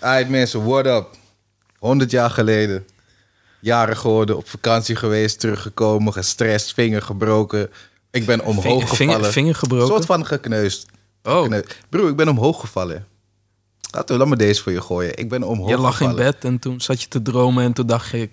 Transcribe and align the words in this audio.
Alright 0.00 0.28
mensen, 0.30 0.64
what 0.64 0.86
up? 0.86 1.06
100 1.78 2.10
jaar 2.10 2.30
geleden. 2.30 2.86
Jaren 3.60 3.96
geworden, 3.96 4.36
op 4.36 4.48
vakantie 4.48 4.96
geweest, 4.96 5.40
teruggekomen, 5.40 6.12
gestrest, 6.12 6.74
vinger 6.74 7.02
gebroken. 7.02 7.70
Ik 8.10 8.26
ben 8.26 8.40
omhoog 8.44 8.62
Vinger, 8.64 8.88
gevallen. 8.88 9.14
vinger, 9.14 9.32
vinger 9.32 9.48
Een 9.48 9.54
gebroken. 9.54 9.86
soort 9.86 10.04
van 10.06 10.26
gekneusd. 10.26 10.86
oh, 11.22 11.40
Gekneusd. 11.42 11.76
Broer, 11.88 12.08
ik 12.08 12.16
ben 12.16 12.28
omhoog 12.28 12.60
gevallen. 12.60 13.06
Laten 13.92 14.14
we, 14.14 14.20
laat 14.20 14.28
me 14.30 14.36
deze 14.36 14.62
voor 14.62 14.72
je 14.72 14.80
gooien. 14.80 15.16
Ik 15.16 15.28
ben 15.28 15.42
omhoog 15.42 15.68
je 15.68 15.76
lag 15.78 16.00
in 16.00 16.06
gevallen. 16.08 16.32
bed 16.32 16.44
en 16.44 16.58
toen 16.58 16.80
zat 16.80 17.02
je 17.02 17.08
te 17.08 17.22
dromen 17.22 17.64
en 17.64 17.72
toen 17.72 17.86
dacht 17.86 18.10
je... 18.10 18.28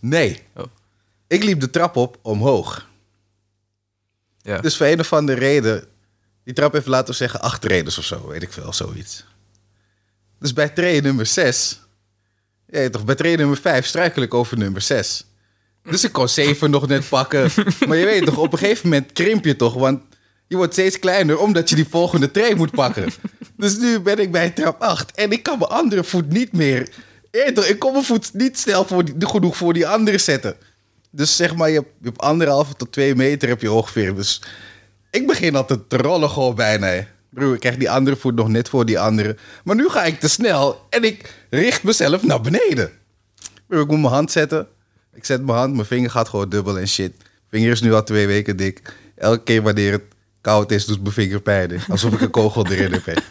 Nee. 0.00 0.42
Oh. 0.56 0.64
Ik 1.26 1.44
liep 1.44 1.60
de 1.60 1.70
trap 1.70 1.96
op 1.96 2.18
omhoog. 2.22 2.86
Ja. 4.42 4.58
Dus 4.60 4.76
voor 4.76 4.86
een 4.86 5.00
of 5.00 5.12
andere 5.12 5.38
reden... 5.38 5.84
Die 6.44 6.54
trap 6.54 6.72
heeft 6.72 6.86
laten 6.86 7.08
we 7.08 7.14
zeggen 7.14 7.40
acht 7.40 7.64
redes 7.64 7.98
of 7.98 8.04
zo. 8.04 8.26
Weet 8.28 8.42
ik 8.42 8.52
veel, 8.52 8.72
zoiets. 8.72 9.24
Dus 10.38 10.52
bij 10.52 10.68
tree 10.68 11.00
nummer 11.00 11.26
6... 11.26 11.80
Ja, 12.66 12.90
toch, 12.90 13.04
bij 13.04 13.14
tree 13.14 13.36
nummer 13.36 13.56
5 13.56 13.86
struikel 13.86 14.22
ik 14.22 14.34
over 14.34 14.58
nummer 14.58 14.80
6. 14.80 15.26
Dus 15.82 16.04
ik 16.04 16.12
kon 16.12 16.28
7 16.28 16.70
nog 16.70 16.88
net 16.88 17.08
pakken. 17.08 17.50
Maar 17.88 17.96
je 17.96 18.04
weet 18.04 18.24
toch, 18.24 18.36
op 18.36 18.52
een 18.52 18.58
gegeven 18.58 18.88
moment 18.88 19.12
krimp 19.12 19.44
je 19.44 19.56
toch... 19.56 19.74
Want 19.74 20.02
je 20.46 20.56
wordt 20.56 20.72
steeds 20.72 20.98
kleiner 20.98 21.38
omdat 21.38 21.68
je 21.68 21.74
die 21.74 21.88
volgende 21.88 22.30
tree 22.30 22.54
moet 22.54 22.70
pakken. 22.70 23.12
Dus 23.56 23.76
nu 23.76 24.00
ben 24.00 24.18
ik 24.18 24.32
bij 24.32 24.50
trap 24.50 24.80
8. 24.80 25.10
En 25.12 25.30
ik 25.30 25.42
kan 25.42 25.58
mijn 25.58 25.70
andere 25.70 26.04
voet 26.04 26.28
niet 26.28 26.52
meer... 26.52 26.88
Weet 27.30 27.54
toch, 27.54 27.64
ik 27.64 27.78
kon 27.78 27.92
mijn 27.92 28.04
voet 28.04 28.34
niet 28.34 28.58
snel 28.58 28.84
voor 28.84 29.04
die, 29.04 29.14
genoeg 29.18 29.56
voor 29.56 29.72
die 29.72 29.86
andere 29.86 30.18
zetten. 30.18 30.56
Dus 31.10 31.36
zeg 31.36 31.54
maar, 31.54 31.68
je 31.68 31.74
hebt, 31.74 31.88
je 32.00 32.08
hebt 32.08 32.20
anderhalve 32.20 32.74
tot 32.74 32.92
twee 32.92 33.14
meter 33.14 33.48
heb 33.48 33.60
je 33.60 33.72
ongeveer. 33.72 34.14
Dus 34.14 34.42
ik 35.10 35.26
begin 35.26 35.56
al 35.56 35.64
te 35.64 35.96
rollen 35.96 36.30
gewoon 36.30 36.54
bijna. 36.54 37.06
Broer, 37.30 37.54
ik 37.54 37.60
krijg 37.60 37.76
die 37.76 37.90
andere 37.90 38.16
voet 38.16 38.34
nog 38.34 38.48
net 38.48 38.68
voor 38.68 38.86
die 38.86 38.98
andere. 38.98 39.36
Maar 39.64 39.76
nu 39.76 39.88
ga 39.88 40.04
ik 40.04 40.20
te 40.20 40.28
snel 40.28 40.86
en 40.90 41.04
ik 41.04 41.34
richt 41.50 41.82
mezelf 41.82 42.22
naar 42.22 42.40
beneden. 42.40 42.90
Broer, 43.66 43.82
ik 43.82 43.88
moet 43.88 44.00
mijn 44.00 44.12
hand 44.12 44.30
zetten. 44.32 44.66
Ik 45.14 45.24
zet 45.24 45.42
mijn 45.42 45.58
hand, 45.58 45.74
mijn 45.74 45.86
vinger 45.86 46.10
gaat 46.10 46.28
gewoon 46.28 46.48
dubbel 46.48 46.78
en 46.78 46.88
shit. 46.88 47.16
Mijn 47.18 47.28
vinger 47.50 47.70
is 47.70 47.80
nu 47.80 47.94
al 47.94 48.04
twee 48.04 48.26
weken 48.26 48.56
dik. 48.56 48.94
Elke 49.16 49.42
keer 49.42 49.62
wanneer 49.62 49.92
het 49.92 50.02
koud 50.40 50.70
is, 50.70 50.86
doet 50.86 51.02
mijn 51.02 51.12
vinger 51.12 51.40
pijn. 51.40 51.80
Alsof 51.88 52.12
ik 52.12 52.20
een 52.20 52.30
kogel 52.30 52.66
erin 52.66 52.92
heb. 52.92 53.22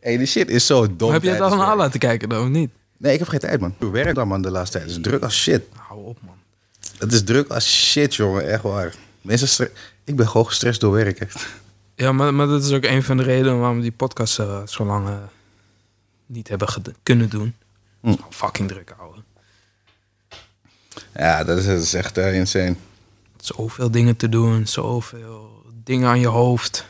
hey, 0.00 0.16
die 0.18 0.26
shit 0.26 0.48
is 0.48 0.66
zo 0.66 0.96
dom. 0.96 1.12
heb 1.12 1.22
je 1.22 1.30
het 1.30 1.40
al 1.40 1.62
aan 1.64 1.76
laten 1.76 2.00
kijken 2.00 2.28
dan, 2.28 2.42
of 2.42 2.48
niet? 2.48 2.70
Nee, 2.96 3.12
ik 3.12 3.18
heb 3.18 3.28
geen 3.28 3.40
tijd, 3.40 3.60
man. 3.60 3.74
Ik 3.80 3.90
werk 3.90 4.14
dan, 4.14 4.28
man, 4.28 4.42
de 4.42 4.50
laatste 4.50 4.78
tijd. 4.78 4.90
Het 4.90 4.98
is 4.98 5.02
druk 5.10 5.22
als 5.22 5.42
shit. 5.42 5.62
Hou 5.76 6.04
op, 6.04 6.18
man. 6.22 6.34
Het 6.98 7.12
is 7.12 7.24
druk 7.24 7.48
als 7.48 7.90
shit, 7.90 8.14
jongen. 8.14 8.48
Echt 8.48 8.62
waar. 8.62 8.94
Mensen 9.20 9.68
ik 10.04 10.16
ben 10.16 10.28
gewoon 10.28 10.46
gestrest 10.46 10.80
door 10.80 10.92
werk, 10.92 11.18
echt. 11.18 11.46
Ja, 11.96 12.12
maar, 12.12 12.34
maar 12.34 12.46
dat 12.46 12.64
is 12.64 12.72
ook 12.72 12.84
een 12.84 13.02
van 13.02 13.16
de 13.16 13.22
redenen 13.22 13.58
waarom 13.58 13.76
we 13.76 13.82
die 13.82 13.92
podcast 13.92 14.38
eh, 14.38 14.66
zo 14.66 14.84
lang 14.84 15.08
eh, 15.08 15.16
niet 16.26 16.48
hebben 16.48 16.68
kunnen 17.02 17.30
doen. 17.30 17.54
Hm. 18.00 18.14
Fucking 18.30 18.68
druk 18.68 18.92
houden. 18.96 19.24
Ja, 21.14 21.44
dat 21.44 21.58
is, 21.58 21.66
dat 21.66 21.82
is 21.82 21.94
echt 21.94 22.18
eh, 22.18 22.34
insane. 22.34 22.76
Zoveel 23.36 23.90
dingen 23.90 24.16
te 24.16 24.28
doen, 24.28 24.66
zoveel 24.66 25.62
dingen 25.84 26.08
aan 26.08 26.20
je 26.20 26.26
hoofd. 26.26 26.86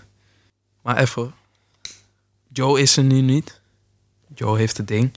Maar 0.82 0.96
even, 0.96 1.34
Joe 2.52 2.80
is 2.80 2.96
er 2.96 3.04
nu 3.04 3.20
niet. 3.20 3.60
Joe 4.34 4.58
heeft 4.58 4.76
het 4.76 4.88
ding. 4.88 5.12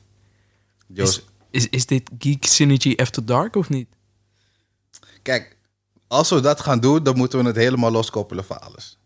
Joost, 0.88 1.24
Is, 1.50 1.64
is, 1.64 1.70
is 1.70 1.86
dit 1.86 2.10
Geek 2.20 2.46
Synergy 2.46 2.94
After 2.96 3.26
Dark 3.26 3.56
of 3.56 3.70
niet? 3.70 3.88
Kijk, 5.22 5.58
als 6.08 6.30
we 6.30 6.40
dat 6.40 6.60
gaan 6.60 6.80
doen, 6.80 7.04
dan 7.04 7.18
moeten 7.18 7.40
we 7.40 7.46
het 7.46 7.56
helemaal 7.56 7.92
loskoppelen 7.92 8.46
van 8.46 8.62
alles. 8.62 8.98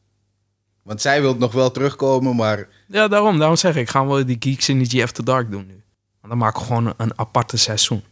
Want 0.83 1.01
zij 1.01 1.21
wil 1.21 1.35
nog 1.35 1.51
wel 1.51 1.71
terugkomen, 1.71 2.35
maar 2.35 2.67
Ja, 2.87 3.07
daarom, 3.07 3.37
daarom 3.39 3.55
zeg 3.57 3.75
ik, 3.75 3.89
gaan 3.89 4.09
we 4.09 4.25
die 4.25 4.37
Geek 4.39 4.61
Synergy 4.61 5.01
After 5.01 5.25
Dark 5.25 5.51
doen 5.51 5.65
nu. 5.67 5.81
Want 6.21 6.33
dan 6.33 6.37
maken 6.37 6.59
we 6.59 6.65
gewoon 6.67 6.93
een, 6.97 7.11
aparte 7.15 7.57
seizoen. 7.57 8.03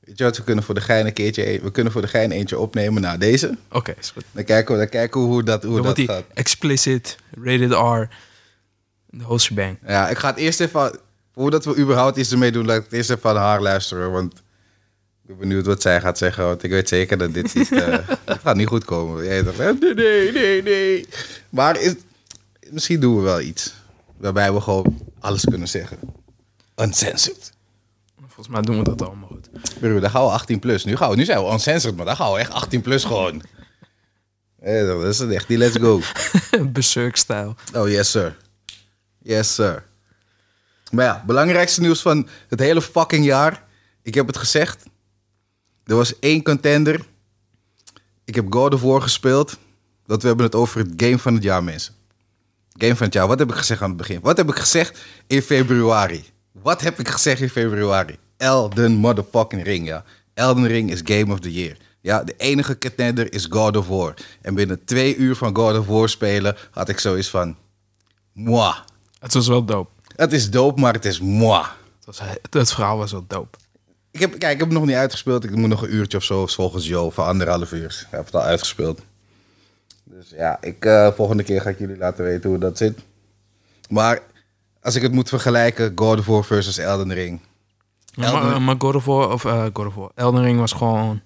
weet 0.00 0.18
je 0.18 0.24
wat, 0.24 0.36
we 0.36 0.44
kunnen 0.44 0.64
voor 0.64 0.74
de 0.74 0.80
gein 0.80 1.06
een 1.06 1.12
keertje, 1.12 1.60
we 1.62 1.70
kunnen 1.70 1.92
voor 1.92 2.02
de 2.02 2.08
gein 2.08 2.30
eentje 2.30 2.58
opnemen 2.58 3.02
na 3.02 3.16
deze. 3.16 3.56
Oké, 3.72 3.94
is 4.00 4.10
goed. 4.10 4.24
Dan 4.32 4.44
kijken 4.44 4.72
we, 4.74 4.80
dan 4.80 4.88
kijken 4.88 5.20
we 5.20 5.26
hoe 5.26 5.42
dat, 5.42 5.62
hoe 5.62 5.82
dat 5.82 6.00
gaat. 6.00 6.24
explicit, 6.34 7.16
rated 7.42 7.70
R, 7.72 8.14
de 9.06 9.22
whole 9.24 9.38
shebang. 9.38 9.78
Ja, 9.86 10.08
ik 10.08 10.18
ga 10.18 10.28
het 10.28 10.36
eerst 10.38 10.60
even, 10.60 10.98
voordat 11.34 11.64
we 11.64 11.76
überhaupt 11.76 12.16
iets 12.16 12.32
ermee 12.32 12.52
doen, 12.52 12.66
laat 12.66 12.76
ik 12.76 12.84
het 12.84 12.92
eerst 12.92 13.10
even 13.10 13.30
aan 13.30 13.36
haar 13.36 13.62
luisteren. 13.62 14.10
Want 14.12 14.42
ik 15.26 15.36
ben 15.36 15.48
benieuwd 15.48 15.66
wat 15.66 15.82
zij 15.82 16.00
gaat 16.00 16.18
zeggen. 16.18 16.44
Want 16.44 16.62
ik 16.62 16.70
weet 16.70 16.88
zeker 16.88 17.18
dat 17.18 17.34
dit 17.34 17.54
niet, 17.54 17.72
eh, 17.72 17.98
het 18.24 18.40
gaat 18.42 18.56
niet 18.56 18.68
goed 18.68 18.84
komen. 18.84 19.24
Jij 19.24 19.42
dacht, 19.42 19.58
nee, 19.58 19.94
nee, 19.94 20.32
nee, 20.32 20.62
nee. 20.62 21.06
Maar 21.50 21.80
is, 21.80 21.94
misschien 22.70 23.00
doen 23.00 23.16
we 23.16 23.22
wel 23.22 23.40
iets. 23.40 23.74
Waarbij 24.16 24.52
we 24.52 24.60
gewoon 24.60 25.12
alles 25.20 25.44
kunnen 25.44 25.68
zeggen. 25.68 25.98
Uncensored. 26.76 27.52
Volgens 28.18 28.48
mij 28.48 28.60
doen 28.60 28.78
we 28.78 28.84
dat 28.84 29.02
allemaal 29.02 29.28
goed. 29.28 29.48
Broer, 29.80 30.00
dan 30.00 30.10
gaan 30.10 30.24
we 30.24 30.30
18 30.30 30.58
plus. 30.58 30.84
Nu, 30.84 30.96
gaan 30.96 31.10
we, 31.10 31.16
nu 31.16 31.24
zijn 31.24 31.44
we 31.44 31.52
uncensored, 31.52 31.96
maar 31.96 32.06
dan 32.06 32.16
gaan 32.16 32.32
we 32.32 32.38
echt 32.38 32.52
18 32.52 32.80
plus 32.80 33.04
gewoon. 33.04 33.42
Eh, 34.60 34.86
dat 34.86 35.04
is 35.04 35.18
het 35.18 35.30
echt. 35.30 35.48
Die 35.48 35.58
let's 35.58 35.76
go. 35.76 36.00
Berserk-stijl. 36.72 37.54
Oh, 37.74 37.88
yes 37.88 38.10
sir. 38.10 38.36
Yes 39.22 39.54
sir. 39.54 39.84
Maar 40.90 41.04
ja, 41.04 41.22
belangrijkste 41.26 41.80
nieuws 41.80 42.02
van 42.02 42.28
het 42.48 42.60
hele 42.60 42.82
fucking 42.82 43.24
jaar. 43.24 43.62
Ik 44.02 44.14
heb 44.14 44.26
het 44.26 44.36
gezegd. 44.36 44.84
Er 45.86 45.96
was 45.96 46.18
één 46.18 46.42
contender. 46.42 47.06
Ik 48.24 48.34
heb 48.34 48.46
God 48.52 48.74
of 48.74 48.82
War 48.82 49.02
gespeeld. 49.02 49.58
Dat 50.06 50.22
we 50.22 50.28
hebben 50.28 50.46
het 50.46 50.54
over 50.54 50.78
het 50.78 50.92
game 50.96 51.18
van 51.18 51.34
het 51.34 51.42
jaar, 51.42 51.64
mensen. 51.64 51.94
Game 52.72 52.96
van 52.96 53.06
het 53.06 53.14
jaar. 53.14 53.26
Wat 53.26 53.38
heb 53.38 53.50
ik 53.50 53.56
gezegd 53.56 53.82
aan 53.82 53.88
het 53.88 53.96
begin? 53.96 54.20
Wat 54.20 54.36
heb 54.36 54.48
ik 54.48 54.56
gezegd 54.56 54.98
in 55.26 55.42
februari? 55.42 56.24
Wat 56.52 56.80
heb 56.80 56.98
ik 56.98 57.08
gezegd 57.08 57.40
in 57.40 57.48
februari? 57.48 58.16
Elden 58.36 58.92
motherfucking 58.92 59.62
Ring, 59.62 59.86
ja. 59.86 60.04
Elden 60.34 60.66
Ring 60.66 60.90
is 60.90 61.00
Game 61.04 61.32
of 61.32 61.40
the 61.40 61.52
Year. 61.52 61.76
Ja, 62.00 62.24
de 62.24 62.34
enige 62.36 62.78
contender 62.78 63.32
is 63.32 63.46
God 63.50 63.76
of 63.76 63.88
War. 63.88 64.14
En 64.42 64.54
binnen 64.54 64.84
twee 64.84 65.16
uur 65.16 65.36
van 65.36 65.56
God 65.56 65.78
of 65.78 65.86
War 65.86 66.08
spelen 66.08 66.56
had 66.70 66.88
ik 66.88 66.98
zoiets 66.98 67.28
van... 67.28 67.56
Moi. 68.32 68.74
Het 69.18 69.34
was 69.34 69.48
wel 69.48 69.64
dope. 69.64 69.90
Het 70.16 70.32
is 70.32 70.50
dope, 70.50 70.80
maar 70.80 70.92
het 70.92 71.04
is 71.04 71.20
moi. 71.20 71.64
Het, 71.96 72.06
was, 72.06 72.20
het 72.50 72.72
verhaal 72.72 72.96
was 72.96 73.12
wel 73.12 73.24
dope. 73.26 73.58
Ik 74.16 74.22
heb, 74.22 74.38
kijk, 74.38 74.52
ik 74.52 74.58
heb 74.58 74.68
het 74.68 74.78
nog 74.78 74.86
niet 74.86 74.96
uitgespeeld. 74.96 75.44
Ik 75.44 75.54
moet 75.54 75.68
nog 75.68 75.82
een 75.82 75.94
uurtje 75.94 76.16
of 76.18 76.24
zo, 76.24 76.46
volgens 76.46 76.86
Joe, 76.86 77.10
voor 77.10 77.24
anderhalf 77.24 77.72
uur. 77.72 78.04
Ik 78.06 78.06
heb 78.10 78.24
het 78.24 78.34
al 78.34 78.40
uitgespeeld. 78.42 79.00
Dus 80.04 80.30
ja, 80.30 80.58
ik, 80.60 80.84
eh, 80.84 81.12
volgende 81.12 81.42
keer 81.42 81.60
ga 81.60 81.70
ik 81.70 81.78
jullie 81.78 81.96
laten 81.96 82.24
weten 82.24 82.50
hoe 82.50 82.58
dat 82.58 82.78
zit. 82.78 82.98
Maar 83.88 84.22
als 84.80 84.94
ik 84.94 85.02
het 85.02 85.12
moet 85.12 85.28
vergelijken, 85.28 85.92
God 85.94 86.18
of 86.18 86.26
War 86.26 86.44
versus 86.44 86.78
Elden 86.78 87.14
Ring. 87.14 87.40
Ja, 88.04 88.24
Elden- 88.24 88.48
maar, 88.50 88.62
maar 88.62 88.74
God 88.78 88.94
of 88.94 89.04
War, 89.04 89.32
of 89.32 89.44
eh 89.44 89.64
God 89.72 89.86
of 89.86 89.94
War, 89.94 90.10
Elden 90.14 90.42
Ring 90.42 90.58
was 90.58 90.72
gewoon... 90.72 91.16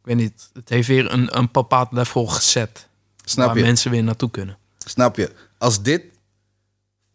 Ik 0.00 0.12
weet 0.12 0.16
niet, 0.16 0.50
het 0.52 0.68
heeft 0.68 0.88
weer 0.88 1.12
een, 1.12 1.38
een 1.38 1.48
bepaald 1.52 1.92
level 1.92 2.26
gezet. 2.26 2.88
Snap 3.24 3.46
waar 3.46 3.56
je? 3.56 3.62
mensen 3.62 3.90
weer 3.90 4.02
naartoe 4.02 4.30
kunnen. 4.30 4.56
Snap 4.78 5.16
je? 5.16 5.30
Als 5.58 5.82
dit, 5.82 6.02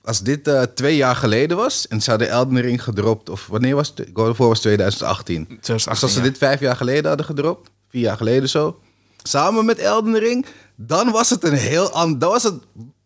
als 0.03 0.19
dit 0.21 0.47
eh, 0.47 0.61
twee 0.61 0.95
jaar 0.95 1.15
geleden 1.15 1.57
was 1.57 1.87
en 1.87 2.01
ze 2.01 2.09
hadden 2.09 2.29
Elden 2.29 2.61
Ring 2.61 2.83
gedropt, 2.83 3.29
of 3.29 3.47
wanneer 3.47 3.75
was 3.75 3.93
het? 3.95 4.09
God 4.13 4.29
of 4.29 4.37
War 4.37 4.47
was 4.47 4.59
2018. 4.59 5.45
2018, 5.45 5.57
Dus 5.75 5.87
als 6.03 6.13
ze 6.13 6.19
ja. 6.19 6.25
dit 6.25 6.37
vijf 6.37 6.59
jaar 6.59 6.75
geleden 6.75 7.05
hadden 7.07 7.25
gedropt, 7.25 7.69
vier 7.89 8.01
jaar 8.01 8.17
geleden 8.17 8.49
zo, 8.49 8.79
samen 9.23 9.65
met 9.65 9.79
Elden 9.79 10.19
Ring, 10.19 10.45
dan 10.75 11.11
was 11.11 11.29
het 11.29 11.43
een 11.43 11.53
heel 11.53 11.89
ander, 11.91 12.19
dan 12.19 12.29
was 12.29 12.43
het 12.43 12.53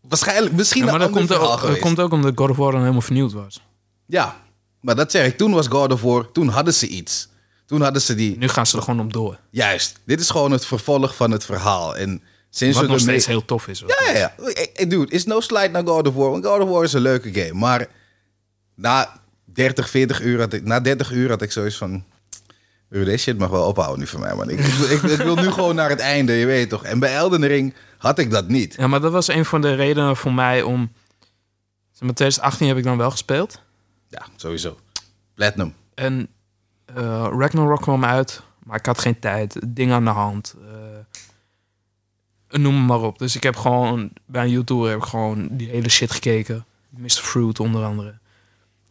waarschijnlijk 0.02 0.56
misschien 0.56 0.86
Ja, 0.86 0.92
maar 0.92 1.02
een 1.02 1.12
dat 1.12 1.18
ander 1.22 1.38
komt, 1.38 1.50
ook, 1.52 1.68
dat 1.68 1.80
komt 1.80 2.00
ook 2.00 2.12
omdat 2.12 2.32
God 2.36 2.50
of 2.50 2.58
War 2.58 2.72
dan 2.72 2.80
helemaal 2.82 3.02
vernieuwd 3.02 3.34
was. 3.34 3.62
Ja, 4.06 4.36
maar 4.80 4.96
dat 4.96 5.12
zeg 5.12 5.26
ik. 5.26 5.38
Toen 5.38 5.52
was 5.54 5.68
God 5.68 5.92
of 5.92 6.02
War, 6.02 6.32
toen 6.32 6.48
hadden 6.48 6.74
ze 6.74 6.88
iets. 6.88 7.28
Toen 7.66 7.82
hadden 7.82 8.02
ze 8.02 8.16
die, 8.16 8.38
Nu 8.38 8.48
gaan 8.48 8.66
ze 8.66 8.78
er 8.78 8.84
gewoon 8.84 9.00
op 9.00 9.14
door. 9.14 9.40
juist. 9.50 10.00
Dit 10.06 10.20
is 10.20 10.30
gewoon 10.30 10.52
het 10.52 10.66
vervolg 10.66 11.16
van 11.16 11.32
het 11.32 11.46
verhaal. 11.46 11.96
En 11.96 12.22
sinds 12.58 12.78
Wat 12.80 12.88
nog 12.88 13.00
steeds 13.00 13.26
heel 13.26 13.46
tof 13.46 13.68
is. 13.68 13.80
Ja, 13.80 14.12
ja, 14.12 14.34
ja. 14.76 14.86
Dude, 14.86 15.12
is 15.12 15.26
no 15.26 15.40
slide 15.40 15.68
naar 15.68 15.88
God 15.88 16.08
of 16.08 16.14
War. 16.14 16.30
Want 16.32 16.46
God 16.46 16.62
of 16.62 16.70
War 16.70 16.84
is 16.84 16.94
een 16.94 17.02
leuke 17.02 17.34
game. 17.34 17.54
Maar 17.60 17.88
na 18.76 19.22
30, 19.44 19.90
40 19.90 20.22
uur 20.22 20.40
had 20.40 20.54
ik, 20.54 20.64
na 20.64 20.80
30 20.80 21.12
uur 21.12 21.30
had 21.30 21.42
ik 21.42 21.52
zoiets 21.52 21.78
van... 21.78 22.04
"Bro, 22.90 23.04
Deze 23.04 23.18
shit 23.18 23.38
mag 23.38 23.50
wel 23.50 23.68
ophouden 23.68 24.00
nu 24.00 24.08
voor 24.08 24.20
mij, 24.20 24.36
man. 24.36 24.50
Ik, 24.50 24.60
ik, 24.60 25.00
wil 25.00 25.36
nu 25.36 25.52
gewoon 25.52 25.76
naar 25.76 25.90
het 25.90 26.00
einde, 26.00 26.34
je 26.34 26.46
weet 26.46 26.70
toch. 26.70 26.84
En 26.84 27.00
bij 27.00 27.16
Elden 27.16 27.48
Ring 27.48 27.74
had 27.98 28.20
ik 28.20 28.32
dat 28.32 28.48
niet. 28.48 28.76
Ja, 28.78 28.88
maar 28.88 29.02
dat 29.02 29.12
was 29.12 29.28
een 29.28 29.46
van 29.46 29.62
de 29.62 29.74
redenen 29.74 30.18
voor 30.18 30.34
mij 30.34 30.62
om... 30.62 30.92
Zeg 31.92 32.02
maar, 32.04 32.14
2018 32.14 32.68
heb 32.68 32.78
ik 32.78 32.84
dan 32.84 32.98
wel 32.98 33.12
gespeeld. 33.12 33.62
Ja, 34.10 34.26
sowieso. 34.36 34.78
Platinum. 35.34 35.74
En 35.94 36.28
eh 36.86 37.28
Ragnarok 37.38 37.82
kwam 37.82 38.06
uit, 38.06 38.42
maar 38.64 38.78
ik 38.80 38.86
had 38.86 39.00
geen 39.00 39.20
tijd. 39.20 39.60
Dingen 39.68 39.96
aan 39.96 40.04
de 40.04 40.10
hand. 40.10 40.56
eh, 40.58 40.75
noem 42.62 42.76
het 42.76 42.88
maar 42.88 43.02
op. 43.02 43.20
Dus 43.20 43.36
ik 43.36 43.44
heb 43.44 43.56
gewoon 43.56 44.10
bij 44.26 44.44
een 44.44 44.50
YouTuber 44.50 44.90
heb 44.90 44.98
ik 44.98 45.04
gewoon 45.04 45.48
die 45.52 45.70
hele 45.70 45.90
shit 45.90 46.12
gekeken. 46.12 46.66
Mr. 46.90 47.10
Fruit 47.10 47.60
onder 47.60 47.84
andere. 47.84 48.18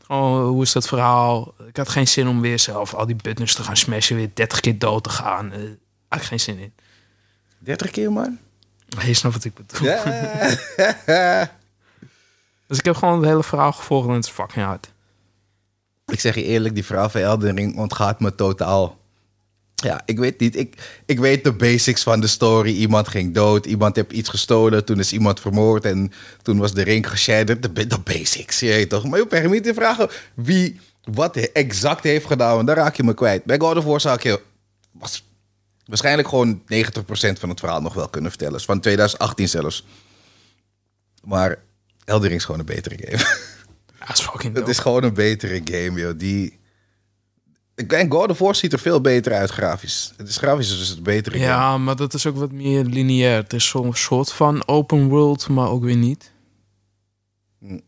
Hoe 0.07 0.63
is 0.63 0.73
dat 0.73 0.89
verhaal? 0.89 1.55
Ik 1.69 1.77
had 1.77 1.89
geen 1.89 2.09
zin 2.09 2.29
om 2.29 2.41
weer 2.41 2.59
zelf 2.59 2.95
al 2.95 3.07
die 3.07 3.17
buttons 3.17 3.55
te 3.55 3.63
gaan 3.63 3.77
smashen, 3.77 4.17
weer 4.17 4.31
30 4.35 4.61
keer 4.61 4.79
dood 4.79 5.05
te 5.05 5.11
gaan. 5.11 5.53
Eh 5.53 5.61
had 6.09 6.23
ik 6.23 6.29
geen 6.29 6.41
zin 6.41 6.59
in. 6.59 6.73
30 7.59 7.91
keer, 7.91 8.13
man. 8.13 8.39
Je 9.05 9.15
snapt 9.15 9.35
wat 9.35 9.45
ik 9.45 9.55
bedoel. 9.55 9.89
Dus 12.67 12.79
ik 12.79 12.85
heb 12.85 12.97
gewoon 12.97 13.19
het 13.19 13.29
hele 13.29 13.43
verhaal 13.43 13.73
gevolgd 13.73 14.09
en 14.09 14.15
het 14.15 14.25
is 14.25 14.31
fucking 14.31 14.65
hard. 14.65 14.93
Ik 16.07 16.21
zeg 16.21 16.35
je 16.35 16.43
eerlijk, 16.43 16.75
die 16.75 16.85
verhaal 16.85 17.09
van 17.09 17.21
Elden 17.21 17.57
Ring 17.57 17.77
ontgaat 17.77 18.21
me 18.21 18.35
totaal. 18.35 18.99
Ja, 19.75 20.03
ik 20.05 20.19
weet 20.19 20.41
niet. 20.41 20.57
Ik, 20.57 21.01
ik 21.07 21.19
weet 21.19 21.45
de 21.45 21.53
basics 21.53 22.03
van 22.03 22.21
de 22.21 22.27
story. 22.27 22.75
Iemand 22.75 23.09
ging 23.09 23.35
dood, 23.35 23.67
iemand 23.67 23.97
heeft 23.97 24.13
iets 24.13 24.29
gestolen, 24.29 24.85
toen 24.85 24.99
is 24.99 25.13
iemand 25.13 25.41
vermoord 25.41 25.85
en 25.85 26.13
toen 26.43 26.59
was 26.59 26.75
de 26.75 26.83
ring 26.83 27.11
geshatterd. 27.11 27.63
De, 27.63 27.87
de 27.87 27.99
basics, 27.99 28.61
je 28.61 28.67
weet 28.67 28.89
toch. 28.89 29.05
Maar 29.05 29.19
je 29.19 29.27
hoeft 29.31 29.43
me 29.43 29.49
niet 29.49 29.65
te 29.65 29.75
vragen 29.75 30.09
wie 30.35 30.81
wat 31.05 31.37
exact 31.37 32.05
heeft 32.05 32.27
gedaan, 32.27 32.55
want 32.55 32.67
daar 32.67 32.77
raak 32.77 32.97
je 32.97 33.03
me 33.03 33.15
kwijt. 33.15 33.45
Bij 33.45 33.59
God 33.59 33.77
of 33.77 33.85
War 33.85 34.01
zou 34.01 34.17
ik 34.17 34.23
je 34.23 34.41
was 34.93 35.25
waarschijnlijk 35.85 36.29
gewoon 36.29 36.61
90% 36.61 36.65
van 37.39 37.49
het 37.49 37.61
verhaal 37.61 37.81
nog 37.81 37.95
wel 37.95 38.09
kunnen 38.09 38.31
vertellen. 38.31 38.61
Van 38.61 38.81
2018 38.81 39.49
zelfs. 39.49 39.87
Maar 41.25 41.59
Elden 42.05 42.29
Ring 42.29 42.41
is 42.41 42.45
gewoon 42.47 42.61
een 42.61 42.67
betere 42.67 42.99
game. 43.01 43.25
Dat 43.99 44.19
is 44.19 44.21
fucking 44.21 44.43
Het 44.53 44.55
dope. 44.55 44.71
is 44.71 44.79
gewoon 44.79 45.03
een 45.03 45.15
betere 45.15 45.61
game, 45.65 46.01
joh. 46.01 46.19
Die... 46.19 46.59
Ik 47.77 47.89
denk, 47.89 48.13
God 48.13 48.31
of 48.31 48.39
War 48.39 48.55
ziet 48.55 48.73
er 48.73 48.79
veel 48.79 49.01
beter 49.01 49.33
uit 49.33 49.51
grafisch. 49.51 50.13
Het 50.17 50.29
is 50.29 50.37
grafisch 50.37 50.69
dus 50.69 50.91
een 50.91 51.03
betere 51.03 51.39
game. 51.39 51.51
Ja, 51.51 51.79
maar 51.79 51.97
dat 51.97 52.15
is 52.15 52.27
ook 52.27 52.37
wat 52.37 52.53
meer 52.53 52.85
lineair. 52.85 53.37
Het 53.37 53.53
is 53.53 53.69
zo'n 53.69 53.95
soort 53.95 54.33
van 54.33 54.67
open 54.67 55.09
world, 55.09 55.49
maar 55.49 55.69
ook 55.69 55.83
weer 55.83 55.97
niet. 55.97 56.33
Hm. 57.59 57.81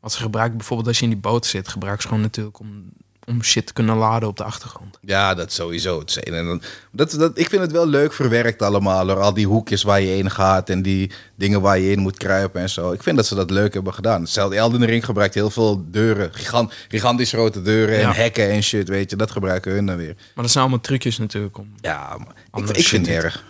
Wat 0.00 0.12
ze 0.12 0.20
gebruiken, 0.22 0.56
bijvoorbeeld 0.56 0.88
als 0.88 0.98
je 0.98 1.04
in 1.04 1.10
die 1.10 1.20
boot 1.20 1.46
zit, 1.46 1.68
gebruiken 1.68 2.02
ze 2.02 2.08
gewoon 2.08 2.22
natuurlijk 2.22 2.58
om, 2.58 2.92
om 3.28 3.42
shit 3.42 3.66
te 3.66 3.72
kunnen 3.72 3.96
laden 3.96 4.28
op 4.28 4.36
de 4.36 4.44
achtergrond. 4.44 4.98
Ja, 5.00 5.34
dat 5.34 5.52
sowieso. 5.52 5.98
Het 5.98 6.26
een 6.28 6.34
en 6.34 6.46
dan, 6.46 6.62
dat, 6.92 7.10
dat, 7.10 7.38
ik 7.38 7.48
vind 7.48 7.62
het 7.62 7.72
wel 7.72 7.86
leuk 7.86 8.12
verwerkt 8.12 8.62
allemaal. 8.62 9.06
Door 9.06 9.20
al 9.20 9.34
die 9.34 9.46
hoekjes 9.46 9.82
waar 9.82 10.00
je 10.00 10.06
heen 10.06 10.30
gaat 10.30 10.70
en 10.70 10.82
die 10.82 11.10
dingen 11.34 11.60
waar 11.60 11.78
je 11.78 11.90
in 11.90 11.98
moet 11.98 12.16
kruipen 12.16 12.60
en 12.60 12.70
zo. 12.70 12.92
Ik 12.92 13.02
vind 13.02 13.16
dat 13.16 13.26
ze 13.26 13.34
dat 13.34 13.50
leuk 13.50 13.74
hebben 13.74 13.94
gedaan. 13.94 14.20
Hetzelfde 14.20 14.56
Elden 14.56 14.84
Ring 14.84 15.04
gebruikt 15.04 15.34
heel 15.34 15.50
veel 15.50 15.84
deuren. 15.90 16.34
Gigant, 16.34 16.72
gigantisch 16.88 17.30
grote 17.32 17.62
deuren 17.62 17.98
Ja. 17.98 18.08
en 18.08 18.14
hekken 18.14 18.50
en 18.50 18.62
shit, 18.62 18.88
weet 18.88 19.10
je. 19.10 19.16
Dat 19.16 19.30
gebruiken 19.30 19.72
hun 19.72 19.86
dan 19.86 19.96
weer. 19.96 20.14
Maar 20.16 20.44
dat 20.44 20.50
zijn 20.50 20.64
allemaal 20.64 20.82
trucjes 20.82 21.18
natuurlijk 21.18 21.58
om... 21.58 21.72
Ja, 21.80 22.16
maar 22.50 22.62
ik, 22.76 22.86
vind 22.86 23.06
het 23.06 23.14
erg. 23.24 23.44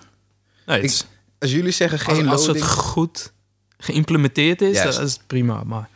Nee, 0.67 0.81
het 0.83 0.91
Ik- 1.01 1.07
Als 1.39 1.51
jullie 1.51 1.73
zeggen 1.73 1.99
als, 2.07 2.17
geen 2.19 2.29
als 2.29 2.41
het 2.47 2.57
loading... 2.57 2.71
goed 2.71 3.33
geïmplementeerd 3.79 4.63
is, 4.63 4.77
Juist. 4.77 4.97
dan 4.97 5.07
is 5.07 5.13
het 5.13 5.27
prima. 5.27 5.63
Maar 5.65 5.89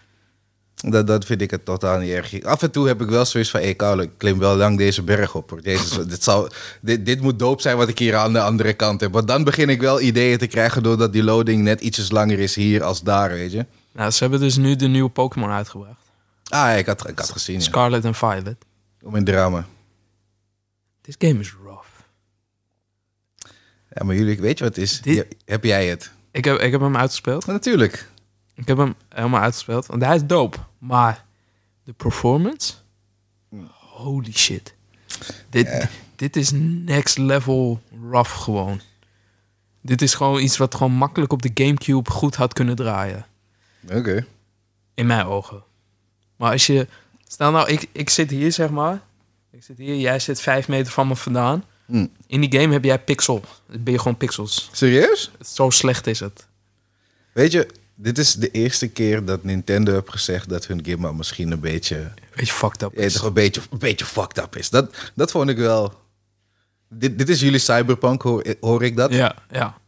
Dat, 0.82 1.06
dat 1.06 1.25
vind 1.25 1.40
ik 1.40 1.50
het 1.50 1.64
totaal 1.64 1.99
niet 1.99 2.11
erg. 2.11 2.43
Af 2.43 2.62
en 2.62 2.70
toe 2.70 2.87
heb 2.87 3.00
ik 3.02 3.08
wel 3.08 3.25
zoiets 3.25 3.50
van... 3.50 3.61
Hey, 3.61 3.70
ik 3.70 4.11
klim 4.17 4.38
wel 4.38 4.56
lang 4.56 4.79
deze 4.79 5.02
berg 5.02 5.34
op. 5.34 5.50
Hoor. 5.50 5.62
Deze, 5.62 6.06
dit, 6.06 6.23
zal, 6.23 6.49
dit, 6.81 7.06
dit 7.06 7.20
moet 7.20 7.38
doop 7.38 7.61
zijn 7.61 7.76
wat 7.76 7.88
ik 7.88 7.99
hier 7.99 8.17
aan 8.17 8.32
de 8.32 8.40
andere 8.40 8.73
kant 8.73 9.00
heb. 9.00 9.12
Want 9.12 9.29
dan 9.29 9.44
begin 9.44 9.69
ik 9.69 9.81
wel 9.81 10.00
ideeën 10.00 10.38
te 10.38 10.46
krijgen... 10.46 10.82
doordat 10.82 11.12
die 11.12 11.23
loading 11.23 11.62
net 11.62 11.81
ietsjes 11.81 12.11
langer 12.11 12.38
is 12.38 12.55
hier 12.55 12.82
als 12.82 13.02
daar, 13.02 13.31
weet 13.31 13.52
je. 13.52 13.67
nou, 13.93 14.11
ze 14.11 14.23
hebben 14.23 14.40
dus 14.40 14.56
nu 14.56 14.76
de 14.76 14.87
nieuwe 14.87 15.11
Pokémon 15.11 15.50
uitgebracht. 15.50 16.00
Ah, 16.49 16.79
ik 16.79 16.87
had, 16.87 17.08
ik 17.08 17.19
had 17.19 17.31
gezien. 17.31 17.62
Scarlet 17.62 18.05
en 18.05 18.14
Violet. 18.14 18.56
Om 19.02 19.14
een 19.14 19.25
drama. 19.25 19.67
This 21.00 21.14
game 21.19 21.40
is 21.40 21.55
rough. 21.64 21.87
Ja, 23.94 24.05
maar 24.05 24.14
jullie, 24.14 24.40
weet 24.40 24.58
je 24.58 24.64
wat 24.64 24.75
het 24.76 24.84
is? 24.84 25.00
Dit- 25.00 25.26
heb 25.44 25.64
jij 25.64 25.87
het? 25.87 26.11
Ik 26.31 26.44
heb, 26.44 26.58
ik 26.58 26.73
heb 26.73 26.81
hem 26.81 26.96
uitgespeeld. 26.96 27.46
Maar 27.46 27.55
natuurlijk. 27.55 28.11
Ik 28.55 28.69
heb 28.69 28.77
hem 28.77 28.95
helemaal 29.09 29.41
uitgespeeld. 29.41 29.87
Want 29.87 30.03
hij 30.03 30.15
is 30.15 30.25
dope. 30.25 30.59
Maar 30.79 31.25
de 31.85 31.93
performance? 31.93 32.73
Holy 33.71 34.33
shit. 34.33 34.75
Dit, 35.49 35.89
dit 36.17 36.37
is 36.37 36.51
next 36.85 37.19
level 37.19 37.81
rough 38.11 38.43
gewoon. 38.43 38.81
Dit 39.81 40.03
is 40.03 40.15
gewoon 40.15 40.41
iets 40.41 40.57
wat 40.57 40.75
gewoon 40.75 40.93
makkelijk 40.93 41.33
op 41.33 41.43
de 41.43 41.51
Gamecube 41.55 42.11
goed 42.11 42.35
had 42.35 42.53
kunnen 42.53 42.77
draaien. 42.77 43.27
Oké. 43.91 44.27
In 44.95 45.07
mijn 45.07 45.27
ogen. 45.27 45.63
Maar 46.37 46.53
als 46.53 46.67
je... 46.67 46.87
Stel 47.27 47.51
nou, 47.51 47.69
ik, 47.69 47.89
ik 47.93 48.11
zit 48.11 48.31
hier 48.31 48.53
zeg 48.53 48.71
maar. 48.71 49.01
Ik 49.51 49.63
zit 49.63 49.79
hier, 49.79 49.97
jij 49.97 50.19
zit 50.19 50.41
vijf 50.41 50.69
meter 50.69 50.93
van 50.93 51.09
me 51.09 51.17
vandaan. 51.17 51.65
Hm. 51.87 52.07
In 52.27 52.41
die 52.41 52.61
game 52.61 52.73
heb 52.73 52.85
jij 52.85 52.99
pixel. 52.99 53.45
Dan 53.67 53.83
ben 53.83 53.93
je 53.93 53.99
gewoon 53.99 54.17
pixels. 54.17 54.69
Serieus? 54.73 55.31
Zo 55.41 55.71
slecht 55.71 56.07
is 56.07 56.21
het. 56.21 56.47
Weet 57.33 57.53
je, 57.53 57.69
dit 58.03 58.19
is 58.19 58.35
de 58.35 58.51
eerste 58.51 58.89
keer 58.89 59.25
dat 59.25 59.45
Nintendo 59.45 59.93
heeft 59.93 60.11
gezegd... 60.11 60.49
dat 60.49 60.67
hun 60.67 60.85
gimma 60.85 61.13
misschien 61.13 61.51
een 61.51 61.61
beetje... 61.61 61.97
Weet 62.35 62.47
je, 62.47 62.53
fucked 62.53 62.83
up 62.83 62.95
is. 62.99 63.13
toch 63.13 63.23
een 63.25 63.33
beetje, 63.33 63.61
een 63.71 63.79
beetje 63.79 64.05
fucked 64.05 64.39
up 64.39 64.57
is. 64.57 64.71
Dat, 64.71 64.95
dat 65.15 65.31
vond 65.31 65.49
ik 65.51 65.57
wel... 65.57 66.01
Dit, 66.89 67.19
dit 67.19 67.29
is 67.29 67.41
jullie 67.41 67.59
cyberpunk, 67.59 68.23
hoor, 68.23 68.45
hoor 68.61 68.83
ik 68.83 68.97
dat? 68.97 69.13
Ja, 69.13 69.37
ja. 69.51 69.79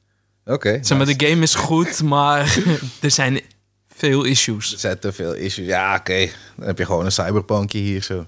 Oké. 0.45 0.79
Zeg 0.83 0.99
maar, 0.99 1.07
nice. 1.07 1.19
de 1.19 1.27
game 1.27 1.43
is 1.43 1.55
goed, 1.55 2.03
maar 2.03 2.59
er 3.01 3.11
zijn 3.11 3.41
veel 3.89 4.25
Er 4.25 4.31
issues. 4.31 4.77
zijn 4.77 4.99
te 4.99 5.13
veel 5.13 5.35
issues. 5.35 5.67
Ja, 5.67 5.97
oké. 5.97 6.29
Dan 6.57 6.67
heb 6.67 6.79
je 6.79 6.87
gewoon 6.87 7.05
een 7.05 7.13
cyberpunkje 7.13 7.79
hier 7.79 8.03
zo. 8.03 8.27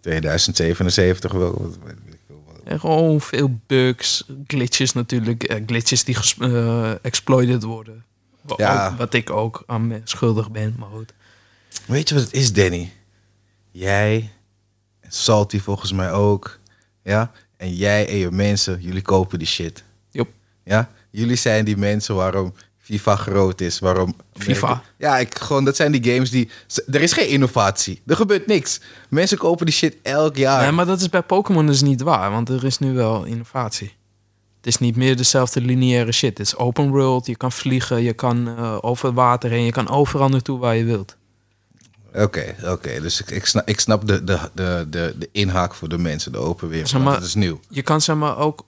2077 0.00 1.32
wel. 1.32 1.72
En 2.64 2.80
gewoon 2.80 3.20
veel 3.20 3.58
bugs, 3.66 4.24
glitches 4.46 4.92
natuurlijk. 4.92 5.42
eh, 5.42 5.62
glitches 5.66 6.04
die 6.04 6.16
eh, 6.38 7.04
exploited 7.04 7.62
worden. 7.62 8.04
Ja. 8.56 8.86
ook- 8.88 8.98
wat 8.98 9.14
ik 9.14 9.30
ook 9.30 9.62
aan 9.66 9.86
me 9.86 10.00
schuldig 10.04 10.50
ben, 10.50 10.74
maar 10.78 10.88
goed. 10.94 11.12
Weet 11.86 12.08
je 12.08 12.14
wat 12.14 12.24
het 12.24 12.32
is, 12.32 12.52
Danny? 12.52 12.92
Jij, 13.70 14.30
en 15.00 15.12
Salty 15.12 15.60
volgens 15.60 15.92
mij 15.92 16.12
ook. 16.12 16.58
Ja? 17.02 17.30
En 17.56 17.74
jij 17.74 18.08
en 18.08 18.16
je 18.16 18.30
mensen, 18.30 18.80
jullie 18.80 19.02
kopen 19.02 19.38
die 19.38 19.48
shit. 19.48 19.82
Jop. 20.10 20.28
Ja? 20.64 20.90
Jullie 21.10 21.36
zijn 21.36 21.64
die 21.64 21.76
mensen 21.76 22.14
waarom 22.14 22.54
FIFA 22.78 23.16
groot 23.16 23.60
is. 23.60 23.78
Waarom 23.78 24.16
FIFA? 24.32 24.82
Ja, 24.98 25.18
ik, 25.18 25.38
gewoon, 25.38 25.64
dat 25.64 25.76
zijn 25.76 25.92
die 25.92 26.12
games 26.12 26.30
die... 26.30 26.50
Er 26.90 27.00
is 27.02 27.12
geen 27.12 27.28
innovatie. 27.28 28.02
Er 28.06 28.16
gebeurt 28.16 28.46
niks. 28.46 28.80
Mensen 29.08 29.38
kopen 29.38 29.66
die 29.66 29.74
shit 29.74 29.96
elk 30.02 30.36
jaar. 30.36 30.62
Nee, 30.62 30.70
maar 30.72 30.86
dat 30.86 31.00
is 31.00 31.08
bij 31.08 31.22
Pokémon 31.22 31.66
dus 31.66 31.82
niet 31.82 32.00
waar, 32.02 32.30
want 32.30 32.48
er 32.48 32.64
is 32.64 32.78
nu 32.78 32.92
wel 32.94 33.24
innovatie. 33.24 33.92
Het 34.58 34.66
is 34.66 34.78
niet 34.78 34.96
meer 34.96 35.16
dezelfde 35.16 35.60
lineaire 35.60 36.12
shit. 36.12 36.38
Het 36.38 36.46
is 36.46 36.56
open 36.56 36.90
world, 36.90 37.26
je 37.26 37.36
kan 37.36 37.52
vliegen, 37.52 38.02
je 38.02 38.12
kan 38.12 38.48
eh, 38.48 38.78
over 38.80 39.12
water 39.12 39.50
heen, 39.50 39.64
je 39.64 39.72
kan 39.72 39.88
overal 39.88 40.28
naartoe 40.28 40.58
waar 40.58 40.76
je 40.76 40.84
wilt. 40.84 41.16
Oké, 42.14 42.54
oké. 42.64 43.00
Dus 43.00 43.20
ik, 43.20 43.30
ik 43.30 43.44
snap, 43.46 43.68
ik 43.68 43.80
snap 43.80 44.06
de, 44.06 44.24
de, 44.24 44.50
de, 44.54 44.86
de, 44.90 45.14
de 45.18 45.28
inhaak 45.32 45.74
voor 45.74 45.88
de 45.88 45.98
mensen, 45.98 46.32
de 46.32 46.38
open 46.38 46.68
wereld. 46.68 46.88
Zeg 46.88 47.00
want 47.00 47.10
maar- 47.10 47.20
dat 47.20 47.28
is 47.28 47.34
nieuw. 47.34 47.60
Je 47.68 47.82
kan 47.82 48.00
zeg 48.00 48.16
maar 48.16 48.38
ook... 48.38 48.66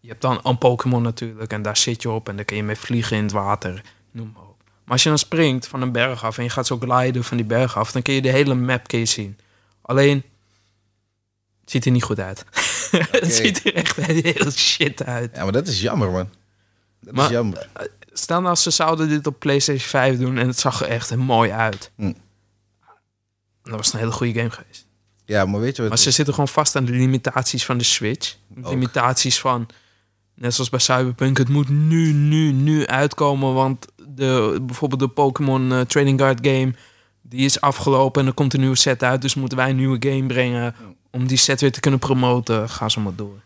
Je 0.00 0.08
hebt 0.08 0.20
dan 0.20 0.40
een 0.42 0.58
Pokémon 0.58 1.02
natuurlijk 1.02 1.52
en 1.52 1.62
daar 1.62 1.76
zit 1.76 2.02
je 2.02 2.10
op 2.10 2.28
en 2.28 2.36
dan 2.36 2.44
kun 2.44 2.56
je 2.56 2.62
mee 2.62 2.76
vliegen 2.76 3.16
in 3.16 3.22
het 3.22 3.32
water. 3.32 3.82
Noem 4.10 4.30
maar 4.34 4.42
op. 4.42 4.56
Maar 4.84 4.92
als 4.92 5.02
je 5.02 5.08
dan 5.08 5.18
springt 5.18 5.66
van 5.66 5.82
een 5.82 5.92
berg 5.92 6.24
af 6.24 6.38
en 6.38 6.44
je 6.44 6.50
gaat 6.50 6.66
zo 6.66 6.78
gliden 6.78 7.24
van 7.24 7.36
die 7.36 7.46
berg 7.46 7.76
af, 7.76 7.92
dan 7.92 8.02
kun 8.02 8.14
je 8.14 8.22
de 8.22 8.28
hele 8.30 8.54
map 8.54 8.88
kun 8.88 8.98
je 8.98 9.04
zien. 9.04 9.38
Alleen, 9.82 10.16
het 11.60 11.70
ziet 11.70 11.84
er 11.84 11.90
niet 11.90 12.02
goed 12.02 12.20
uit. 12.20 12.44
het 13.20 13.32
ziet 13.34 13.64
er 13.64 13.74
echt 13.74 13.96
heel 13.96 14.50
shit 14.50 15.04
uit. 15.04 15.30
Ja, 15.36 15.42
maar 15.42 15.52
dat 15.52 15.66
is 15.66 15.80
jammer, 15.80 16.10
man. 16.10 16.28
Dat 17.00 17.14
Maar- 17.14 17.24
is 17.24 17.30
jammer. 17.30 17.68
Stel 18.12 18.40
nou, 18.40 18.56
ze 18.56 18.70
zouden 18.70 19.08
dit 19.08 19.26
op 19.26 19.38
PlayStation 19.38 19.88
5 19.88 20.18
doen 20.18 20.38
en 20.38 20.46
het 20.46 20.58
zag 20.58 20.80
er 20.80 20.88
echt 20.88 21.16
mooi 21.16 21.50
uit. 21.50 21.90
Hm. 21.96 22.12
Dan 23.62 23.76
was 23.76 23.92
een 23.92 23.98
hele 23.98 24.12
goede 24.12 24.32
game 24.32 24.50
geweest. 24.50 24.86
Ja, 25.24 25.44
maar 25.44 25.60
weet 25.60 25.76
je 25.76 25.82
wat... 25.82 25.90
Maar 25.90 25.98
ze 26.00 26.10
zitten 26.10 26.34
gewoon 26.34 26.48
vast 26.48 26.76
aan 26.76 26.84
de 26.84 26.92
limitaties 26.92 27.64
van 27.64 27.78
de 27.78 27.84
Switch. 27.84 28.36
Ook. 28.58 28.68
Limitaties 28.70 29.40
van, 29.40 29.68
net 30.34 30.54
zoals 30.54 30.70
bij 30.70 30.78
Cyberpunk, 30.80 31.38
het 31.38 31.48
moet 31.48 31.68
nu, 31.68 32.12
nu, 32.12 32.52
nu 32.52 32.86
uitkomen. 32.86 33.54
Want 33.54 33.86
de, 34.08 34.58
bijvoorbeeld 34.62 35.00
de 35.00 35.08
Pokémon 35.08 35.72
eh, 35.72 35.80
Trading 35.80 36.18
Card 36.18 36.46
game, 36.46 36.74
die 37.22 37.44
is 37.44 37.60
afgelopen 37.60 38.20
en 38.22 38.26
er 38.28 38.34
komt 38.34 38.54
een 38.54 38.60
nieuwe 38.60 38.76
set 38.76 39.02
uit. 39.02 39.22
Dus 39.22 39.34
moeten 39.34 39.58
wij 39.58 39.70
een 39.70 39.76
nieuwe 39.76 40.08
game 40.08 40.26
brengen 40.26 40.74
om 41.10 41.26
die 41.26 41.36
set 41.36 41.60
weer 41.60 41.72
te 41.72 41.80
kunnen 41.80 42.00
promoten. 42.00 42.68
Ga 42.68 42.88
zo 42.88 43.00
maar 43.00 43.14
door. 43.14 43.42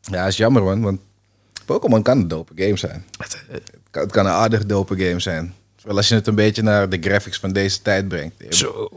Ja, 0.00 0.26
is 0.26 0.36
jammer, 0.36 0.62
man. 0.62 0.82
Want 0.82 1.00
Pokémon 1.64 2.02
kan 2.02 2.18
een 2.18 2.28
dope 2.28 2.52
game 2.56 2.76
zijn. 2.76 3.04
Het, 3.16 3.34
eh, 3.34 3.54
Het 3.54 3.70
kan, 3.90 4.02
het 4.02 4.12
kan 4.12 4.26
een 4.26 4.32
aardig 4.32 4.66
dope 4.66 4.96
game 4.96 5.20
zijn. 5.20 5.54
Terwijl 5.74 5.96
als 5.96 6.08
je 6.08 6.14
het 6.14 6.26
een 6.26 6.34
beetje 6.34 6.62
naar 6.62 6.88
de 6.88 6.98
graphics 7.00 7.38
van 7.38 7.52
deze 7.52 7.82
tijd 7.82 8.08
brengt... 8.08 8.54
zo. 8.54 8.88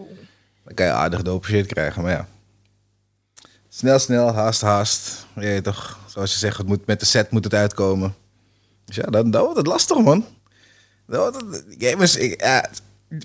dan 0.64 0.74
kan 0.74 0.86
je 0.86 0.92
aardig 0.92 1.22
dope 1.22 1.48
shit 1.48 1.66
krijgen. 1.66 2.02
Maar 2.02 2.12
ja... 2.12 2.28
Snel, 3.70 4.00
snel, 4.00 4.34
haast, 4.34 4.62
haast. 4.62 5.26
Je 5.36 5.62
toch, 5.62 6.00
zoals 6.08 6.32
je 6.32 6.38
zegt, 6.38 6.58
het 6.58 6.68
moet, 6.68 6.86
met 6.86 7.00
de 7.00 7.06
set 7.06 7.32
moet 7.32 7.44
het 7.44 7.54
uitkomen. 7.54 8.16
Dus 8.86 8.96
ja, 8.96 9.04
dan, 9.04 9.32
dan 9.32 9.42
wordt 9.42 9.58
het 9.58 9.68
lastig, 9.68 9.98
man. 9.98 10.26
Dan 11.08 11.20
wordt 11.20 11.36
het, 11.36 11.66
die 11.68 11.90
game 11.90 12.04
is... 12.04 12.16
Ik, 12.16 12.42
ja, 12.42 12.70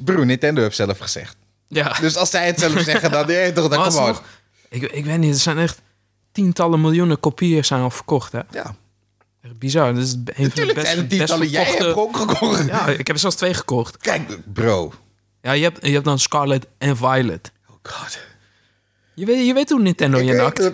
broer, 0.05 0.27
Nintendo 0.27 0.63
heeft 0.63 0.77
zelf 0.77 0.99
gezegd. 0.99 1.37
Ja. 1.71 1.97
Dus 2.01 2.17
als 2.17 2.31
zij 2.31 2.47
het 2.47 2.59
zelf 2.59 2.81
zeggen, 2.81 3.11
dan... 3.11 3.27
Ja, 3.29 3.53
toch, 3.53 3.69
dan 3.69 3.83
kom 3.83 3.95
maar. 3.95 4.21
ik, 4.69 4.83
ik 4.83 5.05
weet 5.05 5.19
niet, 5.19 5.35
er 5.35 5.41
zijn 5.41 5.59
echt 5.59 5.81
tientallen 6.33 6.81
miljoenen 6.81 7.21
kopieën 7.21 7.65
zijn 7.65 7.83
al 7.83 7.91
verkocht. 7.91 8.33
Hè? 8.33 8.41
Ja, 8.51 8.75
Echt 9.43 9.59
bizar. 9.59 9.95
Dat 9.95 10.03
is 10.03 10.13
een 10.13 10.51
van 10.51 10.67
de 10.67 10.75
best, 10.75 10.87
zijn 10.87 10.99
het 10.99 11.11
tientallen. 11.11 11.49
Jij 11.49 11.65
hebt 11.65 11.85
ook 11.85 12.17
gekocht. 12.17 12.67
Ja, 12.67 12.87
ik 12.87 13.07
heb 13.07 13.09
er 13.09 13.19
zelfs 13.19 13.37
twee 13.37 13.55
gekocht. 13.55 13.97
Kijk, 13.97 14.53
bro. 14.53 14.93
Ja, 15.43 15.53
je 15.53 15.63
hebt, 15.63 15.87
je 15.87 15.93
hebt 15.93 16.05
dan 16.05 16.19
Scarlet 16.19 16.67
en 16.79 16.97
Violet. 16.97 17.53
Oh 17.69 17.77
god. 17.83 18.19
Je 19.15 19.27
weet, 19.27 19.47
je 19.47 19.55
weet 19.55 19.71
hoe 19.71 19.81
Nintendo 19.81 20.19
Ik 20.19 20.25
je 20.25 20.33
nakt. 20.33 20.73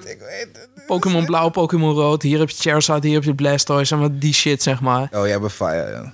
Pokémon 0.87 1.25
blauw, 1.25 1.49
Pokémon 1.49 1.95
rood. 1.95 2.23
Hier 2.23 2.39
heb 2.39 2.51
je 2.51 2.57
Charizard, 2.57 3.03
hier 3.03 3.15
heb 3.15 3.25
je 3.25 3.35
Blastoise. 3.35 3.85
Zeg 3.85 3.99
maar 3.99 4.19
die 4.19 4.35
shit, 4.35 4.63
zeg 4.63 4.81
maar. 4.81 5.03
Oh, 5.13 5.27
jij 5.27 5.31
hebt 5.31 5.53
Fire, 5.53 5.91
ja. 5.91 6.13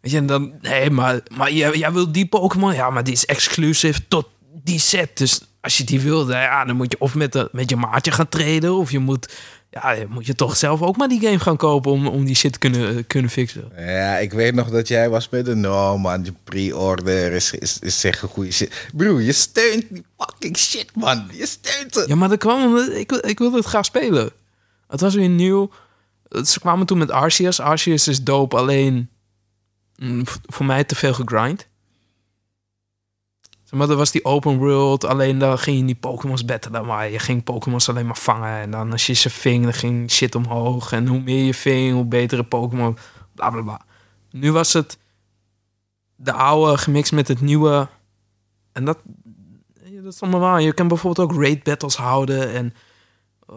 Weet 0.00 0.12
je, 0.12 0.18
en 0.18 0.26
dan... 0.26 0.52
Nee, 0.60 0.90
maar, 0.90 1.20
maar 1.36 1.52
jij, 1.52 1.76
jij 1.76 1.92
wil 1.92 2.12
die 2.12 2.26
Pokémon? 2.26 2.74
Ja, 2.74 2.90
maar 2.90 3.04
die 3.04 3.12
is 3.12 3.26
exclusief 3.26 4.00
tot 4.08 4.28
die 4.64 4.78
set. 4.78 5.16
Dus 5.18 5.40
als 5.60 5.76
je 5.76 5.84
die 5.84 6.00
wil, 6.00 6.26
dan- 6.26 6.38
ja, 6.40 6.64
dan 6.64 6.76
moet 6.76 6.92
je 6.92 7.00
of 7.00 7.14
met, 7.14 7.32
de, 7.32 7.48
met 7.52 7.70
je 7.70 7.76
maatje 7.76 8.10
gaan 8.10 8.28
treden... 8.28 8.74
of 8.74 8.90
je 8.90 8.98
moet, 8.98 9.32
ja, 9.70 9.96
moet 10.08 10.26
je 10.26 10.34
toch 10.34 10.56
zelf 10.56 10.82
ook 10.82 10.96
maar 10.96 11.08
die 11.08 11.20
game 11.20 11.38
gaan 11.38 11.56
kopen... 11.56 11.92
om, 11.92 12.06
om 12.06 12.24
die 12.24 12.34
shit 12.34 12.52
te 12.52 12.58
kunnen, 12.58 13.06
kunnen 13.06 13.30
fixen. 13.30 13.72
Ja, 13.76 14.16
ik 14.18 14.32
weet 14.32 14.54
nog 14.54 14.70
dat 14.70 14.88
jij 14.88 15.08
was 15.08 15.28
met 15.28 15.46
een... 15.46 15.60
No 15.60 15.98
man, 15.98 16.24
je 16.24 16.32
pre-order 16.44 17.32
is, 17.32 17.50
is, 17.52 17.78
is 17.78 18.00
zeggen 18.00 18.28
goede 18.28 18.52
shit. 18.52 18.88
Broer, 18.94 19.22
je 19.22 19.32
steunt 19.32 19.84
die 19.90 20.04
fucking 20.18 20.56
shit, 20.56 20.90
man. 20.94 21.28
Je 21.32 21.46
steunt 21.46 21.94
het. 21.94 22.08
Ja, 22.08 22.14
maar 22.14 22.28
dat 22.28 22.38
kwam 22.38 22.64
omdat 22.64 22.88
ik, 22.88 23.12
ik 23.12 23.38
wilde 23.38 23.56
het 23.56 23.66
graag 23.66 23.84
spelen. 23.84 24.30
Het 24.88 25.00
was 25.00 25.14
weer 25.14 25.28
nieuw. 25.28 25.70
Ze 26.44 26.60
kwamen 26.60 26.86
toen 26.86 26.98
met 26.98 27.10
Arceus. 27.10 27.60
Arceus 27.60 28.08
is 28.08 28.22
dope, 28.22 28.56
alleen 28.56 29.08
voor 30.46 30.66
mij 30.66 30.84
te 30.84 30.94
veel 30.94 31.14
gegrind. 31.14 31.68
Maar 33.70 33.86
dat 33.86 33.96
was 33.96 34.10
die 34.10 34.24
open 34.24 34.58
world, 34.58 35.04
alleen 35.04 35.38
dan 35.38 35.58
ging 35.58 35.76
je 35.76 35.82
niet 35.82 36.00
Pokémon's 36.00 36.44
battlen, 36.44 36.86
maar 36.86 37.10
je 37.10 37.18
ging 37.18 37.44
Pokémon's 37.44 37.88
alleen 37.88 38.06
maar 38.06 38.16
vangen. 38.16 38.60
En 38.60 38.70
dan 38.70 38.92
als 38.92 39.06
je 39.06 39.12
ze 39.12 39.30
ving, 39.30 39.64
dan 39.64 39.72
ging 39.72 40.10
shit 40.10 40.34
omhoog. 40.34 40.92
En 40.92 41.06
hoe 41.06 41.20
meer 41.20 41.44
je 41.44 41.54
ving, 41.54 41.94
hoe 41.94 42.04
betere 42.04 42.42
Pokémon, 42.42 42.96
bla 43.34 43.50
bla 43.50 43.62
bla. 43.62 43.80
Nu 44.30 44.52
was 44.52 44.72
het 44.72 44.98
de 46.16 46.32
oude 46.32 46.78
gemixt 46.78 47.12
met 47.12 47.28
het 47.28 47.40
nieuwe. 47.40 47.88
En 48.72 48.84
dat, 48.84 48.98
dat 50.02 50.12
is 50.12 50.20
allemaal 50.20 50.40
waar. 50.40 50.60
Je 50.60 50.72
kan 50.72 50.88
bijvoorbeeld 50.88 51.30
ook 51.30 51.42
raid 51.42 51.62
battles 51.62 51.96
houden. 51.96 52.52
En 52.52 52.74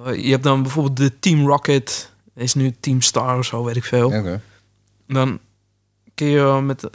eh, 0.06 0.24
je 0.24 0.32
hebt 0.32 0.44
dan 0.44 0.62
bijvoorbeeld 0.62 0.98
de 0.98 1.20
Team 1.20 1.48
Rocket. 1.48 2.12
Is 2.36 2.54
nu 2.54 2.72
Team 2.80 3.02
Star 3.02 3.38
of 3.38 3.46
zo, 3.46 3.64
weet 3.64 3.76
ik 3.76 3.84
veel. 3.84 4.40
Dan 5.08 5.40
kun 6.16 6.28
je 6.28 6.62
met, 6.64 6.90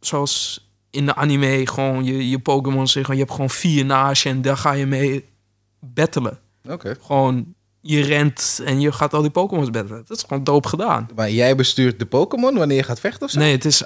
zoals 0.00 0.64
in 0.90 1.06
de 1.06 1.14
anime, 1.14 1.66
gewoon 1.66 2.04
je, 2.04 2.28
je 2.28 2.38
Pokémon 2.38 2.88
zeggen. 2.88 3.14
Je 3.14 3.20
hebt 3.20 3.32
gewoon 3.32 3.50
vier 3.50 3.84
naast 3.84 4.22
je 4.22 4.28
en 4.28 4.42
daar 4.42 4.56
ga 4.56 4.72
je 4.72 4.86
mee 4.86 5.28
battelen. 5.80 6.38
Oké. 6.68 6.96
Gewoon, 7.00 7.54
je 7.80 8.00
rent 8.00 8.60
en 8.64 8.80
je 8.80 8.92
gaat 8.92 9.14
al 9.14 9.22
die 9.22 9.30
Pokémon's 9.30 9.70
battelen. 9.70 10.04
Dat 10.06 10.16
is 10.16 10.22
gewoon 10.22 10.44
dope 10.44 10.68
gedaan. 10.68 11.08
Maar 11.14 11.30
jij 11.30 11.56
bestuurt 11.56 11.98
de 11.98 12.06
Pokémon 12.06 12.54
wanneer 12.54 12.76
je 12.76 12.82
gaat 12.82 13.00
vechten 13.00 13.26
of 13.26 13.30
zo? 13.30 13.38
Nee, 13.38 13.52
het 13.52 13.64
is 13.64 13.84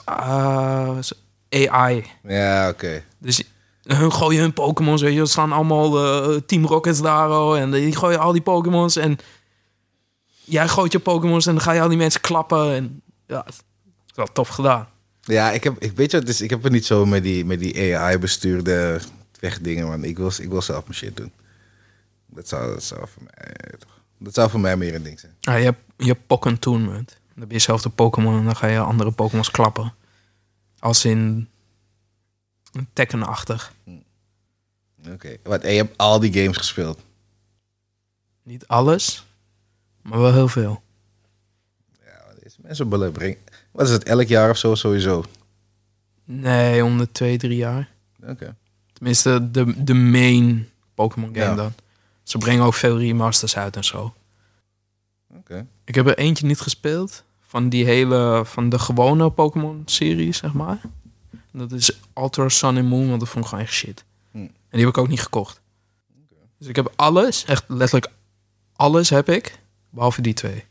AI. 1.49 2.05
Ja, 2.23 2.69
oké. 2.69 3.05
Dus 3.19 3.43
hun 3.83 4.13
gooien 4.13 4.41
hun 4.41 4.53
Pokémon's, 4.53 5.03
weet 5.03 5.15
je, 5.15 5.21
er 5.21 5.29
staan 5.29 5.53
allemaal 5.53 6.05
eh, 6.05 6.41
Team 6.47 6.67
Rockets 6.67 7.03
daar 7.03 7.31
oh, 7.31 7.59
en 7.59 7.71
die 7.71 7.97
gooien 7.97 8.21
al 8.21 8.33
die 8.33 8.43
Pokémon's 8.43 8.97
en 8.97 9.19
jij 10.45 10.69
gooit 10.69 10.93
je 10.93 10.99
Pokémon's 10.99 11.47
en 11.47 11.55
dan 11.55 11.63
ga 11.63 11.73
je 11.73 11.81
al 11.81 11.89
die 11.89 11.99
mensen 11.99 12.21
klappen 12.21 12.75
en 12.75 13.03
ja, 13.27 13.45
wel 14.17 14.33
tof 14.33 14.49
gedaan. 14.49 14.89
Ja, 15.21 15.51
ik 15.51 15.65
heb, 15.65 15.79
ik 15.79 15.93
weet 15.93 16.11
je 16.11 16.19
wat, 16.19 16.29
is, 16.29 16.41
ik 16.41 16.51
heb 16.51 16.63
het 16.63 16.73
niet 16.73 16.87
zo 16.87 17.07
met 17.07 17.23
die, 17.23 17.45
met 17.45 17.59
die 17.59 17.97
AI-bestuurde 17.97 19.01
vechtdingen, 19.33 19.87
man. 19.87 20.05
Ik 20.05 20.17
wil, 20.17 20.33
ik 20.39 20.49
wil 20.49 20.63
zelf 20.63 20.83
mijn 20.85 20.95
shit 20.95 21.17
doen. 21.17 21.33
Dat 22.27 22.49
zou, 22.49 22.73
dat 22.73 22.83
zou 22.83 23.09
voor 23.09 23.23
mij. 23.23 23.55
Dat 24.19 24.35
zou 24.35 24.51
voor 24.51 24.61
mij 24.61 24.77
meer 24.77 24.95
een 24.95 25.03
ding 25.03 25.21
zijn. 25.21 25.35
Ja, 25.41 25.55
je 25.55 25.65
hebt 25.65 25.85
je 25.97 26.07
hebt 26.07 26.27
Pokken 26.27 26.59
Tournament. 26.59 27.09
Dan 27.09 27.43
heb 27.43 27.51
je 27.51 27.59
zelf 27.59 27.83
de 27.83 27.89
Pokémon 27.89 28.39
en 28.39 28.45
dan 28.45 28.57
ga 28.57 28.67
je 28.67 28.79
andere 28.79 29.11
Pokémon's 29.11 29.51
klappen. 29.51 29.95
Als 30.79 31.05
in 31.05 31.49
Tekken-achtig. 32.93 33.73
Oké. 35.09 35.37
Wat, 35.43 35.63
en 35.63 35.73
je 35.73 35.83
hebt 35.83 35.99
al 35.99 36.21
die 36.21 36.33
games 36.33 36.57
gespeeld. 36.57 37.01
Niet 38.43 38.67
alles, 38.67 39.27
maar 40.03 40.21
wel 40.21 40.33
heel 40.33 40.49
veel. 40.49 40.83
Ja, 42.05 42.35
deze 42.43 42.57
mensen 42.63 43.13
brengen. 43.13 43.39
Wat 43.75 43.87
is 43.87 43.93
het, 43.93 44.03
elk 44.05 44.27
jaar 44.27 44.51
of 44.51 44.57
zo 44.57 44.75
sowieso? 44.75 45.25
Nee, 46.25 46.85
om 46.85 46.99
de 46.99 47.13
twee, 47.13 47.39
drie 47.39 47.57
jaar. 47.57 47.89
Oké. 48.27 48.57
Tenminste, 48.93 49.51
de, 49.51 49.85
de 49.85 49.95
main 49.95 50.69
Pokémon 50.95 51.35
game 51.35 51.45
Ja. 51.47 51.55
dan. 51.55 51.73
Ze 52.23 52.39
brengen 52.39 52.65
ook 52.65 52.75
veel 52.75 52.99
remasters 52.99 53.57
uit 53.57 53.77
en 53.77 53.85
zo. 53.85 54.15
Oké. 55.37 55.67
Ik 55.85 55.95
heb 55.95 56.07
er 56.07 56.19
eentje 56.19 56.47
niet 56.47 56.61
gespeeld. 56.61 57.25
Van 57.41 57.69
die 57.69 57.85
hele, 57.85 58.43
van 58.45 58.69
de 58.69 58.79
gewone 58.79 59.31
Pokémon-serie, 59.31 60.33
zeg 60.33 60.53
maar. 60.53 60.81
Dat 61.53 61.73
is 61.73 61.99
Ultra 62.17 62.49
Sun 62.49 62.77
and 62.77 62.89
Moon, 62.89 63.09
want 63.09 63.21
dat 63.21 63.29
vond 63.29 63.45
ik 63.45 63.51
gewoon 63.51 63.65
echt 63.65 63.75
shit. 63.75 64.05
Hm. 64.31 64.37
En 64.39 64.51
die 64.71 64.81
heb 64.81 64.89
ik 64.89 64.99
ook 64.99 65.09
niet 65.09 65.23
gekocht. 65.23 65.61
Dus 66.59 66.69
ik 66.69 66.77
heb 66.77 66.93
alles, 66.97 67.45
echt 67.45 67.65
letterlijk 67.69 68.13
alles 68.77 69.11
heb 69.11 69.29
ik, 69.29 69.59
behalve 69.91 70.21
die 70.23 70.35
twee. 70.35 70.65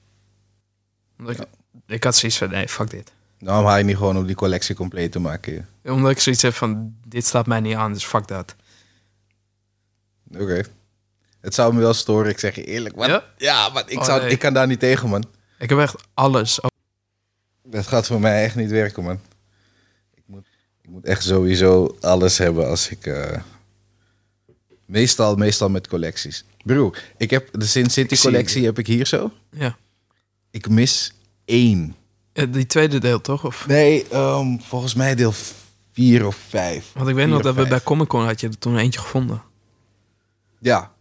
Omdat 1.19 1.39
ik, 1.39 1.47
ik 1.87 2.03
had 2.03 2.15
zoiets 2.15 2.37
van, 2.37 2.49
nee, 2.49 2.67
fuck 2.67 2.89
dit. 2.89 3.11
Waarom 3.39 3.65
haal 3.65 3.77
je 3.77 3.83
niet 3.83 3.97
gewoon 3.97 4.17
om 4.17 4.25
die 4.25 4.35
collectie 4.35 4.75
compleet 4.75 5.11
te 5.11 5.19
maken? 5.19 5.67
Omdat 5.83 6.11
ik 6.11 6.19
zoiets 6.19 6.41
heb 6.41 6.53
van, 6.53 6.95
dit 7.07 7.25
staat 7.25 7.45
mij 7.47 7.59
niet 7.59 7.75
aan, 7.75 7.93
dus 7.93 8.05
fuck 8.05 8.27
dat. 8.27 8.55
Oké. 10.37 10.61
Het 11.41 11.53
zou 11.53 11.73
me 11.73 11.79
wel 11.79 11.93
storen, 11.93 12.29
ik 12.31 12.39
zeg 12.39 12.55
je 12.55 12.63
eerlijk. 12.63 12.95
Ja? 13.05 13.23
Ja, 13.37 13.69
maar 13.69 13.83
ik, 13.89 13.99
Oh, 13.99 14.05
zou, 14.05 14.21
nee. 14.21 14.31
ik 14.31 14.39
kan 14.39 14.53
daar 14.53 14.67
niet 14.67 14.79
tegen, 14.79 15.09
man. 15.09 15.23
Ik 15.59 15.69
heb 15.69 15.79
echt 15.79 15.95
alles. 16.13 16.59
Dat 17.63 17.87
gaat 17.87 18.07
voor 18.07 18.19
mij 18.19 18.43
echt 18.43 18.55
niet 18.55 18.69
werken, 18.71 19.03
man. 19.03 19.19
Ik 20.15 20.23
moet, 20.25 20.45
ik 20.81 20.89
moet 20.89 21.05
echt 21.05 21.23
sowieso 21.23 21.97
alles 21.99 22.37
hebben 22.37 22.67
als 22.67 22.89
ik... 22.89 23.05
eh, 23.05 23.39
Meestal, 24.85 25.35
meestal 25.35 25.69
met 25.69 25.87
collecties. 25.87 26.45
Bro, 26.65 26.93
ik 27.17 27.29
heb 27.29 27.49
de 27.51 27.65
Sin 27.65 27.89
City 27.89 28.17
collectie 28.21 28.65
heb 28.65 28.79
ik 28.79 28.87
hier 28.87 29.05
zo. 29.07 29.31
Ja. 29.49 29.77
Ik 30.51 30.69
mis 30.69 31.13
één. 31.45 31.95
Eh, 32.33 32.45
Die 32.51 32.65
tweede 32.65 32.99
deel 32.99 33.21
toch? 33.21 33.45
Of? 33.45 33.67
Nee, 33.67 34.07
ehm, 34.07 34.57
volgens 34.59 34.93
mij 34.93 35.15
deel 35.15 35.33
vier 35.91 36.25
of 36.27 36.35
vijf. 36.49 36.91
Want 36.93 37.07
ik 37.09 37.15
weet 37.15 37.27
nog 37.27 37.41
dat 37.41 37.55
we 37.55 37.67
bij. 37.67 37.81
Comic 37.81 38.07
Con 38.07 38.25
had 38.25 38.39
je 38.39 38.47
er 38.47 38.57
toen 38.57 38.77
eentje 38.77 38.99
gevonden. 38.99 39.41
Ja. 40.59 40.91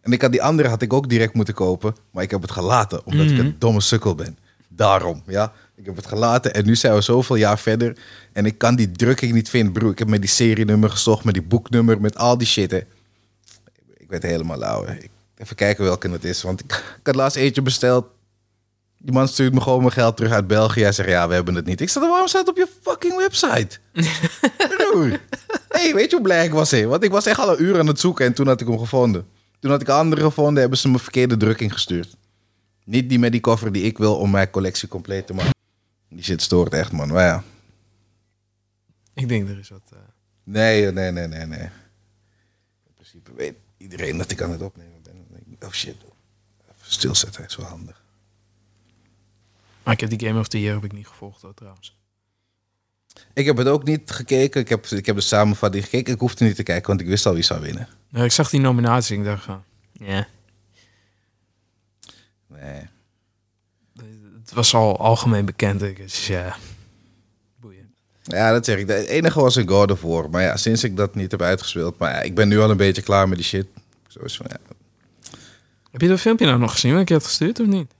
En 0.00 0.12
ik 0.12 0.22
had 0.22 0.32
die 0.32 0.42
andere 0.42 0.68
had 0.68 0.82
ik 0.82 0.92
ook 0.92 1.08
direct 1.08 1.34
moeten 1.34 1.54
kopen, 1.54 1.96
maar 2.10 2.22
ik 2.22 2.30
heb 2.30 2.42
het 2.42 2.50
gelaten 2.50 3.06
omdat 3.06 3.26
ik 3.26 3.32
Mhm. 3.32 3.40
een 3.40 3.56
domme 3.58 3.80
sukkel 3.80 4.14
ben. 4.14 4.38
Daarom, 4.68 5.22
ja. 5.26 5.52
Ik 5.74 5.86
heb 5.86 5.96
het 5.96 6.06
gelaten 6.06 6.54
en 6.54 6.64
nu 6.66 6.76
zijn 6.76 6.94
we 6.94 7.00
zoveel 7.00 7.36
jaar 7.36 7.58
verder 7.58 7.96
en 8.32 8.46
ik 8.46 8.58
kan 8.58 8.76
die 8.76 8.92
drukking 8.92 9.32
niet 9.32 9.50
vinden, 9.50 9.72
broer. 9.72 9.90
Ik 9.90 9.98
heb 9.98 10.08
met 10.08 10.20
die 10.20 10.30
serienummer 10.30 10.90
gezocht, 10.90 11.24
met 11.24 11.34
die 11.34 11.42
boeknummer, 11.42 12.00
met 12.00 12.16
al 12.16 12.38
die 12.38 12.46
shit. 12.46 12.70
Hè. 12.70 12.80
Ik 13.96 14.08
werd 14.08 14.22
helemaal 14.22 14.58
lauw. 14.58 14.84
Even 15.36 15.56
kijken 15.56 15.84
welke 15.84 16.10
het 16.10 16.24
is, 16.24 16.42
want 16.42 16.60
ik, 16.60 16.72
ik 17.00 17.06
had 17.06 17.14
laatst 17.14 17.36
eentje 17.36 17.62
besteld. 17.62 18.06
Die 19.08 19.16
man 19.16 19.28
stuurt 19.28 19.54
me 19.54 19.60
gewoon 19.60 19.80
mijn 19.80 19.92
geld 19.92 20.16
terug 20.16 20.32
uit 20.32 20.46
België. 20.46 20.82
Hij 20.82 20.92
zegt, 20.92 21.08
ja, 21.08 21.28
we 21.28 21.34
hebben 21.34 21.54
het 21.54 21.64
niet. 21.66 21.80
Ik 21.80 21.88
zeg, 21.88 22.02
waarom 22.02 22.28
staat 22.28 22.40
het 22.46 22.50
op 22.50 22.56
je 22.56 22.68
fucking 22.82 23.16
website? 23.16 23.78
Broer. 24.76 25.20
hey, 25.68 25.94
weet 25.94 26.10
je 26.10 26.16
hoe 26.16 26.24
blij 26.24 26.44
ik 26.44 26.52
was? 26.52 26.70
Hè? 26.70 26.86
Want 26.86 27.02
ik 27.02 27.10
was 27.10 27.26
echt 27.26 27.38
al 27.38 27.50
een 27.52 27.62
uur 27.62 27.78
aan 27.78 27.86
het 27.86 28.00
zoeken 28.00 28.26
en 28.26 28.32
toen 28.34 28.46
had 28.46 28.60
ik 28.60 28.66
hem 28.66 28.78
gevonden. 28.78 29.26
Toen 29.60 29.70
had 29.70 29.80
ik 29.80 29.88
een 29.88 29.94
andere 29.94 30.22
gevonden, 30.22 30.60
hebben 30.60 30.78
ze 30.78 30.88
me 30.88 30.98
verkeerde 30.98 31.36
drukking 31.36 31.72
gestuurd. 31.72 32.16
Niet 32.84 33.08
die 33.08 33.18
met 33.18 33.32
die 33.32 33.40
koffer 33.40 33.72
die 33.72 33.82
ik 33.82 33.98
wil 33.98 34.16
om 34.16 34.30
mijn 34.30 34.50
collectie 34.50 34.88
compleet 34.88 35.26
te 35.26 35.34
maken. 35.34 35.54
Die 36.08 36.22
shit 36.24 36.42
stoort 36.42 36.72
echt, 36.72 36.92
man. 36.92 37.08
Maar 37.08 37.24
ja. 37.24 37.42
Ik 39.14 39.28
denk 39.28 39.48
er 39.48 39.58
is 39.58 39.68
wat. 39.68 39.82
eh, 39.92 39.98
Nee, 40.44 40.92
nee, 40.92 41.10
nee, 41.10 41.26
nee, 41.26 41.46
nee. 41.46 41.58
In 41.60 42.94
principe 42.94 43.30
weet 43.36 43.54
iedereen 43.76 44.18
dat 44.18 44.30
ik 44.30 44.42
aan 44.42 44.50
het 44.50 44.62
opnemen 44.62 45.02
ben. 45.02 45.26
Oh 45.68 45.72
shit. 45.72 45.96
Even 45.96 46.92
stilzetten 46.92 47.44
is 47.44 47.56
wel 47.56 47.66
handig. 47.66 48.06
Maar 49.88 49.96
ik 49.96 50.08
heb 50.08 50.18
die 50.18 50.28
Game 50.28 50.40
of 50.40 50.48
the 50.48 50.60
Year 50.60 50.74
heb 50.74 50.84
ik 50.84 50.92
niet 50.92 51.06
gevolgd 51.06 51.42
hoor, 51.42 51.54
trouwens. 51.54 51.96
Ik 53.32 53.46
heb 53.46 53.56
het 53.56 53.66
ook 53.66 53.84
niet 53.84 54.10
gekeken. 54.10 54.60
Ik 54.60 54.68
heb, 54.68 54.86
ik 54.86 55.06
heb 55.06 55.16
de 55.16 55.22
samenvatting 55.22 55.84
gekeken. 55.84 56.14
Ik 56.14 56.20
hoefde 56.20 56.44
niet 56.44 56.56
te 56.56 56.62
kijken, 56.62 56.86
want 56.88 57.00
ik 57.00 57.06
wist 57.06 57.26
al 57.26 57.34
wie 57.34 57.42
zou 57.42 57.60
winnen. 57.60 57.88
Ik 58.12 58.32
zag 58.32 58.50
die 58.50 58.60
nominatie 58.60 59.14
en 59.14 59.20
ik 59.20 59.26
dacht 59.26 59.44
van... 59.44 59.62
Ja. 59.92 60.26
Nee. 62.46 62.88
Het 64.40 64.52
was 64.52 64.74
al 64.74 64.98
algemeen 64.98 65.44
bekend. 65.44 65.80
Dus 65.80 66.26
ja. 66.26 66.56
Boeien. 67.60 67.94
Ja, 68.22 68.52
dat 68.52 68.64
zeg 68.64 68.78
ik. 68.78 68.88
Het 68.88 69.06
enige 69.06 69.40
was 69.40 69.56
een 69.56 69.68
God 69.68 69.90
of 69.90 70.02
War. 70.02 70.30
Maar 70.30 70.42
ja, 70.42 70.56
sinds 70.56 70.84
ik 70.84 70.96
dat 70.96 71.14
niet 71.14 71.30
heb 71.30 71.42
uitgespeeld. 71.42 71.98
Maar 71.98 72.10
ja, 72.10 72.20
ik 72.20 72.34
ben 72.34 72.48
nu 72.48 72.60
al 72.60 72.70
een 72.70 72.76
beetje 72.76 73.02
klaar 73.02 73.28
met 73.28 73.38
die 73.38 73.46
shit. 73.46 73.66
Zo 74.08 74.20
is 74.20 74.36
van, 74.36 74.46
ja, 74.48 74.58
Heb 75.90 76.00
je 76.00 76.08
dat 76.08 76.20
filmpje 76.20 76.46
nou 76.46 76.58
nog 76.58 76.72
gezien? 76.72 76.92
Wat 76.92 77.00
ik 77.00 77.08
je 77.08 77.14
had 77.14 77.24
gestuurd 77.24 77.60
of 77.60 77.66
niet? 77.66 77.96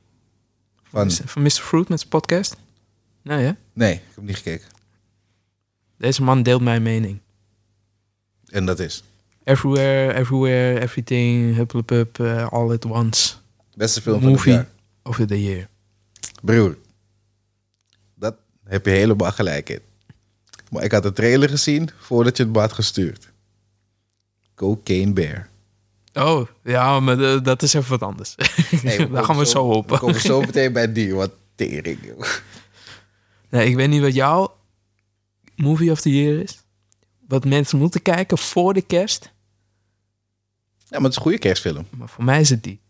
Van, 0.90 1.10
Van 1.10 1.42
Mr. 1.42 1.50
Fruit 1.50 1.88
met 1.88 1.98
zijn 1.98 2.10
podcast? 2.10 2.56
Nee 3.22 3.44
hè? 3.44 3.52
nee, 3.72 3.94
ik 3.94 4.02
heb 4.14 4.24
niet 4.24 4.36
gekeken. 4.36 4.66
Deze 5.96 6.22
man 6.22 6.42
deelt 6.42 6.62
mijn 6.62 6.82
mening. 6.82 7.18
En 8.46 8.66
dat 8.66 8.78
is. 8.78 9.02
Everywhere, 9.44 10.14
everywhere, 10.14 10.80
everything, 10.80 11.54
hupplepup, 11.54 12.18
uh, 12.18 12.46
all 12.48 12.70
at 12.72 12.84
once. 12.84 13.34
Beste 13.74 14.02
film 14.02 14.20
van 14.20 14.30
Movie 14.30 14.52
het 14.52 14.66
jaar. 15.02 15.20
of 15.20 15.26
the 15.26 15.42
year. 15.42 15.68
Broer, 16.42 16.76
dat 18.14 18.36
heb 18.64 18.84
je 18.84 18.90
helemaal 18.90 19.32
gelijk 19.32 19.68
in. 19.68 19.80
Maar 20.70 20.84
ik 20.84 20.92
had 20.92 21.02
de 21.02 21.12
trailer 21.12 21.48
gezien 21.48 21.90
voordat 21.98 22.36
je 22.36 22.42
het 22.42 22.52
me 22.52 22.58
had 22.58 22.72
gestuurd. 22.72 23.28
Cocaine 24.54 25.12
Bear. 25.12 25.48
Oh, 26.18 26.46
ja, 26.64 27.00
maar 27.00 27.16
de- 27.16 27.40
dat 27.42 27.62
is 27.62 27.74
even 27.74 27.90
wat 27.90 28.02
anders. 28.02 28.34
Nee, 28.82 29.08
Daar 29.10 29.24
gaan 29.24 29.36
we 29.38 29.46
zo 29.46 29.64
op. 29.64 29.88
We 29.90 29.98
komen 29.98 30.20
zo 30.20 30.40
meteen 30.40 30.72
bij 30.72 30.92
die. 30.92 31.14
Wat 31.14 31.30
tering. 31.54 31.98
Nee, 33.48 33.68
ik 33.68 33.76
weet 33.76 33.88
niet 33.88 34.00
wat 34.02 34.14
jouw 34.14 34.56
movie 35.56 35.90
of 35.90 36.00
the 36.00 36.10
year 36.22 36.40
is. 36.40 36.58
Wat 37.28 37.44
mensen 37.44 37.78
moeten 37.78 38.02
kijken 38.02 38.38
voor 38.38 38.74
de 38.74 38.82
kerst. 38.82 39.32
Ja, 40.76 40.96
maar 40.98 41.00
het 41.00 41.10
is 41.10 41.16
een 41.16 41.22
goede 41.22 41.38
kerstfilm. 41.38 41.86
Maar 41.90 42.08
voor 42.08 42.24
mij 42.24 42.40
is 42.40 42.50
het 42.50 42.62
die. 42.62 42.80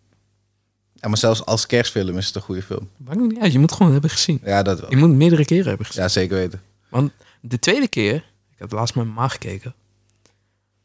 Ja, 0.94 1.08
maar 1.08 1.18
zelfs 1.18 1.44
als 1.44 1.66
kerstfilm 1.66 2.18
is 2.18 2.26
het 2.26 2.34
een 2.34 2.42
goede 2.42 2.62
film. 2.62 2.88
Maakt 2.96 3.18
niet 3.18 3.38
uit, 3.38 3.52
je 3.52 3.58
moet 3.58 3.72
gewoon 3.72 3.92
hebben 3.92 4.10
gezien. 4.10 4.40
Ja, 4.44 4.62
dat 4.62 4.80
wel. 4.80 4.90
Je 4.90 4.96
moet 4.96 5.08
het 5.08 5.16
meerdere 5.18 5.44
keren 5.44 5.66
hebben 5.68 5.86
gezien. 5.86 6.02
Ja, 6.02 6.08
zeker 6.08 6.36
weten. 6.36 6.62
Want 6.88 7.12
de 7.40 7.58
tweede 7.58 7.88
keer, 7.88 8.14
ik 8.52 8.58
heb 8.58 8.72
laatst 8.72 8.94
met 8.94 9.04
mijn 9.04 9.16
ma 9.16 9.28
gekeken. 9.28 9.74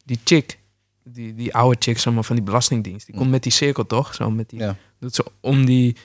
Die 0.05 0.19
chick, 0.23 0.57
die, 1.03 1.33
die 1.35 1.55
oude 1.55 1.75
chick 1.79 1.97
zeg 1.99 2.13
maar, 2.13 2.23
van 2.23 2.35
die 2.35 2.45
belastingdienst, 2.45 3.05
die 3.05 3.15
komt 3.15 3.29
met 3.29 3.43
die 3.43 3.51
cirkel 3.51 3.85
toch? 3.85 4.15
Zo 4.15 4.31
met 4.31 4.49
die, 4.49 4.59
Ja. 4.59 4.75
doet 4.99 5.15
ze 5.15 5.25
om, 5.39 5.65
die, 5.65 5.95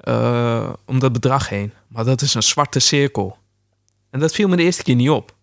eh, 0.00 0.72
om 0.84 0.98
dat 0.98 1.12
bedrag 1.12 1.48
heen. 1.48 1.72
Maar 1.88 2.04
dat 2.04 2.20
is 2.22 2.34
een 2.34 2.42
zwarte 2.42 2.78
cirkel. 2.78 3.38
En 4.10 4.20
dat 4.20 4.32
viel 4.34 4.48
me 4.48 4.56
de 4.56 4.62
eerste 4.62 4.82
keer 4.82 4.94
niet 4.94 5.10
op. 5.10 5.34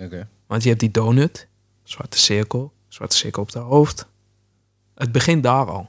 Oké. 0.00 0.28
Want 0.46 0.62
je 0.62 0.68
hebt 0.68 0.80
die 0.80 0.90
donut, 0.90 1.46
zwarte 1.82 2.18
cirkel, 2.18 2.72
zwarte 2.88 3.16
cirkel 3.16 3.42
op 3.42 3.52
de 3.52 3.58
hoofd. 3.58 4.06
Het 4.94 5.12
begint 5.12 5.42
daar 5.42 5.66
al. 5.66 5.88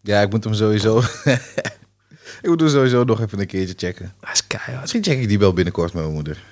Ja, 0.00 0.20
ik 0.20 0.30
moet 0.30 0.44
hem 0.44 0.54
sowieso... 0.54 0.98
ik 2.42 2.46
moet 2.48 2.60
hem 2.60 2.68
sowieso 2.68 3.04
nog 3.04 3.20
even 3.20 3.40
een 3.40 3.46
keertje 3.46 3.74
checken. 3.86 4.14
Dat 4.20 4.32
is 4.32 4.46
keihard. 4.46 4.80
Misschien 4.80 5.04
check 5.04 5.18
ik 5.18 5.28
die 5.28 5.38
wel 5.38 5.52
binnenkort 5.52 5.92
met 5.92 6.02
mijn 6.02 6.14
moeder. 6.14 6.42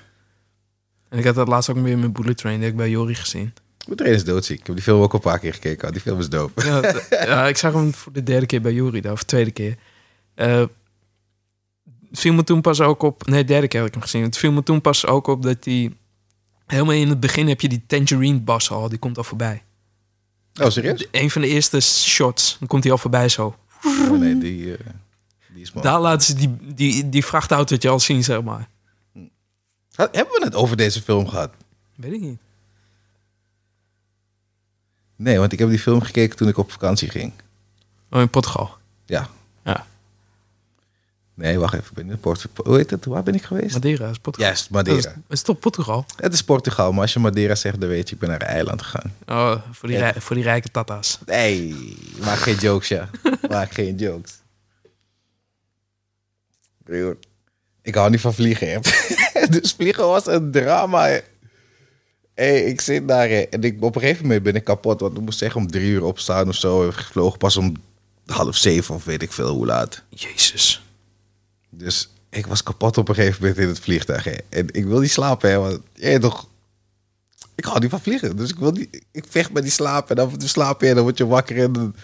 En 1.11 1.17
ik 1.17 1.25
had 1.25 1.35
dat 1.35 1.47
laatst 1.47 1.69
ook 1.69 1.77
weer 1.77 1.97
met 1.97 2.13
Bullet 2.13 2.37
Train, 2.37 2.55
die 2.55 2.63
heb 2.63 2.71
ik 2.71 2.77
bij 2.77 2.89
Jori 2.89 3.15
gezien. 3.15 3.53
Mijn 3.85 3.97
trainer 3.97 4.19
is 4.19 4.25
doodziek. 4.25 4.59
Ik 4.59 4.65
heb 4.65 4.75
die 4.75 4.83
film 4.83 5.01
ook 5.01 5.11
al 5.11 5.15
een 5.15 5.31
paar 5.31 5.39
keer 5.39 5.53
gekeken. 5.53 5.87
Oh, 5.87 5.93
Die 5.93 6.01
film 6.01 6.19
is 6.19 6.29
dope. 6.29 6.65
Ja, 7.09 7.47
ik 7.47 7.57
zag 7.57 7.73
hem 7.73 7.93
voor 7.93 8.13
de 8.13 8.23
derde 8.23 8.45
keer 8.45 8.61
bij 8.61 8.73
Jori, 8.73 9.09
of 9.09 9.23
tweede 9.23 9.51
keer. 9.51 9.77
Eh, 10.35 10.59
het 12.09 12.19
viel 12.19 12.33
me 12.33 12.43
toen 12.43 12.61
pas 12.61 12.81
ook 12.81 13.01
op... 13.03 13.27
Nee, 13.27 13.45
derde 13.45 13.67
keer 13.67 13.79
heb 13.79 13.87
ik 13.87 13.93
hem 13.93 14.03
gezien. 14.03 14.23
Het 14.23 14.37
viel 14.37 14.51
me 14.51 14.63
toen 14.63 14.81
pas 14.81 15.05
ook 15.05 15.27
op 15.27 15.41
dat 15.43 15.63
die... 15.63 15.95
Helemaal 16.65 16.93
in 16.93 17.09
het 17.09 17.19
begin 17.19 17.47
heb 17.47 17.61
je 17.61 17.69
die 17.69 17.83
Tangerine 17.87 18.39
Bass 18.39 18.71
al, 18.71 18.89
die 18.89 18.97
komt 18.97 19.17
al 19.17 19.23
voorbij. 19.23 19.63
Oh, 20.61 20.69
serieus? 20.69 21.07
Een 21.11 21.31
van 21.31 21.41
de 21.41 21.47
eerste 21.47 21.79
shots, 21.81 22.55
dan 22.59 22.67
komt 22.67 22.83
hij 22.83 22.91
al 22.91 22.97
voorbij 22.97 23.29
zo. 23.29 23.55
Oh, 23.85 24.19
nee, 24.19 24.37
die, 24.37 24.75
eh, 24.75 24.85
die 25.53 25.61
is. 25.61 25.71
Daar 25.81 25.99
laten 25.99 26.27
ze 26.27 26.33
die, 26.35 26.57
die, 26.75 27.09
die 27.09 27.25
vrachtautootje 27.25 27.89
al 27.89 27.99
zien, 27.99 28.23
zeg 28.23 28.41
maar. 28.41 28.69
Hebben 29.95 30.33
we 30.39 30.41
het 30.43 30.55
over 30.55 30.77
deze 30.77 31.01
film 31.01 31.27
gehad? 31.27 31.51
Weet 31.95 32.13
ik 32.13 32.21
niet. 32.21 32.39
Nee, 35.15 35.39
want 35.39 35.51
ik 35.51 35.59
heb 35.59 35.69
die 35.69 35.79
film 35.79 36.01
gekeken 36.01 36.35
toen 36.37 36.47
ik 36.47 36.57
op 36.57 36.71
vakantie 36.71 37.09
ging. 37.09 37.33
Oh, 38.09 38.19
in 38.21 38.29
Portugal. 38.29 38.77
Ja. 39.05 39.29
Ja. 39.63 39.85
Nee, 41.33 41.59
wacht 41.59 41.73
even. 41.73 41.85
Ik 41.87 41.93
ben 41.93 42.09
in 42.09 42.19
Portugal. 42.19 42.65
Hoe 42.65 42.77
heet 42.77 42.89
het? 42.89 43.05
Waar 43.05 43.23
ben 43.23 43.35
ik 43.35 43.43
geweest? 43.43 43.73
Madeira 43.73 44.09
is 44.09 44.17
Portugal. 44.19 44.49
Juist, 44.49 44.69
Madeira. 44.69 45.09
is, 45.09 45.15
is 45.29 45.41
toch 45.41 45.59
Portugal? 45.59 46.05
Het 46.15 46.33
is 46.33 46.43
Portugal, 46.43 46.91
maar 46.91 47.01
als 47.01 47.13
je 47.13 47.19
Madeira 47.19 47.55
zegt, 47.55 47.79
dan 47.79 47.89
weet 47.89 48.07
je, 48.09 48.13
ik 48.15 48.19
ben 48.21 48.29
naar 48.29 48.41
een 48.41 48.47
eiland 48.47 48.81
gegaan. 48.81 49.15
Oh, 49.27 49.61
voor 49.71 49.89
die, 49.89 49.97
Ja. 49.97 50.13
voor 50.17 50.35
die 50.35 50.45
rijke 50.45 50.69
tata's. 50.71 51.19
Nee, 51.25 51.75
maak 52.19 52.37
geen 52.37 52.55
jokes, 52.55 52.87
ja. 52.87 53.09
maak 53.49 53.71
geen 53.71 53.95
jokes. 53.95 54.39
Ik 57.81 57.95
hou 57.95 58.09
niet 58.09 58.21
van 58.21 58.33
vliegen, 58.33 58.71
hè. 58.71 58.79
dus 59.59 59.71
vliegen 59.71 60.07
was 60.07 60.27
een 60.27 60.51
drama, 60.51 61.07
hè. 61.07 61.19
Hey, 62.33 62.63
ik 62.63 62.81
zit 62.81 63.07
daar 63.07 63.29
hè, 63.29 63.41
en 63.41 63.63
ik, 63.63 63.83
op 63.83 63.95
een 63.95 64.01
gegeven 64.01 64.23
moment 64.23 64.43
ben 64.43 64.55
ik 64.55 64.63
kapot. 64.63 64.99
Want 64.99 65.17
ik 65.17 65.23
moest 65.23 65.39
zeggen 65.39 65.61
om 65.61 65.71
drie 65.71 65.89
uur 65.89 66.03
opstaan 66.03 66.47
of 66.47 66.55
zo. 66.55 66.87
Ik 66.87 66.93
vloog 66.93 67.37
pas 67.37 67.57
om 67.57 67.75
half 68.25 68.55
zeven 68.55 68.95
of 68.95 69.03
weet 69.03 69.21
ik 69.21 69.31
veel 69.31 69.49
hoe 69.49 69.65
laat. 69.65 70.03
Jezus. 70.09 70.83
Dus 71.69 72.09
ik 72.29 72.45
was 72.45 72.63
kapot 72.63 72.97
op 72.97 73.09
een 73.09 73.15
gegeven 73.15 73.41
moment 73.41 73.59
in 73.59 73.67
het 73.67 73.79
vliegtuig. 73.79 74.23
Hè. 74.23 74.35
En 74.49 74.67
ik 74.71 74.85
wil 74.85 74.99
niet 74.99 75.11
slapen, 75.11 75.49
hè, 75.49 75.57
want 75.57 75.79
weet 75.93 76.21
toch... 76.21 76.49
Ik 77.55 77.65
hou 77.65 77.79
niet 77.79 77.89
van 77.89 78.01
vliegen, 78.01 78.37
dus 78.37 78.49
ik 78.49 78.57
wil 78.57 78.71
niet... 78.71 79.01
Ik 79.11 79.23
vecht 79.29 79.51
met 79.51 79.63
die 79.63 79.71
slaap 79.71 80.09
en 80.09 80.15
dan 80.15 80.33
slaap 80.37 80.81
je 80.81 80.87
en 80.87 80.95
dan 80.95 81.03
word 81.03 81.17
je 81.17 81.27
wakker 81.27 81.57
en 81.57 81.73
dan... 81.73 81.95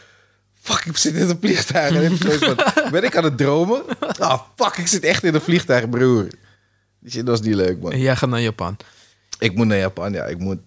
Fuck, 0.61 0.85
ik 0.85 0.97
zit 0.97 1.13
in 1.13 1.29
een 1.29 1.37
vliegtuig. 1.39 1.95
En 1.95 2.11
ik 2.11 2.91
ben 2.91 3.03
ik 3.03 3.15
aan 3.15 3.23
het 3.23 3.37
dromen? 3.37 3.83
Ah, 4.19 4.41
fuck, 4.55 4.77
ik 4.77 4.87
zit 4.87 5.03
echt 5.03 5.23
in 5.23 5.35
een 5.35 5.41
vliegtuig, 5.41 5.89
broer. 5.89 6.27
Die 6.99 7.11
shit 7.11 7.27
was 7.27 7.41
niet 7.41 7.55
leuk, 7.55 7.81
man. 7.81 7.91
En 7.91 7.99
jij 7.99 8.15
gaat 8.15 8.29
naar 8.29 8.41
Japan. 8.41 8.77
Ik 9.39 9.55
moet 9.55 9.67
naar 9.67 9.77
Japan, 9.77 10.13
ja. 10.13 10.23
Ik 10.23 10.37
moet... 10.39 10.57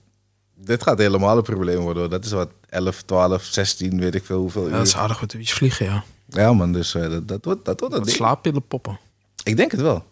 Dit 0.54 0.82
gaat 0.82 0.98
helemaal 0.98 1.36
een 1.36 1.42
probleem 1.42 1.78
worden. 1.78 2.02
hoor. 2.02 2.10
Dat 2.10 2.24
is 2.24 2.30
wat 2.30 2.50
11, 2.68 3.02
12, 3.02 3.44
16, 3.44 4.00
weet 4.00 4.14
ik 4.14 4.24
veel 4.24 4.38
hoeveel 4.40 4.68
Ja, 4.68 4.76
dat 4.76 4.86
is 4.86 4.96
aardig 4.96 5.20
wat 5.20 5.32
uurtjes 5.32 5.52
vliegen, 5.52 5.86
ja. 5.86 6.04
Ja, 6.28 6.52
man, 6.52 6.72
dus 6.72 6.94
eh, 6.94 7.10
dat, 7.10 7.28
dat 7.28 7.44
wordt 7.44 7.64
dat 7.64 7.80
wordt 7.80 7.94
een 7.94 8.06
slaappillen 8.06 8.66
poppen. 8.66 8.98
Ik 9.44 9.56
denk 9.56 9.70
het 9.70 9.80
wel. 9.80 10.04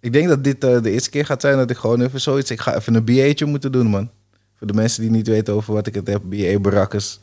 Ik 0.00 0.12
denk 0.12 0.28
dat 0.28 0.44
dit 0.44 0.64
eh, 0.64 0.82
de 0.82 0.90
eerste 0.90 1.10
keer 1.10 1.26
gaat 1.26 1.40
zijn 1.40 1.56
dat 1.56 1.70
ik 1.70 1.76
gewoon 1.76 2.00
even 2.00 2.20
zoiets... 2.20 2.50
Ik 2.50 2.60
ga 2.60 2.74
even 2.76 2.94
een 2.94 3.04
BA'tje 3.04 3.44
moeten 3.44 3.72
doen, 3.72 3.86
man. 3.86 4.10
Voor 4.58 4.66
de 4.66 4.72
mensen 4.72 5.02
die 5.02 5.10
niet 5.10 5.26
weten 5.26 5.54
over 5.54 5.74
wat 5.74 5.86
ik 5.86 5.94
het 5.94 6.06
heb. 6.06 6.22
BA 6.24 6.58
Barakkes. 6.58 7.20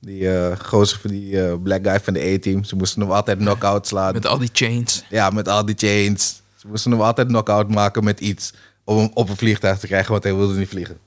Die 0.00 0.28
eh 0.28 0.58
gozer 0.58 0.98
van 0.98 1.10
die 1.10 1.58
black 1.58 1.84
guy 1.86 2.00
van 2.00 2.12
de 2.12 2.34
A-team. 2.34 2.64
Ze 2.64 2.76
moesten 2.76 3.02
hem 3.02 3.10
altijd 3.10 3.38
knock-out 3.38 3.86
slaan. 3.86 4.12
Met 4.12 4.26
al 4.26 4.38
die 4.38 4.50
chains. 4.52 5.04
Ja, 5.10 5.30
met 5.30 5.48
al 5.48 5.64
die 5.64 5.74
chains. 5.78 6.41
Ze 6.62 6.68
moesten 6.68 6.90
hem 6.90 7.00
altijd 7.00 7.28
knock-out 7.28 7.68
maken 7.68 8.04
met 8.04 8.20
iets. 8.20 8.52
Om 8.84 8.98
hem 8.98 9.10
op 9.14 9.28
een 9.28 9.36
vliegtuig 9.36 9.78
te 9.78 9.86
krijgen, 9.86 10.10
want 10.10 10.22
hij 10.22 10.34
wilde 10.34 10.58
niet 10.58 10.68
vliegen. 10.68 10.98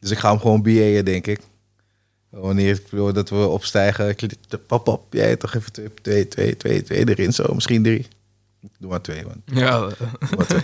Dus 0.00 0.10
ik 0.10 0.18
ga 0.18 0.30
hem 0.30 0.40
gewoon 0.40 0.62
BA'en, 0.62 1.04
denk 1.04 1.26
ik. 1.26 1.40
Wanneer 2.30 2.82
dat 2.90 3.30
we 3.30 3.36
opstijgen, 3.36 4.16
pop 4.66 4.88
op. 4.88 5.06
Jij 5.10 5.36
toch 5.36 5.54
even 5.54 5.72
twee, 5.72 5.88
twee, 6.02 6.28
twee, 6.28 6.56
twee, 6.56 6.82
twee 6.82 7.08
erin 7.08 7.32
zo. 7.32 7.54
Misschien 7.54 7.82
drie. 7.82 8.06
Doe 8.78 8.90
maar 8.90 9.00
twee, 9.00 9.24
man. 9.24 9.42
Ja, 9.44 9.78
Doe 9.78 9.96
maar 10.36 10.46
twee. 10.46 10.62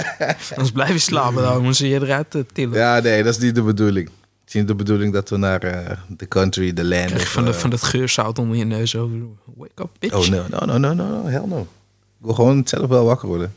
anders 0.50 0.72
blijf 0.72 0.92
je 0.92 0.98
slapen. 0.98 1.42
Dan 1.42 1.56
moeten 1.56 1.74
ze 1.74 1.88
je 1.88 2.00
eruit 2.00 2.34
eh, 2.34 2.42
tillen. 2.52 2.78
Ja, 2.78 3.00
nee, 3.00 3.22
dat 3.22 3.34
is 3.34 3.40
niet 3.40 3.54
de 3.54 3.62
bedoeling. 3.62 4.06
Het 4.40 4.48
is 4.48 4.54
niet 4.54 4.66
de 4.66 4.74
bedoeling 4.74 5.12
dat 5.12 5.28
we 5.30 5.36
naar 5.36 5.62
eh, 5.62 5.96
de 6.08 6.28
country, 6.28 6.72
de 6.72 6.84
land... 6.84 7.06
Krijg 7.06 7.22
je 7.22 7.28
van, 7.28 7.44
de, 7.44 7.50
eh, 7.50 7.56
van 7.56 7.70
dat 7.70 7.82
geurzout 7.82 8.38
onder 8.38 8.56
je 8.56 8.64
neus 8.64 8.96
over. 8.96 9.18
Wake 9.56 9.82
up, 9.82 9.90
bitch. 9.98 10.14
Oh, 10.14 10.26
no, 10.26 10.44
no, 10.48 10.78
no, 10.78 10.78
no, 10.78 10.94
no, 10.94 11.26
hell 11.26 11.46
no. 11.46 11.60
Ik 11.60 12.24
wil 12.24 12.34
gewoon 12.34 12.62
zelf 12.66 12.88
wel 12.88 13.04
wakker 13.04 13.28
worden. 13.28 13.54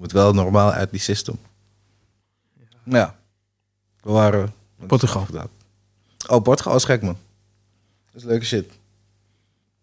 Moet 0.00 0.12
wel 0.12 0.32
normaal 0.32 0.72
uit 0.72 0.90
die 0.90 1.00
system. 1.00 1.38
Ja. 2.84 3.16
We 4.00 4.10
waren... 4.10 4.54
Portugal. 4.86 5.26
Oh, 6.28 6.42
Portugal 6.42 6.74
is 6.74 6.84
gek, 6.84 7.02
man. 7.02 7.16
Dat 8.12 8.22
is 8.22 8.28
leuke 8.28 8.44
shit. 8.44 8.68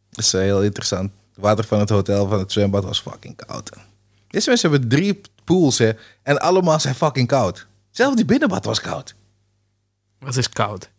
Dat 0.09 0.25
is 0.25 0.33
eh, 0.33 0.41
heel 0.41 0.63
interessant. 0.63 1.11
Het 1.29 1.43
water 1.43 1.65
van 1.65 1.79
het 1.79 1.89
hotel, 1.89 2.27
van 2.27 2.39
het 2.39 2.51
zwembad 2.51 2.83
was 2.83 2.99
fucking 2.99 3.35
koud. 3.35 3.69
Deze 4.27 4.49
mensen 4.49 4.71
hebben 4.71 4.89
drie 4.89 5.21
pools, 5.43 5.77
hè. 5.77 5.91
En 6.23 6.39
allemaal 6.39 6.79
zijn 6.79 6.95
fucking 6.95 7.27
koud. 7.27 7.67
Zelfs 7.91 8.15
die 8.15 8.25
binnenbad 8.25 8.65
was 8.65 8.81
koud. 8.81 9.15
Wat 10.19 10.35
is 10.35 10.49
koud? 10.49 10.89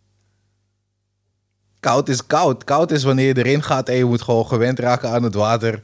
Koud 1.79 2.09
is 2.09 2.25
koud. 2.25 2.63
Koud 2.63 2.91
is 2.91 3.03
wanneer 3.03 3.27
je 3.27 3.37
erin 3.37 3.63
gaat 3.63 3.89
en 3.89 3.95
je 3.95 4.05
moet 4.05 4.21
gewoon 4.21 4.47
gewend 4.47 4.79
raken 4.79 5.09
aan 5.09 5.23
het 5.23 5.33
water. 5.33 5.83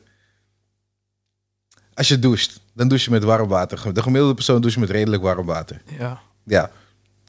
Als 1.95 2.08
je 2.08 2.19
doucht, 2.19 2.60
dan 2.73 2.88
douche 2.88 3.05
je 3.05 3.12
met 3.12 3.23
warm 3.23 3.47
water. 3.47 3.93
De 3.93 4.01
gemiddelde 4.01 4.34
persoon 4.34 4.62
doucht 4.62 4.77
met 4.77 4.89
redelijk 4.89 5.23
warm 5.23 5.45
water. 5.45 5.81
Ja. 5.99 6.19
Ja. 6.43 6.71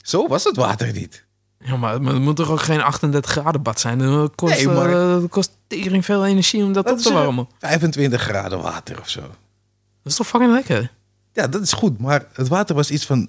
Zo 0.02 0.29
was 0.29 0.44
het 0.44 0.57
water 0.57 0.92
niet. 0.92 1.24
Ja, 1.59 1.76
maar, 1.76 1.92
het 1.92 2.02
moet 2.02 2.37
toch 2.37 2.50
ook 2.50 2.61
geen 2.61 2.81
38 2.83 3.31
graden 3.31 3.62
bad 3.62 3.81
zijn? 3.81 3.98
Dat 3.98 4.35
kost, 4.35 4.55
Nee, 4.55 4.68
maar- 4.68 4.88
eh, 4.88 5.20
dat 5.20 5.29
kost 5.29 5.57
tering 5.66 6.05
veel 6.05 6.26
energie 6.26 6.64
om 6.64 6.72
dat 6.72 6.90
op 6.90 6.98
te 6.98 7.12
warmen. 7.12 7.48
25 7.59 8.22
graden 8.22 8.62
water 8.62 9.00
of 9.00 9.09
zo. 9.09 9.20
Dat 9.20 9.29
is 10.12 10.14
toch 10.16 10.26
fucking 10.26 10.52
lekker? 10.52 10.92
Ja, 11.33 11.46
dat 11.46 11.62
is 11.62 11.72
goed. 11.72 11.98
Maar 12.00 12.26
het 12.33 12.48
water 12.48 12.74
was 12.74 12.90
iets 12.90 13.05
van 13.07 13.29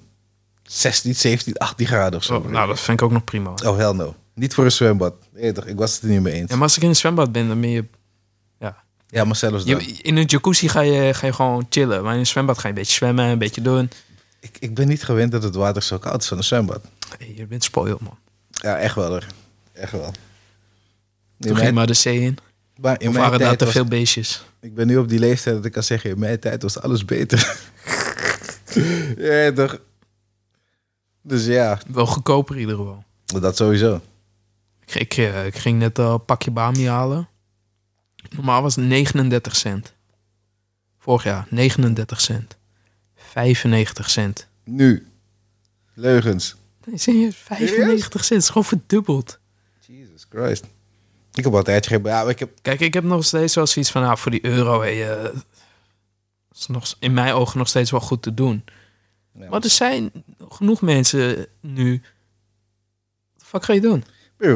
16, 0.62 1.14
17, 1.14 1.56
18 1.56 1.86
graden 1.86 2.18
of 2.18 2.24
zo. 2.24 2.36
Oh, 2.36 2.46
nou, 2.50 2.68
dat 2.68 2.80
vind 2.80 3.00
ik 3.00 3.06
ook 3.06 3.12
nog 3.12 3.24
prima. 3.24 3.50
Oh, 3.64 3.76
hell 3.76 3.92
no. 3.92 4.14
Niet 4.34 4.54
voor 4.54 4.64
een 4.64 4.72
zwembad. 4.72 5.14
Nee, 5.32 5.52
toch, 5.52 5.64
ik 5.66 5.76
was 5.78 5.94
het 5.94 6.02
er 6.02 6.08
niet 6.08 6.20
mee 6.20 6.32
eens. 6.34 6.50
Ja, 6.50 6.54
maar 6.54 6.64
als 6.64 6.76
ik 6.76 6.82
in 6.82 6.88
een 6.88 6.96
zwembad 6.96 7.32
ben, 7.32 7.48
dan 7.48 7.60
ben 7.60 7.70
je... 7.70 7.84
Ja. 9.10 9.24
Maar 9.24 9.36
zelfs 9.36 9.64
dan. 9.64 9.80
je 9.80 9.92
in 9.92 10.16
een 10.16 10.24
jacuzzi 10.24 10.68
ga 10.68 10.80
je, 10.80 11.14
ga 11.14 11.26
je 11.26 11.32
gewoon 11.32 11.66
chillen. 11.70 12.02
Maar 12.02 12.12
in 12.12 12.18
een 12.18 12.26
zwembad 12.26 12.56
ga 12.58 12.62
je 12.62 12.68
een 12.68 12.74
beetje 12.80 12.94
zwemmen, 12.94 13.24
een 13.24 13.38
beetje 13.38 13.60
doen. 13.60 13.90
Ik, 14.40 14.56
ik 14.60 14.74
ben 14.74 14.88
niet 14.88 15.02
gewend 15.04 15.32
dat 15.32 15.42
het 15.42 15.54
water 15.54 15.82
zo 15.82 15.98
koud 15.98 16.22
is 16.22 16.28
van 16.28 16.36
een 16.36 16.44
zwembad. 16.44 16.80
Hey, 17.18 17.32
je 17.36 17.46
bent 17.46 17.64
spoiled, 17.64 18.00
man. 18.00 18.18
Ja, 18.50 18.78
echt 18.78 18.94
wel 18.94 19.08
hoor. 19.08 19.26
Echt 19.72 19.92
wel. 19.92 20.02
Toen 20.10 20.12
ging 21.38 21.56
mijn, 21.58 21.74
maar 21.74 21.86
de 21.86 21.94
zee 21.94 22.20
in. 22.20 22.36
maar 22.80 23.00
in 23.00 23.06
Of 23.08 23.12
mijn 23.14 23.24
waren 23.24 23.38
daar 23.46 23.56
te 23.56 23.64
was- 23.64 23.74
veel 23.74 23.84
beestjes? 23.84 24.44
Ik 24.60 24.74
ben 24.74 24.86
nu 24.86 24.96
op 24.96 25.08
die 25.08 25.18
leeftijd 25.18 25.56
dat 25.56 25.64
ik 25.64 25.72
kan 25.72 25.82
zeggen, 25.82 26.10
in 26.10 26.18
mijn 26.18 26.38
tijd 26.38 26.62
was 26.62 26.80
alles 26.80 27.04
beter. 27.04 27.56
ja, 29.18 29.52
toch? 29.52 29.78
Dus 31.22 31.44
ja, 31.46 31.78
Wel 31.88 32.06
goedkoper 32.06 32.54
in 32.54 32.60
ieder 32.60 32.76
geval. 32.76 33.04
dat 33.40 33.56
sowieso. 33.56 34.00
Ik, 34.86 34.94
ik, 34.94 35.12
eh, 35.16 35.46
ik 35.46 35.56
ging 35.56 35.78
net 35.78 35.98
een 35.98 36.24
pakje 36.24 36.50
bami 36.50 36.88
halen. 36.88 37.28
Normaal 38.30 38.62
was 38.62 38.76
het 38.76 38.84
39 38.84 39.56
cent. 39.56 39.94
Vorig 40.98 41.24
jaar 41.24 41.46
39 41.50 42.20
cent. 42.20 42.56
95 43.14 44.10
cent. 44.10 44.46
Nu. 44.64 45.06
Leugens. 45.94 46.56
Nee, 46.84 46.98
serieus, 46.98 47.36
95 47.36 48.24
cent. 48.24 48.42
is 48.42 48.48
gewoon 48.48 48.64
verdubbeld. 48.64 49.38
Jesus 49.86 50.26
Christ. 50.28 50.64
Ik 51.32 51.44
heb 51.44 51.54
altijd 51.54 51.86
geen... 51.86 52.02
Ja, 52.02 52.22
ik 52.22 52.38
heb... 52.38 52.50
Kijk, 52.62 52.80
ik 52.80 52.94
heb 52.94 53.04
nog 53.04 53.24
steeds 53.24 53.54
wel 53.54 53.66
zoiets 53.66 53.90
van, 53.90 54.02
nou, 54.02 54.18
voor 54.18 54.30
die 54.30 54.44
euro, 54.44 54.80
hé, 54.80 54.88
eh, 54.88 55.34
is 56.54 56.66
nog, 56.66 56.94
in 56.98 57.14
mijn 57.14 57.34
ogen 57.34 57.58
nog 57.58 57.68
steeds 57.68 57.90
wel 57.90 58.00
goed 58.00 58.22
te 58.22 58.34
doen. 58.34 58.64
Maar 59.32 59.62
er 59.62 59.70
zijn 59.70 60.10
genoeg 60.48 60.80
mensen 60.80 61.46
nu. 61.60 62.02
Wat 63.36 63.46
fuck 63.46 63.64
ga 63.64 63.72
je 63.72 63.80
doen? 63.80 64.04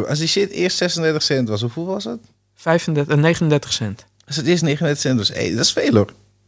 Als 0.08 0.18
die 0.18 0.28
shit 0.28 0.50
eerst 0.50 0.76
36 0.76 1.22
cent 1.22 1.48
was, 1.48 1.60
hoeveel 1.60 1.86
was 1.86 2.04
het? 2.04 2.20
35, 2.62 3.14
eh, 3.14 3.20
39 3.20 3.72
cent. 3.72 4.04
Als 4.26 4.36
het 4.36 4.46
eerst 4.46 4.62
39 4.62 5.00
cent 5.02 5.18
was, 5.18 5.28
hey, 5.28 5.50
dat 5.50 5.64
is 5.64 5.72
veel 5.72 5.94
hoor. 5.94 6.06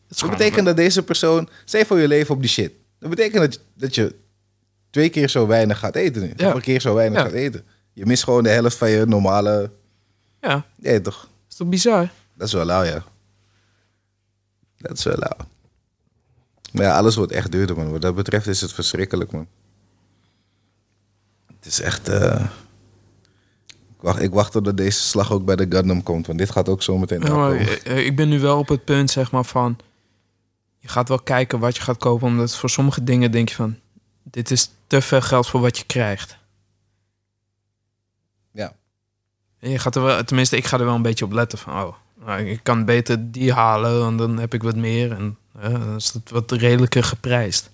Dat, 0.09 0.23
is 0.23 0.29
betekent 0.29 0.67
dat 0.67 0.77
deze 0.77 1.03
persoon, 1.03 1.49
stel 1.65 1.85
voor 1.85 1.99
je 1.99 2.09
leven 2.09 2.35
op 2.35 2.41
die 2.41 2.51
shit. 2.51 2.73
Dat 2.99 3.11
betekent 3.11 3.43
dat 3.43 3.55
je, 3.55 3.61
dat 3.75 3.95
je 3.95 4.15
twee 4.91 5.09
keer 5.09 5.29
zo 5.29 5.47
weinig 5.47 5.79
gaat 5.79 5.95
eten 5.97 6.23
nu. 6.23 6.33
Ja. 6.37 6.49
Of 6.49 6.55
een 6.55 6.61
keer 6.61 6.81
zo 6.81 6.95
weinig 6.95 7.19
Ja. 7.19 7.25
gaat 7.25 7.35
eten. 7.35 7.65
Je 7.93 8.07
mist 8.07 8.25
gewoon 8.25 8.43
de 8.43 8.49
helft 8.49 8.77
van 8.77 8.91
je 8.91 9.05
normale... 9.07 9.71
Ja, 10.41 10.67
Ja, 10.77 11.01
toch? 11.01 11.29
is 11.51 11.57
toch 11.57 11.69
bizar? 11.69 12.09
Dat 12.35 12.47
is 12.47 12.53
wel 12.53 12.65
lauw, 12.65 12.83
ja. 12.83 13.05
Dat 14.79 14.99
is 14.99 15.05
wel 15.05 15.17
lauw. 15.19 15.47
Maar 16.73 16.85
ja, 16.85 16.97
alles 16.97 17.15
wordt 17.17 17.33
echt 17.33 17.53
duurder, 17.53 17.77
man. 17.77 17.91
Wat 17.91 18.03
dat 18.03 18.15
betreft 18.15 18.47
is 18.47 18.61
het 18.61 18.73
verschrikkelijk, 18.73 19.33
man. 19.33 19.47
Het 21.47 21.67
is 21.67 21.81
echt... 21.81 22.09
eh, 22.09 22.47
wacht, 24.05 24.23
ik 24.23 24.33
wacht 24.33 24.53
totdat 24.53 24.77
deze 24.77 25.01
slag 25.01 25.33
ook 25.33 25.45
bij 25.45 25.57
de 25.57 25.67
Gundam 25.69 26.03
komt, 26.03 26.27
want 26.27 26.39
dit 26.39 26.51
gaat 26.51 26.69
ook 26.69 26.83
zo 26.83 26.99
meteen 26.99 27.23
eh, 27.23 27.87
eh, 27.87 28.07
ik 28.07 28.17
ben 28.17 28.29
nu 28.29 28.41
wel 28.41 28.59
op 28.59 28.69
het 28.69 28.85
punt, 28.85 29.11
zeg 29.11 29.31
maar, 29.31 29.45
van... 29.45 29.77
Je 30.79 30.89
gaat 30.89 31.09
wel 31.09 31.19
kijken 31.19 31.59
wat 31.59 31.77
je 31.77 31.83
gaat 31.83 31.97
kopen, 31.97 32.27
omdat 32.27 32.57
voor 32.57 32.71
sommige 32.71 33.05
dingen 33.05 33.31
denk 33.31 33.49
je 33.49 33.55
van... 33.55 33.77
Dit 34.23 34.51
is 34.51 34.71
te 34.87 35.01
veel 35.01 35.21
geld 35.21 35.47
voor 35.47 35.61
wat 35.61 35.79
je 35.79 35.85
krijgt. 35.85 36.37
Ja. 38.51 38.75
En 39.59 39.71
je 39.71 39.79
gaat 39.79 39.97
er 39.97 40.03
wel, 40.03 40.25
tenminste, 40.25 40.57
ik 40.57 40.67
ga 40.67 40.79
er 40.79 40.85
wel 40.85 40.95
een 40.95 41.03
beetje 41.03 41.25
op 41.25 41.33
letten 41.33 41.59
van... 41.59 41.83
Oh, 41.83 41.95
nou, 42.25 42.45
ik 42.45 42.61
kan 42.63 42.85
beter 42.85 43.31
die 43.33 43.53
halen, 43.53 43.99
want 43.99 44.19
dan 44.19 44.39
heb 44.39 44.55
ik 44.55 44.63
wat 44.63 44.77
meer. 44.77 45.13
En 45.13 45.37
eh, 45.61 45.71
dan 45.71 45.97
is 45.97 46.13
het 46.13 46.31
wat 46.31 46.53
redelijker 46.53 47.05
geprijsd. 47.05 47.71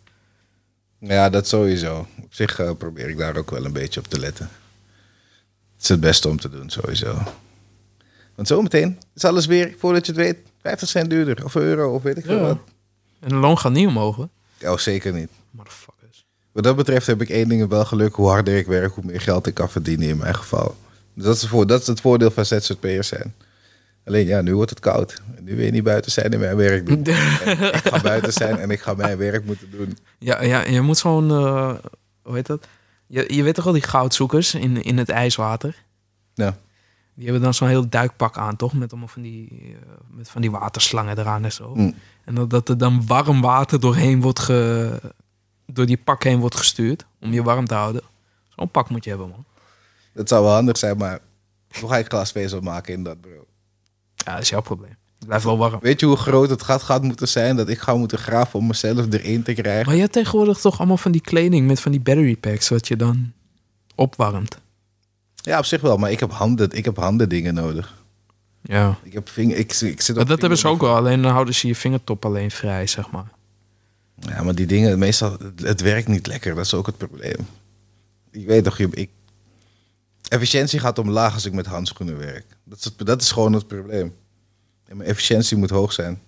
Ja, 0.99 1.31
dat 1.31 1.49
sowieso. 1.49 2.07
Op 2.23 2.35
zich 2.35 2.77
probeer 2.79 3.09
ik 3.09 3.19
daar 3.19 3.37
ook 3.37 3.51
wel 3.51 3.65
een 3.65 3.73
beetje 3.73 4.01
op 4.01 4.07
te 4.07 4.19
letten. 4.19 4.51
Het 5.81 5.89
is 5.89 5.89
het 5.89 6.01
beste 6.01 6.29
om 6.29 6.41
te 6.41 6.51
doen, 6.51 6.71
sowieso. 6.71 7.19
Want 8.35 8.49
zometeen 8.49 8.99
is 9.15 9.25
alles 9.25 9.47
weer, 9.47 9.75
voordat 9.79 10.07
je 10.07 10.13
het 10.13 10.21
weet, 10.21 10.37
50 10.63 10.89
cent 10.89 11.11
duurder. 11.11 11.45
Of 11.45 11.55
euro, 11.55 11.95
of 11.95 12.03
weet 12.03 12.17
ik 12.19 12.25
veel 12.25 12.37
Ja. 12.37 12.43
wat. 12.43 12.59
En 13.21 13.29
de 13.29 13.35
loon 13.35 13.59
gaat 13.59 13.73
niet 13.73 13.87
omhoog, 13.87 14.17
hè? 14.17 14.25
Ja, 14.59 14.73
oh, 14.73 14.79
zeker 14.79 15.13
niet. 15.13 15.31
Motherfuckers. 15.51 16.27
Wat 16.53 16.65
dat 16.65 16.77
betreft 16.77 17.07
heb 17.07 17.21
ik 17.21 17.29
één 17.29 17.49
ding 17.49 17.69
wel 17.69 17.85
geluk. 17.85 18.15
Hoe 18.15 18.29
harder 18.29 18.57
ik 18.57 18.67
werk, 18.67 18.95
hoe 18.95 19.05
meer 19.05 19.21
geld 19.21 19.47
ik 19.47 19.55
kan 19.55 19.71
verdienen 19.71 20.09
in 20.09 20.17
mijn 20.17 20.35
geval. 20.35 20.77
Dus 21.15 21.25
dat 21.25 21.35
is, 21.35 21.41
het 21.41 21.51
voor, 21.51 21.67
dat 21.67 21.81
is 21.81 21.87
het 21.87 22.01
voordeel 22.01 22.31
van 22.31 22.47
ZZP'ers 22.47 23.09
zijn. 23.09 23.35
Alleen 24.05 24.27
ja, 24.27 24.41
nu 24.41 24.55
wordt 24.55 24.71
het 24.71 24.81
koud. 24.81 25.23
Nu 25.41 25.57
wil 25.57 25.65
je 25.65 25.71
niet 25.71 25.85
buiten 25.85 26.13
zijn 26.13 26.33
en 26.33 26.41
mijn 26.41 26.57
werk 26.57 26.87
doen. 26.87 27.05
En 27.05 27.51
ik 27.75 27.75
ga 27.85 28.01
buiten 28.01 28.33
zijn 28.33 28.59
en 28.59 28.71
ik 28.71 28.81
ga 28.81 28.95
mijn 28.95 29.19
werk 29.19 29.45
moeten 29.45 29.71
doen. 29.71 29.99
Ja, 30.19 30.43
ja, 30.43 30.65
je 30.67 30.81
moet 30.81 30.99
zo'n... 30.99 31.31
eh, 31.31 31.75
hoe 32.23 32.35
heet 32.35 32.47
dat? 32.47 32.67
Je, 33.11 33.35
je 33.35 33.43
weet 33.43 33.55
toch 33.55 33.65
wel 33.65 33.73
die 33.73 33.83
goudzoekers 33.83 34.55
in, 34.55 34.83
in 34.83 34.99
het 34.99 35.09
ijswater? 35.09 35.85
Ja. 36.35 36.57
Die 37.15 37.25
hebben 37.25 37.43
dan 37.43 37.55
zo'n 37.55 37.69
heel 37.69 37.89
duikpak 37.89 38.39
aan, 38.39 38.57
toch? 38.57 38.73
Met 38.73 38.91
allemaal 38.91 39.09
van 39.09 39.23
die, 39.23 39.49
eh, 39.51 39.77
met 40.11 40.31
van 40.31 40.41
die 40.41 40.51
waterslangen 40.51 41.19
eraan 41.19 41.45
en 41.45 41.53
zo. 41.53 41.75
Mm. 41.75 41.95
En 42.25 42.35
dat, 42.35 42.51
dat 42.51 42.69
er 42.69 42.79
dan 42.79 43.07
warm 43.07 43.41
water 43.41 43.81
doorheen 43.81 44.21
wordt 44.21 44.39
ge, 44.39 45.01
door 45.67 45.87
die 45.87 45.97
pak 45.97 46.23
heen 46.23 46.39
wordt 46.39 46.57
gestuurd. 46.57 47.07
Om 47.21 47.33
je 47.33 47.43
warm 47.43 47.67
te 47.67 47.75
houden. 47.75 48.03
Zo'n 48.49 48.71
pak 48.71 48.91
moet 48.91 49.05
je 49.05 49.11
hebben, 49.11 49.29
man. 49.29 49.45
Dat 50.13 50.29
zou 50.29 50.45
wel 50.45 50.53
handig 50.53 50.79
zijn, 50.79 50.97
maar 50.97 51.21
hoe 51.81 51.89
ga 51.89 51.97
ik 51.97 52.07
glasvezel 52.07 52.61
maken 52.61 52.95
in 52.95 53.03
dat 53.03 53.21
bro? 53.21 53.47
Ja, 54.15 54.33
dat 54.33 54.43
is 54.43 54.49
jouw 54.49 54.61
probleem. 54.61 54.97
Het 55.21 55.29
blijft 55.29 55.45
wel 55.45 55.59
warm. 55.59 55.81
Weet 55.81 56.01
je 56.01 56.07
hoe 56.07 56.17
groot 56.17 56.51
het 56.51 56.63
gat 56.63 56.83
gaat 56.83 57.03
moeten 57.03 57.29
zijn 57.29 57.57
dat 57.57 57.69
ik 57.69 57.79
ga 57.79 57.95
moeten 57.95 58.19
graven 58.19 58.59
om 58.59 58.67
mezelf 58.67 59.07
erin 59.11 59.43
te 59.43 59.53
krijgen? 59.53 59.87
Maar 59.87 59.95
je 59.95 60.01
hebt 60.01 60.13
tegenwoordig 60.13 60.59
toch 60.59 60.79
allemaal 60.79 60.97
van 60.97 61.13
die 61.13 61.21
kleding 61.21 61.67
met 61.67 61.81
van 61.81 61.93
die 61.93 62.01
battery 62.01 62.37
packs, 62.37 62.69
wat 62.69 62.89
je 62.89 62.97
dan 62.97 63.33
opwarmt. 63.95 64.59
Ja, 65.35 65.59
op 65.59 65.65
zich 65.65 65.81
wel, 65.81 65.97
maar 65.97 66.11
ik 66.11 66.21
heb 66.21 66.31
handen, 66.31 66.71
ik 66.71 66.85
heb 66.85 66.97
handen 66.97 67.29
dingen 67.29 67.55
nodig. 67.55 67.95
Ja. 68.63 68.99
Ik 69.03 69.13
heb 69.13 69.29
vinger, 69.29 69.57
ik, 69.57 69.73
ik 69.81 70.01
zit 70.01 70.19
op 70.19 70.29
dat 70.29 70.41
hebben 70.41 70.59
ze 70.59 70.69
ook 70.69 70.81
wel, 70.81 70.95
alleen 70.95 71.23
dan 71.23 71.33
houden 71.33 71.55
ze 71.55 71.67
je 71.67 71.75
vingertop 71.75 72.25
alleen 72.25 72.51
vrij, 72.51 72.87
zeg 72.87 73.11
maar. 73.11 73.31
Ja, 74.21 74.43
maar 74.43 74.55
die 74.55 74.67
dingen, 74.67 74.99
meestal, 74.99 75.37
het, 75.63 75.81
werkt 75.81 76.09
niet 76.09 76.27
lekker. 76.27 76.55
Dat 76.55 76.65
is 76.65 76.75
ook 76.75 76.87
het 76.87 76.97
probleem. 76.97 77.47
Ik 78.31 78.47
weet 78.47 78.65
toch, 78.65 78.79
je, 78.79 78.89
ik, 78.91 79.11
efficiëntie 80.29 80.79
gaat 80.79 80.99
omlaag 80.99 81.35
als 81.35 81.47
ik 81.47 81.53
met 81.53 81.67
handschoenen 81.67 82.19
werk. 82.19 82.47
Dat 82.65 82.79
is, 82.79 82.85
het, 82.85 83.07
dat 83.07 83.23
is 83.23 83.31
gewoon 83.31 83.53
het 83.53 83.67
probleem. 83.67 84.15
En 84.91 84.97
mijn 84.97 85.09
efficiëntie 85.09 85.57
moet 85.57 85.71
hoog 85.71 85.93
zijn. 85.93 86.21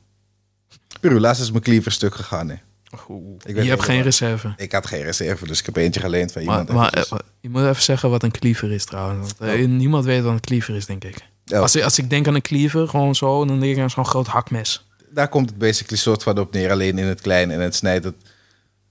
Peru, 1.00 1.20
laatst 1.20 1.42
is 1.42 1.50
mijn 1.50 1.62
cleaver 1.62 1.92
stuk 1.92 2.14
gegaan. 2.14 2.48
Hè. 2.48 2.54
je 3.44 3.68
hebt 3.68 3.82
geen 3.82 4.02
reserve. 4.02 4.54
Ik 4.56 4.72
had 4.72 4.86
geen 4.86 5.02
reserve, 5.02 5.46
dus 5.46 5.58
ik 5.58 5.66
heb 5.66 5.76
eentje 5.76 6.00
geleend 6.00 6.32
van 6.32 6.44
Maar, 6.44 6.58
iemand. 6.58 6.76
maar 6.78 6.92
eventjes. 6.92 7.18
eh, 7.20 7.26
je 7.40 7.48
moet 7.48 7.62
even 7.62 7.82
zeggen 7.82 8.10
wat 8.10 8.22
een 8.22 8.30
cleaver 8.30 8.72
is 8.72 8.84
trouwens. 8.84 9.32
Want, 9.38 9.50
eh, 9.52 9.66
Niemand 9.68 10.04
weet 10.04 10.22
wat 10.22 10.32
een 10.32 10.40
cleaver 10.40 10.74
is, 10.76 10.86
denk 10.86 11.04
ik. 11.04 11.16
Ja, 11.44 11.58
Als, 11.58 11.76
ik- 11.76 11.82
als 11.82 11.98
ik 11.98 12.10
denk 12.10 12.26
aan 12.26 12.34
een 12.34 12.42
cleaver, 12.42 12.88
gewoon 12.88 13.14
zo, 13.14 13.44
dan 13.44 13.60
denk 13.60 13.76
ik 13.76 13.82
aan 13.82 13.90
zo'n 13.90 14.06
groot 14.06 14.26
hakmes. 14.26 14.86
daar 15.10 15.28
komt 15.28 15.48
het 15.50 15.58
basically 15.58 15.98
soort 15.98 16.22
van 16.22 16.38
op 16.38 16.52
neer, 16.52 16.70
alleen 16.70 16.98
in 16.98 17.06
het 17.06 17.20
klein. 17.20 17.50
En 17.50 17.60
het 17.60 17.74
snijdt 17.74 18.04
het 18.04 18.14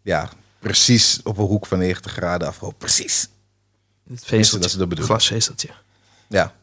ja, 0.01 0.29
precies 0.59 1.19
op 1.23 1.37
een 1.37 1.45
hoek 1.45 1.65
van 1.65 1.79
90 1.79 2.11
graden 2.11 2.47
af. 2.47 2.63
Oh, 2.63 2.71
precies. 2.77 3.21
Het 3.21 3.29
dat 4.03 4.17
is 4.19 4.23
vezeltje, 4.25 4.69
de 4.69 4.77
bedoeling. 4.77 5.05
glasvezeltje. 5.05 5.69
Ja. 6.27 6.53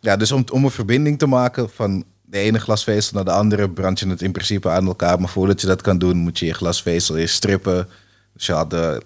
Ja, 0.00 0.16
dus 0.16 0.32
om, 0.32 0.44
om 0.52 0.64
een 0.64 0.70
verbinding 0.70 1.18
te 1.18 1.26
maken 1.26 1.70
van 1.70 2.04
de 2.30 2.38
ene 2.38 2.58
glasvezel 2.58 3.14
naar 3.14 3.24
de 3.24 3.30
andere, 3.30 3.70
brand 3.70 3.98
je 3.98 4.08
het 4.08 4.22
in 4.22 4.32
principe 4.32 4.68
aan 4.68 4.86
elkaar. 4.86 5.20
Maar 5.20 5.28
voordat 5.28 5.60
je 5.60 5.66
dat 5.66 5.82
kan 5.82 5.98
doen, 5.98 6.16
moet 6.16 6.38
je 6.38 6.46
je 6.46 6.54
glasvezel 6.54 7.16
eerst 7.16 7.34
strippen. 7.34 7.88
Dus 8.32 8.46
je 8.46 8.52
had 8.52 8.70
de 8.70 9.02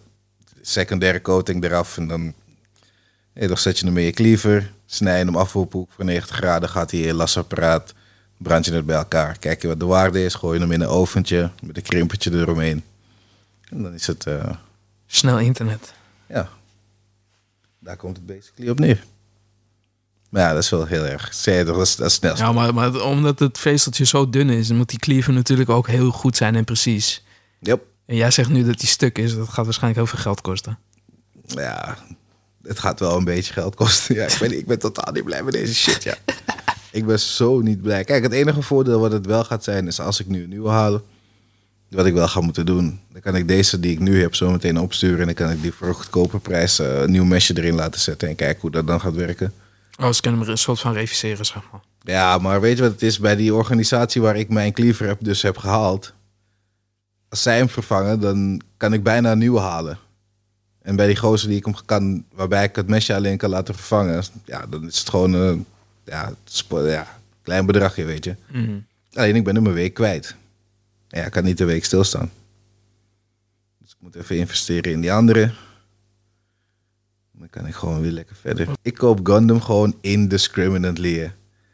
secundaire 0.61 1.21
coating 1.21 1.65
eraf 1.65 1.97
en 1.97 2.09
dan, 2.09 2.35
ja, 3.33 3.47
dan 3.47 3.59
zet 3.59 3.79
je 3.79 3.87
hem 3.87 3.97
in 3.97 4.05
je 4.05 4.13
cleaver, 4.13 4.73
snij 4.87 5.19
je 5.19 5.25
hem 5.25 5.37
af 5.37 5.57
op 5.57 5.73
hoek 5.73 5.91
van 5.93 6.07
90 6.07 6.37
graden, 6.37 6.69
gaat 6.69 6.91
hij 6.91 7.01
in 7.01 7.07
je 7.07 7.15
lasapparaat, 7.15 7.95
brand 8.37 8.65
je 8.65 8.73
het 8.73 8.87
bij 8.87 8.97
elkaar. 8.97 9.39
Kijk 9.39 9.63
je 9.63 9.69
wat 9.69 9.81
de 9.81 9.87
waarde 9.87 10.25
is, 10.25 10.35
gooi 10.35 10.55
je 10.55 10.65
hem 10.65 10.73
in 10.73 10.81
een 10.81 10.89
oventje 10.89 11.51
met 11.63 11.77
een 11.77 11.83
krimpertje 11.83 12.33
eromheen. 12.33 12.83
En 13.69 13.83
dan 13.83 13.95
is 13.95 14.07
het, 14.07 14.27
eh, 14.27 14.51
Snel 15.07 15.39
internet. 15.39 15.95
ja, 16.29 16.49
daar 17.79 17.97
komt 17.97 18.17
het 18.17 18.27
basically 18.27 18.71
op 18.71 18.79
neer. 18.79 19.05
Maar 20.33 20.43
ja, 20.43 20.53
dat 20.53 20.63
is 20.63 20.71
wel 20.71 20.87
heel 20.87 21.07
erg. 21.07 21.35
Toch, 21.35 21.65
dat 21.65 21.81
is, 21.81 21.97
dat 21.97 22.07
is 22.07 22.15
snel. 22.15 22.37
Ja, 22.37 22.53
maar, 22.53 22.75
maar 22.75 23.05
omdat 23.05 23.39
het 23.39 23.59
vezeltje 23.59 24.05
zo 24.05 24.31
dun 24.31 24.51
is, 24.51 24.71
moet 24.71 24.89
die 24.89 24.99
cleaver 24.99 25.33
natuurlijk 25.33 25.71
ook 25.71 25.89
heel 25.89 26.11
goed 26.11 26.37
zijn 26.37 26.57
en 26.57 26.65
precies. 26.65 27.25
Yep. 27.61 27.83
En 28.07 28.17
jij 28.17 28.31
zegt 28.31 28.51
nu 28.51 28.65
dat 28.65 28.79
die 28.79 28.89
stuk 28.89 29.19
is, 29.19 29.35
dat 29.37 29.49
gaat 29.49 29.65
waarschijnlijk 29.65 29.97
heel 29.97 30.07
veel 30.07 30.19
geld 30.19 30.41
kosten. 30.41 30.79
Ja, 31.47 31.97
het 32.63 32.79
gaat 32.79 33.01
wel 33.01 33.17
een 33.17 33.25
beetje 33.25 33.53
geld 33.53 33.75
kosten. 33.75 34.15
Ja, 34.17 34.25
ik, 34.27 34.37
ben, 34.41 34.59
ik 34.59 34.67
ben 34.67 34.79
totaal 34.79 35.13
niet 35.13 35.25
blij 35.25 35.43
met 35.43 35.53
deze 35.53 35.75
shit, 35.75 36.03
ja. 36.03 36.15
Ik 36.93 37.07
ben 37.07 37.21
zo 37.21 37.61
niet 37.61 37.83
blij. 37.83 38.05
Kijk, 38.05 38.23
het 38.23 38.33
enige 38.33 38.63
voordeel 38.63 39.01
wat 39.01 39.13
het 39.13 39.27
wel 39.27 39.45
gaat 39.45 39.65
zijn, 39.65 39.87
is 39.87 40.01
als 40.01 40.21
ik 40.21 40.27
nu 40.27 40.43
een 40.43 40.49
nieuwe 40.49 40.69
halen, 40.69 41.03
wat 41.89 42.07
ik 42.07 42.15
wel 42.15 42.29
ga 42.29 42.41
moeten 42.41 42.67
doen, 42.67 43.01
dan 43.13 43.21
kan 43.21 43.37
ik 43.37 43.49
deze 43.49 43.81
die 43.81 43.93
ik 43.93 43.99
nu 43.99 44.21
heb 44.21 44.35
zo 44.35 44.51
meteen 44.51 44.79
opsturen 44.79 45.21
en 45.21 45.27
dan 45.27 45.35
kan 45.35 45.51
ik 45.51 45.63
die 45.63 45.73
voor 45.73 45.89
een 45.89 45.95
goedkope 45.95 46.39
prijs 46.39 46.79
eh, 46.79 47.01
een 47.01 47.11
nieuw 47.11 47.25
mesje 47.25 47.57
erin 47.57 47.75
laten 47.75 48.01
zetten 48.01 48.29
en 48.29 48.35
kijken 48.35 48.61
hoe 48.61 48.71
dat 48.71 48.87
dan 48.87 49.01
gaat 49.01 49.15
werken. 49.15 49.53
Oh, 50.03 50.13
ze 50.13 50.21
kunnen 50.21 50.41
hem 50.41 50.49
een 50.49 50.59
soort 50.59 50.81
van 50.81 50.93
reviseren, 50.93 51.47
zeg 51.47 51.63
maar. 51.73 51.81
Ja, 52.01 52.39
maar 52.39 52.61
weet 52.61 52.77
je 52.77 52.83
wat 52.83 52.93
het 52.93 53.03
is? 53.03 53.19
Bij 53.19 53.37
die 53.37 53.55
organisatie 53.55 54.23
waar 54.23 54.37
ik 54.37 54.49
mijn 54.49 54.73
cleaver 54.73 55.07
heb, 55.07 55.19
dus 55.21 55.43
heb 55.43 55.57
gehaald. 55.57 56.13
Als 57.29 57.43
zij 57.43 57.57
hem 57.57 57.69
vervangen, 57.69 58.21
dan 58.21 58.61
kan 58.77 58.93
ik 58.93 59.03
bijna 59.03 59.33
een 59.33 59.39
nieuwe 59.39 59.61
halen. 59.61 59.99
En 60.83 60.97
bij 60.97 61.07
die 61.07 61.17
gozer 61.17 61.49
die 61.49 61.59
ik 61.59 61.65
hem 61.65 61.75
kan, 61.85 62.25
waarbij 62.35 62.65
ik 62.65 62.77
het 62.77 62.89
mesje 62.89 63.15
alleen 63.15 63.37
kan 63.37 63.51
laten 63.51 63.75
vervangen, 63.75 64.25
ja, 64.45 64.67
dan 64.67 64.87
is 64.87 64.99
het 64.99 65.09
gewoon 65.09 65.33
een 65.33 65.67
ja, 66.05 66.33
ja, 66.69 67.07
klein 67.43 67.67
bedragje, 67.67 68.05
weet 68.05 68.25
je. 68.25 68.37
Mhm. 68.47 68.79
Alleen 69.13 69.37
ik 69.37 69.45
ben 69.45 69.55
hem 69.55 69.67
een 69.67 69.73
week 69.73 69.95
kwijt. 69.95 70.37
Ja, 71.09 71.25
ik 71.25 71.33
kan 71.33 71.45
niet 71.45 71.61
een 71.61 71.67
week 71.67 71.85
stilstaan. 71.85 72.31
Dus 73.79 73.91
ik 73.91 73.97
moet 73.99 74.15
even 74.15 74.37
investeren 74.37 74.93
in 74.93 75.01
die 75.01 75.13
andere. 75.13 75.53
Dan 77.33 77.51
kan 77.51 77.67
ik 77.67 77.75
gewoon 77.75 78.01
weer 78.01 78.11
lekker 78.11 78.37
verder. 78.37 78.69
Ik 78.83 78.95
koop 78.95 79.21
Gundam 79.27 79.61
gewoon 79.61 79.97
indiscriminately. 80.01 81.19
hè. 81.19 81.29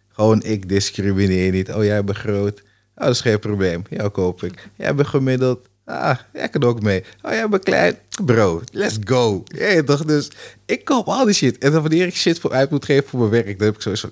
Gewoon, 0.08 0.42
ik 0.42 0.68
discrimineer 0.68 1.52
niet. 1.52 1.72
Oh, 1.72 1.84
jij 1.84 2.04
bent 2.04 2.18
groot. 2.18 2.60
Oh, 2.94 3.04
dat 3.04 3.14
is 3.14 3.20
geen 3.20 3.38
probleem. 3.38 3.82
Jou 3.90 4.08
koop 4.08 4.42
ik. 4.42 4.68
Jij 4.76 4.94
bent 4.94 5.08
gemiddeld. 5.08 5.66
Ah, 5.84 6.18
jij 6.32 6.48
kan 6.48 6.62
ook 6.64 6.82
mee. 6.82 7.04
Oh, 7.22 7.30
jij 7.32 7.48
bent 7.48 7.62
klein. 7.64 7.96
Bro, 8.24 8.62
let's 8.72 8.96
go. 9.04 9.42
Ja, 9.44 9.82
toch? 9.82 10.04
Dus 10.04 10.30
ik 10.66 10.84
koop 10.84 11.06
al 11.06 11.24
die 11.24 11.34
shit. 11.34 11.58
En 11.58 11.72
dan 11.72 11.80
wanneer 11.82 12.06
ik 12.06 12.16
shit 12.16 12.38
voor 12.40 12.52
uit 12.52 12.70
moet 12.70 12.84
geven 12.84 13.08
voor 13.08 13.18
mijn 13.18 13.30
werk, 13.30 13.58
dan 13.58 13.66
heb 13.66 13.76
ik 13.76 13.98
van... 13.98 14.10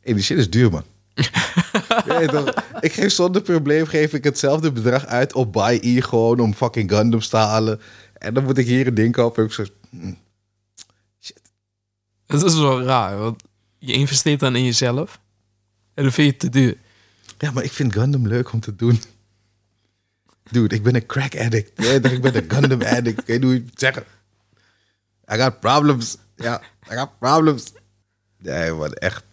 Hé, 0.00 0.12
die 0.14 0.22
shit 0.22 0.38
is 0.38 0.50
duur, 0.50 0.70
man. 0.70 0.84
Ja, 2.06 2.26
toch? 2.26 2.54
Ik 2.80 2.92
geef 2.92 3.12
zonder 3.12 3.42
probleem 3.42 3.86
geef 3.86 4.12
ik 4.12 4.24
hetzelfde 4.24 4.72
bedrag 4.72 5.06
uit 5.06 5.32
op 5.32 5.52
Buy 5.52 5.78
E 5.82 6.00
gewoon 6.00 6.40
om 6.40 6.54
fucking 6.54 6.90
Gundams 6.90 7.28
te 7.28 7.36
halen. 7.36 7.80
En 8.18 8.34
dan 8.34 8.44
moet 8.44 8.58
ik 8.58 8.66
hier 8.66 8.86
een 8.86 8.94
ding 8.94 9.12
kopen. 9.12 9.42
En 9.42 9.48
ik 9.48 9.54
zo, 9.54 9.64
Het 12.26 12.42
is 12.42 12.54
wel 12.54 12.82
raar, 12.82 13.18
want 13.18 13.42
je 13.78 13.92
investeert 13.92 14.40
dan 14.40 14.56
in 14.56 14.64
jezelf 14.64 15.20
en 15.94 16.02
dan 16.02 16.12
vind 16.12 16.26
je 16.26 16.32
het 16.32 16.40
te 16.40 16.48
duur. 16.48 16.76
ja, 17.38 17.50
maar 17.50 17.64
ik 17.64 17.72
vind 17.72 17.92
Gundam 17.92 18.26
leuk 18.26 18.52
om 18.52 18.60
te 18.60 18.76
doen. 18.76 19.02
Dude, 20.50 20.74
ik 20.74 20.82
ben 20.82 20.94
een 20.94 21.06
crack 21.06 21.36
addict. 21.36 21.84
Ik 21.84 22.20
ben 22.22 22.36
een 22.36 22.50
Gundam 22.50 22.82
addict. 22.82 23.20
Ik 23.20 23.26
weet 23.26 23.40
niet 23.40 23.44
hoe 23.44 23.54
je 23.54 23.64
het 23.70 23.80
zeggen. 23.80 24.04
I 25.32 25.36
got 25.36 25.60
problems. 25.60 26.16
Ja, 26.36 26.62
I 26.92 26.94
got 26.94 27.18
problems. 27.18 27.72
Nee, 28.38 28.72
man, 28.72 28.92
echt. 28.92 29.24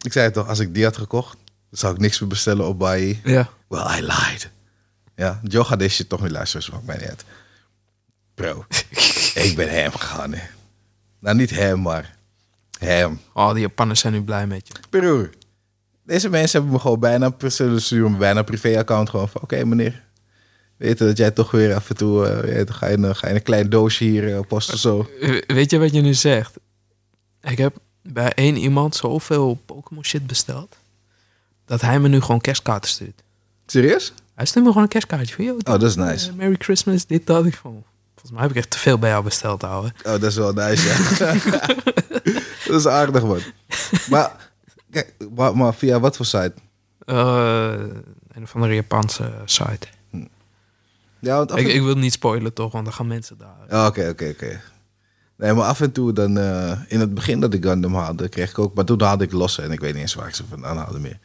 Ik 0.00 0.12
zei 0.12 0.24
het 0.24 0.34
toch, 0.34 0.48
als 0.48 0.58
ik 0.58 0.74
die 0.74 0.84
had 0.84 0.96
gekocht, 0.96 1.36
zou 1.70 1.94
ik 1.94 2.00
niks 2.00 2.20
meer 2.20 2.28
bestellen 2.28 2.66
op 2.66 2.78
Bai. 2.78 3.20
Ja. 3.24 3.50
Well, 3.68 3.98
I 3.98 4.02
lied. 4.02 4.50
Ja, 5.16 5.40
Joe 5.42 5.64
gaat 5.64 5.78
deze 5.78 5.94
shit 5.94 6.08
toch 6.08 6.22
niet 6.22 6.30
luisteren, 6.30 6.66
dus 6.66 6.74
maakt 6.74 6.86
mij 6.86 6.96
niet 6.96 7.08
uit. 7.08 7.24
Bro, 8.34 8.64
ik 9.46 9.52
ben 9.56 9.70
hem 9.70 9.92
gegaan, 9.92 10.32
hè. 10.34 10.42
Nou, 11.18 11.36
niet 11.36 11.50
hem, 11.50 11.82
maar 11.82 12.16
hem. 12.86 13.20
Oh, 13.34 13.52
die 13.52 13.60
Japanners 13.60 14.00
zijn 14.00 14.12
nu 14.12 14.22
blij 14.22 14.46
met 14.46 14.68
je. 14.68 14.74
Broer, 14.90 15.30
deze 16.04 16.28
mensen 16.28 16.52
hebben 16.58 16.72
me 16.72 16.78
gewoon 16.82 17.00
bijna, 17.00 17.32
sturen 17.76 18.18
bijna 18.18 18.42
privé-account 18.42 19.10
gewoon 19.10 19.28
van, 19.28 19.42
oké 19.42 19.64
meneer, 19.64 20.02
weten 20.76 21.06
dat 21.06 21.16
jij 21.16 21.30
toch 21.30 21.50
weer 21.50 21.74
af 21.74 21.90
en 21.90 21.96
toe, 21.96 22.26
eh, 22.26 22.56
je, 22.58 22.72
ga, 22.72 22.86
je 22.86 22.96
een, 22.96 23.16
ga 23.16 23.28
je 23.28 23.34
een 23.34 23.42
klein 23.42 23.70
doosje 23.70 24.04
hier 24.04 24.34
eh, 24.34 24.40
posten 24.48 24.78
zo. 24.78 25.10
We- 25.20 25.44
Weet 25.46 25.70
je 25.70 25.78
wat 25.78 25.92
je 25.92 26.00
nu 26.00 26.14
zegt? 26.14 26.54
Ik 27.42 27.58
heb 27.58 27.76
bij 28.02 28.32
één 28.32 28.56
iemand 28.56 28.96
zoveel 28.96 29.54
Pokémon 29.66 30.04
shit 30.04 30.26
besteld. 30.26 30.76
Dat 31.66 31.80
hij 31.80 32.00
me 32.00 32.08
nu 32.08 32.20
gewoon 32.20 32.40
kerstkaarten 32.40 32.90
stuurt. 32.90 33.22
Serieus? 33.66 34.12
Hij 34.34 34.46
stuurt 34.46 34.64
me 34.64 34.70
gewoon 34.70 34.82
een 34.84 34.92
kerstkaartje 34.92 35.34
van, 35.34 35.44
yo, 35.44 35.52
Oh, 35.54 35.58
dat 35.62 35.82
is 35.82 35.94
nice. 35.96 36.28
eh, 36.30 36.34
Merry 36.36 36.56
Christmas, 36.58 37.06
dit, 37.06 37.26
dat. 37.26 37.46
Ik 37.46 37.54
van, 37.54 37.82
volgens 38.12 38.32
mij 38.32 38.40
heb 38.42 38.50
ik 38.50 38.56
echt 38.56 38.70
te 38.70 38.78
veel 38.78 38.98
bij 38.98 39.10
jou 39.10 39.24
besteld, 39.24 39.64
ouwe. 39.64 39.86
Oh, 39.98 40.02
dat 40.02 40.22
is 40.22 40.36
wel 40.36 40.52
nice, 40.52 40.86
ja. 40.88 41.34
dat 42.70 42.80
is 42.80 42.86
aardig, 42.86 43.22
man. 43.22 43.40
Maar, 44.10 44.50
kijk, 44.90 45.14
maar, 45.34 45.56
maar 45.56 45.74
via 45.74 46.00
wat 46.00 46.16
voor 46.16 46.26
site? 46.26 46.52
Eh, 46.98 47.72
een 48.32 48.42
of 48.42 48.54
andere 48.54 48.74
Japanse 48.74 49.32
site. 49.44 49.86
Ja, 51.18 51.36
want 51.36 51.50
af 51.52 51.58
en 51.58 51.64
Ik, 51.66 51.72
ik 51.72 51.82
wil 51.82 51.94
niet 51.96 52.12
spoilen 52.12 52.52
toch, 52.52 52.72
want 52.72 52.84
dan 52.84 52.94
gaan 52.94 53.06
mensen 53.06 53.38
daar. 53.38 53.56
Ja, 53.68 53.86
Oké, 53.86 54.08
oké, 54.08 54.28
oké. 54.28 54.60
Nee, 55.36 55.52
maar 55.52 55.64
af 55.64 55.80
en 55.80 55.92
toe 55.92 56.12
dan... 56.12 56.38
eh, 56.38 56.80
in 56.88 57.00
het 57.00 57.14
begin 57.14 57.40
dat 57.40 57.54
ik 57.54 57.64
Gundam 57.64 57.94
haalde, 57.94 58.28
kreeg 58.28 58.50
ik 58.50 58.58
ook... 58.58 58.74
Maar 58.74 58.84
toen 58.84 59.02
haalde 59.02 59.24
ik 59.24 59.32
losse 59.32 59.62
en 59.62 59.72
ik 59.72 59.80
weet 59.80 59.92
niet 59.92 60.02
eens 60.02 60.14
waar 60.14 60.28
ik 60.28 60.34
ze 60.34 60.44
vandaan 60.48 60.76
haalde 60.76 60.98
meer. 60.98 61.18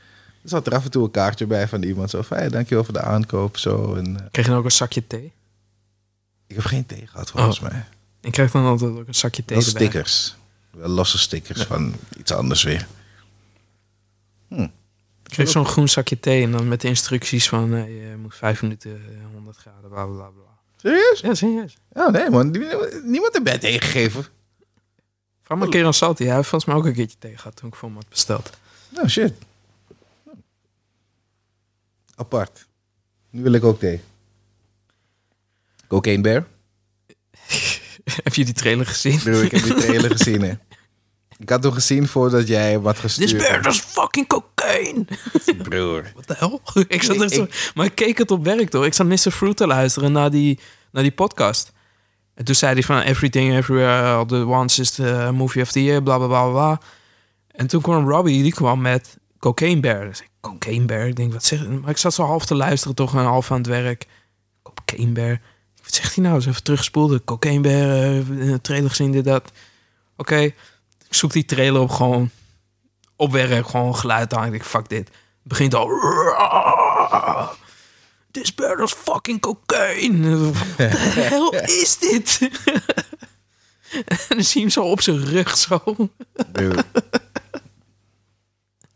Er 0.43 0.49
zat 0.51 0.67
er 0.67 0.73
af 0.75 0.83
en 0.83 0.91
toe 0.91 1.03
een 1.03 1.11
kaartje 1.11 1.45
bij 1.45 1.67
van 1.67 1.83
iemand. 1.83 2.09
Zo 2.09 2.21
van, 2.21 2.37
hey, 2.37 2.49
dankjewel 2.49 2.83
voor 2.83 2.93
de 2.93 3.01
aankoop. 3.01 3.57
Zo. 3.57 3.95
En, 3.95 4.17
eh, 4.19 4.25
Kreeg 4.31 4.45
je 4.45 4.51
dan 4.51 4.59
ook 4.59 4.65
een 4.65 4.71
zakje 4.71 5.07
thee? 5.07 5.31
ik 6.47 6.55
heb 6.55 6.65
geen 6.65 6.85
thee 6.85 7.07
gehad, 7.07 7.31
volgens 7.31 7.59
mij. 7.59 7.85
Ik 8.21 8.31
krijg 8.31 8.51
dan 8.51 8.65
altijd 8.65 8.91
ook 8.91 9.07
een 9.07 9.15
zakje 9.15 9.45
thee 9.45 9.57
Wel 9.57 9.67
erbij. 9.67 9.81
stickers. 9.81 10.35
Wel 10.75 10.89
losse 10.89 11.17
stickers 11.17 11.61
van 11.63 11.93
iets 12.17 12.31
anders 12.31 12.63
weer. 12.63 12.87
Ik 14.49 15.31
kreeg 15.31 15.49
zo'n 15.49 15.65
groen 15.65 15.89
zakje 15.89 16.19
thee 16.19 16.43
en 16.43 16.51
dan 16.51 16.67
met 16.67 16.81
de 16.81 16.87
instructies 16.87 17.49
van... 17.49 17.73
eh, 17.73 18.09
je 18.09 18.15
moet 18.17 18.35
vijf 18.35 18.61
minuten 18.61 18.91
eh, 19.05 19.33
100 19.33 19.57
graden, 19.57 19.89
bla 19.89 20.05
bla 20.05 20.27
bla. 20.27 20.43
Serieus? 20.77 21.19
Ja, 21.19 21.33
serieus. 21.33 21.77
Ja, 21.93 22.09
nee 22.09 22.29
man. 22.29 22.51
Die- 22.51 22.61
Niemand 23.03 23.33
heeft 23.33 23.43
mij 23.43 23.57
thee 23.57 23.81
gegeven. 23.81 24.23
Vraag 25.41 25.57
maar 25.57 25.67
een 25.67 25.73
keer 25.73 25.85
aan 25.85 25.93
Salty. 25.93 26.23
Hij 26.23 26.35
heeft 26.35 26.47
volgens 26.49 26.71
mij 26.71 26.79
ook 26.81 26.85
een 26.85 26.93
keertje 26.93 27.17
thee 27.19 27.37
gehad 27.37 27.55
toen 27.55 27.69
ik 27.69 27.75
voor 27.75 27.87
hem 27.89 27.97
had 27.97 28.09
besteld. 28.09 28.49
Oh, 28.97 29.05
shit. 29.07 29.33
Apart. 32.15 32.65
Nu 33.29 33.43
wil 33.43 33.53
ik 33.53 33.63
ook 33.63 33.79
thee. 33.79 34.01
Cocaine 35.87 36.21
Bear? 36.21 36.45
Heb 38.23 38.33
je 38.35 38.45
die 38.45 38.53
trailer 38.53 38.85
gezien? 38.85 39.19
Bro, 39.19 39.41
ik 39.41 39.51
heb 39.51 39.63
die 39.63 39.73
trailer 39.75 40.11
gezien, 40.17 40.41
hè. 40.41 40.53
Ik 41.37 41.49
had 41.49 41.63
hem 41.63 41.71
gezien 41.71 42.07
voordat 42.07 42.47
jij 42.47 42.79
had 42.83 42.99
gestuurd. 42.99 43.29
This 43.29 43.37
bear 43.47 43.67
is 43.67 43.79
fucking 43.79 44.27
cocaine. 44.27 45.05
Broer. 45.69 46.11
Wat 46.15 46.27
de 46.27 46.35
hel? 46.37 46.61
ik 46.87 47.03
zat 47.03 47.15
er 47.15 47.23
Ik- 47.23 47.33
zo... 47.33 47.47
Maar 47.75 47.85
ik 47.85 47.95
keek 47.95 48.17
het 48.17 48.31
op 48.31 48.43
werk 48.43 48.71
door. 48.71 48.85
Ik 48.85 48.93
zat 48.93 49.05
Mr. 49.07 49.31
Fruit 49.31 49.57
te 49.57 49.67
luisteren 49.67 50.11
naar 50.11 50.31
die, 50.31 50.59
naar 50.91 51.03
die 51.03 51.11
podcast. 51.11 51.71
En 52.33 52.45
toen 52.45 52.55
zei 52.55 52.73
hij 52.73 52.83
van 52.83 52.99
Everything 53.01 53.55
Everywhere 53.55 54.13
All 54.15 54.25
the 54.25 54.45
Once 54.47 54.81
is 54.81 54.91
the 54.91 55.29
movie 55.33 55.61
of 55.61 55.71
the 55.71 55.83
year, 55.83 56.03
bla 56.03 56.17
bla 56.17 56.27
bla 56.27 56.49
bla. 56.49 56.81
En 57.51 57.67
toen 57.67 57.81
kwam 57.81 58.09
Robbie, 58.09 58.43
die 58.43 58.53
kwam 58.53 58.81
met 58.81 59.17
Cocaine 59.39 59.79
Bear. 59.79 60.05
Dus 60.05 60.21
ik, 60.21 60.29
Cocaine 60.41 60.85
Bear? 60.85 61.07
Ik 61.07 61.15
denk, 61.15 61.33
wat 61.33 61.43
zeg 61.45 61.67
Maar 61.67 61.89
ik 61.89 61.97
zat 61.97 62.13
zo 62.13 62.23
half 62.23 62.45
te 62.45 62.55
luisteren, 62.55 62.95
toch 62.95 63.13
een 63.13 63.23
half 63.25 63.51
aan 63.51 63.57
het 63.57 63.67
werk. 63.67 64.05
Cocaine 64.63 65.11
Bear? 65.11 65.41
Wat 65.85 65.93
zegt 65.93 66.15
hij 66.15 66.23
nou? 66.23 66.35
Eens 66.35 66.45
even 66.45 66.63
teruggespoeld. 66.63 67.23
Cocaine 67.23 67.61
Bear, 67.61 68.15
eh, 68.39 68.53
trailer 68.61 68.89
gezien, 68.89 69.11
dit, 69.11 69.23
dat. 69.23 69.51
Oké, 70.17 70.39
ik 70.39 70.53
zoek 71.09 71.31
die 71.31 71.45
trailer 71.45 71.81
op 71.81 71.89
gewoon 71.89 72.29
op 73.15 73.31
werk, 73.31 73.67
gewoon 73.67 73.95
geluid 73.95 74.33
aan. 74.33 74.45
Ik 74.45 74.51
denk, 74.51 74.65
fuck 74.65 74.89
dit. 74.89 75.07
Het 75.07 75.17
begint 75.43 75.73
al... 75.73 75.89
This 78.31 78.55
bear 78.55 78.83
is 78.83 78.93
fucking 78.93 79.41
cocaine. 79.41 80.51
Wat 80.51 80.53
de 80.77 80.83
hel 81.29 81.53
is 81.53 81.97
dit? 81.97 82.39
en 84.05 84.17
dan 84.27 84.43
zie 84.43 84.53
je 84.53 84.59
hem 84.59 84.69
zo 84.69 84.83
op 84.83 85.01
zijn 85.01 85.25
rug 85.25 85.57
zo. 85.57 85.81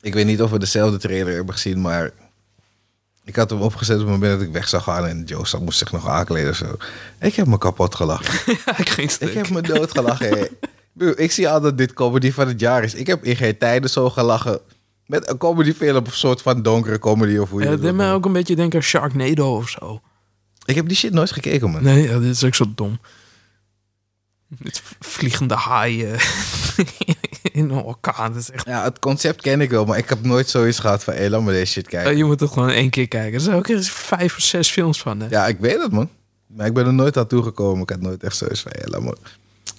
Ik 0.02 0.14
weet 0.14 0.26
niet 0.26 0.42
of 0.42 0.52
we 0.52 0.60
dezelfde 0.60 0.98
trailer 0.98 1.34
hebben 1.34 1.54
gezien, 1.54 1.82
maar... 1.82 2.12
Ik 3.30 3.36
had 3.36 3.50
hem 3.50 3.62
opgezet 3.62 3.96
op 3.96 4.02
het 4.02 4.12
moment 4.12 4.40
dat 4.40 4.48
ik 4.48 4.54
weg 4.54 4.68
zou 4.70 4.82
gaan 4.84 5.06
en 5.06 5.24
Joe 5.24 5.48
zat- 5.48 5.62
moest 5.62 5.78
zich 5.78 5.92
nog 5.92 6.08
aankleden 6.08 6.56
zo. 6.56 6.78
Ik 7.20 7.36
heb 7.36 7.48
me 7.48 7.58
kapot 7.58 7.96
gelachen. 7.96 8.54
ja, 8.66 8.78
ik 8.78 8.90
ging 8.90 9.12
stuk. 9.12 9.30
Ik 9.30 9.36
heb 9.36 9.50
me 9.50 9.62
dood 9.62 9.92
gelachen. 9.92 10.50
ik 11.26 11.32
zie 11.32 11.48
altijd 11.48 11.64
dat 11.64 11.78
dit 11.78 11.94
comedy 11.94 12.32
van 12.32 12.48
het 12.48 12.60
jaar 12.60 12.84
is. 12.84 12.94
Ik 12.94 13.08
heb 13.08 13.24
in 13.24 13.36
geen 13.36 13.58
tijden 13.58 13.90
zo 13.90 14.10
gelachen. 14.10 14.60
Met 15.06 15.30
een 15.30 15.38
comedyfilm 15.38 15.98
of 16.06 16.12
een 16.12 16.18
soort 16.18 16.42
van 16.42 16.62
donkere 16.62 17.00
comedy 17.00 17.38
of 17.38 17.50
hoe 17.50 17.60
je 17.60 17.66
Ja, 17.66 17.72
het 17.72 17.80
het 17.80 17.90
deed 17.90 17.98
mij 17.98 18.12
ook 18.14 18.26
een 18.26 18.34
beetje 18.34 18.56
denken 18.56 18.80
aan 18.80 18.86
Sharknado 18.86 19.56
of 19.56 19.70
zo. 19.70 20.02
Ik 20.66 20.76
heb 20.76 20.88
die 20.88 20.98
shit 20.98 21.14
nooit 21.14 21.32
gekeken, 21.32 21.70
man. 21.70 21.84
Nee, 21.84 22.04
ja, 22.10 22.20
dit 22.20 22.30
is 22.30 22.44
ook 22.44 22.56
zo 22.56 22.66
dom. 22.76 23.00
Vliegende 25.00 25.56
haaien 25.56 26.20
in 27.52 27.70
een 27.70 27.72
orkaan. 27.72 28.34
Dat 28.34 28.42
is 28.42 28.52
echt... 28.52 28.66
Ja, 28.66 28.84
het 28.84 29.00
concept 29.00 29.42
ken 29.42 29.62
ik 29.62 29.70
wel, 29.70 29.86
maar 29.86 29.98
ik 29.98 30.10
heb 30.10 30.24
nooit 30.24 30.50
zoiets 30.50 30.80
gehad 30.80 31.04
van... 31.04 31.14
Hé, 31.14 31.28
laat 31.30 31.42
me 31.42 31.52
deze 31.52 31.72
shit 31.72 31.88
kijken. 31.88 32.12
Eh, 32.12 32.18
je 32.18 32.24
moet 32.26 32.38
toch 32.38 32.54
gewoon 32.54 32.70
één 32.70 32.90
keer 32.90 33.08
kijken. 33.08 33.34
Er 33.34 33.40
zijn 33.40 33.56
ook 33.56 33.68
eens 33.68 33.92
vijf 33.92 34.36
of 34.36 34.44
zes 34.44 34.70
films 34.70 35.00
van. 35.02 35.20
Hè? 35.20 35.28
Ja, 35.30 35.48
ik 35.48 35.60
weet 35.60 35.82
het, 35.82 35.92
man. 35.92 36.10
Maar 36.48 36.66
ik 36.68 36.74
ben 36.74 36.86
er 36.86 36.94
nooit 36.94 37.18
aan 37.18 37.28
toegekomen. 37.28 37.82
Ik 37.82 37.90
had 37.90 38.02
nooit 38.02 38.24
echt 38.24 38.38
zoiets 38.38 38.62
van... 38.62 38.72
Hé, 38.76 38.88
laat, 38.88 39.02
me, 39.02 39.16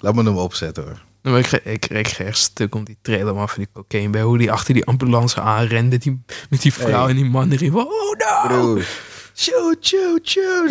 laat 0.00 0.14
me 0.14 0.22
hem 0.22 0.36
opzetten, 0.38 0.82
hoor. 0.84 1.02
Nou, 1.22 1.36
maar 1.40 1.50
ik, 1.54 1.64
ik 1.64 1.80
kreeg 1.80 2.20
echt 2.20 2.38
stuk 2.38 2.74
om 2.74 2.84
die 2.84 2.96
trailer 3.02 3.34
maar 3.34 3.48
van 3.48 3.58
die 3.58 3.68
cocaine 3.72 4.10
bij 4.10 4.22
hoe 4.22 4.38
die 4.38 4.52
achter 4.52 4.74
die 4.74 4.84
ambulance 4.84 5.40
aanrende 5.40 5.90
met 5.90 6.02
die, 6.02 6.22
met 6.50 6.62
die 6.62 6.72
vrouw 6.72 7.00
Hey. 7.00 7.10
en 7.10 7.16
die 7.16 7.24
man 7.24 7.50
erin. 7.50 7.74
Oh 7.74 7.84
no! 8.18 8.48
Broer. 8.48 8.86
Shoot, 9.34 9.86
shoot, 9.86 10.28
shoot. 10.28 10.70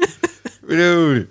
Broer. 0.66 1.26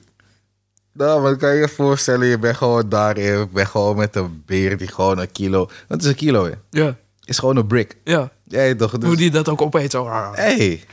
Nou, 0.93 1.21
maar 1.21 1.35
kan 1.35 1.53
je 1.53 1.59
je 1.59 1.69
voorstellen, 1.69 2.27
je 2.27 2.39
bent 2.39 2.57
gewoon 2.57 2.89
daar, 2.89 3.19
je 3.19 3.47
bent 3.51 3.67
gewoon 3.67 3.95
met 3.95 4.15
een 4.15 4.43
beer 4.45 4.77
die 4.77 4.87
gewoon 4.87 5.19
een 5.19 5.31
kilo... 5.31 5.69
Wat 5.87 6.01
is 6.01 6.07
een 6.07 6.15
kilo, 6.15 6.45
hè? 6.45 6.51
Ja, 6.69 6.95
Is 7.25 7.39
gewoon 7.39 7.57
een 7.57 7.67
brick. 7.67 7.97
ja. 8.03 8.31
Ja, 8.47 8.75
toch? 8.75 8.91
Dus, 8.91 9.07
Hoe 9.07 9.15
die 9.17 9.31
dat 9.31 9.49
ook 9.49 9.61
opeet. 9.61 9.91
Zo. 9.91 10.09
Hey. 10.33 10.83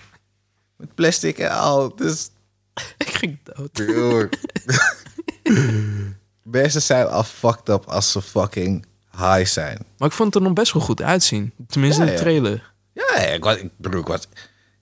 Met 0.76 0.94
plastic 0.94 1.38
en 1.38 1.50
al. 1.50 1.96
Dus, 1.96 2.30
Ik 2.98 3.08
ging 3.08 3.38
dood. 3.42 3.80
Mensen 6.42 6.82
zijn 6.82 7.06
al 7.06 7.24
fucked 7.24 7.68
up 7.68 7.84
als 7.86 8.12
ze 8.12 8.22
fucking 8.22 8.86
high 9.12 9.44
zijn. 9.44 9.78
Maar 9.98 10.08
ik 10.08 10.14
vond 10.14 10.34
het 10.34 10.42
er 10.42 10.48
nog 10.48 10.56
best 10.58 10.72
wel 10.72 10.82
goed 10.82 11.02
uitzien. 11.02 11.52
Tenminste, 11.68 12.02
Ja, 12.02 12.08
in 12.08 12.14
de 12.14 12.20
trailer. 12.20 12.72
Ja, 12.92 13.16
ik 13.16 13.44
was, 13.44 13.56
ik, 13.56 13.70
broer, 13.76 14.00
ik 14.00 14.06
was... 14.06 14.28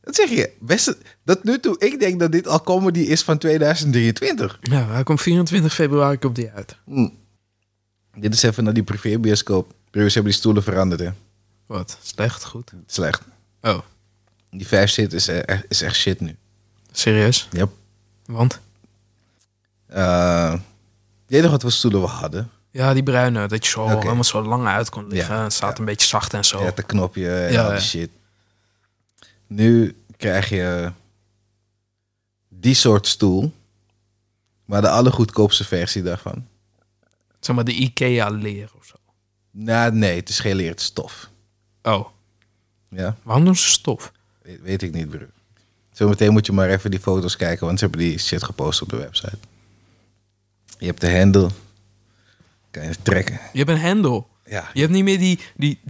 Dat 0.09 0.16
zeg 0.16 0.29
je. 0.31 0.51
Beste, 0.61 0.97
dat 1.25 1.44
nu 1.44 1.61
toe, 1.61 1.79
ik 1.79 2.01
denk 2.01 2.21
dat 2.21 2.33
dit 2.33 2.47
al 2.47 2.62
comedy 2.62 2.99
is 3.01 3.23
van 3.23 3.38
2023. 3.38 4.59
Ja, 4.62 4.87
hij 4.87 5.03
komt 5.03 5.21
24 5.21 5.75
februari 5.75 6.18
op 6.27 6.35
die 6.35 6.51
uit. 6.51 6.77
Dit 8.14 8.35
is 8.35 8.42
even 8.42 8.64
naar 8.64 8.73
die 8.73 8.83
privébioscoop. 8.83 9.73
Ze 9.90 9.99
hebben 10.01 10.25
die 10.25 10.33
stoelen 10.33 10.62
veranderd, 10.62 11.01
hè. 11.01 11.11
Wat? 11.66 11.99
Slecht? 12.03 12.44
Goed? 12.44 12.73
Slecht. 12.87 13.23
Oh, 13.62 13.79
Die 14.51 14.66
vijf 14.66 14.90
zit 14.90 15.12
is, 15.12 15.29
eh, 15.29 15.49
echt- 15.49 15.64
is 15.68 15.83
echt 15.83 15.97
shit 15.97 16.21
nu. 16.21 16.37
serieus? 16.92 17.49
Yep. 17.53 17.71
Want? 18.27 18.61
Je 19.88 20.61
weet 21.27 21.42
nog 21.42 21.51
wat 21.51 21.62
voor 21.62 21.73
stoelen 21.73 22.01
we 22.01 22.07
hadden? 22.07 22.51
Ja, 22.71 22.94
die 22.94 23.03
bruine. 23.03 23.49
Dat 23.49 23.64
je 23.64 23.71
zo 23.71 23.87
helemaal 23.88 24.25
zo 24.25 24.42
lang 24.42 24.66
uit 24.66 24.88
kon 24.88 25.09
liggen. 25.09 25.35
Ja, 25.37 25.42
Het 25.42 25.53
staat 25.53 25.73
ja. 25.73 25.79
een 25.79 25.85
beetje 25.85 26.07
zacht 26.07 26.35
en 26.35 26.44
zo. 26.44 26.64
Had 26.64 26.79
een 26.79 26.87
knopje 26.87 27.31
en 27.40 27.53
Ja, 27.53 27.62
al 27.62 27.68
die 27.71 27.79
ja. 27.79 27.85
shit. 27.85 28.11
Nu 29.48 29.96
krijg 30.16 30.48
je 30.48 30.92
die 32.48 32.74
soort 32.74 33.06
stoel, 33.06 33.52
maar 34.64 34.80
de 34.80 34.88
allergoedkoopste 34.88 35.64
versie 35.64 36.02
daarvan. 36.02 36.46
Zeg 37.40 37.54
maar 37.54 37.64
de 37.64 37.72
Ikea 37.72 38.28
leer 38.28 38.70
of 38.78 38.84
zo. 38.87 38.94
Nou, 39.50 39.92
nee, 39.94 40.16
het 40.16 40.28
is 40.28 40.40
geen 40.40 40.56
leer, 40.56 40.70
het 40.70 40.80
is 40.80 40.87
stof. 40.87 41.30
Oh, 41.82 42.08
Ja, 42.88 43.16
waarom 43.22 43.44
doen 43.44 43.56
ze 43.56 43.68
stof? 43.68 44.12
weet, 44.42 44.61
weet 44.61 44.82
ik 44.82 44.92
niet, 44.92 45.08
broer. 45.08 45.28
Zometeen 45.92 46.32
moet 46.32 46.46
je 46.46 46.52
maar 46.52 46.70
even 46.70 46.90
die 46.90 47.00
foto's 47.00 47.37
kijken, 47.37 47.66
want 47.66 47.78
ze 47.78 47.84
hebben 47.84 48.02
die 48.04 48.18
shit 48.18 48.42
gepost 48.42 48.82
op 48.82 48.88
de 48.88 48.96
website. 48.96 49.38
Je 50.78 50.87
hebt 50.87 51.00
de 51.00 51.06
hendel. 51.06 51.50
Kan 52.70 52.84
je 52.84 52.94
trekken. 53.02 53.40
Je 53.52 53.58
hebt 53.58 53.70
een 53.70 53.78
hendel. 53.78 54.28
Ja. 54.44 54.70
Je 54.74 54.80
hebt 54.80 54.92
niet 54.92 55.04
meer 55.04 55.18
die... 55.18 55.38
die 55.56 55.80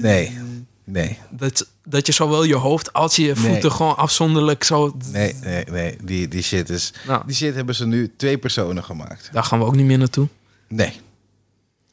Nee, 0.00 0.38
nee. 0.84 1.18
dat, 1.30 1.68
dat 1.84 2.06
je 2.06 2.12
zowel 2.12 2.44
je 2.44 2.54
hoofd 2.54 2.92
als 2.92 3.16
je 3.16 3.22
Nee. 3.24 3.34
voeten 3.34 3.72
gewoon 3.72 3.96
afzonderlijk 3.96 4.64
zo... 4.64 4.96
Nee, 5.12 5.34
nee, 5.42 5.64
nee. 5.70 5.96
Die, 6.02 6.28
die 6.28 6.42
shit 6.42 6.70
is... 6.70 6.92
Nou, 7.06 7.22
Die 7.26 7.36
shit 7.36 7.54
hebben 7.54 7.74
ze 7.74 7.86
nu 7.86 8.12
twee 8.16 8.38
personen 8.38 8.84
gemaakt. 8.84 9.28
daar 9.32 9.44
gaan 9.44 9.58
we 9.58 9.64
ook 9.64 9.74
niet 9.76 9.86
meer 9.86 9.98
naartoe. 9.98 10.28
Nee. 10.68 11.00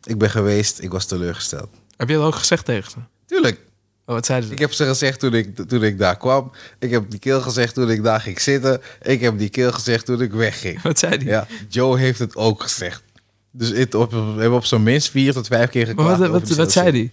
Ik 0.04 0.17
ben 0.17 0.30
geweest, 0.30 0.82
ik 0.82 0.91
was 0.91 1.06
teleurgesteld. 1.06 1.69
Heb 1.97 2.10
je 2.10 2.15
dat 2.15 2.23
ook 2.25 2.36
gezegd 2.36 2.65
tegen 2.65 2.91
ze? 2.91 2.97
Tuurlijk. 3.25 3.60
Oh, 4.06 4.15
wat 4.15 4.25
zeiden 4.25 4.47
ze? 4.47 4.54
Ik 4.54 4.60
heb 4.62 4.71
ze 4.73 4.86
gezegd 4.86 5.19
toen 5.19 5.34
ik, 5.34 5.56
toen 5.67 5.84
ik 5.84 5.97
daar 5.97 6.17
kwam. 6.17 6.52
Ik 6.80 6.91
heb 6.91 7.10
die 7.10 7.19
keel 7.19 7.41
gezegd 7.41 7.73
toen 7.73 7.89
ik 7.91 8.04
daar 8.04 8.21
ging 8.21 8.41
zitten. 8.41 8.82
Ik 9.02 9.21
heb 9.21 9.38
die 9.38 9.49
keel 9.49 9.71
gezegd 9.71 10.06
toen 10.06 10.21
ik 10.21 10.32
wegging. 10.32 10.82
Wat 10.89 10.99
zei 10.99 11.17
die? 11.17 11.28
Ja, 11.28 11.47
Joe 11.69 11.99
heeft 11.99 12.19
het 12.19 12.36
ook 12.36 12.62
gezegd. 12.62 13.04
Dus 13.52 13.69
het 13.69 13.95
op, 13.95 14.12
we 14.12 14.17
hebben 14.17 14.54
op 14.54 14.65
zo'n 14.65 14.84
minst 14.84 15.10
vier 15.10 15.34
tot 15.34 15.47
vijf 15.47 15.69
keer 15.69 15.86
Maar 15.86 15.95
geklaagd. 15.95 16.19
wat, 16.32 16.47
wat, 16.47 16.49
wat 16.58 16.71
zei 16.71 16.91
die? 16.91 17.12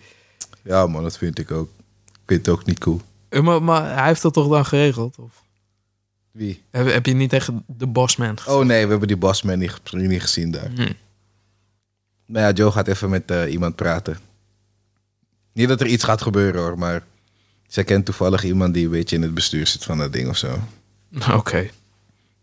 Ja 0.62 0.87
man, 0.87 1.03
dat 1.03 1.19
vind 1.19 1.39
ik 1.39 1.51
ook. 1.51 1.69
Ik 2.27 2.33
vind 2.33 2.47
het 2.47 2.55
ook 2.55 2.67
niet 2.67 2.79
cool. 2.79 3.01
Eh, 3.29 3.41
Maar, 3.43 3.62
maar 3.62 3.95
hij 3.97 4.07
heeft 4.07 4.23
dat 4.23 4.33
toch 4.33 4.49
dan 4.49 4.65
geregeld? 4.67 5.19
Of 5.19 5.43
Wie? 6.31 6.62
heb, 6.71 6.87
heb 6.93 7.07
je 7.07 7.12
niet 7.15 7.31
tegen 7.31 7.65
de 7.67 7.87
bossman 7.87 8.39
gezegd? 8.39 8.57
Oh 8.57 8.65
nee, 8.65 8.85
we 8.85 8.91
hebben 8.91 9.09
die 9.09 9.17
bossman 9.17 9.59
niet, 9.59 9.81
niet 9.93 10.23
gezien 10.23 10.51
daar. 10.51 10.71
Hm. 10.75 10.93
Maar 12.27 12.43
ja, 12.43 12.53
Joe 12.53 12.71
gaat 12.71 12.89
even 12.89 13.11
met 13.11 13.31
eh, 13.31 13.53
iemand 13.53 13.77
praten. 13.77 14.19
Niet 15.53 15.69
dat 15.69 15.81
er 15.81 15.87
iets 15.87 16.05
gaat 16.05 16.23
gebeuren 16.23 16.61
hoor, 16.61 16.79
maar 16.79 17.05
zij 17.67 17.85
kent 17.85 18.05
toevallig 18.05 18.45
iemand 18.45 18.75
die 18.75 18.85
een 18.85 18.91
beetje 18.91 19.17
in 19.17 19.23
het 19.23 19.35
bestuur 19.35 19.67
zit 19.67 19.85
van 19.85 19.99
dat 19.99 20.12
ding 20.12 20.29
of 20.29 20.37
zo. 20.37 20.59
Oké. 21.33 21.71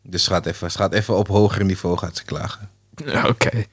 Dus 0.01 0.23
ze 0.23 0.29
gaat 0.29 0.45
even, 0.45 0.71
ze 0.71 0.77
gaat 0.77 0.93
even 0.93 1.17
op 1.17 1.27
hoger 1.27 1.65
niveau 1.65 1.97
gaat 1.97 2.17
ze 2.17 2.23
klagen. 2.23 2.69
Oké. 3.31 3.49
Eh, 3.49 3.65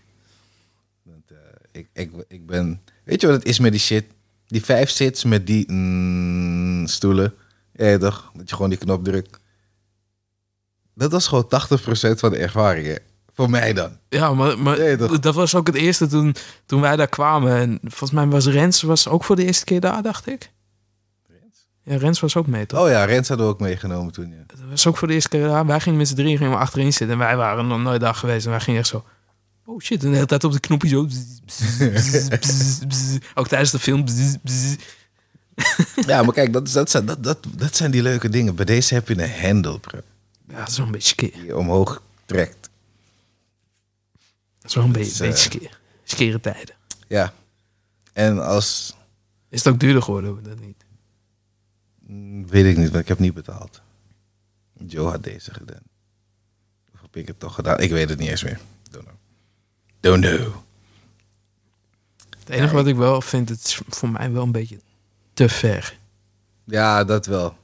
ik, 1.73 1.87
ik, 1.93 2.11
ik 2.29 2.47
ben... 2.47 2.81
Weet 3.05 3.21
je 3.21 3.27
wat 3.27 3.37
het 3.37 3.47
is 3.47 3.59
met 3.59 3.73
die 3.73 3.81
shit? 3.81 4.05
Die 4.51 4.65
vijf 4.65 4.91
zits 4.91 5.25
met 5.25 5.47
die 5.47 5.73
mm, 5.73 6.87
stoelen. 6.87 7.35
Ja, 7.73 7.99
toch? 7.99 8.31
Dat 8.35 8.49
je 8.49 8.55
gewoon 8.55 8.71
die 8.71 8.79
knop 8.79 9.05
drukt. 9.05 9.39
Dat 10.95 11.13
was 11.13 11.29
gewoon 11.29 11.45
80% 11.45 11.49
van 12.19 12.31
de 12.31 12.37
ervaring, 12.37 12.87
hè? 12.87 12.95
Voor 13.33 13.51
mij 13.51 13.73
dan. 13.73 13.99
Ja, 14.09 14.35
maar, 14.35 14.59
maar 14.59 14.97
dat 15.21 15.35
was 15.35 15.55
ook 15.55 15.67
het 15.67 15.77
eerste 15.77 16.07
toen, 16.07 16.35
toen 16.67 16.81
wij 16.81 16.97
daar 16.97 17.09
kwamen. 17.09 17.57
En 17.57 17.79
volgens 17.81 18.11
mij 18.11 18.27
was 18.27 18.47
Rens 18.47 18.83
was 18.83 19.09
ook 19.09 19.25
voor 19.25 19.37
de 19.37 19.45
eerste 19.45 19.65
keer 19.65 19.81
daar, 19.81 20.03
dacht 20.03 20.27
ik. 20.27 20.51
Ja, 21.85 21.97
Rens 21.97 22.21
was 22.21 22.37
ook 22.37 22.47
mee, 22.47 22.67
toch? 22.67 22.81
Oh 22.81 22.89
ja, 22.89 23.05
Rens 23.05 23.29
hadden 23.29 23.47
we 23.47 23.53
ook 23.53 23.61
meegenomen 23.61 24.13
toen, 24.13 24.31
ja. 24.31 24.43
Dat 24.47 24.59
was 24.71 24.87
ook 24.87 24.97
voor 24.97 25.09
de 25.09 25.15
eerste 25.15 25.29
keer 25.29 25.47
daar. 25.47 25.67
Wij 25.67 25.81
gingen 25.81 25.99
met 25.99 26.09
z'n 26.09 26.15
drieën 26.15 26.37
gingen 26.37 26.53
we 26.53 26.59
achterin 26.59 26.93
zitten. 26.93 27.11
En 27.11 27.19
wij 27.19 27.37
waren 27.37 27.67
nog 27.67 27.83
nooit 27.83 28.01
daar 28.01 28.15
geweest. 28.15 28.45
En 28.45 28.51
wij 28.51 28.61
gingen 28.61 28.81
echt 28.81 28.89
zo... 28.89 29.05
Oh 29.65 29.81
shit, 29.81 30.03
en 30.03 30.09
de 30.09 30.15
hele 30.15 30.27
tijd 30.27 30.45
op 30.45 30.53
de 30.53 30.61
knopje 30.61 30.89
zo... 30.89 31.05
bzz, 31.05 31.39
bzz, 31.47 32.29
bzz, 32.29 32.79
bzz. 32.87 33.19
Ook 33.35 33.49
tijdens 33.49 33.71
de 33.71 33.79
film... 33.79 34.05
Ja, 36.07 36.23
maar 36.23 36.33
kijk, 36.35 36.53
dat, 36.53 36.69
dat, 36.69 36.91
zijn, 36.91 37.07
dat, 37.07 37.25
dat, 37.25 37.39
dat 37.57 37.77
zijn 37.77 37.91
die 37.91 38.03
leuke 38.03 38.29
dingen. 38.29 38.55
Bij 38.55 38.65
deze 38.65 38.95
heb 38.95 39.09
je 39.09 39.15
een 39.15 39.31
hendel, 39.31 39.79
bro. 39.79 40.01
Ja, 40.49 40.67
een 40.77 40.91
beetje 40.91 41.09
skeer. 41.09 41.33
Die 41.33 41.45
je 41.45 41.57
omhoog 41.57 42.03
trekt. 42.27 42.69
Wel 44.61 44.85
een 44.85 44.93
beetje, 44.93 45.27
is, 45.27 45.35
eh, 45.35 45.35
skeer. 45.35 45.79
Skere 46.05 46.41
tijden. 46.41 46.75
Ja. 47.09 47.33
En 48.13 48.45
als... 48.47 48.97
Is 49.49 49.65
het 49.65 49.73
ook 49.75 49.81
duurder 49.81 50.03
geworden, 50.03 50.33
of 50.33 50.41
dat 50.43 50.61
niet? 50.61 50.85
mm, 52.07 52.47
Weet 52.49 52.65
ik 52.65 52.77
niet, 52.77 52.91
want 52.91 53.03
ik 53.03 53.09
heb 53.09 53.19
niet 53.19 53.35
betaald. 53.35 53.81
Joe 54.87 55.11
had 55.11 55.25
deze 55.25 55.55
gedaan. 55.55 55.83
Of 56.95 57.01
heb 57.01 57.17
ik 57.17 57.27
het 57.27 57.41
toch 57.41 57.55
gedaan? 57.55 57.79
Ik 57.81 57.91
weet 57.91 58.09
het 58.09 58.19
niet 58.19 58.29
eens 58.29 58.45
meer. 58.45 58.61
Don't 60.01 60.25
know. 60.25 60.55
Het 62.39 62.49
enige 62.49 62.75
wat 62.75 62.87
ik 62.87 62.97
wel 62.97 63.21
vind, 63.21 63.49
het 63.49 63.65
is 63.65 63.81
voor 63.89 64.09
mij 64.09 64.33
wel 64.33 64.43
een 64.43 64.53
beetje 64.53 64.81
te 65.33 65.49
ver. 65.49 65.99
Ja, 66.65 67.05
dat 67.05 67.27
wel. 67.27 67.59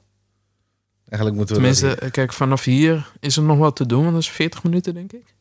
Eigenlijk 1.09 1.37
moeten 1.37 1.57
we 1.57 1.61
Tenminste, 1.61 1.95
eh, 1.95 2.11
kijk, 2.11 2.33
vanaf 2.33 2.65
hier 2.65 3.13
is 3.21 3.37
er 3.37 3.43
nog 3.43 3.59
wat 3.59 3.77
te 3.77 3.87
doen. 3.87 4.01
Want 4.01 4.13
dat 4.13 4.23
is 4.23 4.31
40 4.31 4.63
minuten, 4.63 4.95
denk 4.95 5.13
ik. 5.13 5.35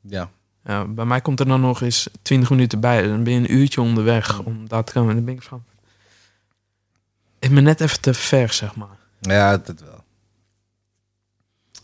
Ja. 0.00 0.30
Ja, 0.64 0.84
bij 0.84 1.04
mij 1.04 1.20
komt 1.20 1.40
er 1.40 1.46
dan 1.46 1.60
nog 1.60 1.80
eens 1.80 2.08
20 2.22 2.50
minuten 2.50 2.80
bij. 2.80 3.02
Dan 3.02 3.24
ben 3.24 3.32
je 3.32 3.38
een 3.38 3.54
uurtje 3.54 3.80
onderweg 3.80 4.42
om 4.42 4.68
daar 4.68 4.84
te 4.84 4.92
komen. 4.92 5.10
En 5.10 5.16
dan 5.16 5.24
ben 5.24 5.34
ik 5.34 5.42
van... 5.42 5.64
Ik 7.38 7.54
ben 7.54 7.62
net 7.62 7.80
even 7.80 8.00
te 8.00 8.14
ver, 8.14 8.52
zeg 8.52 8.74
maar. 8.74 8.98
Ja, 9.20 9.56
dat 9.56 9.80
wel. 9.80 10.04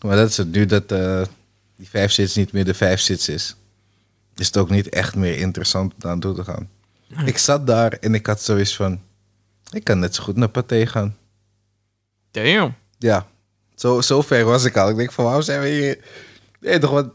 Maar 0.01 0.17
dat 0.17 0.29
is 0.29 0.37
het. 0.37 0.53
Nu 0.53 0.67
dat 0.67 0.93
eh, 0.93 1.23
die 1.77 1.89
vijf 1.89 2.13
sits 2.13 2.35
niet 2.35 2.53
meer 2.53 2.65
de 2.65 2.75
vijf 2.75 3.01
sits 3.01 3.29
is, 3.29 3.57
is 4.37 4.47
het 4.47 4.57
ook 4.57 4.71
niet 4.71 4.89
echt 4.89 5.15
meer 5.17 5.37
interessant 5.37 5.95
om 6.05 6.11
aan 6.11 6.21
toe 6.21 6.35
te 6.35 6.45
gaan. 6.45 6.69
Nee. 7.09 7.27
Ik 7.27 7.39
zat 7.39 7.67
daar 7.67 7.93
en 7.93 8.15
ik 8.15 8.27
had 8.27 8.43
zoiets 8.43 8.77
van, 8.77 9.01
ik 9.71 9.85
kan 9.85 9.99
net 9.99 10.15
zo 10.15 10.23
goed 10.23 10.37
naar 10.37 10.49
Pathé 10.49 10.87
gaan. 10.87 11.17
Damn. 12.31 12.75
Ja, 12.99 13.27
zo, 13.75 14.01
zo 14.01 14.23
ver 14.23 14.45
was 14.45 14.65
ik 14.65 14.77
al. 14.77 14.89
Ik 14.89 14.97
denk 14.97 15.13
van, 15.13 15.25
waarom 15.25 15.43
zijn 15.43 15.61
we 15.61 15.69
hier? 15.69 15.99
Nee, 16.61 16.79
toch 16.79 16.91
wat... 16.91 17.09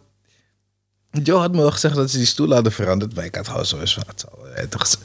Joe 1.11 1.39
had 1.39 1.51
me 1.53 1.61
al 1.63 1.71
gezegd 1.71 1.95
dat 1.95 2.11
ze 2.11 2.17
die 2.17 2.25
stoel 2.25 2.53
hadden 2.53 2.71
veranderd, 2.71 3.15
maar 3.15 3.25
ik 3.25 3.35
had 3.35 3.47
gewoon 3.47 3.65
zoiets 3.65 3.93
van, 3.93 4.03
het 4.07 4.19
zal, 4.19 4.47
eh, 4.47 4.63
toch, 4.67 4.95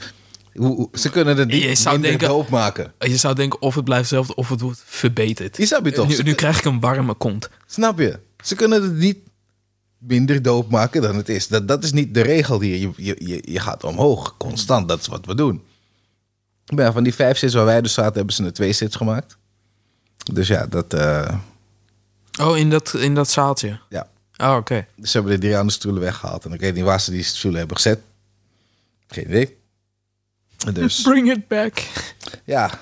hoe, 0.53 0.89
ze 0.93 1.09
kunnen 1.09 1.37
het 1.37 1.47
niet 1.47 1.63
Je 1.63 1.75
zou 1.75 1.99
denken- 2.01 2.45
maken. 2.49 2.93
Je 2.99 3.17
zou 3.17 3.35
denken 3.35 3.61
of 3.61 3.75
het 3.75 3.83
blijft 3.83 4.03
hetzelfde 4.03 4.35
of 4.35 4.49
het 4.49 4.61
wordt 4.61 4.81
verbeterd. 4.85 5.55
Die 5.55 5.65
snap 5.65 5.85
je 5.85 5.91
toch? 5.91 6.23
Nu 6.23 6.33
krijg 6.33 6.57
ik 6.57 6.65
een 6.65 6.79
warme 6.79 7.13
kont. 7.13 7.49
Snap 7.65 7.99
je? 7.99 8.19
Ze 8.43 8.55
kunnen 8.55 8.83
het 8.83 8.93
niet 8.93 9.17
minder 9.97 10.41
doop 10.41 10.69
maken 10.69 11.01
dan 11.01 11.15
het 11.15 11.29
is. 11.29 11.47
Dat, 11.47 11.67
dat 11.67 11.83
is 11.83 11.91
niet 11.91 12.13
de 12.13 12.21
regel 12.21 12.61
hier. 12.61 12.77
Je, 12.95 13.15
je, 13.27 13.41
je, 13.51 13.59
gaat 13.59 13.83
omhoog, 13.83 14.37
constant. 14.37 14.87
Dat 14.87 14.99
is 14.99 15.07
wat 15.07 15.25
we 15.25 15.35
doen. 15.35 15.63
Maar 16.73 16.85
ja, 16.85 16.91
van 16.91 17.03
die 17.03 17.13
vijf 17.13 17.37
sits 17.37 17.53
waar 17.53 17.65
wij 17.65 17.81
dus 17.81 17.93
zaten, 17.93 18.13
hebben 18.15 18.33
ze 18.33 18.43
er 18.43 18.53
twee 18.53 18.73
sits 18.73 18.95
gemaakt. 18.95 19.37
Dus 20.33 20.47
ja, 20.47 20.65
dat, 20.65 20.93
eh, 20.93 21.35
Oh, 22.39 22.57
in 22.57 22.69
dat, 22.69 22.93
in 22.93 23.15
dat 23.15 23.29
zaaltje? 23.29 23.79
ja. 23.89 24.09
Oh, 24.37 24.55
oké. 24.55 24.85
Dus 24.95 25.11
ze 25.11 25.17
hebben 25.17 25.35
de 25.35 25.41
drie 25.41 25.57
andere 25.57 25.77
stoelen 25.77 26.01
weggehaald. 26.01 26.45
En 26.45 26.53
ik 26.53 26.59
weet 26.59 26.75
niet 26.75 26.83
waar 26.83 27.01
ze 27.01 27.11
die 27.11 27.23
stoelen 27.23 27.59
hebben 27.59 27.77
gezet. 27.77 27.99
Geen 29.07 29.25
idee. 29.27 29.57
Dus 30.73 31.01
Bring 31.09 31.31
it 31.31 31.47
back. 31.47 31.83
ja. 32.43 32.79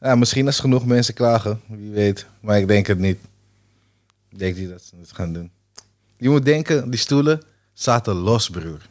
ja, 0.00 0.14
misschien 0.14 0.46
als 0.46 0.60
genoeg 0.60 0.86
mensen 0.86 1.14
klagen. 1.14 1.60
Wie 1.66 1.90
weet. 1.90 2.26
Maar 2.40 2.58
ik 2.58 2.68
denk 2.68 2.86
het 2.86 2.98
niet. 2.98 3.18
Ik 4.30 4.38
denk 4.38 4.56
niet 4.56 4.68
dat 4.68 4.82
ze 4.82 4.96
het 5.00 5.12
gaan 5.12 5.32
doen. 5.32 5.50
Je 6.22 6.28
moet 6.28 6.44
denken, 6.44 6.90
die 6.90 6.98
stoelen 7.00 7.42
zaten 7.72 8.14
los, 8.14 8.50
broer. 8.50 8.88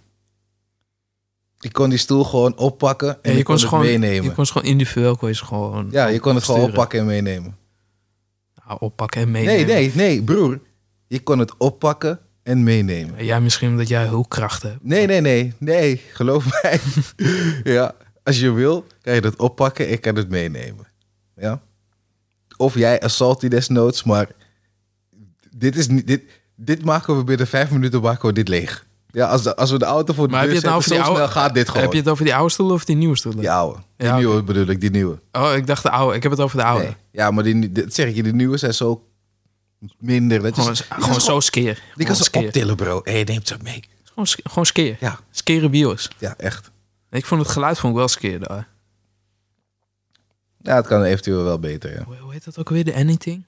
Ik 1.60 1.74
kon 1.74 1.90
die 1.90 1.98
stoel 1.98 2.24
gewoon 2.24 2.58
oppakken 2.58 3.10
en 3.10 3.30
Ja, 3.30 3.32
je 3.32 3.38
ik 3.40 3.44
kon 3.46 3.54
kon 3.54 3.58
ze 3.58 3.66
het 3.66 3.74
gewoon, 3.76 4.00
meenemen. 4.00 4.24
je 4.24 4.32
kon 4.32 4.46
ze 4.46 4.52
gewoon 4.52 4.68
individueel 4.68 5.16
kon 5.18 5.30
je 5.30 5.36
ze 5.36 5.46
gewoon 5.46 5.88
ja, 5.92 6.08
je 6.08 6.20
kon 6.20 6.36
het 6.36 6.44
gewoon 6.44 6.62
oppakken 6.62 7.00
en 7.00 7.06
meenemen. 7.06 7.58
Nou, 8.66 8.78
oppakken 8.80 9.22
en 9.22 9.32
meenemen. 9.32 9.66
Nee, 9.68 9.76
nee, 9.76 9.92
nee, 9.96 10.24
broer. 10.24 10.60
Je 11.08 11.20
kon 11.20 11.40
het 11.40 11.58
oppakken 11.58 12.20
en 12.44 12.64
meenemen. 12.64 13.26
Jij 13.26 13.42
misschien 13.42 13.70
omdat 13.70 13.88
jij 13.88 14.06
hulpkrachten 14.06 14.70
hebt. 14.70 14.84
Nee, 14.84 15.06
nee, 15.06 15.22
nee, 15.22 15.54
nee, 15.60 15.98
geloof 16.14 16.46
mij. 16.62 16.80
ja, 17.74 17.96
als 18.24 18.40
je 18.40 18.52
wil, 18.52 18.86
kan 19.02 19.14
je 19.14 19.22
dat 19.22 19.36
oppakken, 19.36 19.92
ik 19.92 20.02
kan 20.02 20.16
het 20.16 20.30
meenemen. 20.30 20.88
Ja? 21.36 21.62
Of 22.58 22.76
jij 22.76 23.02
assault 23.02 23.40
die 23.42 23.50
desnoods, 23.50 24.04
maar 24.04 24.30
dit 25.58 25.76
is 25.76 25.88
niet, 25.88 26.08
dit, 26.08 26.24
dit 26.66 26.86
maken 26.86 27.18
we 27.18 27.24
binnen 27.24 27.48
vijf 27.48 27.72
minuten 27.72 28.02
maken 28.02 28.28
we 28.28 28.34
dit 28.34 28.48
leeg. 28.48 28.86
Ja, 29.12 29.28
als, 29.28 29.44
de, 29.44 29.56
als 29.56 29.72
we 29.72 29.78
de 29.80 29.86
auto 29.86 30.14
voor 30.14 30.26
de 30.28 30.32
Maar 30.34 30.42
heb 30.42 30.50
deur 30.52 30.60
je 30.60 30.66
het 30.68 30.72
nou 30.72 30.82
zetten, 30.84 31.02
over 31.02 31.14
die 31.14 31.22
zo 31.24 31.26
oude... 31.28 31.40
gaat 31.40 31.54
dit 31.54 31.68
gewoon. 31.68 31.84
Heb 31.84 31.92
je 31.92 31.98
het 32.00 32.08
over 32.10 32.26
die 32.26 32.36
oude 32.36 32.52
stoelen 32.52 32.76
of 32.76 32.86
die 32.86 32.96
nieuwe 32.96 33.18
stoelen? 33.18 33.42
Die 33.42 33.52
oude. 33.52 33.80
Die 33.98 34.08
Ja, 34.08 34.16
nieuwe 34.18 34.44
bedoel 34.44 34.66
ik, 34.68 34.82
die 34.82 34.90
nieuwe. 34.92 35.20
Oh, 35.32 35.56
ik 35.56 35.68
dacht 35.68 35.84
de 35.84 35.90
oude. 35.90 36.16
Ik 36.16 36.24
heb 36.24 36.32
het 36.32 36.42
over 36.42 36.58
de 36.58 36.64
oude. 36.64 36.84
Nee. 36.84 36.96
Ja, 37.12 37.32
maar 37.32 37.44
die, 37.44 37.72
dat 37.72 37.94
zeg 37.94 38.08
ik 38.08 38.16
je, 38.16 38.24
die 38.24 38.34
nieuwe 38.34 38.58
zijn 38.58 38.74
zo 38.74 39.08
minder. 40.00 40.42
Dat 40.42 40.54
Gewoon, 40.54 40.76
gewoon 40.76 41.10
kan 41.10 41.22
zo 41.22 41.40
skeer. 41.40 41.74
Die 41.74 41.82
Gewoon 41.92 42.06
kan 42.06 42.16
skeer. 42.16 42.46
optillen, 42.46 42.76
bro. 42.76 43.02
Hé, 43.04 43.22
neemt 43.22 43.48
ze 43.48 43.58
mee. 43.64 43.84
Gewoon, 44.04 44.28
gewoon 44.28 44.66
skeer. 44.66 44.98
Ja, 45.00 45.20
Skere 45.32 45.70
bios. 45.70 46.10
ja, 46.18 46.34
echt. 46.38 46.72
Ik 47.10 47.26
vond 47.26 47.42
het 47.42 47.52
geluid 47.52 47.80
vond 47.80 47.94
ik 47.94 48.00
wel 48.00 48.08
skeer 48.08 48.40
daar. 48.40 48.68
Ja, 50.62 50.76
het 50.76 50.88
kan 50.88 51.04
eventueel 51.04 51.44
wel 51.44 51.60
beter, 51.60 51.94
ja. 51.94 52.04
Hoe, 52.04 52.16
hoe 52.18 52.32
heet 52.34 52.46
dat 52.46 52.58
ook 52.58 52.70
weer? 52.70 52.86
De 52.86 52.96
Anything? 52.96 53.44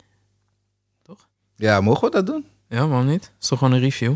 Ja, 1.56 1.82
mogen 1.82 2.04
we 2.10 2.16
dat 2.16 2.26
doen? 2.26 2.46
Ja, 2.74 2.88
waarom 2.88 3.08
niet? 3.08 3.32
is 3.42 3.48
toch 3.48 3.58
gewoon 3.58 3.74
een 3.74 3.80
review? 3.80 4.16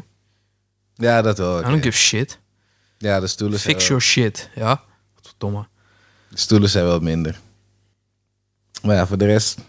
Ja, 0.96 1.22
dat 1.22 1.38
wel. 1.38 1.60
I 1.60 1.64
don't 1.64 1.84
give 1.84 1.98
shit. 1.98 2.40
Ja, 2.98 3.20
de 3.20 3.28
stoelen, 3.28 3.60
zijn 3.60 3.74
Fix 3.74 3.88
your 3.88 4.02
shit. 4.02 4.50
Ja? 4.56 4.84
Wat 5.16 5.36
domme. 5.38 5.68
de 6.30 6.38
stoelen 6.38 6.70
zijn 6.70 6.86
wel 6.86 7.00
minder. 7.00 7.40
Maar 8.82 8.96
ja, 8.96 9.08
voor 9.08 9.18
de 9.18 9.26
rest... 9.26 9.60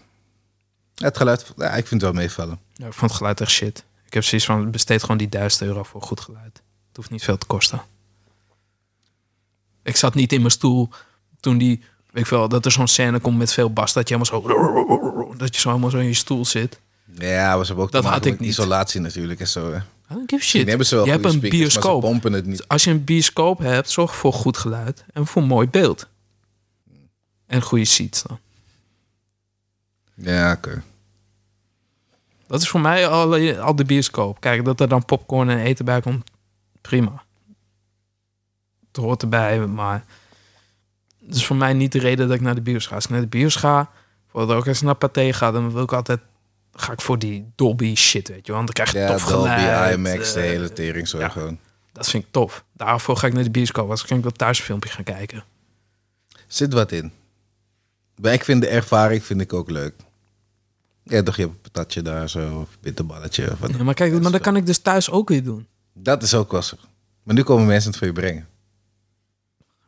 het 0.95 1.17
geluid, 1.17 1.53
ja, 1.57 1.67
ik 1.69 1.87
vind 1.87 2.01
het 2.01 2.11
wel 2.11 2.21
meevallen. 2.21 2.59
Ja, 2.73 2.85
ik 2.85 2.93
vond 2.93 3.11
het 3.11 3.19
geluid 3.19 3.41
echt 3.41 3.51
shit. 3.51 3.83
Ik 4.05 4.13
heb 4.13 4.23
zoiets 4.23 4.47
van, 4.47 4.71
besteed 4.71 5.01
gewoon 5.01 5.17
die 5.17 5.29
1000 5.29 5.61
euro 5.61 5.83
voor 5.83 6.01
goed 6.01 6.19
geluid. 6.19 6.61
Het 6.87 6.95
hoeft 6.95 7.09
niet 7.09 7.23
veel 7.23 7.37
te 7.37 7.45
kosten. 7.45 7.81
Ik 9.83 9.95
zat 9.95 10.13
niet 10.13 10.33
in 10.33 10.39
mijn 10.39 10.51
stoel 10.51 10.89
toen 11.39 11.57
die, 11.57 11.83
weet 12.11 12.23
ik 12.23 12.29
wel, 12.29 12.49
dat 12.49 12.65
er 12.65 12.71
zo'n 12.71 12.87
scène 12.87 13.19
komt 13.19 13.37
met 13.37 13.53
veel 13.53 13.73
bas, 13.73 13.93
dat 13.93 14.09
je 14.09 14.15
helemaal 14.15 14.41
zo, 14.41 15.37
dat 15.37 15.55
je 15.55 15.61
zo 15.61 15.69
helemaal 15.69 15.89
zo 15.89 15.97
in 15.97 16.05
je 16.05 16.13
stoel 16.13 16.45
zit. 16.45 16.79
Ja, 17.13 17.59
ze 17.59 17.65
hebben 17.65 17.85
ook 17.85 17.91
Dat 17.91 18.05
had 18.05 18.25
ik 18.25 18.39
niet. 18.39 18.49
isolatie 18.49 19.01
natuurlijk 19.01 19.39
en 19.39 19.47
zo. 19.47 19.71
Hè. 19.71 19.77
I 19.77 19.81
don't 20.13 20.29
give 20.29 20.43
shit. 20.43 20.67
hebben 20.67 20.85
ze 20.85 20.95
wel 20.95 21.05
je 21.05 21.11
hebt 21.11 21.25
een 21.25 21.31
speakers, 21.31 21.59
bioscoop. 21.59 22.01
pompen 22.01 22.33
het 22.33 22.45
niet. 22.45 22.67
Als 22.67 22.83
je 22.83 22.91
een 22.91 23.03
bioscoop 23.03 23.59
hebt, 23.59 23.89
zorg 23.89 24.15
voor 24.15 24.33
goed 24.33 24.57
geluid 24.57 25.05
en 25.13 25.27
voor 25.27 25.43
mooi 25.43 25.69
beeld. 25.69 26.07
En 27.47 27.61
goede 27.61 27.85
seats 27.85 28.23
dan. 28.23 28.39
Ja, 30.13 30.51
oké. 30.51 30.83
Dat 32.47 32.61
is 32.61 32.69
voor 32.69 32.79
mij 32.81 33.07
al, 33.07 33.57
al 33.59 33.75
de 33.75 33.85
bioscoop. 33.85 34.39
Kijk, 34.39 34.65
dat 34.65 34.79
er 34.79 34.87
dan 34.87 35.05
popcorn 35.05 35.49
en 35.49 35.57
eten 35.59 35.85
bij 35.85 36.01
komt, 36.01 36.29
prima. 36.81 37.23
Het 38.87 38.97
hoort 39.03 39.21
erbij, 39.21 39.59
maar... 39.59 40.05
Het 41.25 41.37
is 41.37 41.45
voor 41.45 41.55
mij 41.55 41.73
niet 41.73 41.91
de 41.91 41.99
reden 41.99 42.27
dat 42.27 42.35
ik 42.35 42.41
naar 42.41 42.55
de 42.55 42.61
bios 42.61 42.87
ga. 42.87 42.95
Als 42.95 43.03
ik 43.03 43.09
naar 43.09 43.21
de 43.21 43.27
bios 43.27 43.55
ga, 43.55 43.91
voordat 44.27 44.59
ik 44.59 44.65
eens 44.65 44.81
naar 44.81 44.95
Pathé 44.95 45.33
ga, 45.33 45.51
dan 45.51 45.71
wil 45.71 45.83
ik 45.83 45.93
altijd... 45.93 46.19
Ga 46.73 46.91
ik 46.91 47.01
voor 47.01 47.19
die 47.19 47.51
Dolby 47.55 47.95
shit, 47.95 48.27
weet 48.27 48.45
je 48.45 48.51
wel. 48.51 48.63
Want 48.63 48.75
dan 48.75 48.85
krijg 48.85 48.91
je 48.91 49.11
Ja, 49.11 49.17
tof 49.17 49.29
Dolby, 49.29 49.49
geluid. 49.49 49.95
IMAX, 49.95 50.33
de 50.33 50.39
eh, 50.39 50.45
hele 50.45 50.73
tering 50.73 51.07
zo 51.07 51.19
ja. 51.19 51.29
gewoon. 51.29 51.59
Dat 51.91 52.09
vind 52.09 52.23
ik 52.23 52.31
tof. 52.31 52.63
Daarvoor 52.73 53.17
ga 53.17 53.27
ik 53.27 53.33
naar 53.33 53.43
de 53.43 53.49
bioscoop. 53.49 53.89
Als 53.89 54.03
ik 54.03 54.21
wel 54.21 54.31
thuis 54.31 54.59
een 54.59 54.65
filmpje 54.65 54.89
gaan 54.89 55.03
kijken. 55.03 55.43
Zit 56.47 56.73
wat 56.73 56.91
in. 56.91 57.11
Maar 58.21 58.33
ik 58.33 58.43
vind 58.43 58.61
de 58.61 58.67
ervaring 58.67 59.23
vind 59.23 59.41
ik 59.41 59.53
ook 59.53 59.69
leuk. 59.69 59.93
Ja, 61.03 61.23
toch 61.23 61.35
je 61.35 61.41
hebt 61.41 61.53
een 61.53 61.61
patatje 61.61 62.01
daar 62.01 62.29
zo, 62.29 62.59
of 62.59 62.77
bitterballetje. 62.81 63.51
Of 63.51 63.59
wat. 63.59 63.69
Ja, 63.69 63.83
maar 63.83 63.93
kijk, 63.93 64.21
maar 64.21 64.31
dat 64.31 64.41
kan 64.41 64.55
ik 64.55 64.65
dus 64.65 64.77
thuis 64.77 65.09
ook 65.09 65.29
weer 65.29 65.43
doen. 65.43 65.67
Dat 65.93 66.23
is 66.23 66.33
ook 66.33 66.51
wel. 66.51 66.61
Maar 67.23 67.35
nu 67.35 67.43
komen 67.43 67.65
mensen 67.65 67.89
het 67.89 67.99
voor 67.99 68.07
je 68.07 68.13
brengen. 68.13 68.47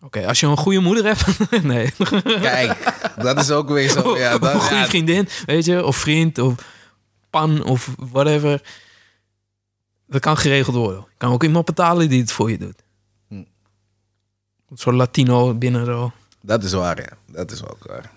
Oké, 0.02 0.28
als 0.28 0.39
je 0.39 0.47
een 0.47 0.58
goede 0.58 0.80
moeder 0.80 1.06
hebt... 1.06 1.26
nee. 1.64 1.91
Kijk, 2.24 2.93
dat 3.18 3.39
is 3.39 3.52
ook 3.52 3.70
weer 3.70 3.89
zo. 3.89 4.18
Ja, 4.18 4.28
Of 4.28 4.34
een 4.34 4.39
dat, 4.39 4.62
goede 4.62 4.76
ja, 4.76 4.86
vriendin, 4.86 5.28
weet 5.45 5.66
je, 5.66 5.86
of 5.86 5.97
vriend, 5.97 6.38
of 6.38 6.56
pan, 7.30 7.64
of 7.64 7.93
whatever. 7.97 8.62
Dat 10.08 10.22
kan 10.22 10.38
geregeld 10.38 10.76
worden. 10.76 10.99
Je 10.99 11.18
kan 11.18 11.32
ook 11.32 11.43
iemand 11.43 11.66
betalen 11.66 12.10
die 12.10 12.22
het 12.22 12.32
voor 12.32 12.52
je 12.52 12.58
doet. 12.58 12.84
Hm. 13.28 13.43
Zo'n 14.74 14.95
Latino 14.95 15.54
binnen 15.54 15.86
zo. 15.86 16.12
dat 16.41 16.64
is 16.64 16.72
waar, 16.72 17.02
ja. 17.02 17.18
Dat 17.26 17.52
is 17.52 17.66
ook 17.66 17.88
waar. 17.88 18.12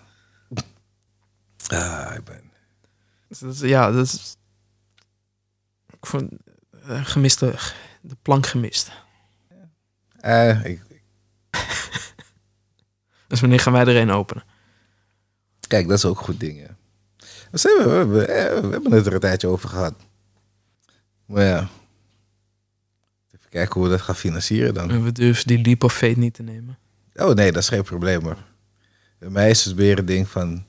Ah, 1.67 2.15
ik 2.15 2.25
ben... 2.25 2.53
Dus 3.29 3.39
dat 3.39 3.59
ja, 3.59 3.91
dat 3.91 4.05
is... 4.05 4.37
Ik 5.91 6.07
vond 6.07 6.31
eh, 6.87 7.05
gemiste... 7.05 7.55
De 8.01 8.17
plank 8.23 8.47
gemist. 8.47 8.93
Eh, 10.21 10.65
ik, 10.65 10.83
Dus 13.27 13.41
wanneer 13.41 13.61
gaan 13.61 13.73
wij 13.73 13.85
er 13.85 13.97
een 13.97 14.11
openen? 14.11 14.45
kijk, 15.75 15.89
dat 15.89 15.99
is 15.99 16.05
ook 16.05 16.19
goed 16.19 16.41
ding. 16.41 16.67
We, 17.51 17.61
we, 17.61 18.07
we, 18.07 18.25
eh, 18.25 18.61
we 18.61 18.71
hebben 18.71 18.93
het 18.93 19.07
er 19.07 19.13
een 19.13 19.21
tijdje 19.21 19.49
over 19.49 19.69
gehad. 19.69 19.95
Maar 21.27 21.45
ja. 21.45 21.69
Even 23.35 23.49
kijken 23.49 23.75
hoe 23.75 23.83
we 23.83 23.91
dat 23.91 24.01
gaan 24.01 24.17
financieren 24.17 24.75
dan. 24.75 24.91
En 24.91 25.05
we 25.05 25.13
durven 25.13 25.47
die 25.47 25.61
leap 25.61 25.85
of 25.85 25.95
fate 25.95 26.19
niet 26.19 26.35
te 26.35 26.43
nemen. 26.43 26.79
Oh 27.15 27.35
nee, 27.35 27.53
dat 27.53 27.63
is 27.63 27.69
geen 27.69 27.83
probleem 27.83 28.23
hoor. 28.23 28.39
Bij 29.19 29.31
mij 29.31 29.51
is 29.51 29.65
het 29.65 29.75
weer 29.75 29.99
een 29.99 30.07
ding 30.07 30.29
van... 30.29 30.65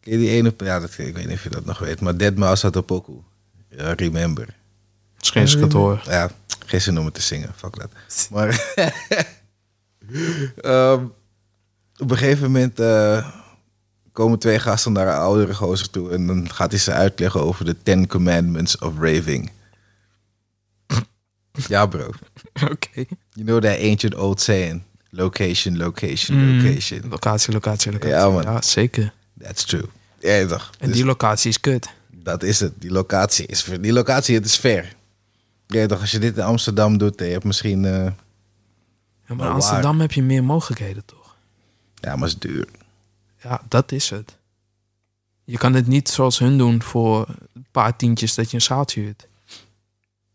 Ken 0.00 0.12
je 0.12 0.18
die 0.18 0.30
ene... 0.30 0.54
Ja, 0.58 0.80
dat, 0.80 0.98
ik 0.98 1.14
weet 1.14 1.26
niet 1.26 1.36
of 1.36 1.42
je 1.42 1.50
dat 1.50 1.64
nog 1.64 1.78
weet. 1.78 2.00
Maar 2.00 2.16
Dead 2.16 2.34
Mouse 2.34 2.66
had 2.66 2.86
pokoe. 2.86 3.22
Ja, 3.68 3.92
remember. 3.92 4.56
Ik 5.32 5.60
het 5.60 5.72
hoor. 5.72 6.02
Ja, 6.04 6.30
geen 6.66 6.80
zin 6.80 6.98
om 6.98 7.04
het 7.04 7.14
te 7.14 7.20
zingen. 7.20 7.52
Fuck 7.56 7.76
dat. 7.80 7.90
Maar... 8.30 8.74
ehm, 10.62 11.04
op 11.98 12.10
een 12.10 12.16
gegeven 12.16 12.42
moment... 12.42 12.80
eh, 12.80 13.28
komen 14.12 14.38
twee 14.38 14.58
gasten 14.58 14.92
naar 14.92 15.06
een 15.06 15.14
oudere 15.14 15.54
gozer 15.54 15.90
toe... 15.90 16.10
en 16.12 16.26
dan 16.26 16.50
gaat 16.52 16.70
hij 16.70 16.80
ze 16.80 16.92
uitleggen 16.92 17.40
over 17.42 17.64
de 17.64 17.76
Ten 17.82 18.06
Commandments 18.06 18.78
of 18.78 18.92
Raving. 18.98 19.50
ja 21.68 21.86
bro. 21.86 22.10
Oké. 22.70 23.04
You 23.32 23.46
know 23.46 23.60
that 23.62 23.78
ancient 23.78 24.14
old 24.14 24.40
saying? 24.40 24.82
Location, 25.10 25.76
location, 25.76 26.36
Mm. 26.38 26.64
location. 26.64 27.00
Locatie, 27.08 27.52
locatie, 27.52 27.92
locatie. 27.92 28.14
Ja, 28.14 28.28
man. 28.30 28.42
Ja, 28.42 28.62
zeker. 28.62 29.12
That's 29.42 29.64
true. 29.64 29.84
Ja, 30.20 30.46
toch. 30.46 30.70
En 30.78 30.86
Dus 30.88 30.96
die 30.96 31.04
locatie 31.04 31.48
is 31.50 31.60
kut. 31.60 31.88
dat 32.10 32.42
is 32.42 32.60
het. 32.60 32.72
Die 32.78 32.90
locatie 32.90 33.46
is. 33.46 33.64
Die 33.80 33.92
locatie, 33.92 34.34
het 34.34 34.44
is 34.44 34.56
ver. 34.56 34.92
Ja, 35.66 35.86
toch. 35.86 36.00
Als 36.00 36.10
je 36.10 36.18
dit 36.18 36.36
in 36.36 36.42
Amsterdam 36.42 36.98
doet, 36.98 37.20
en 37.20 37.26
je 37.26 37.32
hebt 37.32 37.44
misschien... 37.44 37.84
eh, 37.84 37.92
Ja, 37.92 38.14
maar 39.26 39.36
Maar 39.36 39.46
in? 39.46 39.52
Amsterdam 39.52 40.00
heb 40.00 40.12
je 40.12 40.22
meer 40.22 40.44
mogelijkheden, 40.44 41.04
toch? 41.04 41.36
ja, 41.94 42.16
maar 42.16 42.28
het 42.28 42.44
is 42.44 42.50
duur. 42.50 42.68
Ja, 43.42 43.60
dat 43.68 43.92
is 43.92 44.10
het. 44.10 44.36
Je 45.44 45.58
kan 45.58 45.74
het 45.74 45.86
niet 45.86 46.08
zoals 46.08 46.38
hun 46.38 46.58
doen 46.58 46.82
voor 46.82 47.26
een 47.54 47.66
paar 47.70 47.96
tientjes 47.96 48.34
dat 48.34 48.50
je 48.50 48.56
een 48.56 48.62
zaaltje 48.62 49.00
huurt. 49.00 49.26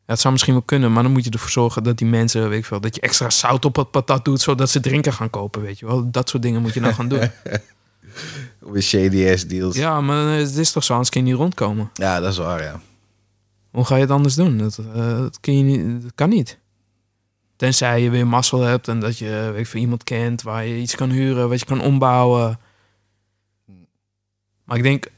Ja, 0.06 0.16
het 0.16 0.20
zou 0.20 0.34
misschien 0.34 0.54
wel 0.54 0.64
kunnen, 0.64 0.92
maar 0.94 1.04
dan 1.04 1.12
moet 1.12 1.24
je 1.24 1.30
ervoor 1.30 1.50
zorgen 1.50 1.84
dat 1.84 1.98
die 1.98 2.08
mensen, 2.08 2.50
weet 2.50 2.60
ik 2.60 2.66
veel, 2.66 2.80
dat 2.82 2.96
je 2.96 3.02
extra 3.02 3.30
zout 3.30 3.66
op 3.66 3.76
het 3.76 3.92
patat 3.92 4.26
doet, 4.26 4.42
zodat 4.42 4.70
ze 4.70 4.80
drinken 4.80 5.14
gaan 5.14 5.30
kopen, 5.30 5.62
weet 5.62 5.80
je 5.80 5.86
wel. 5.86 6.12
Dat 6.12 6.30
soort 6.30 6.44
dingen 6.44 6.62
moet 6.62 6.74
je 6.74 6.80
nou 6.80 6.94
gaan 6.94 7.08
doen. 7.08 7.30
With 8.60 8.84
shady 8.84 9.30
ass 9.32 9.48
deals. 9.48 9.76
Ja. 9.76 9.82
Ja, 9.82 10.02
maar 10.02 10.38
het 10.38 10.56
is 10.56 10.72
toch 10.72 10.84
zo, 10.84 10.92
anders 10.92 11.10
kun 11.12 11.22
je 11.26 11.28
niet 11.32 11.40
rondkomen. 11.40 11.90
dat 11.94 12.24
is 12.24 12.38
waar, 12.38 12.64
ja. 12.64 12.82
Hoe 13.72 13.86
ga 13.86 13.96
je 13.96 14.02
het 14.02 14.12
anders 14.12 14.36
doen? 14.36 14.58
Dat, 14.58 14.78
eh, 14.78 15.18
dat, 15.18 15.40
kun 15.40 15.58
je 15.58 15.64
niet, 15.64 16.02
dat 16.02 16.12
kan 16.16 16.30
niet. 16.30 16.58
Tenzij 17.56 18.02
je 18.02 18.10
weer 18.10 18.28
mazzel 18.28 18.60
hebt 18.60 18.88
en 18.88 19.00
dat 19.00 19.18
je 19.18 19.52
weet 19.54 19.68
veel, 19.68 19.82
iemand 19.82 20.04
kent 20.04 20.42
waar 20.42 20.66
je 20.66 20.78
iets 20.78 20.96
kan 20.96 21.10
huren, 21.10 21.50
wat 21.50 21.60
je 21.60 21.66
kan 21.66 21.82
ombouwen. 21.82 22.60
Maar 24.64 24.78
ik 24.78 24.84
denk, 24.84 25.12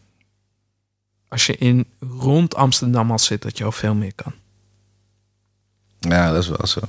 als 1.28 1.46
je 1.46 1.58
in 1.58 1.86
rond 2.00 2.56
Amsterdam 2.56 3.12
al 3.12 3.20
zit, 3.20 3.42
dat 3.42 3.58
je 3.58 3.64
al 3.64 3.72
veel 3.72 3.96
meer 3.96 4.16
kan. 4.16 4.34
Ja, 6.00 6.32
dat 6.32 6.44
is 6.44 6.50
wel 6.50 6.68
zo. 6.68 6.80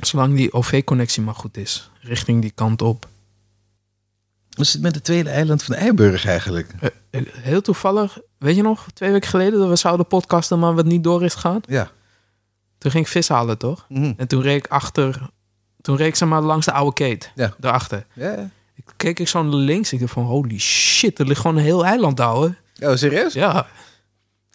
Zolang 0.00 0.36
die 0.36 0.52
OV-connectie 0.52 1.22
maar 1.22 1.34
goed 1.34 1.56
is, 1.56 1.90
richting 2.00 2.40
die 2.40 2.52
kant 2.54 2.82
op. 2.82 3.08
Is 4.58 4.72
het 4.72 4.82
met 4.82 4.94
het 4.94 5.04
tweede 5.04 5.30
eiland 5.30 5.62
van 5.62 5.74
Eiburg 5.74 6.26
eigenlijk? 6.26 6.72
Eh, 6.80 6.90
eh, 7.10 7.26
Heel 7.32 7.60
toevallig, 7.60 8.18
weet 8.38 8.56
je 8.56 8.62
nog, 8.62 8.86
twee 8.94 9.10
weken 9.10 9.28
geleden 9.28 9.58
dat 9.58 9.68
we 9.68 9.76
zouden 9.76 10.06
podcasten, 10.06 10.58
maar 10.58 10.74
wat 10.74 10.84
niet 10.84 11.04
door 11.04 11.24
is 11.24 11.34
gegaan. 11.34 11.60
Ja. 11.66 11.90
Toen 12.78 12.90
ging 12.90 13.04
ik 13.04 13.10
vis 13.10 13.28
halen, 13.28 13.58
toch? 13.58 13.86
Mhm. 13.88 14.12
En 14.16 14.28
toen 14.28 14.42
reed 14.42 14.64
ik 14.64 14.70
achter, 14.70 15.30
toen 15.80 15.96
reed 15.96 16.06
ik 16.06 16.14
zeg 16.14 16.28
maar 16.28 16.42
langs 16.42 16.66
de 16.66 16.72
oude 16.72 16.92
keet. 16.92 17.32
Ja. 17.34 17.54
Daarachter. 17.58 18.06
Ja, 18.12 18.30
ja. 18.32 18.50
Ik 18.74 18.84
keek 18.96 19.18
ik 19.18 19.28
zo 19.28 19.42
naar 19.42 19.52
links. 19.54 19.92
Ik 19.92 20.00
dacht 20.00 20.12
van, 20.12 20.24
holy 20.24 20.58
shit, 20.58 21.18
er 21.18 21.26
ligt 21.26 21.40
gewoon 21.40 21.56
een 21.56 21.62
heel 21.62 21.84
eiland 21.84 22.16
daar, 22.16 22.32
hoor. 22.32 22.54
Oh, 22.80 22.94
serieus? 22.94 23.32
Ja. 23.32 23.66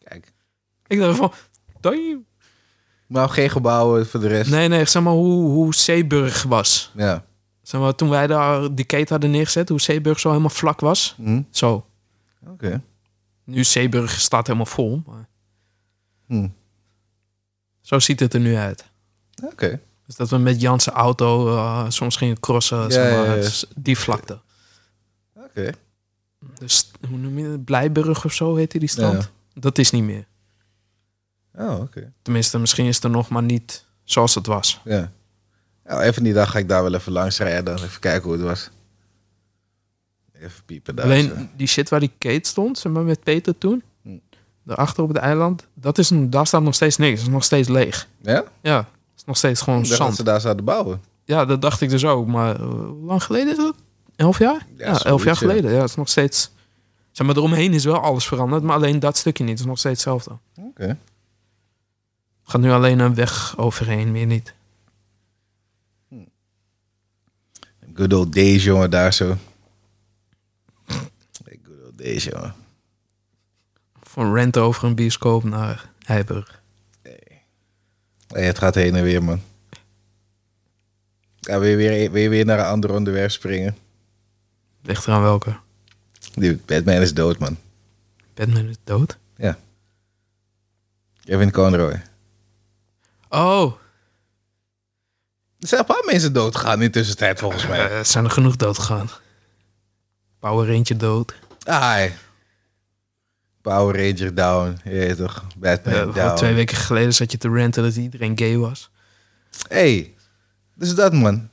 Kijk. 0.04 0.34
Ik 0.88 1.00
dacht 1.00 1.18
van, 1.18 1.32
damn. 1.80 2.26
Maar 3.08 3.30
geen 3.30 3.50
gebouwen 3.50 4.08
voor 4.08 4.20
de 4.20 4.28
rest. 4.28 4.50
Nee, 4.52 4.68
nee, 4.68 4.86
zeg 4.86 5.04
maar 5.04 5.14
hoe, 5.14 5.50
hoe 5.50 5.76
Zeeburg 5.76 6.44
was. 6.44 6.92
Ja. 6.96 7.26
Zeg 7.74 7.82
maar, 7.82 7.96
toen 7.96 8.10
wij 8.10 8.28
daar 8.28 8.76
die 8.76 8.86
keten 8.86 9.10
hadden 9.10 9.32
neergezet, 9.32 9.70
hoe 9.70 9.82
Zeeburg 9.82 10.20
zo 10.20 10.30
helemaal 10.30 10.50
vlak 10.50 10.80
was. 10.80 11.16
Mhm. 11.18 11.42
Zo. 11.50 11.86
Oké. 12.48 12.82
Nu 13.44 13.64
Zeeburg 13.64 14.12
staat 14.20 14.46
helemaal 14.48 14.66
vol. 14.66 15.02
Maar 15.08 15.28
Hm. 16.28 16.48
zo 17.82 18.00
ziet 18.00 18.20
het 18.20 18.34
er 18.34 18.40
nu 18.40 18.56
uit. 18.56 18.86
Oké. 19.44 19.80
Dus 20.06 20.16
dat 20.16 20.30
we 20.30 20.38
met 20.38 20.62
Janse 20.62 20.92
auto 20.92 21.56
eh, 21.56 21.86
soms 21.90 22.16
gingen 22.16 22.40
crossen, 22.40 22.78
Ja, 22.78 22.90
zeg 22.90 23.12
maar, 23.12 23.26
ja, 23.26 23.34
ja. 23.34 23.50
s- 23.50 23.66
die 23.76 23.98
vlakte. 23.98 24.40
Oké. 25.36 25.72
Dus 26.60 26.92
hoe 27.10 27.18
noem 27.18 27.38
je 27.40 27.46
het? 27.46 27.66
Blijburg 27.66 28.26
of 28.26 28.34
zo 28.34 28.56
heette 28.56 28.80
die 28.80 28.90
strand. 28.90 29.24
Ja. 29.54 29.62
Dat 29.62 29.78
is 29.78 29.92
niet 29.92 30.04
meer. 30.04 30.26
Oh, 31.56 31.80
oké. 31.80 32.14
Tenminste, 32.22 32.60
misschien 32.60 32.86
is 32.86 32.96
het 32.96 33.04
er 33.04 33.10
nog 33.10 33.30
maar 33.30 33.44
niet 33.44 33.86
zoals 34.04 34.36
het 34.36 34.46
was. 34.46 34.82
Ja. 34.84 35.12
Nou, 35.86 36.02
even 36.02 36.24
die 36.24 36.34
dag 36.34 36.52
ga 36.52 36.60
ik 36.60 36.68
daar 36.70 36.84
wel 36.84 36.94
even 36.94 37.12
langs 37.12 37.38
rijden. 37.38 37.66
Dan 37.66 37.76
even 37.84 38.00
kijken 38.00 38.24
hoe 38.24 38.34
het 38.34 38.42
was. 38.42 38.70
Even 40.34 40.64
piepen 40.66 40.96
daar. 40.96 41.06
Alleen 41.06 41.28
zo. 41.30 41.48
die 41.56 41.68
shit 41.68 41.90
waar 41.90 42.00
die 42.00 42.12
Kate 42.18 42.50
stond, 42.50 42.78
zeg 42.78 42.92
maar 42.92 43.04
met 43.04 43.24
Peter 43.24 43.58
toen, 43.58 43.84
Hm. 44.02 44.18
daarachter 44.64 45.04
op 45.04 45.10
het 45.10 45.18
eiland, 45.18 45.68
dat 45.74 45.98
is 45.98 46.12
daar 46.14 46.48
staat 46.48 46.62
nog 46.62 46.76
steeds 46.76 46.98
niks. 46.98 47.12
Het 47.12 47.28
is 47.28 47.34
nog 47.34 47.44
steeds 47.44 47.68
leeg. 47.68 48.08
Ja? 48.22 48.44
Ja, 48.62 48.78
het 48.78 48.88
is 49.16 49.24
nog 49.26 49.38
steeds 49.38 49.62
gewoon 49.62 49.80
Ik 49.80 49.86
dacht 49.88 49.98
dat 49.98 50.06
zand. 50.08 50.18
ze 50.18 50.24
daar 50.24 50.42
zouden 50.42 50.66
bouwen. 50.66 51.02
Ja, 51.26 51.46
dat 51.46 51.62
dacht 51.62 51.82
ik 51.82 51.90
dus 51.90 52.06
ook. 52.06 52.28
Maar 52.28 52.56
eh, 52.56 52.66
hoe 52.66 53.06
lang 53.06 53.24
geleden 53.24 53.52
is 53.52 53.58
dat? 53.58 53.76
Elf 54.16 54.40
jaar? 54.40 54.66
Ja, 54.78 54.86
elf 54.86 55.00
zoiets, 55.02 55.24
jaar 55.24 55.34
ja. 55.34 55.40
geleden. 55.40 55.72
Ja, 55.72 55.80
het 55.80 55.90
is 55.90 55.96
nog 55.96 56.10
steeds... 56.10 56.52
Zeg 57.12 57.28
maar, 57.28 57.36
eromheen 57.36 57.74
is 57.74 57.84
wel 57.86 58.00
alles 58.00 58.26
veranderd, 58.28 58.64
maar 58.64 58.76
alleen 58.76 59.00
dat 59.00 59.18
stukje 59.18 59.44
niet. 59.44 59.52
Het 59.52 59.62
is 59.62 59.66
nog 59.66 59.78
steeds 59.80 60.04
hetzelfde. 60.04 60.38
Oké. 60.58 60.98
Gaat 62.44 62.62
nu 62.62 62.72
alleen 62.72 63.00
een 63.00 63.16
weg 63.16 63.58
overheen, 63.58 64.12
meer 64.12 64.26
niet. 64.26 64.54
Good 67.94 68.14
old 68.14 68.34
days, 68.34 68.64
jongen, 68.64 68.90
daar 68.90 69.14
zo. 69.14 69.38
Good 70.86 71.84
old 71.86 71.98
days, 71.98 72.24
jongen. 72.24 72.54
Van 74.02 74.34
rent 74.34 74.58
over 74.58 74.84
een 74.84 74.96
bioscoop 74.96 75.44
naar 75.44 75.90
Eiburg. 76.06 76.62
Hey, 78.28 78.46
het 78.46 78.58
gaat 78.58 78.76
heen 78.76 78.96
en 78.96 79.04
weer, 79.04 79.24
man. 79.24 79.42
Ja, 81.40 81.60
wil 81.60 81.70
je 81.70 81.76
weer, 81.76 82.12
wil 82.12 82.22
je 82.22 82.30
weer 82.30 82.46
naar 82.46 82.60
een 82.60 82.66
ander 82.66 82.94
onderwerp 82.94 83.32
springen? 83.32 83.78
Ligt 84.82 85.08
eraan 85.08 85.22
welke. 85.22 85.58
Die 86.34 86.58
Batman 86.66 87.02
is 87.02 87.14
dood, 87.14 87.38
man. 87.38 87.58
Batman 88.34 88.68
is 88.68 88.78
dood. 88.84 89.18
Ja. 89.36 89.58
Kevin 91.24 91.52
Conroy. 91.52 92.02
Oh. 93.30 93.74
Er 95.64 95.70
zijn 95.70 95.82
een 95.82 95.88
paar 95.88 96.04
mensen 96.06 96.34
doodgegaan 96.34 96.74
in 96.74 96.80
de 96.86 96.90
tussentijd, 96.90 97.40
volgens 97.40 97.68
mij. 97.68 97.80
Eh, 97.90 97.98
er 97.98 98.06
zijn 98.06 98.24
er 98.24 98.32
genoeg 98.32 98.56
dood 98.56 98.78
gegaan. 98.78 99.10
Power 100.40 100.68
Ranger 100.68 100.98
dood. 100.98 101.34
Ai. 101.64 102.14
Power 103.62 103.96
Ranger 104.08 104.36
down. 104.36 104.80
Je 104.84 105.16
toch? 105.16 105.44
Batman 105.58 105.94
Eh, 105.94 106.14
down. 106.16 106.36
twee 106.36 106.54
weken 106.54 106.78
geleden 106.78 107.14
zat 107.14 107.32
je 107.32 107.38
te 107.38 107.48
ranten 107.48 107.84
dat 107.84 107.96
iedereen 107.96 108.38
gay 108.38 108.58
was. 108.58 108.90
hey, 109.68 110.14
dus 110.76 110.96
dat 110.96 111.14
man. 111.14 111.50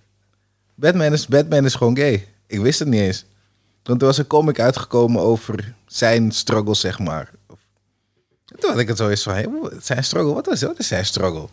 Batman 0.75 1.13
is, 1.13 1.27
Batman 1.27 1.65
is 1.65 1.75
gewoon 1.75 1.97
gay. 1.97 2.29
Ik 2.47 2.61
wist 2.61 2.79
het 2.79 2.89
niet 2.89 3.01
eens. 3.01 3.25
Want 3.83 4.01
er 4.01 4.07
was 4.07 4.19
een 4.19 4.27
comic 4.27 4.61
uitgekomen 4.61 5.21
over 5.23 5.75
zijn 5.87 6.33
struggle, 6.33 6.75
zeg 6.75 6.99
maar. 6.99 7.31
Toen 8.45 8.71
had 8.71 8.79
ik 8.79 8.89
het 8.89 8.97
zo 8.97 9.09
eens 9.09 9.23
van, 9.23 9.33
hey, 9.33 9.49
zijn 9.81 10.05
struggle, 10.05 10.35
wat 10.35 10.49
is, 10.51 10.63
wat 10.63 10.79
is 10.79 10.89
zijn 10.89 11.05
struggle? 11.07 11.49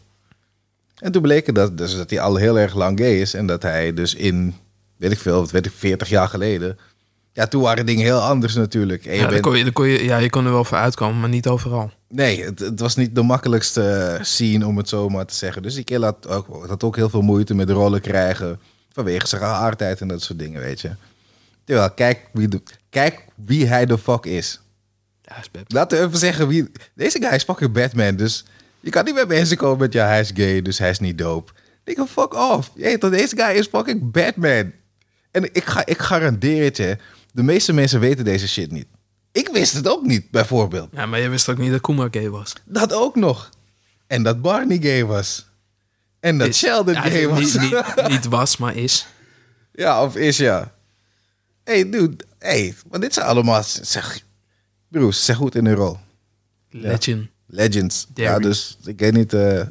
En 0.97 1.11
toen 1.11 1.21
bleek 1.21 1.45
het 1.45 1.55
dat, 1.55 1.77
dus 1.77 1.95
dat 1.95 2.09
hij 2.09 2.19
al 2.19 2.35
heel 2.35 2.59
erg 2.59 2.75
lang 2.75 2.99
gay 2.99 3.19
is. 3.21 3.33
En 3.33 3.47
dat 3.47 3.61
hij 3.63 3.93
dus 3.93 4.15
in, 4.15 4.55
weet 4.97 5.11
ik 5.11 5.19
veel, 5.19 5.39
wat 5.39 5.51
weet 5.51 5.65
ik, 5.65 5.71
40 5.75 6.09
jaar 6.09 6.27
geleden... 6.27 6.77
Ja, 7.33 7.47
toen 7.47 7.61
waren 7.61 7.85
dingen 7.85 8.03
heel 8.03 8.19
anders 8.19 8.53
natuurlijk. 8.55 9.05
En 9.05 9.13
je 9.15 9.21
Ja, 9.21 9.27
bent- 9.27 9.41
kon 9.41 9.57
je, 9.57 9.71
kon 9.71 9.87
je, 9.87 10.03
ja, 10.03 10.17
je 10.17 10.29
kon 10.29 10.45
er 10.45 10.51
wel 10.51 10.63
voor 10.63 10.77
uitkomen, 10.77 11.19
maar 11.19 11.29
niet 11.29 11.47
overal. 11.47 11.91
Nee, 12.09 12.43
het, 12.43 12.59
het 12.59 12.79
was 12.79 12.95
niet 12.95 13.15
de 13.15 13.21
makkelijkste 13.21 14.17
scene 14.21 14.65
om 14.67 14.77
het 14.77 14.89
zo 14.89 15.09
maar 15.09 15.25
te 15.25 15.35
zeggen. 15.35 15.61
Dus 15.61 15.73
die 15.75 15.83
kill 15.83 16.01
had 16.01 16.27
ook, 16.27 16.65
had 16.67 16.83
ook 16.83 16.95
heel 16.95 17.09
veel 17.09 17.21
moeite 17.21 17.55
met 17.55 17.69
rollen 17.69 18.01
krijgen. 18.01 18.59
Vanwege 18.91 19.27
zijn 19.27 19.41
geaardheid 19.41 20.01
en 20.01 20.07
dat 20.07 20.21
soort 20.21 20.39
dingen, 20.39 20.61
weet 20.61 20.81
je. 20.81 20.91
Terwijl, 21.63 21.91
kijk 21.91 22.19
wie, 22.33 22.47
de, 22.47 22.61
kijk 22.89 23.25
wie 23.35 23.65
hij 23.67 23.85
de 23.85 23.97
fuck 23.97 24.25
is. 24.25 24.59
Ja, 25.21 25.37
is 25.37 25.49
Laten 25.67 25.99
we 25.99 26.05
even 26.05 26.17
zeggen 26.19 26.47
wie... 26.47 26.71
Deze 26.95 27.19
guy 27.21 27.33
is 27.33 27.43
fucking 27.43 27.71
Batman, 27.71 28.15
dus... 28.15 28.45
Je 28.87 28.93
kan 28.93 29.05
niet 29.05 29.13
bij 29.13 29.25
mensen 29.25 29.57
komen 29.57 29.77
met... 29.77 29.93
Ja, 29.93 30.07
hij 30.07 30.19
is 30.19 30.31
gay, 30.33 30.61
dus 30.61 30.77
hij 30.77 30.89
is 30.89 30.99
niet 30.99 31.17
dope. 31.17 31.51
Ik 31.83 31.95
denk, 31.95 32.09
fuck 32.09 32.33
off. 32.33 32.71
Je 32.75 32.83
weet 32.83 32.99
toch, 32.99 33.11
deze 33.11 33.35
guy 33.35 33.55
is 33.55 33.67
fucking 33.67 34.11
Batman. 34.11 34.71
En 35.31 35.43
ik, 35.53 35.65
ga, 35.65 35.85
ik 35.85 35.97
garandeer 35.97 36.63
het 36.63 36.77
je... 36.77 36.97
De 37.33 37.43
meeste 37.43 37.73
mensen 37.73 37.99
weten 37.99 38.25
deze 38.25 38.47
shit 38.47 38.71
niet. 38.71 38.87
Ik 39.31 39.49
wist 39.51 39.73
het 39.73 39.87
ook 39.87 40.05
niet, 40.05 40.31
bijvoorbeeld. 40.31 40.89
Ja, 40.91 41.05
maar 41.05 41.19
je 41.19 41.29
wist 41.29 41.49
ook 41.49 41.57
niet 41.57 41.71
dat 41.71 41.81
Kuma 41.81 42.07
gay 42.11 42.29
was. 42.29 42.53
Dat 42.65 42.93
ook 42.93 43.15
nog. 43.15 43.49
En 44.07 44.23
dat 44.23 44.41
Barney 44.41 44.79
gay 44.81 45.05
was. 45.05 45.47
En 46.19 46.37
dat 46.37 46.47
Is. 46.47 46.57
Sheldon 46.57 46.93
Ja, 46.93 47.01
gay 47.01 47.27
was. 47.27 47.39
Niet, 47.39 47.61
niet, 47.61 48.07
niet 48.07 48.25
was, 48.25 48.57
maar 48.57 48.75
is. 48.75 49.07
ja, 49.71 50.03
of 50.03 50.15
is 50.15 50.37
ja. 50.37 50.73
hey, 51.63 51.89
dude. 51.89 52.25
hey, 52.39 52.75
maar 52.89 52.99
dit 52.99 53.13
zijn 53.13 53.25
allemaal... 53.25 53.63
Zeg, 53.63 54.19
broers, 54.87 55.25
zeg 55.25 55.35
goed 55.35 55.55
in 55.55 55.65
hun 55.65 55.75
rol. 55.75 55.97
Legend. 56.69 57.35
Legends. 57.47 58.07
Ja, 58.13 58.39
dus 58.39 58.77
ik 58.85 58.99
weet 58.99 59.13
niet... 59.13 59.33
eh, 59.33 59.59
er, 59.59 59.69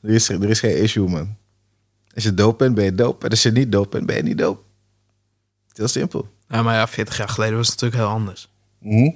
is, 0.00 0.28
er 0.28 0.50
is 0.50 0.60
geen 0.60 0.76
issue, 0.76 1.08
man. 1.08 1.36
Als 2.14 2.24
je 2.24 2.34
dope 2.34 2.56
bent, 2.56 2.74
ben 2.74 2.84
je 2.84 2.94
dope. 2.94 3.24
En 3.24 3.30
als 3.30 3.42
je 3.42 3.50
niet 3.52 3.72
dope 3.72 3.88
bent, 3.88 4.06
ben 4.06 4.16
je 4.16 4.22
niet 4.22 4.38
dope. 4.38 4.60
Heel 5.72 5.88
simpel. 5.88 6.28
Ja, 6.48 6.62
maar 6.62 6.74
ja, 6.74 6.88
40 6.88 7.16
jaar 7.16 7.28
geleden 7.28 7.56
was 7.56 7.68
het 7.68 7.80
natuurlijk 7.80 8.08
heel 8.08 8.18
anders. 8.18 8.48
Mhm. 8.78 9.10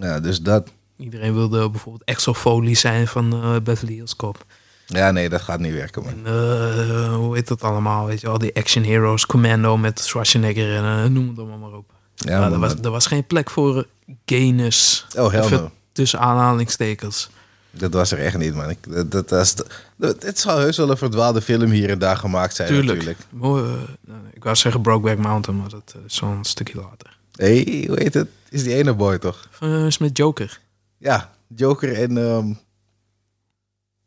Ja, 0.00 0.20
dus 0.20 0.40
dat... 0.40 0.70
Iedereen 0.96 1.34
wilde 1.34 1.70
bijvoorbeeld 1.70 2.04
exofolie 2.04 2.74
zijn 2.76 3.06
van 3.06 3.32
eh 3.32 3.56
Beverly 3.62 3.92
Hills 3.94 4.16
Cop. 4.16 4.44
Ja, 4.86 5.10
nee, 5.10 5.28
dat 5.28 5.40
gaat 5.40 5.60
niet 5.60 5.72
werken, 5.72 6.02
man. 6.02 6.12
En 6.12 6.26
eh, 6.26 7.14
hoe 7.14 7.34
heet 7.34 7.48
dat 7.48 7.62
allemaal? 7.62 8.06
Weet 8.06 8.20
je, 8.20 8.28
al 8.28 8.38
die 8.38 8.54
action 8.56 8.84
heroes, 8.84 9.26
Commando 9.26 9.76
met 9.76 10.00
Schwarzenegger 10.00 10.84
en 10.84 11.12
noem 11.12 11.28
het 11.28 11.38
allemaal 11.38 11.58
maar 11.58 11.78
op. 11.78 11.92
Ja, 12.14 12.40
man, 12.40 12.52
er, 12.52 12.58
was, 12.58 12.74
er 12.82 12.90
was 12.90 13.06
geen 13.06 13.26
plek 13.26 13.50
voor 13.50 13.86
gayness. 14.26 15.06
Oh, 15.16 15.32
no. 15.50 15.70
Tussen 15.94 16.18
aanhalingstekens. 16.20 17.30
Dat 17.70 17.92
was 17.92 18.10
er 18.12 18.18
echt 18.18 18.38
niet, 18.38 18.54
man. 18.54 18.70
Ik, 18.70 18.78
dat, 18.88 19.10
dat, 19.10 19.28
dat, 19.28 19.66
dat- 19.96 20.22
het 20.22 20.38
zou 20.38 20.60
heus 20.60 20.76
wel 20.76 20.90
een 20.90 20.96
verdwaalde 20.96 21.42
film 21.42 21.70
hier 21.70 21.90
en 21.90 21.98
daar 21.98 22.16
gemaakt 22.16 22.54
zijn, 22.54 22.68
Tuurlijk. 22.68 22.88
natuurlijk. 22.98 23.18
Mooi, 23.30 23.64
eh, 24.08 24.14
ik 24.32 24.44
wou 24.44 24.56
zeggen 24.56 24.80
Brokeback 24.80 25.18
Mountain, 25.18 25.60
maar 25.60 25.68
dat 25.70 25.92
eh, 25.96 26.00
is 26.06 26.14
zo'n 26.14 26.44
stukje 26.44 26.76
later. 26.80 27.16
hey, 27.36 27.84
hoe 27.88 27.98
heet 27.98 28.14
het? 28.14 28.28
Is 28.48 28.62
die 28.62 28.74
ene 28.74 28.94
boy 28.94 29.18
toch? 29.18 29.48
Uh, 29.62 29.86
is 29.86 29.98
met 29.98 30.16
Joker. 30.16 30.60
Ja, 30.98 31.30
Joker 31.56 31.92
en, 32.02 32.18
ehm 32.18 32.52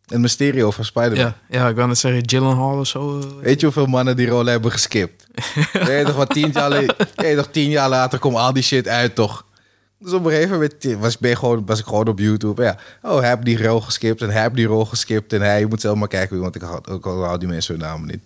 en 0.07 0.21
Mysterio 0.21 0.71
van 0.71 0.85
Spider-Man. 0.85 1.17
Ja, 1.19 1.35
ja, 1.49 1.67
ik 1.69 1.75
wou 1.75 1.87
net 1.87 1.97
zeggen 1.97 2.29
Gyllenhaal 2.29 2.79
of 2.79 2.87
zo. 2.87 3.21
Weet 3.41 3.59
je 3.59 3.65
hoeveel 3.65 3.85
mannen 3.85 4.15
die 4.15 4.27
rol 4.27 4.45
hebben 4.45 4.71
geskipt? 4.71 5.27
Weet 5.73 5.99
je 5.99 6.03
toch, 6.05 6.15
wat 6.15 6.29
tien 6.29 6.51
jaar, 6.51 6.69
weet 6.69 6.95
je 7.15 7.45
tien 7.51 7.69
jaar 7.69 7.89
later 7.89 8.19
komt 8.19 8.35
al 8.35 8.53
die 8.53 8.63
shit 8.63 8.87
uit, 8.87 9.15
toch? 9.15 9.45
Dus 9.99 10.13
op 10.13 10.25
een 10.25 10.31
gegeven 10.31 10.51
moment 10.51 10.83
was, 10.99 11.17
ben 11.17 11.29
je 11.29 11.35
gewoon, 11.35 11.65
was 11.65 11.79
ik 11.79 11.85
gewoon 11.85 12.07
op 12.07 12.19
YouTube. 12.19 12.63
Ja, 12.63 12.77
oh, 13.01 13.19
hij 13.19 13.29
heeft 13.29 13.45
die 13.45 13.63
rol 13.63 13.81
geskipt 13.81 14.21
en 14.21 14.29
hij 14.29 14.41
heeft 14.41 14.55
die 14.55 14.65
rol 14.65 14.85
geskipt. 14.85 15.33
En 15.33 15.41
hij 15.41 15.59
je 15.59 15.67
moet 15.67 15.81
zelf 15.81 15.97
maar 15.97 16.07
kijken, 16.07 16.39
want 16.39 16.55
ik 16.55 16.61
had 16.61 16.89
ook 16.89 17.05
al 17.05 17.39
die 17.39 17.47
mensen 17.47 17.73
hun 17.73 17.83
namen 17.83 18.07
niet. 18.07 18.21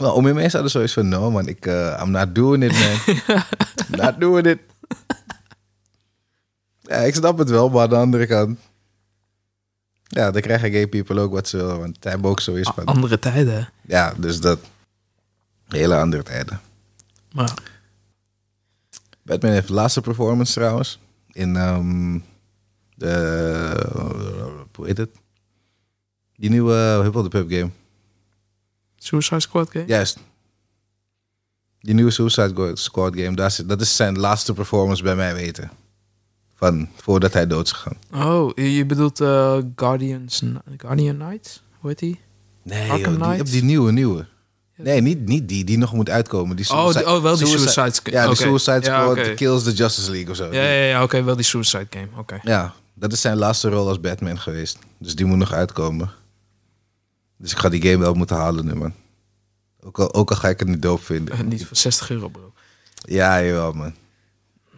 Maar 0.00 0.12
om 0.12 0.24
mensen 0.24 0.50
hadden 0.50 0.70
zoiets 0.70 0.92
van, 0.92 1.08
no 1.08 1.30
man, 1.30 1.48
ik, 1.48 1.66
eh, 1.66 2.00
I'm 2.02 2.10
not 2.10 2.34
doing 2.34 2.64
it, 2.64 2.72
man. 2.72 3.16
I'm 3.90 4.04
not 4.04 4.20
doing 4.20 4.46
it. 4.46 4.58
Ja, 6.80 6.96
ik 6.96 7.14
snap 7.14 7.38
het 7.38 7.50
wel, 7.50 7.68
maar 7.68 7.82
aan 7.82 7.88
de 7.88 7.96
andere 7.96 8.26
kant... 8.26 8.58
Ja, 10.02 10.30
dan 10.30 10.42
krijgen 10.42 10.72
gay 10.72 10.86
people 10.86 11.20
ook 11.20 11.32
wat 11.32 11.48
ze 11.48 11.56
willen, 11.56 11.78
want 11.78 11.96
hij 12.00 12.12
hebben 12.12 12.30
ook 12.30 12.40
zoiets 12.40 12.70
van... 12.74 12.84
Andere 12.84 13.18
tijden. 13.18 13.68
Ja, 13.82 14.14
dus 14.16 14.40
dat. 14.40 14.58
Hele 15.68 15.96
andere 15.96 16.22
tijden. 16.22 16.60
Maar 17.32 17.54
Batman 19.24 19.52
heeft 19.52 19.68
de 19.68 19.74
laatste 19.74 20.00
performance 20.00 20.52
trouwens. 20.52 20.98
In 21.32 21.56
ehm, 21.56 22.18
de. 22.94 24.66
hoe 24.74 24.86
heet 24.86 24.98
het? 24.98 25.10
Die 26.36 26.50
nieuwe 26.50 26.72
Huppel 27.02 27.22
de 27.22 27.28
Pub 27.28 27.50
game. 27.50 27.70
Suicide 28.96 29.40
Squad 29.40 29.70
game? 29.70 29.86
Juist. 29.86 30.18
Die 31.80 31.94
nieuwe 31.94 32.10
Suicide 32.10 32.70
Squad 32.74 33.16
game. 33.16 33.36
Dat 33.36 33.50
is, 33.50 33.56
dat 33.56 33.80
is 33.80 33.96
zijn 33.96 34.18
laatste 34.18 34.52
performance 34.52 35.02
bij 35.02 35.16
mij 35.16 35.34
weten. 35.34 35.70
Van 36.54 36.88
voordat 36.96 37.32
hij 37.32 37.46
dood 37.46 37.66
is 37.66 37.72
gegaan. 37.72 38.26
Oh, 38.28 38.50
je 38.54 38.86
bedoelt 38.86 39.20
eh, 39.20 39.58
Guardians, 39.76 40.42
Guardian 40.76 41.16
Knights? 41.16 41.62
Hoe 41.78 41.90
heet 41.90 41.98
die? 41.98 42.20
Nee, 42.62 42.86
joh, 42.86 43.34
die, 43.34 43.42
die 43.42 43.62
nieuwe, 43.62 43.92
nieuwe. 43.92 44.26
Nee, 44.76 45.00
niet, 45.00 45.26
niet 45.26 45.48
die, 45.48 45.64
die 45.64 45.78
nog 45.78 45.92
moet 45.92 46.10
uitkomen. 46.10 46.56
Die 46.56 46.70
Oh, 46.70 46.92
die- 46.92 47.06
oh, 47.06 47.22
wel 47.22 47.36
die 47.36 47.46
Suicide 47.46 47.90
Squad. 47.92 48.14
Ja, 48.14 48.24
Oké. 48.26 48.34
Suicide 48.34 48.80
Ja, 48.86 49.00
Squad 49.00 49.18
oké. 49.18 49.34
kills 49.34 49.62
the 49.62 49.72
Justice 49.72 50.10
League 50.10 50.30
of 50.30 50.36
zo. 50.36 50.44
Ja, 50.52 50.62
ja, 50.62 50.84
ja 50.84 51.02
oké, 51.02 51.22
wel 51.22 51.36
die 51.36 51.44
Suicide 51.44 51.86
game. 51.90 52.08
Oké. 52.16 52.38
Ja, 52.42 52.74
dat 52.94 53.12
is 53.12 53.20
zijn 53.20 53.36
laatste 53.36 53.68
rol 53.68 53.88
als 53.88 54.00
Batman 54.00 54.38
geweest. 54.38 54.78
Dus 54.98 55.14
die 55.14 55.26
moet 55.26 55.38
nog 55.38 55.52
uitkomen. 55.52 56.10
Dus 57.38 57.52
ik 57.52 57.58
ga 57.58 57.68
die 57.68 57.82
game 57.82 57.98
wel 57.98 58.14
moeten 58.14 58.36
halen 58.36 58.66
nu, 58.66 58.74
man. 58.74 58.94
Ook 59.80 59.98
al, 59.98 60.14
ook 60.14 60.30
al 60.30 60.36
ga 60.36 60.48
ik 60.48 60.58
het 60.58 60.68
niet 60.68 60.82
doop 60.82 61.04
vinden. 61.04 61.48
Niet 61.48 61.66
voor 61.66 61.76
60 61.76 62.10
euro, 62.10 62.28
bro. 62.28 62.52
Ja, 62.94 63.42
jawel, 63.42 63.72
man. 63.72 63.94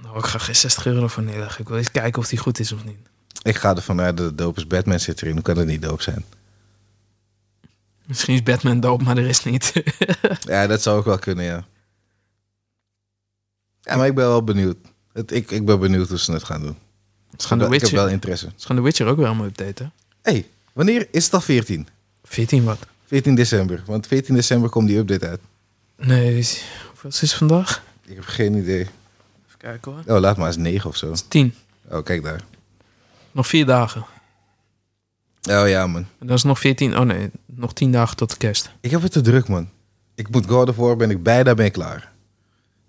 Nou, 0.03 0.19
ik 0.19 0.25
ga 0.25 0.39
geen 0.39 0.57
60 0.57 0.87
euro 0.87 1.07
voor 1.07 1.23
neerleggen. 1.23 1.61
Ik 1.61 1.69
wil 1.69 1.77
eens 1.79 1.91
kijken 1.91 2.23
of 2.23 2.29
die 2.29 2.39
goed 2.39 2.59
is 2.59 2.73
of 2.73 2.85
niet. 2.85 2.99
Ik 3.43 3.57
ga 3.57 3.75
ervan 3.77 4.01
uit 4.01 4.17
dat 4.17 4.27
het 4.27 4.39
doop 4.39 4.57
is. 4.57 4.67
Batman 4.67 5.01
zit 5.01 5.23
erin. 5.23 5.35
Hoe 5.35 5.43
kan 5.43 5.57
het 5.57 5.67
niet 5.67 5.83
doop 5.83 6.01
zijn? 6.03 6.25
Misschien 8.07 8.35
is 8.35 8.43
Batman 8.43 8.81
doop, 8.81 9.03
maar 9.03 9.17
er 9.17 9.27
is 9.27 9.45
niet. 9.45 9.73
Ja, 10.41 10.67
dat 10.67 10.83
zou 10.83 10.99
ook 10.99 11.05
wel 11.05 11.19
kunnen, 11.19 11.45
ja. 11.45 11.65
Ja, 13.81 13.97
maar 13.97 14.07
ik 14.07 14.15
ben 14.15 14.27
wel 14.27 14.45
benieuwd. 14.45 14.77
Het, 15.13 15.33
ik, 15.33 15.51
ik 15.51 15.65
ben 15.65 15.79
benieuwd 15.81 16.09
hoe 16.09 16.19
ze 16.19 16.33
het 16.33 16.45
gaan 16.45 16.61
doen. 16.63 16.77
Ze 17.37 17.47
gaan 17.47 17.59
de 17.59 17.65
ik 17.65 17.71
heb 17.71 17.81
wel 17.81 17.91
Witcher, 17.91 18.11
interesse. 18.11 18.51
ze 18.57 18.67
gaan 18.67 18.77
de 18.77 18.83
Witcher 18.83 19.07
ook 19.07 19.17
wel 19.17 19.25
helemaal 19.27 19.47
updaten. 19.47 19.93
hey, 20.23 20.47
wanneer 20.73 21.09
is 21.11 21.25
het 21.25 21.35
al 21.35 21.41
14? 21.41 21.89
14 22.25 22.65
wat? 22.65 22.79
14 23.07 23.35
december. 23.35 23.83
Want 23.87 24.07
14 24.07 24.35
december 24.35 24.71
komt 24.71 24.89
die 24.89 24.99
update 24.99 25.27
uit. 25.29 25.41
Nee, 25.97 26.39
is- 26.39 26.63
hoeveel 26.89 27.11
is 27.11 27.21
het 27.21 27.33
vandaag? 27.33 27.83
Ik 28.05 28.15
heb 28.15 28.25
geen 28.25 28.55
idee. 28.55 28.81
Even 28.81 29.59
kijken 29.59 29.93
hoor. 29.93 30.15
Oh, 30.17 30.21
laat 30.21 30.37
maar 30.37 30.47
eens 30.47 30.57
9 30.57 30.89
of 30.91 30.97
zo. 30.97 31.15
10. 31.29 31.55
Oh, 31.91 32.05
kijk 32.05 32.23
daar. 32.23 32.41
Nog 33.33 33.47
vier 33.47 33.67
dagen. 33.67 34.05
Oh 35.49 35.69
ja, 35.69 35.87
man. 35.87 36.07
En 36.19 36.27
dan 36.27 36.37
is 36.37 36.43
nog 36.43 36.59
14. 36.59 36.99
Oh 36.99 37.05
nee, 37.05 37.31
nog 37.47 37.73
10 37.73 37.93
dagen 37.93 38.17
tot 38.17 38.31
de 38.31 38.37
kerst. 38.37 38.71
Ik 38.81 38.91
heb 38.91 39.03
het 39.03 39.13
te 39.13 39.21
druk, 39.21 39.49
man. 39.49 39.69
Ik 40.15 40.31
moet 40.31 40.47
God 40.47 40.69
of 40.69 40.77
War, 40.77 40.97
ben 40.97 41.11
ik 41.11 41.23
bijna 41.23 41.55
ben 41.55 41.67
ik 41.67 41.73
klaar. 41.73 42.13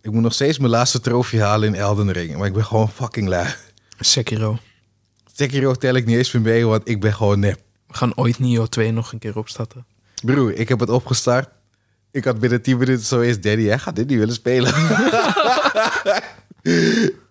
Ik 0.02 0.12
moet 0.12 0.22
nog 0.22 0.34
steeds 0.34 0.58
mijn 0.58 0.72
laatste 0.72 1.00
trofee 1.00 1.42
halen 1.42 1.68
in 1.68 1.76
Elden 1.76 2.12
Ring. 2.12 2.38
Maar 2.38 2.48
ik 2.48 2.54
ben 2.54 2.66
gewoon 2.66 2.90
fucking 2.90 3.28
lui. 3.28 3.48
Sekiro. 4.00 4.58
Sekiro 5.34 5.74
tel 5.74 5.96
ik 5.96 6.06
niet 6.06 6.18
eens 6.18 6.32
meer 6.32 6.42
mee, 6.42 6.66
want 6.66 6.90
ik 6.90 7.00
ben 7.00 7.14
gewoon 7.14 7.40
nep. 7.40 7.60
We 7.88 7.94
gaan 7.94 8.18
ooit 8.18 8.40
Nio 8.40 8.66
2 8.66 8.92
nog 8.92 9.12
een 9.12 9.20
keer 9.20 9.38
opstarten. 9.38 9.86
Broer, 10.24 10.54
ik 10.54 10.70
heb 10.70 10.80
het 10.80 10.90
opgestart. 10.90 11.50
Ik 12.12 12.24
had 12.24 12.40
binnen 12.40 12.62
10 12.62 12.78
minuten 12.78 13.06
zo 13.06 13.22
eens, 13.22 13.38
jij 13.42 13.80
gaat 13.80 13.96
dit 13.96 14.08
niet 14.08 14.18
willen 14.18 14.34
spelen. 14.34 14.74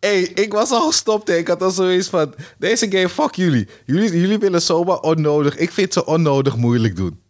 hey, 0.01 0.21
ik 0.23 0.53
was 0.53 0.71
al 0.71 0.87
gestopt. 0.87 1.29
hè. 1.29 1.35
Ik 1.35 1.49
had 1.49 1.63
al 1.63 1.71
zoiets 1.71 2.09
van, 2.09 2.35
deze 2.59 2.91
game, 2.91 3.09
fuck 3.09 3.35
jullie. 3.35 3.69
jullie. 3.85 4.19
Jullie 4.21 4.39
willen 4.39 4.63
zomaar 4.63 4.99
onnodig. 5.01 5.57
Ik 5.57 5.71
vind 5.73 5.93
ze 5.93 6.05
onnodig 6.07 6.57
moeilijk 6.57 6.97
doen. 6.97 7.21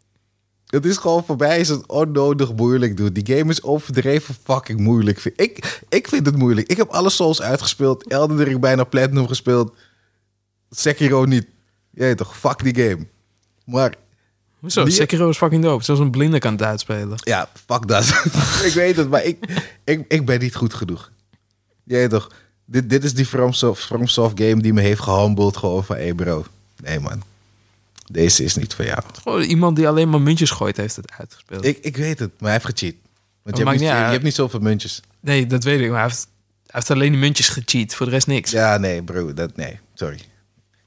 Het 0.66 0.84
is 0.84 0.96
gewoon 0.96 1.24
voorbij, 1.24 1.60
is 1.60 1.68
het 1.68 1.86
onnodig 1.86 2.52
moeilijk 2.54 2.96
doen. 2.96 3.12
Die 3.12 3.36
game 3.36 3.50
is 3.50 3.62
overdreven 3.62 4.34
fucking 4.44 4.80
moeilijk. 4.80 5.24
Ik, 5.36 5.80
ik 5.88 6.08
vind 6.08 6.26
het 6.26 6.36
moeilijk. 6.36 6.68
Ik 6.68 6.76
heb 6.76 6.88
alle 6.88 7.10
Souls 7.10 7.42
uitgespeeld. 7.42 8.06
Elden 8.08 8.44
Ring 8.44 8.60
bijna 8.60 8.84
Platinum 8.84 9.28
gespeeld. 9.28 9.74
Sekiro 10.70 11.24
niet. 11.24 11.46
Jij 11.90 12.14
toch, 12.14 12.36
fuck 12.38 12.62
die 12.74 12.84
game. 12.88 13.06
Maar 13.64 13.94
Hoezo? 14.58 14.84
Die- 14.84 14.92
Sekiro 14.92 15.28
is 15.28 15.36
fucking 15.36 15.62
dope. 15.62 15.84
Zoals 15.84 16.00
een 16.00 16.10
blinde 16.10 16.38
kan 16.38 16.52
het 16.52 16.62
uitspelen. 16.62 17.16
Ja, 17.22 17.48
fuck 17.66 17.88
dat. 17.88 18.04
ik 18.68 18.72
weet 18.74 18.96
het, 18.96 19.08
maar 19.10 19.24
ik, 19.24 19.38
ik, 19.84 20.04
ik 20.08 20.26
ben 20.26 20.40
niet 20.40 20.54
goed 20.54 20.74
genoeg. 20.74 21.10
Jij 21.86 22.08
toch? 22.08 22.30
Dit, 22.64 22.90
dit 22.90 23.04
is 23.04 23.14
die 23.14 23.26
FromSoft, 23.26 23.84
FromSoft 23.84 24.40
game 24.40 24.62
die 24.62 24.72
me 24.72 24.80
heeft 24.80 25.00
gehumbled. 25.00 25.56
Gewoon 25.56 25.84
van, 25.84 25.96
hé 25.96 26.02
hey 26.02 26.14
bro. 26.14 26.46
Nee 26.82 27.00
man. 27.00 27.22
Deze 28.10 28.44
is 28.44 28.56
niet 28.56 28.74
voor 28.74 28.84
jou. 28.84 29.02
Gewoon 29.22 29.42
iemand 29.42 29.76
die 29.76 29.88
alleen 29.88 30.10
maar 30.10 30.20
muntjes 30.20 30.50
gooit 30.50 30.76
heeft 30.76 30.96
het 30.96 31.12
uitgespeeld. 31.18 31.64
Ik, 31.64 31.78
ik 31.78 31.96
weet 31.96 32.18
het, 32.18 32.30
maar 32.30 32.50
hij 32.50 32.60
heeft 32.62 32.78
gecheat. 32.78 32.94
Want 33.42 33.56
je 33.56 33.64
hebt, 33.64 33.78
niet, 33.78 33.88
je, 33.88 33.94
hebt 33.94 34.22
niet 34.22 34.34
zoveel 34.34 34.60
muntjes. 34.60 35.00
Nee, 35.20 35.46
dat 35.46 35.64
weet 35.64 35.80
ik. 35.80 35.88
Maar 35.88 35.98
hij 35.98 36.08
heeft, 36.08 36.28
hij 36.62 36.70
heeft 36.74 36.90
alleen 36.90 37.10
die 37.10 37.20
muntjes 37.20 37.48
gecheat. 37.48 37.94
Voor 37.94 38.06
de 38.06 38.12
rest 38.12 38.26
niks. 38.26 38.50
Ja, 38.50 38.78
nee 38.78 39.02
bro. 39.02 39.34
Dat, 39.34 39.56
nee, 39.56 39.78
sorry. 39.94 40.20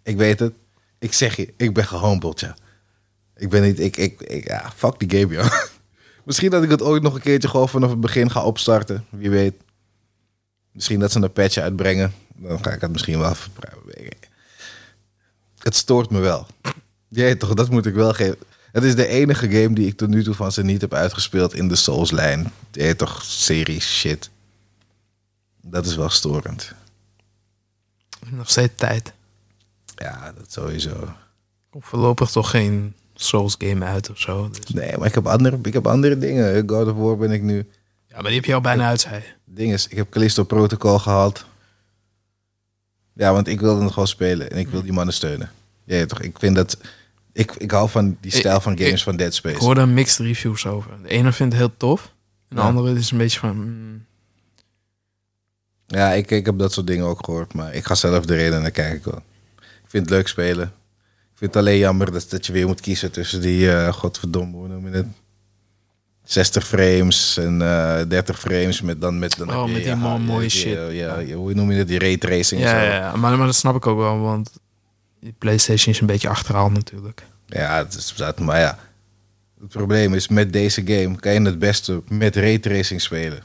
Ik 0.03 0.17
weet 0.17 0.39
het. 0.39 0.53
Ik 0.99 1.13
zeg 1.13 1.35
je, 1.35 1.53
ik 1.57 1.73
ben 1.73 1.85
gehumbled, 1.85 2.39
ja. 2.39 2.55
Ik 3.35 3.49
ben 3.49 3.61
niet, 3.61 3.79
ik, 3.79 3.97
ik, 3.97 4.21
ik 4.21 4.47
ja, 4.47 4.71
fuck 4.75 4.99
die 4.99 5.19
game, 5.19 5.33
joh. 5.33 5.51
Misschien 6.25 6.49
dat 6.49 6.63
ik 6.63 6.69
het 6.69 6.81
ooit 6.81 7.01
nog 7.01 7.13
een 7.13 7.21
keertje 7.21 7.49
gewoon 7.49 7.69
vanaf 7.69 7.89
het 7.89 8.01
begin 8.01 8.31
ga 8.31 8.43
opstarten. 8.43 9.05
Wie 9.09 9.29
weet. 9.29 9.53
Misschien 10.79 10.99
dat 10.99 11.11
ze 11.11 11.21
een 11.21 11.31
patch 11.31 11.57
uitbrengen. 11.57 12.13
Dan 12.35 12.63
ga 12.63 12.71
ik 12.71 12.81
het 12.81 12.91
misschien 12.91 13.19
wel 13.19 13.35
verbruiken. 13.35 14.17
Het 15.57 15.75
stoort 15.75 16.09
me 16.09 16.19
wel. 16.19 16.47
Ja, 17.07 17.35
toch, 17.35 17.53
dat 17.53 17.69
moet 17.69 17.85
ik 17.85 17.93
wel 17.93 18.13
geven. 18.13 18.37
Het 18.71 18.83
is 18.83 18.95
de 18.95 19.07
enige 19.07 19.49
game 19.49 19.73
die 19.73 19.87
ik 19.87 19.97
tot 19.97 20.09
nu 20.09 20.23
toe 20.23 20.33
van 20.33 20.51
ze 20.51 20.63
niet 20.63 20.81
heb 20.81 20.93
uitgespeeld 20.93 21.53
in 21.53 21.67
de 21.67 21.75
Souls-lijn. 21.75 22.51
Ja, 22.71 22.93
toch, 22.93 23.23
serie 23.23 23.79
shit. 23.81 24.29
Dat 25.61 25.85
is 25.85 25.95
wel 25.95 26.09
storend. 26.09 26.73
Nog 28.29 28.49
steeds 28.49 28.73
tijd. 28.75 29.13
Ja, 29.95 30.33
dat 30.37 30.51
sowieso. 30.51 31.13
Komt 31.69 31.85
voorlopig 31.85 32.29
toch 32.29 32.49
geen 32.49 32.93
Souls 33.13 33.55
game 33.57 33.85
uit 33.85 34.09
of 34.09 34.19
zo. 34.19 34.49
Dus. 34.49 34.69
Nee, 34.69 34.97
maar 34.97 35.07
ik 35.07 35.15
heb 35.15 35.27
andere, 35.27 35.59
ik 35.61 35.73
heb 35.73 35.87
andere 35.87 36.17
dingen. 36.17 36.69
God 36.69 36.87
of 36.87 36.95
War 36.97 37.17
ben 37.17 37.31
ik 37.31 37.41
nu. 37.41 37.69
Ja, 38.07 38.15
maar 38.15 38.23
die 38.23 38.35
heb 38.35 38.45
je 38.45 38.53
al 38.53 38.61
bijna 38.61 38.87
uit, 38.87 39.01
zei 39.01 39.15
je. 39.15 39.37
Ding 39.53 39.73
is, 39.73 39.87
ik 39.87 39.97
heb 39.97 40.09
Callisto 40.09 40.43
Protocol 40.43 40.99
gehaald. 40.99 41.45
Ja, 43.13 43.33
want 43.33 43.47
ik 43.47 43.59
wilde 43.59 43.81
nog 43.81 43.93
gewoon 43.93 44.07
spelen 44.07 44.51
en 44.51 44.57
ik 44.57 44.67
wil 44.67 44.81
die 44.81 44.93
mannen 44.93 45.13
steunen. 45.13 45.51
Ja, 45.83 46.05
toch? 46.05 46.21
Ik 46.21 46.39
vind 46.39 46.55
dat. 46.55 46.77
Ik, 47.33 47.51
ik 47.55 47.71
hou 47.71 47.89
van 47.89 48.17
die 48.21 48.31
stijl 48.31 48.59
van 48.61 48.71
Ik- 48.71 48.79
games 48.79 48.93
ik- 48.99 49.03
van 49.03 49.15
Dead 49.17 49.27
Ik 49.27 49.33
Space. 49.33 49.57
hoorde 49.57 49.81
een 49.81 49.93
mixed 49.93 50.25
reviews 50.25 50.65
over. 50.65 50.91
De 51.03 51.07
ene 51.09 51.31
vindt 51.33 51.53
het 51.53 51.61
heel 51.61 51.73
tof. 51.77 52.13
En 52.49 52.55
de 52.55 52.61
Ja. 52.61 52.67
andere 52.67 52.93
is 52.97 53.11
een 53.11 53.17
beetje 53.17 53.39
van... 53.39 53.57
mm, 53.57 54.05
Ja, 55.87 56.11
ik, 56.11 56.31
ik 56.31 56.45
heb 56.45 56.57
dat 56.57 56.73
soort 56.73 56.87
dingen 56.87 57.05
ook 57.05 57.25
gehoord, 57.25 57.53
maar 57.53 57.73
ik 57.73 57.85
ga 57.85 57.95
zelf 57.95 58.29
erin 58.29 58.53
en 58.53 58.61
dan 58.61 58.71
kijk 58.71 58.93
ik 58.93 59.03
wel. 59.03 59.21
Ik 59.57 59.87
vind 59.95 60.03
het 60.05 60.13
leuk 60.15 60.27
spelen. 60.27 60.67
Ik 61.31 61.37
vind 61.45 61.53
het 61.53 61.63
alleen 61.63 61.77
jammer 61.77 62.11
dat, 62.11 62.29
dat 62.29 62.45
je 62.45 62.53
weer 62.53 62.67
moet 62.67 62.81
kiezen 62.81 63.11
tussen 63.11 63.41
die, 63.41 63.71
eh 63.71 63.93
godverdomme, 63.93 64.55
hoe 64.57 64.67
noem 64.67 64.87
je 64.87 64.93
het? 64.95 65.07
60 66.29 66.67
frames 66.67 67.37
en 67.37 67.61
eh 67.61 68.01
30 68.07 68.39
frames 68.39 68.81
met 68.81 69.01
dan 69.01 69.19
met, 69.19 69.37
dan 69.37 69.55
Oh, 69.55 69.67
je 69.67 69.73
met 69.73 69.83
die 69.83 69.95
mooie 69.95 70.43
ja, 70.43 70.49
shit. 70.49 70.73
Ja, 70.91 71.19
ja, 71.19 71.35
hoe 71.35 71.53
noem 71.53 71.71
je 71.71 71.77
het? 71.77 71.87
Die 71.87 71.99
raytracing 71.99 72.61
en 72.61 72.67
ja, 72.67 72.81
ja, 72.81 72.95
ja. 72.95 73.15
Maar, 73.15 73.37
maar 73.37 73.45
dat 73.45 73.55
snap 73.55 73.75
ik 73.75 73.87
ook 73.87 73.97
wel, 73.97 74.19
want 74.19 74.51
die 75.19 75.33
PlayStation 75.37 75.93
is 75.93 75.99
een 75.99 76.07
beetje 76.07 76.29
achterhaald 76.29 76.73
natuurlijk. 76.73 77.23
Ja, 77.45 77.77
het 77.77 77.95
is 77.95 78.13
dat, 78.15 78.39
maar 78.39 78.59
ja. 78.59 78.79
Het 79.59 79.69
probleem 79.69 80.13
is, 80.13 80.27
met 80.27 80.53
deze 80.53 80.81
game 80.85 81.15
kan 81.15 81.33
je 81.33 81.41
het 81.41 81.59
beste 81.59 82.01
met 82.07 82.35
raytracing 82.35 83.01
spelen. 83.01 83.43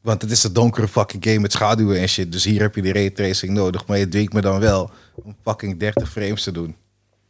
Want 0.00 0.22
het 0.22 0.30
is 0.30 0.44
een 0.44 0.52
donkere 0.52 0.88
fucking 0.88 1.24
game 1.24 1.38
met 1.38 1.52
schaduwen 1.52 2.00
en 2.00 2.08
shit. 2.08 2.32
Dus 2.32 2.44
hier 2.44 2.60
heb 2.60 2.74
je 2.74 2.82
die 2.82 2.92
raytracing 2.92 3.52
nodig. 3.52 3.86
Maar 3.86 3.98
je 3.98 4.08
dwingt 4.08 4.32
me 4.32 4.40
dan 4.40 4.60
wel 4.60 4.90
om 5.14 5.36
fucking 5.42 5.78
30 5.78 6.10
frames 6.10 6.42
te 6.42 6.52
doen. 6.52 6.76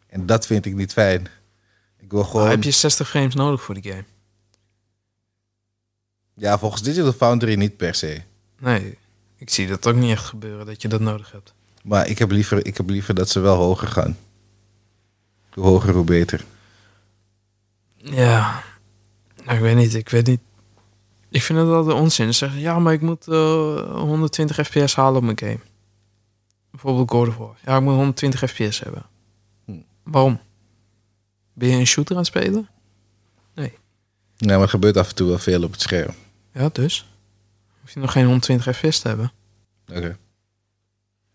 En 0.08 0.26
dat 0.26 0.46
vind 0.46 0.66
ik 0.66 0.74
niet 0.74 0.92
fijn. 0.92 1.28
Ik 2.00 2.10
wil 2.10 2.24
gewoon... 2.24 2.42
Maar 2.42 2.50
heb 2.50 2.62
je 2.62 2.70
60 2.70 3.08
frames 3.08 3.34
nodig 3.34 3.62
voor 3.62 3.74
die 3.74 3.92
game? 3.92 4.04
Ja, 6.38 6.58
volgens 6.58 6.82
Digital 6.82 7.12
Foundry 7.12 7.54
niet 7.54 7.76
per 7.76 7.94
se. 7.94 8.22
Nee, 8.58 8.98
ik 9.36 9.50
zie 9.50 9.66
dat 9.66 9.86
ook 9.86 9.94
niet 9.94 10.10
echt 10.10 10.24
gebeuren, 10.24 10.66
dat 10.66 10.82
je 10.82 10.88
dat 10.88 11.00
nodig 11.00 11.32
hebt. 11.32 11.54
Maar 11.82 12.08
ik 12.08 12.18
heb 12.18 12.30
liever, 12.30 12.66
ik 12.66 12.76
heb 12.76 12.88
liever 12.88 13.14
dat 13.14 13.28
ze 13.28 13.40
wel 13.40 13.56
hoger 13.56 13.88
gaan. 13.88 14.16
Hoe 15.52 15.64
hoger, 15.64 15.94
hoe 15.94 16.04
beter. 16.04 16.44
Ja, 17.96 18.62
nou, 19.44 19.56
ik 19.56 19.62
weet 19.62 19.76
niet, 19.76 19.94
ik 19.94 20.08
weet 20.08 20.26
niet. 20.26 20.40
Ik 21.28 21.42
vind 21.42 21.58
het 21.58 21.68
altijd 21.68 21.96
onzin. 21.96 22.26
Ze 22.26 22.38
zeggen, 22.38 22.60
ja, 22.60 22.78
maar 22.78 22.92
ik 22.92 23.00
moet 23.00 23.28
eh, 23.28 23.90
120 23.90 24.66
fps 24.66 24.94
halen 24.94 25.16
op 25.16 25.22
mijn 25.22 25.38
game. 25.38 25.58
Bijvoorbeeld 26.70 27.10
God 27.10 27.28
of 27.28 27.36
War. 27.36 27.56
Ja, 27.64 27.76
ik 27.76 27.82
moet 27.82 27.94
120 27.94 28.50
fps 28.50 28.80
hebben. 28.80 29.06
Hm. 29.64 29.72
Waarom? 30.02 30.40
Ben 31.52 31.68
je 31.68 31.76
een 31.76 31.86
shooter 31.86 32.16
aan 32.16 32.22
het 32.22 32.30
spelen? 32.30 32.68
Ja, 34.36 34.52
maar 34.52 34.62
er 34.62 34.68
gebeurt 34.68 34.96
af 34.96 35.08
en 35.08 35.14
toe 35.14 35.28
wel 35.28 35.38
veel 35.38 35.62
op 35.62 35.72
het 35.72 35.80
scherm. 35.80 36.14
Ja, 36.56 36.68
dus. 36.72 37.06
Hoef 37.80 37.94
je 37.94 38.00
nog 38.00 38.12
geen 38.12 38.24
120 38.24 38.76
fps 38.76 38.98
te 38.98 39.08
hebben. 39.08 39.32
Oké. 39.88 40.16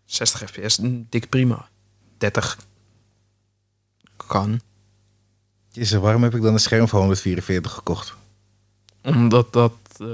60 0.04 0.50
fps, 0.50 0.78
dik 0.82 1.28
prima. 1.28 1.68
30 2.18 2.58
kan. 4.16 4.60
Jezus, 5.70 6.00
waarom 6.00 6.22
heb 6.22 6.34
ik 6.34 6.42
dan 6.42 6.52
een 6.52 6.60
scherm 6.60 6.88
van 6.88 6.98
144 6.98 7.72
gekocht? 7.72 8.14
Omdat 9.02 9.52
dat 9.52 9.72
eh, 9.92 10.06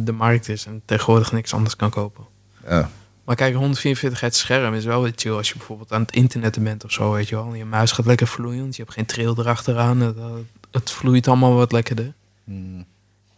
de 0.00 0.12
markt 0.12 0.48
is 0.48 0.66
en 0.66 0.82
tegenwoordig 0.84 1.32
niks 1.32 1.54
anders 1.54 1.76
kan 1.76 1.90
kopen. 1.90 2.24
Ja. 2.66 2.90
Maar 3.24 3.36
kijk, 3.36 3.54
144 3.54 4.20
hertz 4.20 4.38
scherm 4.38 4.74
is 4.74 4.84
wel 4.84 5.02
weer 5.02 5.12
chill 5.16 5.32
als 5.32 5.48
je 5.48 5.56
bijvoorbeeld 5.56 5.92
aan 5.92 6.00
het 6.00 6.12
internet 6.12 6.62
bent 6.62 6.84
of 6.84 6.92
zo, 6.92 7.12
weet 7.12 7.28
je 7.28 7.34
wel. 7.34 7.46
En 7.46 7.56
je 7.56 7.64
muis 7.64 7.92
gaat 7.92 8.06
lekker 8.06 8.26
vloeiend, 8.26 8.76
je 8.76 8.82
hebt 8.82 8.94
geen 8.94 9.06
trail 9.06 9.38
erachteraan. 9.38 10.00
Het, 10.00 10.16
eh, 10.16 10.32
het 10.70 10.90
vloeit 10.90 11.28
allemaal 11.28 11.54
wat 11.54 11.72
lekkerder. 11.72 12.12
Hmm. 12.44 12.86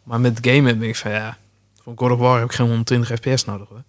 Maar 0.07 0.20
met 0.20 0.38
gamen 0.46 0.78
ben 0.78 0.88
ik 0.88 0.96
van 0.96 1.11
ja, 1.11 1.38
voor 1.82 1.92
God 1.96 2.11
of 2.11 2.18
War 2.18 2.38
heb 2.40 2.48
ik 2.48 2.54
geen 2.54 2.66
120 2.66 3.09
fps 3.18 3.44
nodig 3.44 3.68
hoor. 3.68 3.82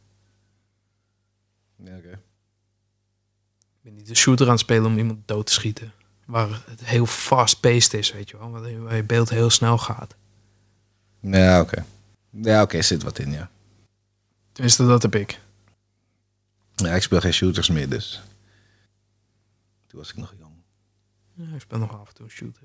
Ja, 1.76 1.98
oké. 1.98 2.10
Ik 2.12 3.82
ben 3.82 3.94
niet 3.96 4.10
een 4.10 4.16
shooter 4.16 4.46
aan 4.46 4.52
het 4.52 4.62
spelen 4.62 4.86
om 4.86 4.98
iemand 4.98 5.28
dood 5.28 5.46
te 5.46 5.54
schieten. 5.54 5.92
Waar 6.26 6.62
het 6.66 6.86
heel 6.86 7.06
fast-paced 7.06 7.94
is, 7.94 8.12
weet 8.12 8.30
je 8.30 8.38
wel. 8.38 8.50
Waar 8.52 8.70
je- 8.70 8.80
waar 8.80 8.96
je 8.96 9.04
beeld 9.04 9.30
heel 9.30 9.50
snel 9.50 9.78
gaat. 9.78 10.16
Ja, 11.20 11.62
oké. 11.62 11.86
Ja, 12.30 12.62
oké, 12.62 12.82
zit 12.82 13.04
wat 13.04 13.20
in, 13.20 13.32
ja. 13.32 13.50
Tenminste, 14.52 14.86
dat 14.88 15.02
heb 15.02 15.16
ik. 15.16 15.40
Ja, 16.76 16.94
ik 16.94 17.02
speel 17.02 17.20
geen 17.20 17.34
shooters 17.34 17.70
meer, 17.70 17.90
dus. 17.90 18.22
Toen 19.88 20.00
was 20.00 20.10
ik 20.10 20.18
nog 20.18 20.34
jong. 20.40 20.54
Ja, 21.34 21.56
ik 21.56 21.62
speel 21.62 21.80
nog 21.80 22.00
af 22.00 22.08
en 22.08 22.14
toe 22.14 22.26
een 22.26 22.32
shooter. 22.32 22.64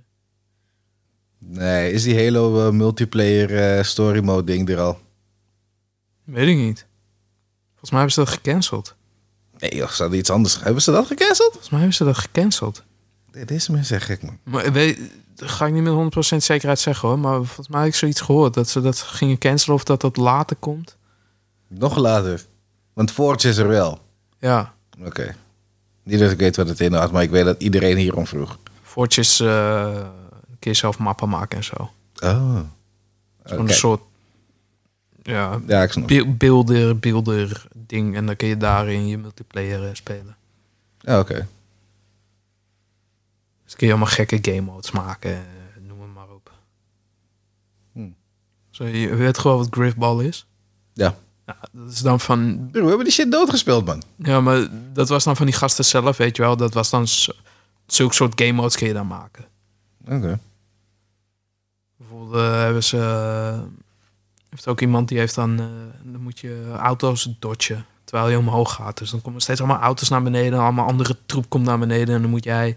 Nee, 1.46 1.92
is 1.92 2.02
die 2.02 2.24
Halo 2.24 2.66
eh, 2.66 2.72
multiplayer 2.72 3.76
eh, 3.78 3.84
story 3.84 4.20
mode 4.20 4.44
ding 4.44 4.68
er 4.68 4.80
al? 4.80 4.98
Weet 6.24 6.48
ik 6.48 6.56
niet. 6.56 6.86
Volgens 7.70 7.90
mij 7.90 8.00
hebben 8.00 8.12
ze 8.12 8.20
dat 8.20 8.28
gecanceld. 8.28 8.94
Nee, 9.58 9.76
joh, 9.76 9.88
ze 9.88 10.02
hadden 10.02 10.20
iets 10.20 10.30
anders. 10.30 10.62
Hebben 10.62 10.82
ze 10.82 10.90
dat 10.90 11.06
gecanceld? 11.06 11.48
Volgens 11.50 11.70
mij 11.70 11.78
hebben 11.78 11.96
ze 11.96 12.04
dat 12.04 12.18
gecanceld. 12.18 12.82
Nee, 13.32 13.44
deze 13.44 13.72
mensen 13.72 14.00
zijn 14.00 14.00
gek, 14.18 14.22
man. 14.22 14.38
Maar 14.42 14.72
weet, 14.72 14.98
dat 15.34 15.48
ga 15.48 15.66
ik 15.66 15.72
niet 15.72 15.82
met 15.82 16.34
100% 16.34 16.36
zekerheid 16.36 16.78
zeggen 16.78 17.08
hoor. 17.08 17.18
Maar 17.18 17.36
volgens 17.36 17.68
mij 17.68 17.80
heb 17.80 17.88
ik 17.88 17.94
zoiets 17.94 18.20
gehoord. 18.20 18.54
Dat 18.54 18.68
ze 18.68 18.80
dat 18.80 18.98
gingen 19.00 19.38
cancelen 19.38 19.76
of 19.76 19.84
dat 19.84 20.00
dat 20.00 20.16
later 20.16 20.56
komt. 20.56 20.96
Nog 21.68 21.96
later. 21.96 22.44
Want 22.92 23.10
Forge 23.10 23.48
is 23.48 23.56
er 23.56 23.68
wel. 23.68 23.98
Ja. 24.38 24.74
Oké. 25.04 25.34
Niet 26.02 26.18
dat 26.18 26.30
ik 26.30 26.38
weet 26.38 26.56
wat 26.56 26.68
het 26.68 26.80
inhoudt, 26.80 27.12
maar 27.12 27.22
ik 27.22 27.30
weet 27.30 27.44
dat 27.44 27.62
iedereen 27.62 27.96
hierom 27.96 28.26
vroeg. 28.26 28.58
Voortjes 28.82 29.40
eh 29.40 30.06
kun 30.62 30.70
je 30.70 30.76
zelf 30.76 30.98
mappen 30.98 31.28
maken 31.28 31.58
en 31.58 31.64
zo. 31.64 31.90
Oh. 32.24 32.58
Een 33.42 33.68
soort 33.68 34.00
ja, 35.22 35.60
Ja, 35.66 35.82
ik 35.82 35.92
snap. 35.92 36.08
be- 36.08 36.26
beelder, 36.28 36.98
beelder 36.98 37.66
ding. 37.74 38.16
En 38.16 38.26
dan 38.26 38.36
kun 38.36 38.48
je 38.48 38.56
daarin 38.56 39.06
je 39.06 39.18
multiplayer 39.18 39.84
eh, 39.88 39.94
spelen. 39.94 40.36
Ja, 40.98 41.18
oké. 41.18 41.48
Dus 43.64 43.74
kun 43.76 43.86
je 43.86 43.92
allemaal 43.92 44.12
gekke 44.12 44.38
game 44.42 44.60
modes 44.60 44.90
maken. 44.90 45.30
eh, 45.30 45.38
noem 45.86 46.00
het 46.00 46.14
maar 46.14 46.28
op. 46.28 46.52
Hm. 47.92 48.08
Zo, 48.70 48.84
je 48.84 49.14
weet 49.14 49.38
gewoon 49.38 49.56
wat 49.58 49.68
Griffball 49.70 50.24
is? 50.24 50.46
Ja. 50.92 51.16
Ja, 51.46 51.56
dat 51.72 51.90
is 51.90 52.00
dan 52.00 52.20
van... 52.20 52.68
We 52.72 52.78
hebben 52.78 53.04
die 53.04 53.12
shit 53.12 53.32
doodgespeeld, 53.32 53.84
man. 53.86 54.02
Ja, 54.16 54.40
maar 54.40 54.68
dat 54.92 55.08
was 55.08 55.24
dan 55.24 55.36
van 55.36 55.46
die 55.46 55.54
gasten 55.54 55.84
zelf, 55.84 56.16
weet 56.16 56.36
je 56.36 56.42
wel. 56.42 56.56
Dat 56.56 56.74
was 56.74 56.90
dan... 56.90 57.06
Zulke 57.86 58.14
soort 58.14 58.40
game 58.40 58.52
modes 58.52 58.76
kun 58.76 58.86
je 58.86 58.92
dan 58.92 59.06
maken. 59.06 59.44
Oké. 60.08 60.38
Bijvoorbeeld 62.12 62.44
eh, 62.44 62.60
hebben 62.60 62.84
ze... 62.84 62.96
eh, 62.98 63.60
heeft 64.50 64.66
ook 64.68 64.80
iemand 64.80 65.08
die 65.08 65.18
heeft 65.18 65.34
dan... 65.34 65.60
eh, 65.60 65.66
dan 66.12 66.20
moet 66.20 66.38
je 66.38 66.72
auto's 66.76 67.28
dodgen. 67.38 67.86
Terwijl 68.04 68.30
je 68.30 68.38
omhoog 68.38 68.74
gaat. 68.74 68.98
Dus 68.98 69.10
dan 69.10 69.22
komen 69.22 69.40
steeds 69.40 69.60
allemaal 69.60 69.80
auto's 69.80 70.08
naar 70.08 70.22
beneden. 70.22 70.58
Allemaal 70.58 70.86
andere 70.86 71.16
troep 71.26 71.48
komt 71.48 71.64
naar 71.64 71.78
beneden. 71.78 72.14
En 72.14 72.20
dan 72.22 72.30
moet 72.30 72.44
jij 72.44 72.76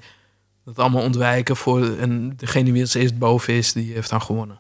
dat 0.64 0.80
allemaal 0.80 1.04
ontwijken 1.04 1.56
voor... 1.56 1.98
En 1.98 2.34
degene 2.38 2.72
die 2.72 2.82
als 2.82 2.94
eerst 2.94 3.18
boven 3.18 3.54
is, 3.54 3.74
die 3.74 3.94
heeft 3.94 4.10
dan 4.10 4.22
gewonnen. 4.22 4.60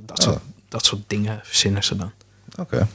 Dat, 0.00 0.18
Oh. 0.18 0.24
soort, 0.24 0.42
dat 0.68 0.84
soort 0.84 1.02
dingen 1.06 1.40
verzinnen 1.42 1.84
ze 1.84 1.96
dan. 1.96 2.12
Oké. 2.58 2.88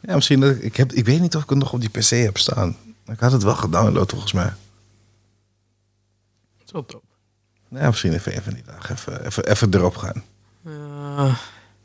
Ja, 0.00 0.14
misschien 0.14 0.40
dat 0.40 0.50
ik, 0.50 0.62
ik 0.62 0.76
heb... 0.76 0.92
Ik 0.92 1.04
weet 1.04 1.20
niet 1.20 1.36
of 1.36 1.42
ik 1.42 1.48
het 1.48 1.58
nog 1.58 1.72
op 1.72 1.80
die 1.80 1.90
PC 1.90 2.08
heb 2.08 2.38
staan. 2.38 2.76
Ik 3.06 3.20
had 3.20 3.32
het 3.32 3.42
wel 3.42 3.54
gedownload, 3.54 4.10
volgens 4.10 4.32
mij. 4.32 4.52
Dat 6.58 6.66
is 6.66 6.72
wel 6.72 6.84
dope. 6.86 7.11
Ja, 7.72 7.86
misschien 7.86 8.12
even 8.12 8.36
een 8.36 8.42
van 8.42 8.54
die 8.54 8.62
dagen 8.62 8.94
even, 8.94 9.26
even, 9.26 9.46
even 9.46 9.74
erop 9.74 9.96
gaan. 9.96 10.24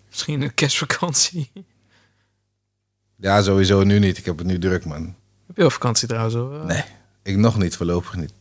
Misschien 0.10 0.42
een 0.42 0.54
kerstvakantie. 0.54 1.52
Ja, 3.16 3.42
sowieso 3.42 3.84
nu 3.84 4.00
niet. 4.00 4.18
Ik 4.18 4.26
heb 4.26 4.38
het 4.38 4.48
nu 4.48 4.60
druk, 4.60 4.86
man. 4.86 5.16
Heb 5.48 5.58
je 5.58 5.64
al 5.64 5.70
vakantie 5.70 6.08
trouwens? 6.08 6.36
Hoor? 6.36 6.66
Nee, 6.66 6.84
ik 7.24 7.38
nog 7.38 7.58
niet, 7.58 7.76
voorlopig 7.76 8.16
niet. 8.16 8.34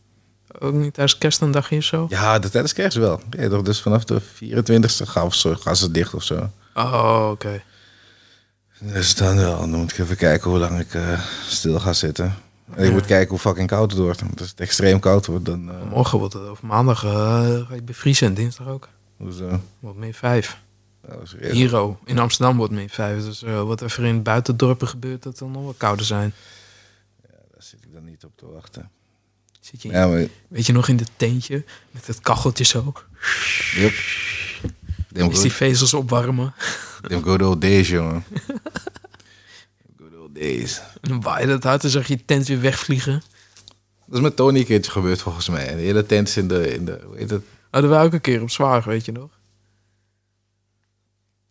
Ook 0.59 0.73
niet 0.73 0.93
tijdens 0.93 1.17
kerst 1.17 1.41
een 1.41 1.51
dagje 1.51 1.77
of 1.77 1.83
zo? 1.83 2.05
Ja, 2.09 2.39
de 2.39 2.49
tijdens 2.49 2.73
kerst 2.73 2.97
wel. 2.97 3.21
Ja, 3.29 3.49
toch, 3.49 3.61
dus 3.61 3.81
vanaf 3.81 4.03
de 4.03 4.21
24e 4.21 5.07
gaan, 5.07 5.25
of 5.25 5.35
zo, 5.35 5.55
gaan 5.55 5.75
ze 5.75 5.91
dicht 5.91 6.13
of 6.13 6.23
zo. 6.23 6.49
Oh, 6.73 7.29
oké. 7.31 7.63
Dus 8.79 9.15
dan 9.15 9.35
wel. 9.35 9.59
Dan 9.59 9.79
moet 9.79 9.91
ik 9.91 9.97
even 9.97 10.17
kijken 10.17 10.49
hoe 10.49 10.59
lang 10.59 10.79
ik 10.79 10.93
eh, 10.93 11.19
stil 11.47 11.79
ga 11.79 11.93
zitten. 11.93 12.35
En 12.75 12.85
ik 12.85 12.91
moet 12.91 13.05
kijken 13.05 13.29
hoe 13.29 13.39
fucking 13.39 13.67
koud 13.67 13.91
het 13.91 13.99
wordt. 13.99 14.21
Want 14.21 14.39
als 14.39 14.49
het 14.49 14.59
extreem 14.59 14.99
koud 14.99 15.25
wordt, 15.25 15.45
dan... 15.45 15.71
eh 15.71 15.89
Morgen 15.89 16.19
wordt 16.19 16.33
het, 16.33 16.49
of 16.49 16.61
maandag 16.61 17.03
eh, 17.03 17.11
ga 17.67 17.73
je 17.73 17.81
bevriezen 17.83 18.27
en 18.27 18.33
dinsdag 18.33 18.67
ook. 18.67 18.89
hoezo? 19.17 19.59
Wordt 19.79 19.97
min 19.97 20.13
5. 20.13 20.57
Oh, 21.05 21.13
serieus? 21.23 21.51
Hier 21.51 21.75
ook. 21.75 21.99
In 22.05 22.19
Amsterdam 22.19 22.57
wordt 22.57 22.73
min 22.73 22.89
5. 22.89 23.23
Dus 23.23 23.43
eh, 23.43 23.63
wat 23.63 23.81
er 23.81 24.05
in 24.05 24.23
buitendorpen 24.23 24.87
gebeurt, 24.87 25.23
dat 25.23 25.37
dan 25.37 25.51
nog 25.51 25.63
wel 25.63 25.75
kouder 25.77 26.05
zijn. 26.05 26.33
Daar 27.21 27.63
zit 27.63 27.79
ik 27.83 27.93
dan 27.93 28.05
niet 28.05 28.23
op 28.23 28.31
te 28.35 28.45
wachten. 28.45 28.89
Zit 29.59 29.81
je, 29.81 29.89
Ja, 29.89 30.07
maar... 30.07 30.27
Weet 30.47 30.65
je 30.65 30.73
nog 30.73 30.87
in 30.87 30.97
het 30.97 31.11
tentje 31.15 31.63
met 31.91 32.07
het 32.07 32.19
kacheltje 32.19 32.63
zo? 32.63 32.93
Yep. 33.75 33.93
Is 35.31 35.41
die 35.41 35.51
vezels 35.51 35.93
opwarmen? 35.93 36.53
them 37.01 37.23
good 37.23 37.41
old 37.41 37.61
days, 37.61 37.87
jongen. 37.89 38.23
days. 40.39 40.81
En 41.01 41.09
dan 41.09 41.21
waaide 41.21 41.51
het 41.51 41.63
hard 41.63 41.83
en 41.83 41.89
zag 41.89 42.07
je 42.07 42.25
tent 42.25 42.47
weer 42.47 42.61
wegvliegen. 42.61 43.23
Dat 44.05 44.15
is 44.15 44.21
met 44.21 44.35
Tony 44.35 44.59
een 44.59 44.65
keertje 44.65 44.91
gebeurd, 44.91 45.21
volgens 45.21 45.49
mij. 45.49 45.75
De 45.75 45.81
hele 45.81 46.05
tent 46.05 46.27
is 46.27 46.37
in 46.37 46.47
de... 46.47 46.73
In 46.73 46.85
de 46.85 47.01
hoe 47.05 47.17
heet 47.17 47.29
het? 47.29 47.43
Hadden 47.69 47.89
wij 47.89 48.03
ook 48.03 48.13
een 48.13 48.21
keer 48.21 48.41
op 48.41 48.49
Zwaag, 48.49 48.85
weet 48.85 49.05
je 49.05 49.11
nog? 49.11 49.29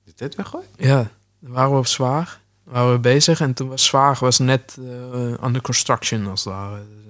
De 0.04 0.14
tent 0.14 0.34
weggooien? 0.34 0.68
Ja, 0.76 1.10
dan 1.38 1.52
waren 1.52 1.72
we 1.72 1.78
op 1.78 1.86
Zwaag. 1.86 2.40
waren 2.62 2.92
we 2.92 2.98
bezig 2.98 3.40
en 3.40 3.54
toen 3.54 3.68
was 3.68 3.84
Zwaag 3.84 4.18
was 4.18 4.38
net 4.38 4.76
uh, 4.80 5.44
under 5.44 5.62
construction 5.62 6.26
als 6.26 6.44
het 6.44 6.52
ware. 6.52 6.76
Dus, 6.76 7.04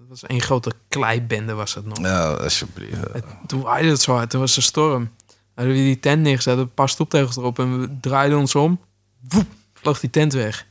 het 0.00 0.08
was 0.08 0.22
één 0.22 0.40
grote 0.40 0.72
kleibende 0.88 1.52
was 1.52 1.74
het 1.74 1.86
nog. 1.86 1.98
Nou, 1.98 2.42
alsjeblieft. 2.42 3.06
En 3.06 3.24
toen 3.46 3.60
waaide 3.60 3.88
het 3.88 4.00
zo 4.00 4.14
hard, 4.14 4.30
toen 4.30 4.40
was 4.40 4.56
er 4.56 4.62
storm. 4.62 5.10
Hadden 5.54 5.74
we 5.74 5.80
die 5.80 6.00
tent 6.00 6.22
neergezet, 6.22 6.58
een 6.58 6.74
paar 6.74 6.88
stoeptegels 6.88 7.36
erop 7.36 7.58
en 7.58 7.80
we 7.80 7.98
draaiden 8.00 8.38
ons 8.38 8.54
om. 8.54 8.80
Woep, 9.28 9.46
vloog 9.74 10.00
die 10.00 10.10
tent 10.10 10.32
weg. 10.32 10.66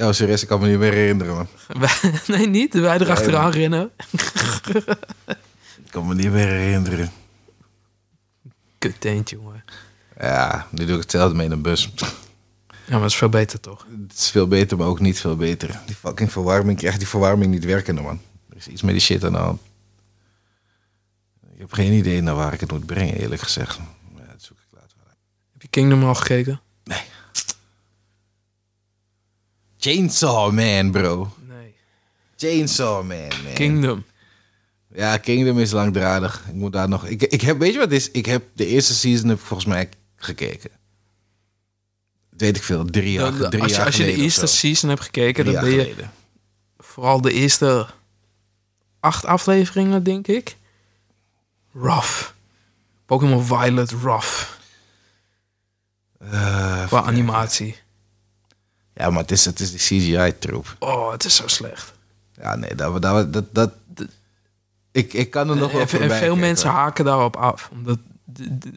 Oh, 0.00 0.12
serieus, 0.12 0.42
ik 0.42 0.48
kan 0.48 0.60
me 0.60 0.68
niet 0.68 0.78
meer 0.78 0.92
herinneren, 0.92 1.34
man. 1.34 1.46
nee, 2.26 2.48
niet. 2.48 2.74
Wij 2.74 2.98
erachteraan 2.98 3.50
rennen. 3.50 3.90
ik 5.84 5.90
kan 5.90 6.06
me 6.06 6.14
niet 6.14 6.30
meer 6.30 6.46
herinneren. 6.46 7.12
Kut 8.78 9.00
tent, 9.00 9.30
jongen. 9.30 9.64
Ja, 10.20 10.66
nu 10.70 10.84
doe 10.84 10.94
ik 10.94 11.02
hetzelfde 11.02 11.36
mee 11.36 11.46
in 11.46 11.52
een 11.52 11.62
bus. 11.62 11.90
Ja, 11.96 12.96
maar 12.96 13.00
het 13.00 13.10
is 13.10 13.16
veel 13.16 13.28
beter, 13.28 13.60
toch? 13.60 13.86
Het 14.08 14.18
is 14.18 14.30
veel 14.30 14.48
beter, 14.48 14.76
maar 14.76 14.86
ook 14.86 15.00
niet 15.00 15.20
veel 15.20 15.36
beter. 15.36 15.80
Die 15.86 15.94
fucking 15.94 16.32
verwarming, 16.32 16.70
ik 16.70 16.76
krijg 16.76 16.98
die 16.98 17.08
verwarming 17.08 17.50
niet 17.50 17.64
werkende, 17.64 18.00
man. 18.00 18.20
Er 18.50 18.56
is 18.56 18.68
iets 18.68 18.82
met 18.82 18.92
die 18.92 19.02
shit 19.02 19.24
aan 19.24 19.32
de 19.32 19.38
hand. 19.38 19.60
Ik 21.52 21.58
heb 21.58 21.72
geen 21.72 21.92
idee 21.92 22.20
naar 22.20 22.34
waar 22.34 22.52
ik 22.52 22.60
het 22.60 22.70
moet 22.70 22.86
brengen, 22.86 23.14
eerlijk 23.14 23.42
gezegd. 23.42 23.78
Ja, 24.16 24.22
dat 24.32 24.42
zoek 24.42 24.58
ik 24.58 24.66
later. 24.70 24.96
Heb 25.52 25.62
je 25.62 25.68
Kingdom 25.68 26.04
al 26.04 26.14
gekeken? 26.14 26.60
Nee. 26.84 27.02
Chainsaw 29.80 30.52
Man, 30.52 30.90
bro. 30.90 31.32
Nee. 31.48 31.74
Chainsaw 32.36 33.04
Man, 33.04 33.18
man. 33.44 33.52
Kingdom. 33.54 34.04
Ja, 34.94 35.16
Kingdom 35.16 35.58
is 35.58 35.70
langdradig. 35.70 36.44
Ik 36.48 36.54
moet 36.54 36.72
daar 36.72 36.88
nog... 36.88 37.06
Ik, 37.06 37.22
ik 37.22 37.40
heb, 37.40 37.58
weet 37.58 37.72
je 37.72 37.78
wat 37.78 37.90
het 37.90 37.96
is? 38.00 38.10
Ik 38.10 38.26
heb 38.26 38.44
de 38.52 38.66
eerste 38.66 38.94
season 38.94 39.28
heb 39.28 39.40
volgens 39.40 39.68
mij 39.68 39.88
gekeken. 40.16 40.70
Dat 42.30 42.40
weet 42.40 42.56
ik 42.56 42.62
veel, 42.62 42.84
drie 42.84 43.12
jaar, 43.12 43.32
drie 43.50 43.62
als 43.62 43.70
je, 43.70 43.76
jaar 43.76 43.86
als 43.86 43.96
je 43.96 44.04
de 44.04 44.14
eerste 44.14 44.46
season 44.46 44.88
hebt 44.88 45.02
gekeken, 45.02 45.44
Drie 45.44 45.56
dan 45.56 45.64
ben 45.64 45.72
je 45.72 45.80
geleden. 45.82 46.10
vooral 46.78 47.20
de 47.20 47.32
eerste 47.32 47.86
acht 49.00 49.24
afleveringen, 49.24 50.02
denk 50.02 50.26
ik. 50.26 50.56
Rough. 51.74 52.28
Pokémon 53.06 53.44
Violet, 53.44 53.90
rough. 53.90 54.42
Eh, 56.18 56.86
Qua 56.86 57.02
animatie. 57.02 57.76
Ja, 59.00 59.10
maar 59.10 59.22
het 59.22 59.30
is, 59.30 59.44
het 59.44 59.60
is 59.60 59.70
die 59.70 59.78
CGI-troep. 59.78 60.76
Oh, 60.78 61.12
het 61.12 61.24
is 61.24 61.36
zo 61.36 61.46
slecht. 61.46 61.92
Ja, 62.32 62.56
nee, 62.56 62.74
dat... 62.74 63.02
dat, 63.02 63.32
dat, 63.32 63.54
dat 63.54 63.72
ik, 64.92 65.12
ik 65.12 65.30
kan 65.30 65.50
er 65.50 65.56
nog 65.56 65.72
wel 65.72 65.86
veel 65.86 66.06
kijken. 66.08 66.38
mensen 66.38 66.70
haken 66.70 67.04
daarop 67.04 67.36
af. 67.36 67.68
Omdat 67.72 67.98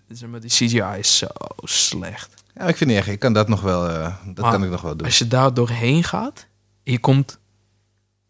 zeg 0.07 0.29
maar, 0.29 0.39
die 0.39 0.49
CGI 0.49 0.99
is 0.99 1.17
zo 1.17 1.27
slecht. 1.63 2.43
Ja, 2.55 2.67
ik 2.67 2.77
vind 2.77 2.89
niet 2.89 2.99
echt. 2.99 3.07
Ik 3.07 3.19
kan 3.19 3.33
dat 3.33 3.47
nog 3.47 3.61
wel... 3.61 3.89
eh, 3.89 4.15
dat 4.25 4.43
Maar 4.43 4.51
kan 4.51 4.63
ik 4.63 4.69
nog 4.69 4.81
wel 4.81 4.95
doen. 4.95 5.05
Als 5.05 5.17
je 5.17 5.27
daar 5.27 5.53
doorheen 5.53 6.03
gaat, 6.03 6.47
je 6.83 6.99
komt 6.99 7.39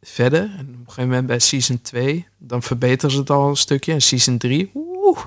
verder. 0.01 0.41
En 0.41 0.59
op 0.59 0.67
een 0.67 0.83
gegeven 0.85 1.07
moment 1.09 1.27
bij 1.27 1.39
season 1.39 1.81
2, 1.81 2.27
dan 2.37 2.63
verbeteren 2.63 3.11
ze 3.11 3.19
het 3.19 3.29
al 3.29 3.49
een 3.49 3.55
stukje. 3.55 3.93
En 3.93 4.01
season 4.01 4.37
3, 4.37 4.71
oeh. 4.73 5.19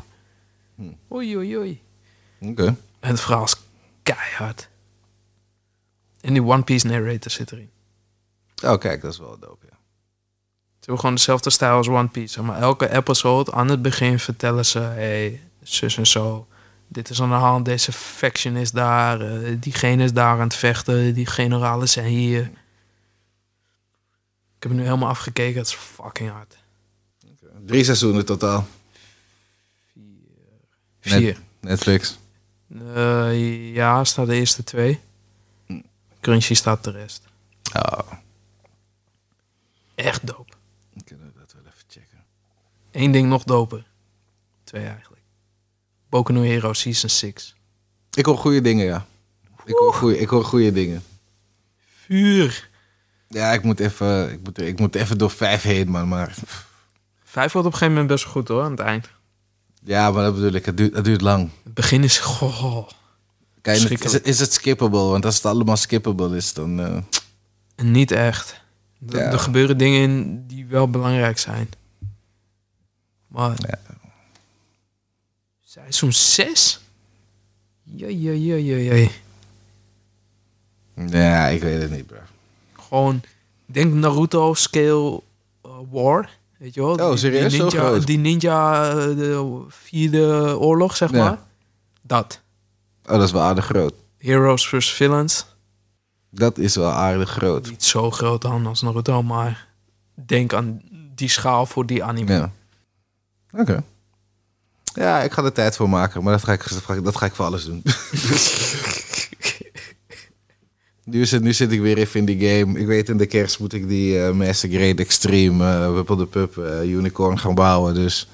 Hm. 0.75 0.83
Oei, 1.13 1.37
oei, 1.37 1.57
oei. 1.57 1.83
Oké. 2.41 2.67
En 3.01 3.11
het 3.11 3.21
verhaal 3.21 3.45
is 3.45 3.57
keihard. 4.03 4.69
En 6.27 6.33
die 6.33 6.43
One 6.43 6.63
Piece 6.63 6.87
narrator 6.87 7.31
zit 7.31 7.53
erin. 7.53 7.71
Oh, 8.65 8.79
kijk, 8.79 9.01
dat 9.03 9.13
is 9.13 9.19
wel 9.19 9.39
dope, 9.39 9.67
ja. 9.71 9.77
Ze 10.79 10.93
hebben 10.93 10.99
gewoon 10.99 11.15
dezelfde 11.15 11.51
stijl 11.51 11.77
als 11.77 11.89
One 11.89 12.09
Piece. 12.09 12.43
Maar 12.43 12.61
elke 12.61 12.91
episode 12.91 13.53
aan 13.53 13.69
het 13.69 13.83
begin 13.83 14.19
vertellen 14.19 14.67
ze... 14.67 14.79
Hey, 14.79 15.41
zus 15.63 15.97
en 15.97 16.07
zo. 16.07 16.47
Dit 16.89 17.11
is 17.11 17.23
aan 17.23 17.29
de 17.29 17.35
hand. 17.35 17.65
Deze 17.65 17.93
faction 17.93 18.57
is 18.57 18.71
daar. 18.71 19.21
eh, 19.21 19.57
diegene 19.61 20.05
is 20.05 20.13
daar 20.13 20.33
aan 20.33 20.41
het 20.41 20.55
vechten. 20.55 21.15
Die 21.15 21.27
generalen 21.27 21.89
zijn 21.89 22.07
hier. 22.07 22.41
Ik 24.57 24.63
heb 24.63 24.71
het 24.71 24.81
nu 24.81 24.83
helemaal 24.83 25.09
afgekeken. 25.09 25.59
Het 25.59 25.67
is 25.69 25.75
fucking 25.75 26.31
hard. 26.31 26.57
Drie 27.67 27.85
seizoenen 27.85 28.25
totaal. 28.25 28.67
Vier. 31.01 31.39
Netflix. 31.61 32.19
Eh, 32.95 33.75
ja, 33.75 34.05
staat 34.05 34.27
de 34.27 34.35
eerste 34.35 34.65
twee. 34.65 35.01
Crunchy 36.27 36.55
staat 36.55 36.85
de 36.85 36.91
rest. 36.91 37.23
Oh, 37.75 37.99
Echt 39.95 40.27
dope. 40.27 40.53
dan 40.95 41.05
kunnen 41.05 41.27
we 41.27 41.39
dat 41.39 41.53
wel 41.53 41.63
even 41.67 41.85
checken. 41.89 42.25
Eén 42.91 43.11
ding 43.13 43.29
nog 43.29 43.45
doper. 43.45 43.87
Twee 44.65 44.87
eigenlijk. 44.87 45.23
Boku 46.09 46.33
no 46.33 46.41
Hero 46.43 46.73
Season 46.73 47.11
6. 47.11 47.55
Ik 48.11 48.25
hoor 48.27 48.39
goede 48.39 48.61
dingen, 48.61 48.85
ja. 48.85 49.07
Ik 49.65 49.75
hoor 49.75 49.95
goede, 49.95 50.19
ik 50.19 50.29
hoor 50.29 50.45
goede 50.45 50.73
dingen. 50.73 51.03
Vuur. 52.05 52.69
Ja, 53.29 53.53
ik 53.53 53.63
moet 53.63 53.81
even, 53.81 54.33
ik 54.33 54.43
moet, 54.43 54.59
ik 54.61 54.79
moet 54.79 54.95
even 54.95 55.19
door 55.19 55.31
vijf 55.31 55.63
heen, 55.63 55.89
man. 55.89 56.09
Maar 56.09 56.35
Vijf 57.25 57.53
wordt 57.53 57.67
op 57.67 57.73
een 57.73 57.79
gegeven 57.79 57.93
moment 57.93 58.07
best 58.09 58.25
goed 58.25 58.49
hoor, 58.49 58.63
aan 58.63 58.71
het 58.71 58.81
eind. 58.81 59.09
ja, 59.83 60.11
maar 60.11 60.23
dat 60.25 60.35
bedoel 60.35 60.53
ik. 60.53 60.65
Het 60.65 60.77
duurt, 60.77 60.95
het 60.95 61.05
duurt 61.05 61.21
lang. 61.21 61.51
Het 61.65 61.75
begin 61.75 62.05
is... 62.05 62.19
Goh. 62.19 62.89
Kijk, 63.75 64.05
is 64.05 64.21
is 64.21 64.41
het 64.41 64.53
skippable? 64.53 64.99
Want 65.05 65.25
als 65.25 65.35
het 65.35 65.47
allemaal 65.47 65.77
skippable 65.77 66.37
is, 66.37 66.53
dan... 66.53 66.81
eh, 66.81 66.97
Niet 67.87 68.11
echt. 68.11 68.61
Ja. 69.09 69.19
Er 69.19 69.39
gebeuren 69.39 69.79
dingen 69.79 70.01
in 70.03 70.47
die 70.47 70.67
wel 70.67 70.91
belangrijk 70.91 71.39
zijn. 71.39 71.69
Maar... 73.27 73.57
Ja. 73.59 73.79
Seizoen 75.65 76.13
6? 76.13 76.81
Jee, 77.83 78.21
jee, 78.21 78.45
jee, 78.45 78.65
jee, 78.65 78.85
jee. 78.85 79.11
ja, 81.11 81.47
ik 81.47 81.63
weet 81.63 81.83
het 81.83 81.91
niet, 81.91 82.07
bro. 82.07 82.19
Gewoon... 82.89 83.21
Denk 83.67 83.93
Naruto 83.95 84.55
Scale 84.55 85.21
uh, 85.67 85.73
War. 85.91 86.31
Weet 86.59 86.75
je 86.75 86.81
wel? 86.81 86.95
Oh, 86.95 87.09
Die- 87.09 87.17
serieus? 87.19 87.53
Die 87.53 87.63
ninja, 87.63 87.99
die 87.99 88.19
ninja 88.19 88.89
eh, 88.91 88.97
de 88.97 89.65
vierde 89.69 90.57
oorlog, 90.59 90.97
zeg 90.97 91.11
Ja. 91.11 91.17
maar. 91.25 91.39
Dat. 92.03 92.41
Oh, 93.07 93.13
dat 93.13 93.23
is 93.23 93.33
wel 93.33 93.43
aardig 93.43 93.65
groot. 93.65 93.95
Heroes 94.19 94.69
vs. 94.69 94.93
Villains. 94.93 95.47
Dat 96.31 96.59
is 96.59 96.75
wel 96.75 96.91
aardig 96.91 97.31
groot. 97.31 97.71
Niet 97.71 97.85
zo 97.85 98.11
groot 98.11 98.43
dan 98.43 98.67
als 98.67 98.83
Naruto, 98.83 99.23
maar... 99.23 99.67
Denk 100.27 100.53
aan 100.53 100.83
die 101.15 101.29
schaal 101.29 101.67
voor 101.67 101.87
die 101.87 102.05
anime. 102.05 102.33
Ja. 102.33 102.53
Oké. 103.53 103.85
Ja, 104.95 105.23
ik 105.23 105.33
ga 105.33 105.45
er 105.45 105.53
tijd 105.53 105.77
voor 105.77 105.89
maken, 105.89 106.23
maar 106.23 106.33
dat 106.33 106.45
ga 106.45 106.53
ik, 106.53 106.69
dat 106.69 106.83
ga 106.83 106.95
ik, 106.95 107.05
dat 107.05 107.17
ga 107.17 107.27
ik 107.27 107.35
voor 107.35 107.45
alles 107.45 107.65
doen. 107.65 107.83
nu, 111.05 111.25
het, 111.25 111.43
nu 111.43 111.53
zit 111.53 111.73
ik 111.73 111.81
weer 111.81 111.99
even 111.99 112.21
in 112.21 112.27
die 112.27 112.49
game. 112.49 112.79
Ik 112.79 112.87
weet 112.87 113.09
in 113.09 113.17
de 113.17 113.27
kerst 113.27 113.59
moet 113.59 113.73
ik 113.73 113.89
die 113.89 114.23
eh, 114.23 114.33
Master 114.33 114.69
Grade 114.69 115.03
Extreme, 115.03 115.91
Whipple 115.93 116.17
the 116.17 116.27
Pup, 116.27 116.59
eh, 116.59 116.83
Unicorn 116.83 117.39
gaan 117.39 117.55
bouwen. 117.55 117.95
Dus 117.95 118.29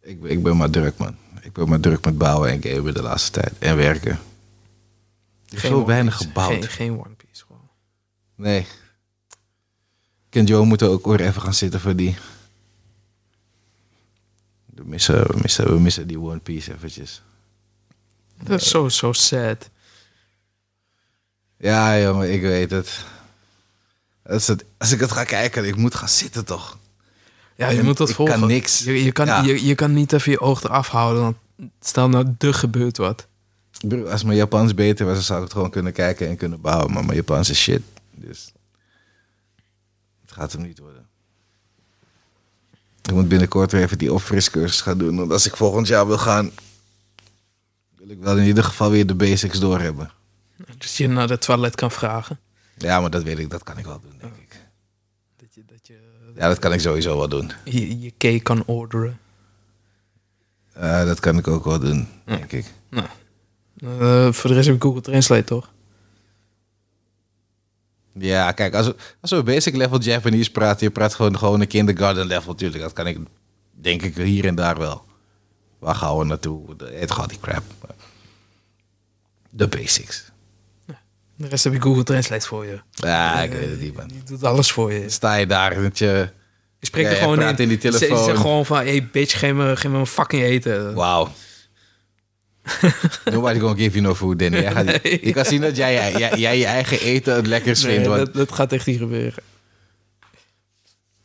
ik, 0.00 0.22
ik 0.22 0.42
ben 0.42 0.56
maar 0.56 0.70
druk, 0.70 0.96
man. 0.96 1.16
Ik 1.44 1.52
ben 1.52 1.68
maar 1.68 1.80
druk 1.80 2.04
met 2.04 2.18
bouwen 2.18 2.50
en 2.50 2.62
gamen 2.62 2.94
de 2.94 3.02
laatste 3.02 3.30
tijd. 3.30 3.52
En 3.58 3.76
werken. 3.76 4.10
Er 4.10 5.54
is 5.54 5.60
Geen 5.60 5.70
zo 5.70 5.86
weinig 5.86 6.16
gebouwd. 6.16 6.52
Geen, 6.52 6.68
geen 6.68 6.98
One 6.98 7.14
Piece 7.14 7.44
gewoon. 7.46 7.68
Nee. 8.34 8.66
Ik 10.28 10.40
en 10.40 10.44
Joe 10.44 10.64
moeten 10.64 10.88
ook 10.88 11.06
weer 11.06 11.20
even 11.20 11.42
gaan 11.42 11.54
zitten 11.54 11.80
voor 11.80 11.96
die. 11.96 12.16
We 14.66 14.84
missen, 14.84 15.26
we 15.26 15.38
missen, 15.42 15.66
we 15.66 15.80
missen 15.80 16.06
die 16.06 16.18
One 16.18 16.38
Piece 16.38 16.72
eventjes. 16.74 17.22
Dat 18.42 18.60
is 18.60 18.68
zo, 18.68 18.88
zo 18.88 19.12
sad. 19.12 19.70
Ja, 21.56 22.00
jongen, 22.00 22.32
ik 22.32 22.40
weet 22.40 22.70
het. 22.70 23.04
Dat 24.22 24.40
is 24.40 24.46
het. 24.46 24.64
Als 24.76 24.92
ik 24.92 25.00
het 25.00 25.12
ga 25.12 25.24
kijken, 25.24 25.64
ik 25.64 25.76
moet 25.76 25.94
gaan 25.94 26.08
zitten 26.08 26.44
toch? 26.44 26.78
Ja, 27.56 27.68
je 27.68 27.78
En 27.78 27.84
moet 27.84 27.96
dat 27.96 28.12
volgen. 28.12 28.38
kan 28.38 28.48
niks. 28.48 28.78
Je, 28.84 29.04
je, 29.04 29.12
kan, 29.12 29.26
Ja. 29.26 29.42
je, 29.42 29.64
je 29.66 29.74
kan 29.74 29.92
niet 29.92 30.12
even 30.12 30.30
je 30.32 30.40
oog 30.40 30.62
eraf 30.62 30.88
houden. 30.88 31.22
Want 31.22 31.36
stel 31.80 32.08
nou, 32.08 32.34
er 32.38 32.54
gebeurt 32.54 32.96
wat. 32.96 33.26
Bro, 33.86 34.04
als 34.06 34.24
mijn 34.24 34.36
Japans 34.36 34.74
beter 34.74 35.06
was, 35.06 35.14
dan 35.14 35.22
zou 35.24 35.38
ik 35.38 35.44
het 35.44 35.52
gewoon 35.52 35.70
kunnen 35.70 35.92
kijken 35.92 36.28
en 36.28 36.36
kunnen 36.36 36.60
bouwen. 36.60 36.92
Maar 36.92 37.04
mijn 37.04 37.16
Japans 37.16 37.50
is 37.50 37.58
shit. 37.60 37.82
Dus 38.14 38.52
het 40.22 40.32
gaat 40.32 40.52
hem 40.52 40.62
niet 40.62 40.78
worden. 40.78 41.06
Ik 43.02 43.12
moet 43.12 43.28
binnenkort 43.28 43.72
weer 43.72 43.82
even 43.82 43.98
die 43.98 44.12
opfriscursus 44.12 44.80
gaan 44.80 44.98
doen. 44.98 45.16
Want 45.16 45.30
als 45.32 45.46
ik 45.46 45.56
volgend 45.56 45.86
jaar 45.86 46.06
wil 46.06 46.18
gaan, 46.18 46.50
wil 47.96 48.08
ik 48.08 48.18
wel 48.20 48.36
in 48.38 48.44
ieder 48.46 48.64
geval 48.64 48.90
weer 48.90 49.06
de 49.06 49.14
basics 49.14 49.58
doorhebben. 49.60 50.10
Dus 50.78 50.96
je 50.96 51.08
naar 51.08 51.28
de 51.28 51.38
toilet 51.38 51.74
kan 51.74 51.90
vragen. 51.90 52.38
Ja, 52.78 53.00
maar 53.00 53.10
dat 53.10 53.22
weet 53.22 53.38
ik, 53.38 53.50
dat 53.50 53.62
kan 53.62 53.78
ik 53.78 53.84
wel 53.84 54.00
doen, 54.00 54.16
denk 54.20 54.36
ik. 54.36 54.56
Dat 55.36 55.54
je, 55.54 55.62
dat 55.66 55.86
je 55.86 55.98
Ja, 56.34 56.48
dat 56.48 56.58
kan 56.58 56.72
ik 56.72 56.80
sowieso 56.80 57.18
wel 57.18 57.28
doen. 57.28 57.52
je, 57.64 58.00
je 58.00 58.12
cake 58.18 58.40
kan 58.40 58.64
orderen. 58.66 59.18
Dat 60.80 61.20
kan 61.20 61.38
ik 61.38 61.48
ook 61.48 61.64
wel 61.64 61.78
doen, 61.78 62.08
denk 62.24 62.52
ik. 62.52 62.72
Nou, 62.90 63.06
eh, 63.76 64.32
voor 64.32 64.50
de 64.50 64.56
rest 64.56 64.66
heb 64.66 64.76
ik 64.76 64.82
Google 64.82 65.00
Translate, 65.00 65.44
toch? 65.44 65.72
Ja, 68.18 68.52
kijk, 68.52 68.74
als 68.74 68.86
we, 68.86 68.96
als 69.20 69.30
we 69.30 69.42
basic 69.42 69.76
level 69.76 70.00
Japanese 70.00 70.50
praten, 70.50 70.86
je 70.86 70.92
praat 70.92 71.14
gewoon, 71.14 71.38
gewoon 71.38 71.60
een 71.60 71.66
kindergarten 71.66 72.26
level 72.26 72.52
natuurlijk. 72.52 72.82
Dat 72.82 72.92
kan 72.92 73.06
ik, 73.06 73.18
denk 73.70 74.02
ik, 74.02 74.16
hier 74.16 74.46
en 74.46 74.54
daar 74.54 74.78
wel. 74.78 75.04
Waar 75.78 75.94
gaan 75.94 76.18
we 76.18 76.24
naartoe? 76.24 76.60
Het 76.84 77.10
gaat 77.10 77.28
die 77.28 77.40
crap. 77.40 77.62
De 79.50 79.68
basics. 79.68 80.32
De 81.36 81.48
rest 81.48 81.64
heb 81.64 81.72
ik 81.72 81.82
Google 81.82 82.02
Translate 82.02 82.46
voor 82.46 82.64
je. 82.66 82.80
Ja, 82.90 83.42
ik 83.42 83.52
weet 83.52 83.70
het 83.70 83.80
niet, 83.80 83.96
man. 83.96 84.08
Die 84.08 84.22
doet 84.24 84.44
alles 84.44 84.72
voor 84.72 84.92
je. 84.92 85.08
Sta 85.10 85.34
je 85.34 85.46
daar 85.46 85.80
met 85.80 85.98
je... 85.98 86.28
Je 86.78 86.86
spreekt 86.86 87.10
er 87.10 87.16
gewoon 87.16 87.36
praat 87.38 87.60
in 87.60 87.68
die 87.68 87.78
telefoon. 87.78 88.24
zegt 88.24 88.38
gewoon 88.38 88.66
van, 88.66 88.76
hey 88.76 89.08
bitch, 89.12 89.38
geef 89.38 89.52
me, 89.52 89.76
geef 89.76 89.90
me 89.90 89.98
een 89.98 90.06
fucking 90.06 90.42
eten. 90.42 90.94
Wauw. 90.94 91.28
Nobody 93.32 93.58
gonna 93.58 93.74
give 93.76 93.90
you 93.90 94.00
no 94.00 94.14
food, 94.14 94.38
Danny. 94.38 94.60
Jij 94.60 94.72
gaat- 94.72 94.84
Nee. 95.02 95.18
Je 95.26 95.32
kan 95.32 95.44
zien 95.44 95.60
dat 95.60 95.76
jij, 95.76 96.12
jij, 96.12 96.38
jij 96.38 96.58
je 96.58 96.64
eigen 96.66 97.00
eten 97.00 97.34
het 97.34 97.46
lekkerst 97.46 97.84
Nee, 97.84 97.92
vindt. 97.92 98.08
Want, 98.08 98.24
dat, 98.26 98.34
dat 98.34 98.52
gaat 98.52 98.72
echt 98.72 98.86
niet 98.86 98.98
gebeuren. 98.98 99.42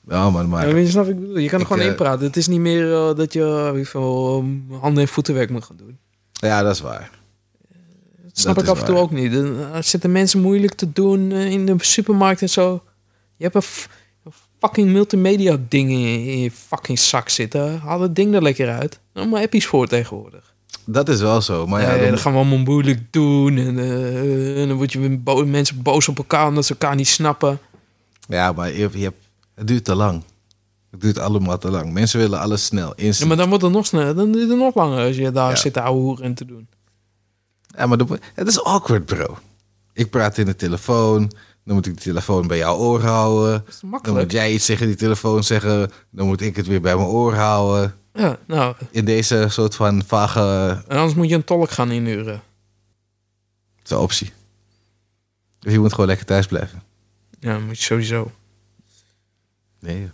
oh 0.07 0.33
man, 0.33 0.49
maar... 0.49 0.69
Ja, 0.69 0.75
je, 0.75 0.89
snap 0.89 1.07
ik 1.07 1.19
bedoel? 1.19 1.37
Je 1.37 1.49
kan 1.49 1.55
er 1.59 1.65
Ik, 1.65 1.67
gewoon 1.71 1.81
eh, 1.83 1.89
inpraten. 1.89 2.25
Het 2.25 2.37
is 2.37 2.47
niet 2.47 2.59
meer 2.59 2.93
eh, 2.93 3.15
dat 3.15 3.33
je 3.33 3.71
ik 3.75 3.87
eh, 3.93 4.01
handen- 4.81 5.01
en 5.03 5.07
voetenwerk 5.07 5.49
moet 5.49 5.63
gaan 5.65 5.77
doen. 5.77 5.97
Ja, 6.31 6.63
dat 6.63 6.75
is 6.75 6.81
waar. 6.81 7.09
Dat 8.43 8.53
snap 8.53 8.55
Dat 8.55 8.63
ik 8.63 8.69
af 8.69 8.79
en 8.79 8.85
toe 8.85 8.93
waar. 8.95 9.03
ook 9.03 9.11
niet. 9.11 9.31
Dan 9.33 9.73
eh, 9.73 9.81
zitten 9.81 10.11
mensen 10.11 10.41
moeilijk 10.41 10.73
te 10.73 10.91
doen 10.93 11.31
eh, 11.31 11.51
in 11.51 11.65
de 11.65 11.75
supermarkt 11.77 12.41
en 12.41 12.49
zo. 12.49 12.83
Je 13.37 13.43
hebt 13.43 13.55
een, 13.55 13.61
fucking 14.59 14.89
multimedia 14.91 15.57
ding 15.69 15.89
in 15.89 15.99
je, 15.99 16.31
in 16.31 16.39
je 16.39 16.51
fucking 16.51 16.99
zak 16.99 17.29
zitten. 17.29 17.79
Haal 17.79 18.01
het 18.01 18.15
ding 18.15 18.33
er 18.35 18.41
lekker 18.41 18.69
uit. 18.69 18.99
Er 19.13 19.27
maar 19.27 19.41
appies 19.41 19.65
voor 19.67 19.87
tegenwoordig. 19.87 20.53
Dat 20.85 21.09
is 21.09 21.19
wel 21.21 21.41
zo. 21.41 21.67
Maar 21.67 21.81
ja, 21.81 21.93
Eh, 21.93 21.99
dan- 22.01 22.09
dan 22.09 22.17
gaan 22.17 22.31
we 22.31 22.37
allemaal 22.37 22.57
moeilijk 22.57 22.99
doen. 23.11 23.57
En, 23.57 23.79
en 24.55 24.67
dan 24.67 24.77
word 24.77 24.91
je 24.91 25.17
bo- 25.17 25.45
mensen 25.45 25.81
boos 25.81 26.07
op 26.07 26.17
elkaar 26.17 26.47
omdat 26.47 26.65
ze 26.65 26.71
elkaar 26.71 26.95
niet 26.95 27.07
snappen. 27.07 27.59
Ja, 28.27 28.51
maar 28.51 28.67
je, 28.73 28.89
je 28.93 29.03
hebt, 29.03 29.23
het 29.55 29.67
duurt 29.67 29.83
te 29.85 29.95
lang. 29.95 30.23
Het 30.91 31.01
duurt 31.01 31.19
allemaal 31.19 31.57
te 31.57 31.69
lang. 31.69 31.91
Mensen 31.93 32.19
willen 32.19 32.39
alles 32.39 32.65
snel, 32.65 32.93
Ja, 32.95 33.03
instant. 33.03 33.27
maar 33.29 33.37
dan 33.37 33.49
wordt 33.49 33.63
het 33.63 33.73
nog 33.73 33.85
sneller. 33.85 34.15
Dan 34.15 34.31
duurt 34.31 34.49
het 34.49 34.57
nog 34.57 34.75
langer 34.75 35.05
als 35.05 35.15
je 35.15 35.31
daar 35.31 35.49
Ja. 35.49 35.55
zit 35.55 35.73
te 35.73 35.81
ouwe 35.81 36.01
hoeren 36.01 36.25
en 36.25 36.33
te 36.33 36.45
doen. 36.45 36.67
Ja, 37.79 37.85
maar 37.85 37.97
de- 37.97 38.19
het 38.33 38.47
is 38.47 38.63
awkward, 38.63 39.05
bro. 39.05 39.37
Ik 39.93 40.09
praat 40.09 40.37
in 40.37 40.45
de 40.45 40.55
telefoon. 40.55 41.31
Dan 41.63 41.75
moet 41.75 41.85
ik 41.85 41.95
de 41.95 42.01
telefoon 42.01 42.47
bij 42.47 42.57
jouw 42.57 42.77
oor 42.77 43.01
houden. 43.01 43.63
Dat 43.65 43.73
is 43.73 43.79
Dan 44.01 44.13
moet 44.15 44.31
jij 44.31 44.53
iets 44.53 44.65
tegen 44.65 44.87
die 44.87 44.95
telefoon 44.95 45.43
zeggen. 45.43 45.91
Dan 46.09 46.27
moet 46.27 46.41
ik 46.41 46.55
het 46.55 46.67
weer 46.67 46.81
bij 46.81 46.95
mijn 46.95 47.07
oor 47.07 47.33
houden. 47.33 47.95
Ja, 48.13 48.37
nou, 48.47 48.75
In 48.91 49.05
deze 49.05 49.45
soort 49.49 49.75
van 49.75 50.03
vage 50.07 50.39
en 50.87 50.97
anders 50.97 51.13
moet 51.15 51.29
je 51.29 51.35
een 51.35 51.43
tolk 51.43 51.69
gaan 51.71 51.91
inhuren. 51.91 52.41
is 53.83 53.89
een 53.89 53.97
optie. 53.97 54.31
Dus 55.59 55.73
je 55.73 55.79
moet 55.79 55.91
gewoon 55.91 56.07
lekker 56.07 56.25
thuis 56.25 56.45
blijven. 56.47 56.83
Ja, 57.39 57.59
moet 57.59 57.77
je 57.77 57.83
sowieso. 57.83 58.31
Nee, 59.79 60.09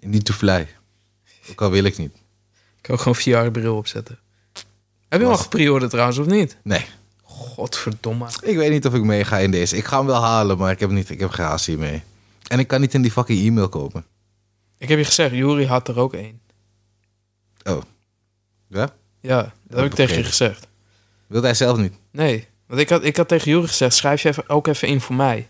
niet 0.00 0.24
to 0.24 0.32
fly. 0.34 0.68
Ook 1.50 1.62
al 1.62 1.70
wil 1.70 1.84
ik 1.84 1.98
niet. 1.98 2.12
Ik 2.76 2.82
kan 2.82 2.94
ook 2.94 3.00
gewoon 3.00 3.14
VR-bril 3.46 3.76
opzetten. 3.76 4.18
Heb 5.08 5.20
je 5.20 5.26
hem 5.26 5.34
al 5.36 5.42
gepreorderd 5.42 5.90
trouwens, 5.90 6.18
of 6.18 6.26
niet? 6.26 6.56
Nee. 6.62 6.84
Godverdomme. 7.22 8.26
Ik 8.42 8.56
weet 8.56 8.70
niet 8.70 8.86
of 8.86 8.94
ik 8.94 9.02
meega 9.02 9.38
in 9.38 9.50
deze. 9.50 9.76
Ik 9.76 9.84
ga 9.84 9.96
hem 9.98 10.06
wel 10.06 10.22
halen, 10.22 10.58
maar 10.58 10.70
ik 10.70 10.80
heb, 10.80 10.90
niet, 10.90 11.10
ik 11.10 11.20
heb 11.20 11.30
geen 11.30 11.46
haast 11.46 11.66
hiermee. 11.66 12.02
En 12.48 12.58
ik 12.58 12.66
kan 12.68 12.80
niet 12.80 12.94
in 12.94 13.02
die 13.02 13.10
fucking 13.10 13.40
e-mail 13.46 13.68
kopen. 13.68 14.04
Ik 14.78 14.88
heb 14.88 14.98
je 14.98 15.04
gezegd, 15.04 15.34
Juri 15.34 15.66
had 15.66 15.88
er 15.88 15.98
ook 15.98 16.14
één. 16.14 16.40
Oh. 17.64 17.82
Ja? 18.68 18.88
Ja, 19.20 19.52
dat 19.68 19.78
heb 19.80 19.86
ik 19.86 19.94
tegen 19.94 20.16
je 20.16 20.24
gezegd. 20.24 20.66
Wil 21.26 21.42
hij 21.42 21.54
zelf 21.54 21.78
niet? 21.78 21.94
Nee, 22.12 22.46
want 22.66 22.80
ik 22.80 22.88
had, 22.88 23.04
ik 23.04 23.16
had 23.16 23.28
tegen 23.28 23.50
Juri 23.50 23.66
gezegd, 23.66 23.94
schrijf 23.94 24.22
je 24.22 24.28
even, 24.28 24.48
ook 24.48 24.66
even 24.66 24.88
in 24.88 25.00
voor 25.00 25.14
mij. 25.16 25.48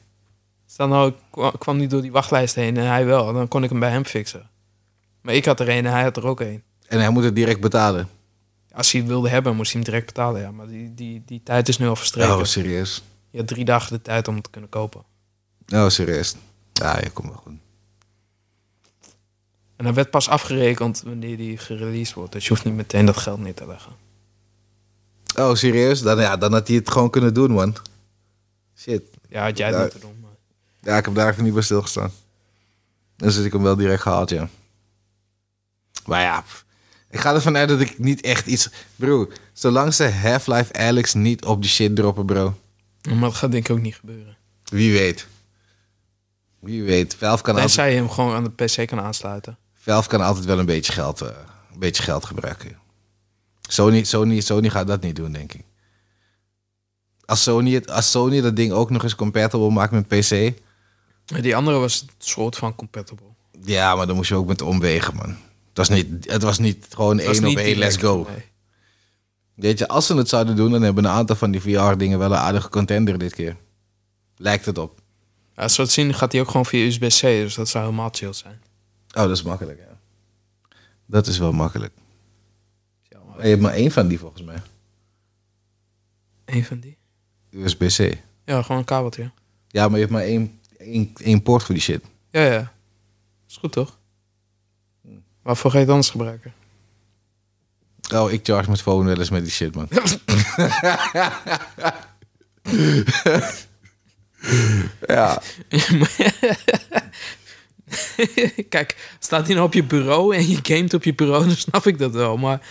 Stel 0.67 0.89
nou, 0.89 1.09
ik 1.09 1.15
kwa- 1.31 1.53
kwam 1.59 1.77
niet 1.77 1.91
door 1.91 2.03
die 2.03 2.13
wachtlijst 2.13 2.55
heen 2.55 2.77
en 2.77 2.87
hij 2.87 3.05
wel. 3.05 3.33
Dan 3.33 3.49
kon 3.49 3.63
ik 3.65 3.71
hem 3.71 3.81
bij 3.81 3.91
hem 3.91 4.05
fixen. 4.05 4.51
Maar 5.23 5.35
ik 5.35 5.45
had 5.45 5.61
er 5.61 5.69
één 5.69 5.87
en 5.87 5.93
hij 5.93 6.03
had 6.03 6.17
er 6.17 6.27
ook 6.27 6.41
één. 6.41 6.63
En 6.87 6.99
hij 7.01 7.11
moet 7.11 7.25
het 7.25 7.35
direct 7.35 7.61
betalen. 7.61 8.09
Als 8.79 8.93
hij 8.93 9.01
het 9.01 9.11
wilde 9.11 9.29
hebben, 9.29 9.57
moest 9.57 9.73
hij 9.73 9.81
hem 9.81 9.91
direct 9.91 10.07
betalen. 10.07 10.41
Ja, 10.41 10.51
maar 10.51 10.67
die, 10.67 10.95
die, 10.95 11.23
die 11.27 11.41
tijd 11.43 11.69
is 11.69 11.79
nu 11.79 11.89
al 11.89 11.97
verstreken. 11.97 12.37
Oh, 12.37 12.45
serieus? 12.45 13.03
Je 13.31 13.39
had 13.39 13.47
drie 13.47 13.65
dagen 13.65 13.93
de 13.93 14.03
tijd 14.03 14.29
om 14.29 14.35
het 14.35 14.45
te 14.45 14.51
kunnen 14.51 14.71
kopen. 14.71 15.03
Oh, 15.69 15.89
serieus? 15.89 16.35
Ja, 16.73 16.99
je 17.01 17.11
komt 17.11 17.29
wel 17.29 17.37
goed. 17.37 17.53
En 19.77 19.85
dan 19.85 19.95
werd 19.95 20.11
pas 20.11 20.29
afgerekend 20.29 21.03
wanneer 21.03 21.37
die 21.37 21.59
gereleased 21.59 22.15
wordt. 22.15 22.33
Dus 22.33 22.43
je 22.43 22.49
hoeft 22.49 22.65
niet 22.65 22.75
meteen 22.75 23.07
dat 23.07 23.17
geld 23.17 23.41
neer 23.41 23.55
te 23.55 23.67
leggen. 23.67 23.93
Oh, 25.37 25.55
serieus? 25.55 26.03
Dan, 26.03 26.21
ja, 26.21 26.37
dan 26.37 26.53
had 26.53 26.69
hij 26.69 26.77
het 26.77 26.91
gewoon 26.91 27.11
kunnen 27.11 27.35
doen, 27.35 27.51
man. 27.51 27.77
Shit. 28.77 29.03
Ja, 29.29 29.45
had 29.45 29.59
jij 29.59 29.69
het 29.69 29.79
moeten 29.79 30.01
doen. 30.01 30.17
Maar... 30.21 30.31
Ja, 30.81 30.97
ik 30.97 31.05
heb 31.05 31.15
daar 31.15 31.31
even 31.31 31.45
niet 31.45 31.55
bij 31.55 31.63
stilgestaan. 31.63 32.13
Dus 33.17 33.35
heb 33.35 33.45
ik 33.45 33.53
hem 33.53 33.63
wel 33.63 33.77
direct 33.77 34.03
gehaald, 34.03 34.31
ja. 34.31 34.49
Maar 36.07 36.21
ja, 36.21 36.41
pff. 36.41 36.67
Ik 37.11 37.21
ga 37.21 37.35
ervan 37.35 37.57
uit 37.57 37.69
dat 37.69 37.81
ik 37.81 37.99
niet 37.99 38.21
echt 38.21 38.47
iets... 38.47 38.69
Bro, 38.97 39.31
zolang 39.53 39.95
ze 39.95 40.11
Half-Life 40.11 40.73
Alex 40.73 41.15
niet 41.15 41.45
op 41.45 41.63
die 41.63 41.71
shit 41.71 41.97
droppen, 41.97 42.27
bro. 42.27 42.59
maar 43.03 43.21
dat 43.21 43.35
gaat 43.35 43.53
denk 43.53 43.69
ik 43.69 43.77
ook 43.77 43.83
niet 43.83 43.95
gebeuren. 43.95 44.37
Wie 44.65 44.93
weet. 44.93 45.27
Wie 46.61 46.83
weet. 46.83 47.15
Valve 47.15 47.43
kan, 47.43 47.55
altijd, 47.55 47.93
je 47.93 47.97
hem 47.97 48.11
gewoon 48.11 48.35
aan 48.35 48.45
de 48.45 48.65
PC 48.65 48.87
kan 48.87 49.01
aansluiten. 49.01 49.59
Valve 49.75 50.09
kan 50.09 50.21
altijd 50.21 50.45
wel 50.45 50.59
een 50.59 50.67
beetje 50.67 50.93
geld, 50.93 51.21
eh, 51.21 51.29
een 51.73 51.79
beetje 51.79 52.03
geld 52.03 52.25
gebruiken. 52.25 52.77
Sony, 53.69 54.05
Sony, 54.05 54.41
Sony 54.41 54.71
gaat 54.71 54.87
dat 54.87 55.03
niet 55.03 55.17
doen, 55.17 55.33
denk 55.33 55.53
ik. 55.53 55.65
Als 57.25 57.43
Sony, 57.43 57.73
het, 57.73 57.91
als 57.91 58.11
Sony 58.11 58.41
dat 58.41 58.57
ding 58.57 58.73
ook 58.73 58.91
nog 58.91 59.03
eens 59.03 59.15
compatible 59.15 59.71
maakt 59.71 59.93
met 59.93 60.09
PC... 60.09 60.53
Die 61.25 61.57
andere 61.57 61.79
was 61.79 62.01
een 62.01 62.09
soort 62.19 62.57
van 62.57 62.75
compatible. 62.75 63.27
Ja, 63.65 63.95
maar 63.95 64.07
dan 64.07 64.17
moest 64.17 64.29
je 64.29 64.35
ook 64.35 64.47
met 64.47 64.63
omwegen, 64.63 65.17
man. 65.17 65.37
Het 65.79 65.89
was 65.89 65.97
niet, 66.03 66.31
het 66.31 66.43
was 66.43 66.59
niet 66.59 66.87
gewoon 66.91 67.19
één 67.19 67.45
op 67.47 67.57
één, 67.57 67.79
let's 67.79 67.97
go. 67.97 68.27
nee. 68.29 68.45
Weet 69.55 69.79
je, 69.79 69.89
als 69.89 70.07
ze 70.07 70.17
het 70.17 70.29
zouden 70.29 70.57
doen, 70.57 70.71
dan 70.71 70.83
hebben 70.83 71.05
een 71.05 71.11
aantal 71.11 71.37
van 71.37 71.51
die 71.51 71.61
VR-dingen 71.61 72.19
wel 72.19 72.31
een 72.31 72.39
aardige 72.39 72.69
contender 72.69 73.19
dit 73.19 73.35
keer. 73.35 73.57
Lijkt 74.37 74.65
het 74.65 74.79
op. 74.79 75.01
Ja, 75.57 75.69
zo 75.69 75.85
te 75.85 75.91
zien 75.91 76.15
gaat 76.15 76.33
hij 76.33 76.41
ook 76.41 76.47
gewoon 76.47 76.67
via 76.67 76.87
USB-C. 76.87 77.21
Dus 77.21 77.55
dat 77.55 77.69
zou 77.69 77.85
helemaal 77.85 78.09
chill 78.13 78.33
zijn. 78.33 78.63
Oh, 79.09 79.23
dat 79.23 79.31
is 79.31 79.43
makkelijk, 79.43 79.79
ja. 79.79 79.99
Dat 81.07 81.27
is 81.27 81.39
wel 81.39 81.53
makkelijk. 81.53 81.93
Ja, 83.09 83.19
Maar 83.27 83.43
je 83.43 83.49
hebt 83.49 83.63
maar 83.63 83.73
één 83.73 83.91
van 83.91 84.09
die, 84.09 84.19
volgens 84.19 84.43
mij. 84.43 84.63
Eén 86.45 86.65
van 86.65 86.79
die? 86.81 86.97
USB-C. 87.51 88.17
Ja, 88.45 88.63
gewoon 88.63 88.79
een 88.79 88.85
kabeltje. 88.85 89.31
Ja, 89.69 89.83
maar 89.89 89.95
je 89.99 90.05
hebt 90.05 90.13
maar 90.13 90.23
één, 90.23 90.61
één, 90.77 91.13
één 91.17 91.43
poort 91.43 91.63
voor 91.63 91.75
die 91.75 91.85
shit. 91.85 92.05
Ja, 92.31 92.43
ja. 92.45 92.73
Is 93.49 93.57
goed 93.57 93.73
toch? 93.73 93.98
Waarvoor 95.49 95.71
ga 95.71 95.77
je 95.77 95.83
het 95.83 95.93
anders 95.93 96.11
gebruiken? 96.11 96.53
Oh, 98.15 98.33
ik 98.33 98.45
charge 98.45 98.67
mijn 98.67 98.79
phone 98.79 99.09
wel 99.09 99.19
eens 99.19 99.31
met 99.31 99.43
die 99.43 99.53
shit, 99.53 99.75
man. 99.75 99.89
ja. 105.07 105.43
Kijk, 108.69 109.17
staat 109.19 109.47
hij 109.47 109.55
nou 109.55 109.67
op 109.67 109.73
je 109.73 109.85
bureau 109.85 110.37
en 110.37 110.49
je 110.49 110.59
gamet 110.63 110.95
op 110.95 111.05
je 111.05 111.15
bureau, 111.15 111.45
dan 111.47 111.57
snap 111.57 111.87
ik 111.87 111.99
dat 111.99 112.13
wel. 112.13 112.37
Maar 112.37 112.69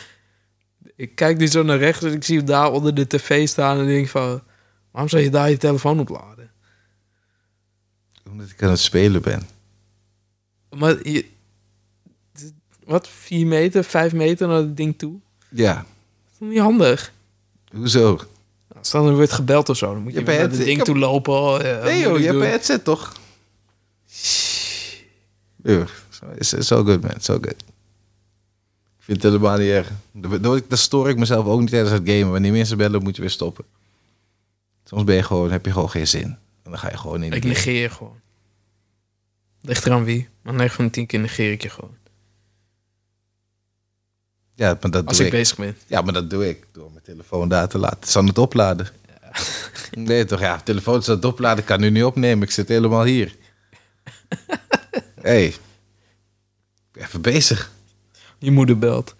ik 0.95 1.15
kijk 1.15 1.37
nu 1.37 1.47
zo 1.47 1.63
naar 1.63 1.77
rechts 1.77 2.03
en 2.03 2.13
ik 2.13 2.23
zie 2.23 2.37
hem 2.37 2.45
daar 2.45 2.71
onder 2.71 2.95
de 2.95 3.07
tv 3.07 3.47
staan 3.47 3.79
en 3.79 3.87
denk 3.87 4.07
van... 4.07 4.43
Waarom 4.91 5.09
zou 5.09 5.23
je 5.23 5.29
daar 5.29 5.49
je 5.49 5.57
telefoon 5.57 5.99
opladen? 5.99 6.51
Omdat 8.29 8.49
ik 8.49 8.63
aan 8.63 8.69
het 8.69 8.79
spelen 8.79 9.21
ben. 9.21 9.47
Maar 10.69 11.09
je, 11.09 11.35
wat, 12.87 13.07
vier 13.07 13.47
meter, 13.47 13.83
vijf 13.83 14.13
meter 14.13 14.47
naar 14.47 14.57
het 14.57 14.77
ding 14.77 14.97
toe. 14.97 15.13
Ja, 15.49 15.73
Dat 15.75 15.83
is 16.31 16.37
toch 16.39 16.47
niet 16.49 16.59
handig. 16.59 17.13
hoezo? 17.71 18.19
Stel, 18.81 19.07
er 19.07 19.15
wordt 19.15 19.31
gebeld 19.31 19.69
of 19.69 19.77
zo. 19.77 19.93
Dan 19.93 20.03
moet 20.03 20.13
je, 20.13 20.21
naar 20.21 20.39
het 20.39 20.57
ding 20.57 20.75
heb- 20.77 20.85
toe 20.85 20.97
lopen. 20.97 21.65
ja, 21.67 21.83
Nee 21.83 21.99
joh, 21.99 22.17
je 22.19 22.25
hebt 22.25 22.35
een 22.39 22.41
headset 22.47 22.83
toch? 22.83 23.13
Ja, 25.63 25.85
it's, 26.37 26.53
it's 26.53 26.71
all 26.71 26.83
good 26.83 27.01
man, 27.01 27.11
it's 27.11 27.29
all 27.29 27.39
good. 27.41 27.55
Ik 28.97 29.13
vind 29.13 29.23
het 29.23 29.31
helemaal 29.31 29.57
niet 29.57 29.69
erg. 29.69 29.89
Dan- 30.11 30.41
Dan 30.41 30.61
dan 30.67 30.77
stoor 30.77 31.09
ik 31.09 31.17
mezelf 31.17 31.45
ook 31.45 31.59
niet 31.59 31.69
tijdens 31.69 31.91
het 31.91 32.01
gamen. 32.09 32.31
Wanneer 32.31 32.51
mensen 32.51 32.77
bellen, 32.77 33.03
moet 33.03 33.15
je 33.15 33.21
weer 33.21 33.31
stoppen. 33.31 33.65
Soms 34.83 35.03
ben 35.03 35.15
je 35.15 35.23
gewoon, 35.23 35.51
heb 35.51 35.65
je 35.65 35.71
gewoon 35.71 35.89
geen 35.89 36.07
zin. 36.07 36.23
En 36.63 36.71
dan 36.71 36.77
ga 36.79 36.89
je 36.89 36.97
gewoon 36.97 37.23
in. 37.23 37.31
Ik 37.31 37.43
negeer 37.43 37.91
gewoon. 37.91 38.19
Ligt 39.61 39.85
eraan 39.85 40.03
wie. 40.03 40.27
Maar 40.41 40.53
9 40.53 40.75
van 40.75 40.85
de 40.85 40.91
10 40.91 41.05
keer 41.05 41.19
negeer 41.19 41.51
ik 41.51 41.61
je 41.61 41.69
gewoon. 41.69 41.95
Ja, 44.57 44.77
maar 44.81 44.91
dat 44.91 45.05
Als 45.07 45.17
doe 45.17 45.25
ik 45.25 45.31
ik. 45.33 45.39
bezig 45.39 45.57
ben. 45.57 45.77
Ja, 45.87 46.01
maar 46.01 46.13
dat 46.13 46.29
doe 46.29 46.49
ik 46.49 46.65
door 46.71 46.91
mijn 46.91 47.03
telefoon 47.03 47.49
daar 47.49 47.67
te 47.67 47.77
laten. 47.77 47.99
Het 47.99 48.07
is 48.07 48.15
aan 48.15 48.27
het 48.27 48.37
opladen. 48.37 48.87
Nee, 49.91 50.25
toch? 50.25 50.39
Ja, 50.39 50.59
telefoon 50.61 50.99
is 50.99 51.09
aan 51.09 51.15
het 51.15 51.25
opladen. 51.25 51.59
Ik 51.59 51.65
kan 51.65 51.79
nu 51.79 51.89
niet 51.89 52.03
opnemen. 52.03 52.43
Ik 52.47 52.51
zit 52.53 52.67
helemaal 52.67 53.03
hier. 53.03 53.35
hey. 55.21 55.45
Ik 55.45 55.59
ben 56.91 57.03
Even 57.03 57.21
bezig. 57.21 57.71
Je 58.39 58.51
moeder 58.51 58.77
belt. 58.79 59.15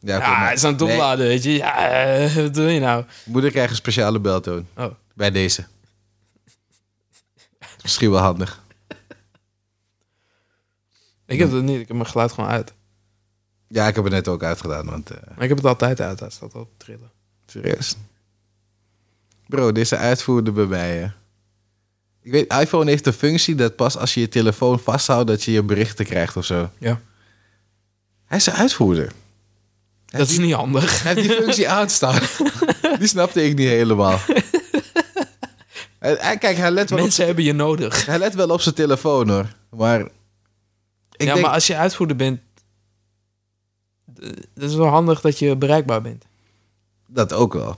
Ja, 0.00 0.16
oké, 0.16 0.24
Ja, 0.26 0.30
maar- 0.32 0.44
hij 0.44 0.54
is 0.54 0.64
aan 0.64 0.72
het 0.72 0.80
Nee, 0.80 0.92
opladen, 0.92 1.26
weet 1.26 1.42
je. 1.42 1.50
Ja, 1.52 1.88
eh, 1.88 2.34
wat 2.34 2.54
doe 2.54 2.70
je 2.70 2.80
nou? 2.80 3.04
moeder 3.24 3.50
krijgt 3.50 3.70
een 3.70 3.76
speciale 3.76 4.20
beltoon. 4.20 4.66
Oh. 4.76 4.92
Bij 5.14 5.30
deze. 5.30 5.64
Misschien 7.82 8.10
wel 8.10 8.20
handig. 8.20 8.60
Ik 11.26 11.38
heb 11.38 11.52
het 11.52 11.62
niet. 11.62 11.80
Ik 11.80 11.88
heb 11.88 11.96
mijn 11.96 12.08
geluid 12.08 12.32
gewoon 12.32 12.50
uit. 12.50 12.72
Ja, 13.72 13.88
ik 13.88 13.94
heb 13.94 14.04
het 14.04 14.12
net 14.12 14.28
ook 14.28 14.42
uitgedaan. 14.42 14.86
Want, 14.86 15.10
eh, 15.10 15.16
Maar 15.34 15.42
ik 15.42 15.48
heb 15.48 15.56
het 15.58 15.66
altijd 15.66 16.00
uit. 16.00 16.20
Hij 16.20 16.30
staat 16.30 16.54
al 16.54 16.70
trillen. 16.76 17.10
serieus. 17.46 17.96
Bro, 19.46 19.72
deze 19.72 19.96
uitvoerde 19.96 20.50
bij 20.52 20.66
mij. 20.66 20.96
hè. 20.96 21.06
Ik 22.22 22.32
weet, 22.32 22.52
iPhone 22.52 22.90
heeft 22.90 23.06
een 23.06 23.12
functie 23.12 23.54
dat 23.54 23.76
pas 23.76 23.96
als 23.96 24.14
je 24.14 24.20
je 24.20 24.28
telefoon 24.28 24.80
vasthoudt... 24.80 25.26
dat 25.28 25.42
je 25.42 25.52
je 25.52 25.62
berichten 25.62 26.04
krijgt 26.04 26.36
of 26.36 26.44
zo. 26.44 26.70
Ja. 26.78 27.00
Hij 28.24 28.38
is 28.38 28.46
een 28.46 28.52
uitvoerder. 28.52 29.12
Dat 30.06 30.28
is 30.28 30.38
niet 30.38 30.54
handig. 30.54 31.02
Hij 31.02 31.14
heeft 31.14 31.28
die 31.28 31.36
functie 31.42 31.68
aanstaan. 31.78 32.20
Die 32.98 33.08
snapte 33.08 33.44
ik 33.44 33.56
niet 33.56 33.68
helemaal. 33.68 34.18
Hij- 35.98 36.38
Kijk, 36.38 36.56
hij 36.56 36.70
let, 36.70 36.88
wel 36.90 36.98
op, 36.98 37.04
Mensen 37.04 37.26
hebben 37.26 37.44
je 37.44 37.52
nodig. 37.52 38.06
hij 38.06 38.18
let 38.18 38.34
wel 38.34 38.48
op 38.48 38.60
zijn 38.60 38.74
telefoon 38.74 39.28
hoor. 39.28 39.46
Maar 39.70 40.00
ik 40.00 40.08
ja, 41.16 41.24
denk, 41.32 41.40
maar 41.46 41.54
als 41.54 41.66
je 41.66 41.76
uitvoerder 41.76 42.16
bent... 42.16 42.40
Het 44.54 44.62
is 44.62 44.74
wel 44.74 44.86
handig 44.86 45.20
dat 45.20 45.38
je 45.38 45.56
bereikbaar 45.56 46.02
bent. 46.02 46.24
dat 47.06 47.32
ook 47.32 47.52
wel. 47.52 47.76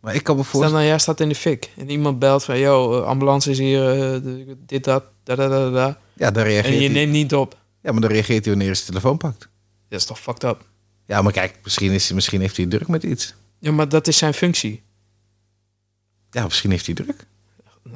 Maar 0.00 0.14
ik 0.14 0.22
kan 0.22 0.36
me 0.36 0.42
Stel 0.42 0.52
voorstellen... 0.52 0.72
nou, 0.82 0.86
jij 0.94 0.98
staat 0.98 1.20
in 1.20 1.28
de 1.28 1.34
fik. 1.34 1.70
En 1.76 1.90
iemand 1.90 2.18
belt 2.18 2.44
van... 2.44 2.58
Yo, 2.58 3.00
eh, 3.00 3.06
ambulance 3.06 3.50
is 3.50 3.58
hier. 3.58 4.14
eh, 4.14 4.54
dit, 4.66 4.84
dat. 4.84 5.04
Da, 5.22 5.34
da, 5.34 5.48
da, 5.48 5.70
da. 5.70 5.98
Ja, 6.12 6.30
dan 6.30 6.42
reageert 6.42 6.74
En 6.74 6.80
je 6.80 6.88
neemt 6.88 7.12
niet 7.12 7.34
op. 7.34 7.56
Ja, 7.82 7.92
maar 7.92 8.00
dan 8.00 8.10
reageert 8.10 8.44
hij 8.44 8.48
wanneer 8.54 8.66
hij 8.66 8.74
zijn 8.76 8.88
telefoon 8.88 9.16
pakt. 9.16 9.48
Dat 9.88 9.98
is 10.00 10.04
toch 10.06 10.20
fucked 10.20 10.42
up? 10.44 10.64
Ja, 11.06 11.22
maar 11.22 11.32
kijk, 11.32 11.58
misschien, 11.64 11.92
is, 11.92 12.06
hij- 12.06 12.14
misschien 12.14 12.40
heeft 12.40 12.56
hij 12.56 12.66
druk 12.66 12.88
met 12.88 13.02
iets. 13.02 13.34
Ja, 13.58 13.72
maar 13.72 13.88
dat 13.88 14.06
is 14.06 14.18
zijn 14.18 14.34
functie. 14.34 14.82
Ja, 16.30 16.44
misschien 16.44 16.70
heeft 16.70 16.86
hij 16.86 16.94
druk. 16.94 17.26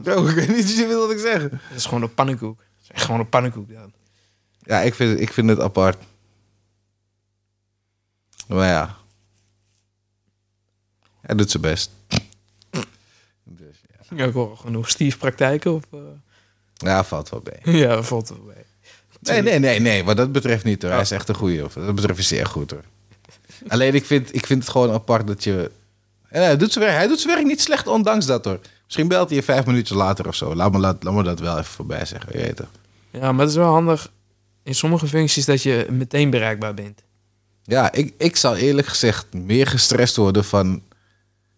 Bro, 0.03 0.25
ik 0.29 0.35
weet 0.35 0.49
niet 0.49 0.87
wat 0.95 1.11
ik 1.11 1.19
zeg. 1.19 1.49
Dat 1.49 1.59
is 1.77 1.85
gewoon 1.85 2.03
een 2.03 2.15
pannenkoek. 2.15 2.57
Dat 2.59 2.83
is 2.83 2.91
echt 2.91 3.05
gewoon 3.05 3.21
een 3.21 3.29
pannenkoek. 3.29 3.71
Ja. 3.71 3.87
Ja, 4.63 4.81
ik 4.81 4.95
vind, 4.95 5.21
ik 5.21 5.33
vind 5.33 5.49
het 5.49 5.61
apart. 5.61 6.03
Maar 8.57 8.69
ja. 8.69 8.97
Hij 11.21 11.35
doet 11.35 11.51
zijn 11.51 11.63
best. 11.63 11.91
Dus, 13.45 13.77
ja. 13.89 14.17
Ja, 14.17 14.25
ik 14.25 14.33
hoor 14.33 14.57
genoeg 14.57 14.89
Steve 14.89 15.19
praktijken. 15.19 15.75
Of, 15.75 15.83
eh? 15.93 15.99
ja, 16.75 17.05
valt 17.05 17.29
wel 17.29 17.41
bij. 17.41 17.75
ja, 17.81 18.03
valt 18.03 18.29
er 18.29 18.45
bij. 18.45 18.65
Nee, 19.21 19.43
nee, 19.43 19.59
nee, 19.59 19.81
nee. 19.81 20.05
Wat 20.05 20.17
dat 20.17 20.33
betreft 20.33 20.65
niet 20.65 20.83
hoor. 20.83 20.91
Hij 20.91 21.01
is 21.01 21.11
echt 21.11 21.29
een 21.29 21.35
goeie. 21.35 21.65
Of, 21.65 21.73
dat 21.73 21.95
betreft 21.95 22.19
is 22.19 22.31
hij 22.31 22.41
echt 22.41 22.51
goed 22.51 22.71
hoor. 22.71 22.85
Alleen 23.69 23.95
ik 23.95 24.05
vind, 24.05 24.35
ik 24.35 24.47
vind 24.47 24.63
het 24.63 24.71
gewoon 24.71 24.91
apart 24.91 25.27
dat 25.27 25.45
je... 25.45 25.71
En 26.29 26.43
hij, 26.43 26.57
doet 26.57 26.73
zijn 26.73 26.85
werk, 26.85 26.97
hij 26.97 27.07
doet 27.07 27.21
zijn 27.21 27.35
werk 27.35 27.47
niet 27.47 27.61
slecht, 27.61 27.87
ondanks 27.87 28.27
dat 28.27 28.45
hoor. 28.45 28.61
Misschien 28.85 29.09
belt 29.09 29.29
hij 29.29 29.39
je 29.39 29.45
vijf 29.45 29.67
minuutjes 29.67 29.97
later 29.97 30.29
of 30.29 30.35
zo. 30.35 30.55
Laat 30.55 30.73
me, 30.73 30.79
laat, 30.79 31.03
laat 31.03 31.15
me 31.15 31.23
dat 31.23 31.41
wel 31.41 31.59
even 31.59 31.71
voorbij 31.71 32.05
zeggen. 32.05 32.39
Je 32.39 32.45
weet. 32.45 32.61
Ja, 33.11 33.33
maar 33.33 33.41
het 33.41 33.51
is 33.51 33.57
wel 33.57 33.73
handig 33.73 34.11
in 34.63 34.75
sommige 34.75 35.07
functies 35.07 35.45
dat 35.45 35.63
je 35.63 35.87
meteen 35.91 36.31
bereikbaar 36.31 36.75
bent. 36.75 37.03
Ja, 37.71 37.93
ik, 37.93 38.15
ik 38.19 38.37
zou 38.37 38.57
eerlijk 38.57 38.87
gezegd 38.87 39.33
meer 39.33 39.67
gestrest 39.67 40.17
worden 40.17 40.45
van 40.45 40.83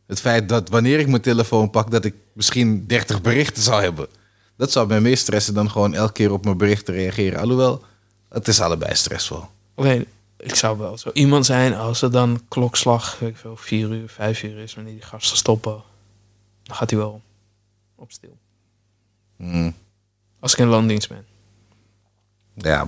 het 0.06 0.20
feit 0.20 0.48
dat 0.48 0.68
wanneer 0.68 0.98
ik 0.98 1.08
mijn 1.08 1.22
telefoon 1.22 1.70
pak, 1.70 1.90
dat 1.90 2.04
ik 2.04 2.14
misschien 2.32 2.86
30 2.86 3.20
berichten 3.20 3.62
zou 3.62 3.82
hebben. 3.82 4.08
Dat 4.56 4.72
zou 4.72 4.86
mij 4.86 5.00
meer 5.00 5.16
stressen 5.16 5.54
dan 5.54 5.70
gewoon 5.70 5.94
elke 5.94 6.12
keer 6.12 6.32
op 6.32 6.44
mijn 6.44 6.56
berichten 6.56 6.94
reageren. 6.94 7.40
Alhoewel, 7.40 7.84
het 8.28 8.48
is 8.48 8.60
allebei 8.60 8.94
stressvol. 8.94 9.44
Alleen, 9.74 10.06
ik 10.36 10.54
zou 10.54 10.78
wel 10.78 10.98
zo 10.98 11.10
iemand 11.12 11.46
zijn 11.46 11.74
als 11.74 12.02
er 12.02 12.10
dan 12.10 12.40
klokslag, 12.48 13.18
weet 13.18 13.30
ik 13.30 13.36
veel, 13.36 13.56
vier 13.56 13.90
uur, 13.90 14.08
vijf 14.08 14.42
uur 14.42 14.58
is, 14.58 14.74
wanneer 14.74 14.92
die 14.92 15.02
gasten 15.02 15.36
stoppen. 15.36 15.82
Dan 16.62 16.76
gaat 16.76 16.90
hij 16.90 16.98
wel 16.98 17.22
op 17.94 18.12
stil. 18.12 18.38
Hmm. 19.36 19.74
Als 20.40 20.52
ik 20.52 20.58
in 20.58 20.66
loondienst 20.66 21.08
ben. 21.08 21.26
Ja, 22.54 22.86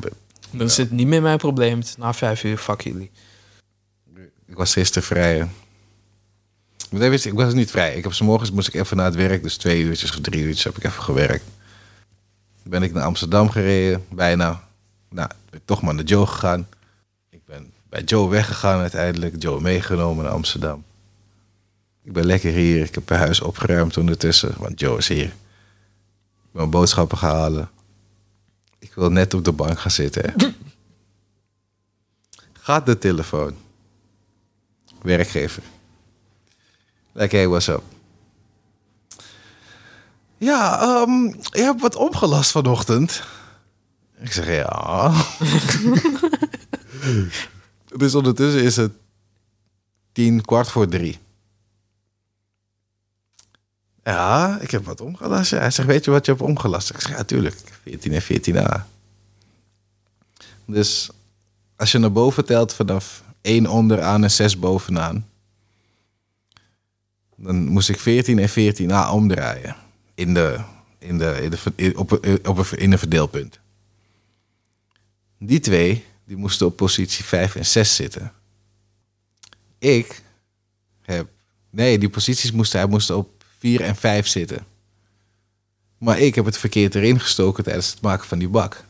Dan 0.57 0.67
is 0.67 0.77
het 0.77 0.91
niet 0.91 1.07
meer 1.07 1.23
mijn 1.23 1.39
probleem. 1.39 1.83
Na 1.99 2.13
vijf 2.13 2.45
uur, 2.45 2.59
fuck 2.59 2.81
jullie. 2.81 3.11
ik 4.47 4.57
was 4.57 4.73
gisteren 4.73 5.03
vrij. 5.03 5.49
ik, 6.91 7.33
was 7.33 7.55
niet 7.55 7.71
vrij. 7.71 7.97
Ik 7.97 8.05
heb 8.05 8.19
morgens 8.21 8.51
moest 8.51 8.69
ik 8.69 8.75
even 8.75 8.97
naar 8.97 9.07
het 9.07 9.15
werk, 9.15 9.43
dus 9.43 9.57
twee 9.57 9.83
uurtjes 9.83 10.11
of 10.11 10.21
drie 10.21 10.43
uurtjes 10.43 10.65
heb 10.65 10.77
ik 10.77 10.85
even 10.85 11.03
gewerkt. 11.03 11.45
Ben 12.63 12.83
ik 12.83 12.93
naar 12.93 13.03
Amsterdam 13.03 13.51
gereden, 13.51 14.05
bijna. 14.09 14.69
Nou, 15.11 15.29
ben 15.51 15.61
ik 15.61 15.67
toch 15.67 15.83
maar 15.83 15.95
naar 15.95 16.05
Joe 16.05 16.27
gegaan. 16.27 16.69
Ik 17.31 17.41
ben 17.47 17.73
bij 17.89 18.03
Joe 18.03 18.31
weggegaan 18.31 18.81
uiteindelijk. 18.81 19.43
Joe 19.43 19.61
meegenomen 19.61 20.25
naar 20.25 20.33
Amsterdam. 20.33 20.85
Ik 22.03 22.13
ben 22.13 22.27
lekker 22.27 22.53
hier. 22.53 22.85
Ik 22.85 22.95
heb 22.95 23.09
mijn 23.09 23.21
huis 23.21 23.41
opgeruimd 23.41 23.97
ondertussen, 23.97 24.55
want 24.59 24.81
Joe 24.81 24.99
is 24.99 25.09
hier. 25.09 25.25
Ik 25.25 25.33
ben 26.53 26.61
mijn 26.61 26.71
boodschappen 26.71 27.19
gaan 27.19 27.37
halen. 27.37 27.71
Ik 28.95 29.01
wil 29.01 29.11
net 29.11 29.35
op 29.35 29.45
de 29.45 29.53
bank 29.53 29.79
gaan 29.79 29.91
zitten. 29.91 30.35
Gaat 32.53 32.87
de 32.87 32.99
telefoon. 32.99 33.55
Werkgever. 35.03 35.63
Like, 37.13 37.37
hey, 37.37 37.49
what's 37.49 37.69
up? 37.69 37.83
Ja, 40.37 40.81
ehm 40.81 41.27
je 41.27 41.63
hebt 41.63 41.81
wat 41.81 41.97
opgelast 41.97 42.51
vanochtend. 42.51 43.23
Ik 44.19 44.33
zeg, 44.33 44.47
ja. 44.47 45.09
dus 47.97 48.15
ondertussen 48.15 48.63
is 48.63 48.77
het 48.77 48.93
tien, 50.13 50.41
kwart 50.41 50.71
voor 50.71 50.89
drie. 50.89 51.19
Ja, 54.05 54.59
ik 54.61 54.71
heb 54.71 54.85
wat 54.85 55.01
omgelast. 55.01 55.51
Hij 55.51 55.71
zegt, 55.71 55.89
weet 55.89 56.05
je 56.05 56.11
wat 56.11 56.27
je 56.27 56.33
hebt 56.33 56.45
omgelast? 56.45 56.91
Ik 56.91 57.01
zeg, 57.01 57.17
ja, 57.17 57.25
tuurlijk. 57.25 57.57
14 57.83 58.13
en 58.13 58.23
14a. 58.23 58.83
Dus 60.65 61.11
als 61.77 61.93
je 61.93 61.99
naar 61.99 62.13
boven 62.13 62.45
telt 62.45 62.75
vanaf 62.75 63.25
1 63.41 63.67
onderaan 63.67 64.23
en 64.23 64.31
6 64.31 64.59
bovenaan... 64.59 65.29
dan 67.37 67.67
moest 67.67 67.89
ik 67.89 68.01
14 68.01 68.39
en 68.39 68.51
14a 68.51 69.13
omdraaien. 69.13 69.77
In 70.15 70.35
de, 70.35 70.61
in 70.99 71.19
de, 71.19 71.39
in 71.43 71.51
de, 71.51 71.93
op, 71.99 72.13
op 72.47 72.67
in 72.67 72.93
een 72.93 72.99
verdeelpunt. 72.99 73.59
Die 75.39 75.61
twee 75.61 76.05
die 76.25 76.37
moesten 76.37 76.67
op 76.67 76.77
positie 76.77 77.25
5 77.25 77.55
en 77.55 77.67
6 77.67 77.95
zitten. 77.95 78.33
Ik 79.79 80.23
heb... 81.03 81.29
Nee, 81.71 81.99
die 81.99 82.09
posities 82.09 82.53
moesten, 82.53 82.79
hij 82.81 82.89
moest 82.89 83.11
op 83.11 83.34
4 83.65 83.81
en 83.81 83.97
5 83.97 84.27
zitten. 84.27 84.67
Maar 85.99 86.19
ik 86.19 86.35
heb 86.35 86.45
het 86.45 86.59
verkeerd 86.59 86.95
erin 86.95 87.21
gestoken 87.21 87.65
tijdens 87.65 87.91
het 87.91 88.01
maken 88.01 88.29
van 88.29 88.39
die 88.39 88.49
bak. 88.49 88.85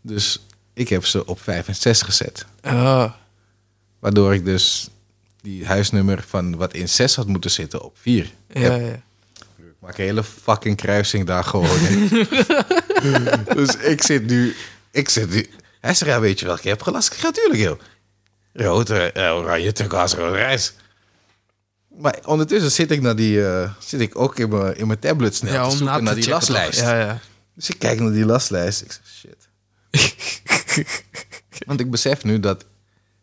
Dus 0.00 0.46
ik 0.74 0.88
heb 0.88 1.04
ze 1.04 1.26
op 1.26 1.40
5 1.40 1.68
en 1.68 1.76
6 1.76 2.02
gezet. 2.02 2.46
Ah, 2.60 3.12
Waardoor 3.98 4.34
ik 4.34 4.44
dus 4.44 4.88
die 5.40 5.66
huisnummer 5.66 6.24
van 6.28 6.56
wat 6.56 6.74
in 6.74 6.88
6 6.88 7.16
had 7.16 7.26
moeten 7.26 7.50
zitten 7.50 7.82
op 7.82 7.96
4. 8.00 8.32
ja, 8.52 8.74
ja. 8.74 9.02
Ik 9.56 9.74
maak 9.78 9.98
een 9.98 10.04
hele 10.04 10.24
fucking 10.24 10.76
kruising 10.76 11.26
daar 11.26 11.44
gewoon. 11.44 11.78
dus 13.56 13.76
ik 13.76 14.02
zit 14.02 14.26
nu... 14.26 14.56
Ik 14.90 15.08
zit 15.08 15.30
nu... 15.30 15.50
Hij 15.80 15.94
zegt, 15.94 16.10
ja, 16.10 16.20
weet 16.20 16.40
je 16.40 16.46
welke 16.46 16.62
je 16.62 16.68
hebt 16.68 16.82
gelast? 16.82 17.12
Ik 17.12 17.18
ga 17.18 17.26
natuurlijk, 17.26 17.60
joh. 17.60 17.80
Rood, 18.52 18.90
eh, 18.90 19.36
oranje, 19.36 19.72
turquoise, 19.72 20.16
rood 20.16 20.34
rijst. 20.34 20.76
Maar 21.98 22.18
ondertussen 22.24 22.70
zit 22.70 22.90
ik, 22.90 23.00
naar 23.00 23.16
die, 23.16 23.46
eh, 23.46 23.70
zit 23.78 24.00
ik 24.00 24.18
ook 24.18 24.38
in 24.38 24.48
mijn, 24.48 24.76
in 24.76 24.86
mijn 24.86 24.98
tablet 24.98 25.34
snel 25.34 25.52
Ja, 25.52 25.68
te 25.68 25.96
om 25.96 26.04
naar 26.04 26.14
die 26.14 26.28
lastlijst. 26.28 26.80
Ja, 26.80 26.98
ja. 26.98 27.20
Dus 27.54 27.70
ik 27.70 27.78
kijk 27.78 28.00
naar 28.00 28.12
die 28.12 28.26
lastlijst. 28.26 28.82
Ik 28.82 28.92
zeg, 28.92 29.02
shit. 29.16 29.48
Want 31.66 31.80
ik 31.80 31.90
besef 31.90 32.24
nu 32.24 32.40
dat 32.40 32.64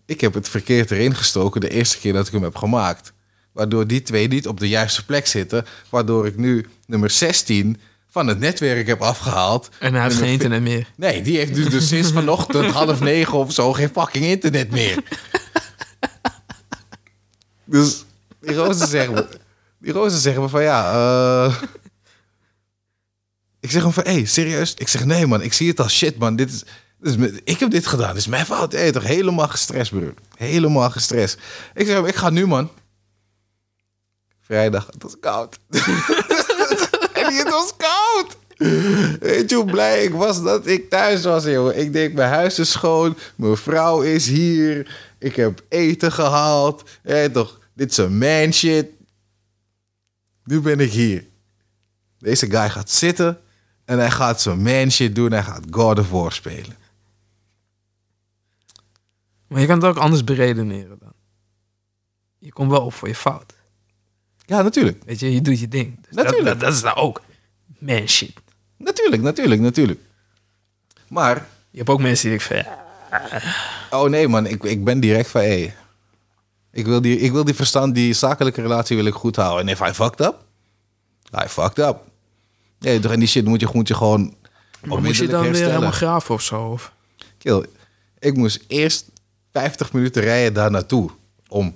ik 0.06 0.22
heb 0.22 0.34
het 0.34 0.50
verkeerd 0.50 0.92
erin 0.92 1.16
gestoken 1.16 1.62
de 1.62 1.70
eerste 1.70 2.00
keer 2.00 2.14
dat 2.14 2.28
ik 2.28 2.34
hem 2.34 2.44
heb 2.44 2.56
gemaakt. 2.56 3.14
Waardoor 3.52 3.88
die 3.88 4.02
twee 4.02 4.28
niet 4.28 4.48
op 4.48 4.60
de 4.60 4.68
juiste 4.68 5.06
plek 5.06 5.28
zitten. 5.28 5.66
Waardoor 5.90 6.26
ik 6.26 6.38
nu 6.38 6.66
nummer 6.86 7.10
16 7.10 7.80
van 8.10 8.28
het 8.28 8.40
netwerk 8.40 8.88
heb 8.88 9.02
afgehaald. 9.02 9.70
En 9.80 9.94
hij 9.94 10.04
heeft 10.04 10.16
geen 10.16 10.32
internet 10.32 10.62
meer. 10.62 10.88
Nee, 10.96 11.22
die 11.22 11.38
heeft 11.38 11.56
dus, 11.56 11.70
dus 11.70 11.88
sinds 11.88 12.12
vanochtend 12.12 12.72
half 12.72 13.00
negen 13.00 13.38
of 13.38 13.54
zo 13.54 13.74
geen 13.74 13.90
fucking 13.90 14.26
internet 14.26 14.72
meer. 14.72 15.04
Dus 17.68 18.05
die 18.46 18.56
rozen 18.56 18.88
zeggen 18.88 19.14
me, 19.14 19.28
die 19.80 19.94
rozen 19.94 20.20
zeggen 20.20 20.42
me 20.42 20.50
van 20.50 20.64
ja, 20.64 20.92
eh, 20.94 21.56
ik 23.60 23.72
zeg 23.72 23.82
hem 23.82 23.92
van 23.92 24.04
hé, 24.04 24.12
hey, 24.12 24.26
serieus? 24.26 24.74
Ik 24.74 24.88
zeg 24.88 25.06
nee 25.06 25.28
man, 25.28 25.42
ik 25.42 25.54
zie 25.54 25.70
het 25.70 25.80
als 25.80 25.94
shit 25.98 26.18
man. 26.18 26.36
Dit 26.36 26.50
is, 26.50 26.64
dit 27.00 27.20
is 27.20 27.40
ik 27.44 27.60
heb 27.60 27.72
dit 27.72 27.88
gedaan, 27.88 28.10
dit 28.10 28.18
is 28.18 28.28
mijn 28.28 28.46
fout. 28.46 28.72
Hey, 28.72 28.92
toch 28.92 29.04
helemaal 29.04 29.48
gestrest 29.48 29.92
broer, 29.92 30.14
helemaal 30.38 30.90
gestrest. 30.90 31.38
Ik 31.74 31.86
zeg 31.86 31.96
hem, 31.96 32.06
ik 32.06 32.16
ga 32.16 32.30
nu 32.30 32.48
man. 32.48 32.70
Vrijdag, 34.42 34.86
het 34.86 35.04
was 35.04 35.16
koud. 35.20 35.60
en 37.14 37.34
het 37.36 37.50
was 37.50 37.74
koud. 37.78 38.38
Weet 39.20 39.50
je 39.50 39.56
hoe 39.56 39.66
blij 39.66 40.04
ik 40.04 40.14
was 40.14 40.44
dat 40.44 40.68
ik 40.68 40.90
thuis 40.90 41.24
was, 41.24 41.44
jongen? 41.44 41.78
Ik 41.78 41.94
denk, 41.94 42.14
mijn 42.14 42.30
huis 42.30 42.60
is 42.60 42.72
schoon, 42.72 43.18
mijn 43.36 43.58
vrouw 43.58 44.02
is 44.02 44.28
hier, 44.28 44.96
ik 45.20 45.36
heb 45.36 45.62
eten 45.70 46.12
gehaald. 46.12 46.84
Hé, 47.02 47.30
toch, 47.30 47.60
dit 47.76 47.92
is 47.92 47.98
een 47.98 48.18
man 48.18 48.54
shit. 48.54 48.88
Nu 50.44 50.62
ben 50.62 50.80
ik 50.80 50.92
hier. 50.92 51.26
Deze 52.20 52.50
guy 52.50 52.70
gaat 52.70 52.90
zitten 52.90 53.42
en 53.86 53.98
hij 53.98 54.12
gaat 54.12 54.42
zijn 54.42 54.62
man 54.62 54.92
shit 54.92 55.16
doen. 55.16 55.32
Hij 55.32 55.44
gaat 55.44 55.64
God 55.72 56.00
of 56.00 56.10
War 56.10 56.32
spelen. 56.32 56.76
Maar 59.48 59.62
je 59.62 59.68
kan 59.68 59.76
het 59.76 59.86
ook 59.86 59.98
anders 59.98 60.24
beredeneren 60.24 60.98
dan. 61.00 61.14
Je 62.40 62.52
komt 62.52 62.72
wel 62.72 62.86
op 62.86 62.94
voor 62.94 63.08
je 63.08 63.16
fout. 63.16 63.54
Ja, 64.46 64.62
natuurlijk. 64.62 65.04
Weet 65.06 65.20
je, 65.20 65.34
je 65.34 65.42
doet 65.42 65.60
je 65.60 65.68
ding. 65.68 65.96
Dus 65.96 66.16
dat- 66.16 66.24
Natuurlijk. 66.26 66.50
Dat, 66.50 66.60
dat 66.60 66.74
is 66.74 66.82
nou 66.82 66.96
ook 66.98 67.22
man 67.80 68.08
shit. 68.08 68.34
Natuurlijk, 68.78 69.22
natuurlijk, 69.22 69.62
natuurlijk. 69.62 70.00
Maar, 71.08 71.48
Je 71.72 71.78
hebt 71.78 71.90
ook 71.90 72.02
mensen 72.02 72.30
die 72.30 72.40
denken 72.40 72.64
van, 72.66 72.74
ja, 72.74 73.42
oh 73.90 74.10
nee 74.10 74.28
man, 74.28 74.46
ik, 74.46 74.64
ik 74.64 74.84
ben 74.84 75.00
direct 75.00 75.30
van, 75.30 75.42
hé. 75.42 75.74
Ik, 76.76 76.86
wil 76.86 77.02
die, 77.02 77.20
ik 77.20 77.32
wil 77.32 77.44
die 77.44 77.54
verstand, 77.54 77.96
die 77.96 78.14
zakelijke 78.14 78.62
relatie 78.62 78.96
wil 78.96 79.06
ik 79.06 79.14
goed 79.14 79.36
houden. 79.36 79.68
En 79.68 79.74
if 79.74 79.80
I 79.80 79.94
fucked 79.94 80.20
up, 80.20 80.36
I 81.44 81.48
fucked 81.48 81.78
up. 81.78 81.98
Nee, 82.80 83.00
toch, 83.00 83.12
en 83.12 83.20
die 83.20 83.28
shit 83.28 83.46
moet 83.46 83.60
je, 83.60 83.68
moet 83.74 83.88
je 83.88 83.96
gewoon 83.96 84.36
maar 84.86 85.02
moest 85.02 85.20
je 85.20 85.28
dan 85.28 85.52
weer 85.52 85.66
helemaal 85.66 85.92
graven 85.92 86.36
of 86.36 86.42
zo? 86.42 86.64
Of? 86.64 86.94
Kill, 87.38 87.66
ik 88.20 88.38
moest 88.38 88.64
eerst 88.68 89.06
50 89.52 89.94
minuten 89.94 90.22
rijden 90.22 90.54
daar 90.54 90.72
naartoe. 90.72 91.10
Om 91.48 91.76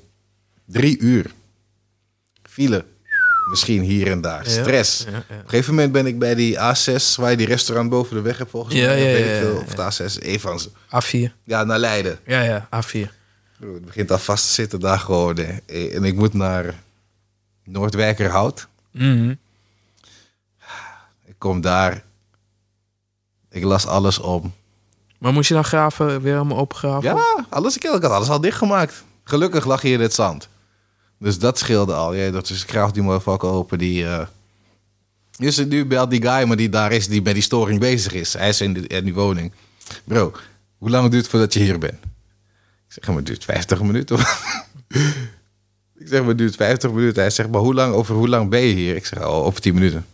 drie 0.66 1.00
uur. 1.00 1.32
File. 2.43 2.86
Misschien 3.50 3.82
hier 3.82 4.12
en 4.12 4.22
daar. 4.22 4.45
Stress. 4.45 5.04
ja, 5.04 5.12
ja. 5.12 5.18
Op 5.18 5.30
een 5.30 5.50
gegeven 5.50 5.74
moment 5.74 5.91
ben 5.91 6.06
ik 6.06 6.20
bij 6.20 6.36
die 6.36 6.56
A6, 6.56 7.16
waar 7.16 7.32
je 7.32 7.38
die 7.38 7.47
restaurant 7.47 7.89
boven 7.89 8.16
de 8.16 8.22
weg 8.22 8.38
hebt 8.38 8.50
volgens 8.50 8.76
mij. 8.76 8.84
ja, 8.84 9.18
ja, 9.18 9.41
ja, 9.41 9.52
Of 9.52 9.74
de 9.74 10.10
A6, 10.10 10.24
een 10.26 10.39
van 10.39 10.60
ze. 10.60 10.70
A4. 10.70 11.34
Ja, 11.43 11.64
naar 11.64 11.80
Leiden. 11.80 12.20
Ja, 12.26 12.41
ja, 12.41 12.70
A4. 12.76 13.18
Het 13.60 13.86
begint 13.86 14.12
al 14.12 14.18
vast 14.18 14.45
te 14.47 14.53
zitten 14.53 14.80
daar 14.80 14.99
gewoon. 14.99 15.38
hè. 15.38 15.57
En 15.89 16.03
ik 16.03 16.16
moet 16.16 16.34
naar 16.34 16.80
Noordwijkerhout. 17.64 18.68
Mhm. 18.91 19.30
Ik 21.26 21.36
kom 21.38 21.62
daar. 21.62 22.03
Ik 23.49 23.64
las 23.64 23.86
alles 23.88 24.20
om. 24.20 24.53
Maar 25.18 25.34
moest 25.34 25.47
je 25.47 25.53
dan 25.53 25.64
graven, 25.64 26.22
weer 26.22 26.34
helemaal 26.34 26.57
opgraven? 26.57 27.03
Ja, 27.16 27.45
alles, 27.49 27.76
ik 27.78 27.84
had 27.84 28.03
alles 28.03 28.30
al 28.30 28.41
dichtgemaakt. 28.41 29.03
Gelukkig 29.24 29.66
lag 29.66 29.82
hier 29.82 29.93
in 29.93 30.01
het 30.01 30.14
zand. 30.14 30.47
Dus 31.18 31.39
dat 31.39 31.57
scheelde 31.60 31.93
al. 31.93 32.14
Ja, 32.14 32.32
dat 32.32 32.49
is 32.49 32.64
graaf 32.64 32.91
die 32.91 33.03
motherfucker 33.03 33.49
open. 33.49 33.78
Die, 33.78 34.05
eh 34.05 34.28
Dus 35.38 35.57
nu 35.57 35.86
belt 35.86 36.10
die 36.10 36.22
guy, 36.22 36.47
maar 36.47 36.57
die 36.57 36.70
daar 36.70 36.91
is, 36.91 37.07
die 37.07 37.22
bij 37.22 37.34
die 37.34 37.41
storing 37.41 37.80
bezig 37.80 38.14
is. 38.14 38.34
Hij 38.34 38.49
is 38.49 38.62
in, 38.62 38.74
de, 38.74 38.88
in 38.88 39.03
die 39.03 39.14
woning. 39.14 39.51
Bro, 40.03 40.32
hoe 40.78 40.89
lang 40.89 41.10
duurt 41.10 41.22
het 41.22 41.32
voordat 41.32 41.53
je 41.53 41.60
hier 41.60 41.80
bent? 41.80 41.99
Ik 42.96 42.96
zeg, 42.96 43.08
maar 43.08 43.16
het 43.16 43.26
duurt 43.26 43.44
50 43.44 43.82
minuten. 43.82 44.20
ik 46.00 46.08
zeg, 46.08 46.20
maar 46.20 46.30
het 46.30 46.38
duurt 46.38 46.56
50 46.56 46.92
minuten. 46.92 47.22
Hij 47.22 47.32
zegt, 47.32 47.50
maar 47.50 47.62
hoe 47.62 47.74
lang, 47.74 47.94
over 47.94 48.16
hoe 48.16 48.28
lang 48.28 48.50
ben 48.50 48.62
je 48.62 48.74
hier? 48.74 48.96
Ik 48.96 49.06
zeg, 49.06 49.20
oh, 49.20 49.46
over 49.46 49.62
10 49.62 49.74
minuten. 49.74 50.06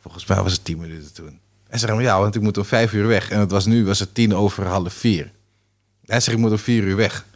Volgens 0.00 0.26
mij 0.26 0.42
was 0.42 0.52
het 0.52 0.64
10 0.64 0.78
minuten 0.78 1.12
toen. 1.12 1.38
Hij 1.68 1.78
zegt, 1.78 1.92
maar 1.92 2.02
ja, 2.02 2.20
want 2.20 2.34
ik 2.34 2.42
moet 2.42 2.58
om 2.58 2.64
5 2.64 2.92
uur 2.92 3.06
weg. 3.06 3.30
En 3.30 3.40
het 3.40 3.50
was 3.50 3.66
nu, 3.66 3.84
was 3.84 3.98
het 3.98 4.14
10 4.14 4.34
over 4.34 4.66
half 4.66 4.92
4. 4.92 5.32
Hij 6.06 6.20
zegt, 6.20 6.36
ik 6.36 6.42
moet 6.42 6.50
om 6.50 6.58
4 6.58 6.82
uur 6.82 6.96
weg. 6.96 7.26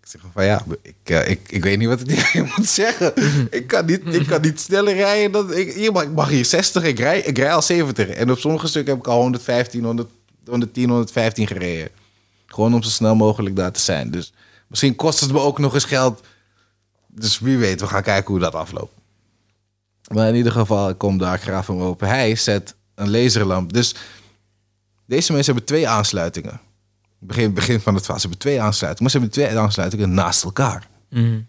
Ik 0.00 0.10
zeg 0.10 0.20
van 0.32 0.44
ja, 0.44 0.64
ik, 0.82 0.94
eh, 1.02 1.30
ik, 1.30 1.40
ik 1.48 1.64
weet 1.64 1.78
niet 1.78 1.88
wat 1.88 2.00
ik 2.00 2.06
tegen 2.16 2.52
moet 2.56 2.68
zeggen. 2.68 3.12
Ik 3.50 3.66
kan 3.66 3.86
niet, 3.86 4.14
ik 4.14 4.26
kan 4.26 4.40
niet 4.40 4.60
sneller 4.60 4.94
rijden 4.94 5.32
dan 5.32 5.54
ik, 5.54 5.72
hier, 5.72 5.92
mag, 5.92 6.02
ik 6.02 6.12
mag 6.12 6.28
hier 6.28 6.44
60, 6.44 6.82
ik 6.82 6.98
rij, 6.98 7.20
ik 7.20 7.38
rij 7.38 7.52
al 7.52 7.62
70. 7.62 8.08
En 8.08 8.30
op 8.30 8.38
sommige 8.38 8.66
stukken 8.66 8.94
heb 8.94 9.02
ik 9.02 9.08
al 9.08 9.20
115, 9.20 9.84
100, 9.84 10.08
110, 10.46 10.88
115 10.88 11.46
gereden. 11.46 11.88
Gewoon 12.54 12.74
om 12.74 12.82
zo 12.82 12.90
snel 12.90 13.14
mogelijk 13.14 13.56
daar 13.56 13.72
te 13.72 13.80
zijn. 13.80 14.10
Dus 14.10 14.32
misschien 14.66 14.94
kost 14.94 15.20
het 15.20 15.32
me 15.32 15.38
ook 15.38 15.58
nog 15.58 15.74
eens 15.74 15.84
geld. 15.84 16.22
Dus 17.08 17.38
wie 17.38 17.58
weet, 17.58 17.80
we 17.80 17.86
gaan 17.86 18.02
kijken 18.02 18.30
hoe 18.30 18.40
dat 18.40 18.54
afloopt. 18.54 18.92
Maar 20.12 20.28
in 20.28 20.34
ieder 20.34 20.52
geval, 20.52 20.88
ik 20.88 20.98
kom 20.98 21.18
daar, 21.18 21.38
graaf 21.38 21.66
hem 21.66 21.80
open. 21.80 22.08
Hij 22.08 22.36
zet 22.36 22.74
een 22.94 23.10
laserlamp. 23.10 23.72
Dus 23.72 23.94
deze 25.06 25.32
mensen 25.32 25.52
hebben 25.52 25.64
twee 25.64 25.88
aansluitingen. 25.88 26.60
Begin, 27.18 27.54
begin 27.54 27.80
van 27.80 27.94
het 27.94 28.02
verhaal. 28.02 28.20
Ze 28.20 28.26
hebben 28.28 28.46
twee 28.46 28.60
aansluitingen. 28.60 29.02
Maar 29.02 29.10
ze 29.10 29.18
hebben 29.18 29.36
twee 29.36 29.58
aansluitingen 29.58 30.14
naast 30.14 30.44
elkaar. 30.44 30.88
Mhm. 31.10 31.40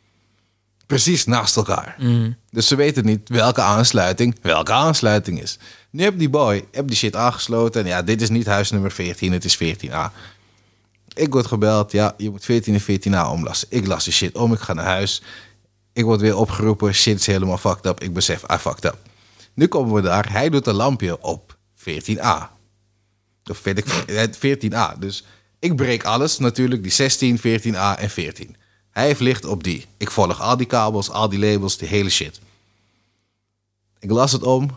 Precies 0.85 1.25
naast 1.25 1.55
elkaar. 1.55 1.95
Mhm. 1.99 2.31
Dus 2.49 2.67
ze 2.67 2.75
weten 2.75 3.05
niet 3.05 3.29
welke 3.29 3.61
aansluiting 3.61 4.37
welke 4.41 4.71
aansluiting 4.71 5.41
is. 5.41 5.57
Nu 5.89 6.03
heb 6.03 6.19
die 6.19 6.29
boy 6.29 6.65
heb 6.71 6.87
die 6.87 6.97
shit 6.97 7.15
aangesloten. 7.15 7.81
En 7.81 7.87
ja, 7.87 8.01
dit 8.01 8.21
is 8.21 8.29
niet 8.29 8.45
huis 8.45 8.71
nummer 8.71 8.91
14, 8.91 9.31
het 9.31 9.45
is 9.45 9.57
14a. 9.57 10.11
Ik 11.15 11.33
word 11.33 11.45
gebeld, 11.45 11.91
ja, 11.91 12.13
je 12.17 12.29
moet 12.29 12.45
14 12.45 12.73
en 12.73 12.81
14a 12.81 13.31
omlassen. 13.31 13.67
Ik 13.71 13.87
las 13.87 14.05
de 14.05 14.11
shit 14.11 14.35
om, 14.37 14.53
ik 14.53 14.59
ga 14.59 14.73
naar 14.73 14.85
huis. 14.85 15.21
Ik 15.93 16.03
word 16.03 16.21
weer 16.21 16.37
opgeroepen, 16.37 16.93
shit 16.93 17.19
is 17.19 17.25
helemaal 17.25 17.57
fucked 17.57 17.85
up. 17.85 18.01
Ik 18.01 18.13
besef, 18.13 18.43
I 18.51 18.57
fucked 18.57 18.85
up. 18.85 18.97
Nu 19.53 19.67
komen 19.67 19.93
we 19.93 20.01
daar, 20.01 20.31
hij 20.31 20.49
doet 20.49 20.67
een 20.67 20.75
lampje 20.75 21.21
op 21.21 21.57
14a. 21.79 22.53
Of 23.45 23.63
weet 23.63 23.77
ik 23.77 23.87
veel, 23.87 24.15
het 24.15 24.37
14a. 24.37 24.99
Dus 24.99 25.23
ik 25.59 25.75
breek 25.75 26.03
alles 26.03 26.37
natuurlijk, 26.37 26.83
die 26.83 26.91
16, 26.91 27.37
14a 27.39 27.99
en 27.99 28.09
14. 28.09 28.55
Hij 28.91 29.05
heeft 29.05 29.19
licht 29.19 29.45
op 29.45 29.63
die. 29.63 29.85
Ik 29.97 30.11
volg 30.11 30.41
al 30.41 30.57
die 30.57 30.67
kabels, 30.67 31.09
al 31.09 31.29
die 31.29 31.39
labels, 31.39 31.77
die 31.77 31.87
hele 31.87 32.09
shit. 32.09 32.39
Ik 33.99 34.11
las 34.11 34.31
het 34.31 34.43
om. 34.43 34.69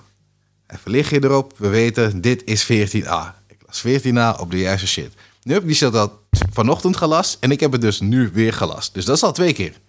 Even 0.66 0.90
lichtje 0.90 1.24
erop. 1.24 1.54
We 1.56 1.68
weten, 1.68 2.20
dit 2.20 2.44
is 2.44 2.64
14a. 2.64 3.34
Ik 3.46 3.58
las 3.66 3.84
14a 3.86 4.40
op 4.40 4.50
de 4.50 4.58
juiste 4.58 4.86
shit. 4.86 5.12
Die 5.48 5.74
shit 5.74 5.94
al 5.94 6.20
vanochtend 6.52 6.96
gelast. 6.96 7.36
En 7.40 7.50
ik 7.50 7.60
heb 7.60 7.72
het 7.72 7.80
dus 7.80 8.00
nu 8.00 8.30
weer 8.32 8.52
gelast. 8.52 8.94
Dus 8.94 9.04
dat 9.04 9.16
is 9.16 9.22
al 9.22 9.32
twee 9.32 9.52
keer. 9.52 9.80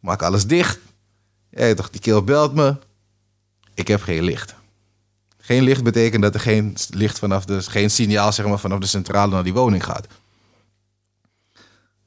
Maak 0.00 0.22
alles 0.22 0.46
dicht. 0.46 0.78
Toch, 1.76 1.90
die 1.90 2.00
keel 2.00 2.24
belt 2.24 2.54
me. 2.54 2.76
Ik 3.74 3.88
heb 3.88 4.02
geen 4.02 4.22
licht. 4.22 4.54
Geen 5.38 5.62
licht 5.62 5.82
betekent 5.82 6.22
dat 6.22 6.34
er 6.34 6.40
geen 6.40 6.76
licht 6.90 7.18
vanaf 7.18 7.44
de, 7.44 7.62
geen 7.62 7.90
signaal 7.90 8.32
zeg 8.32 8.46
maar, 8.46 8.58
vanaf 8.58 8.78
de 8.78 8.86
centrale 8.86 9.32
naar 9.32 9.44
die 9.44 9.52
woning 9.52 9.84
gaat. 9.84 10.06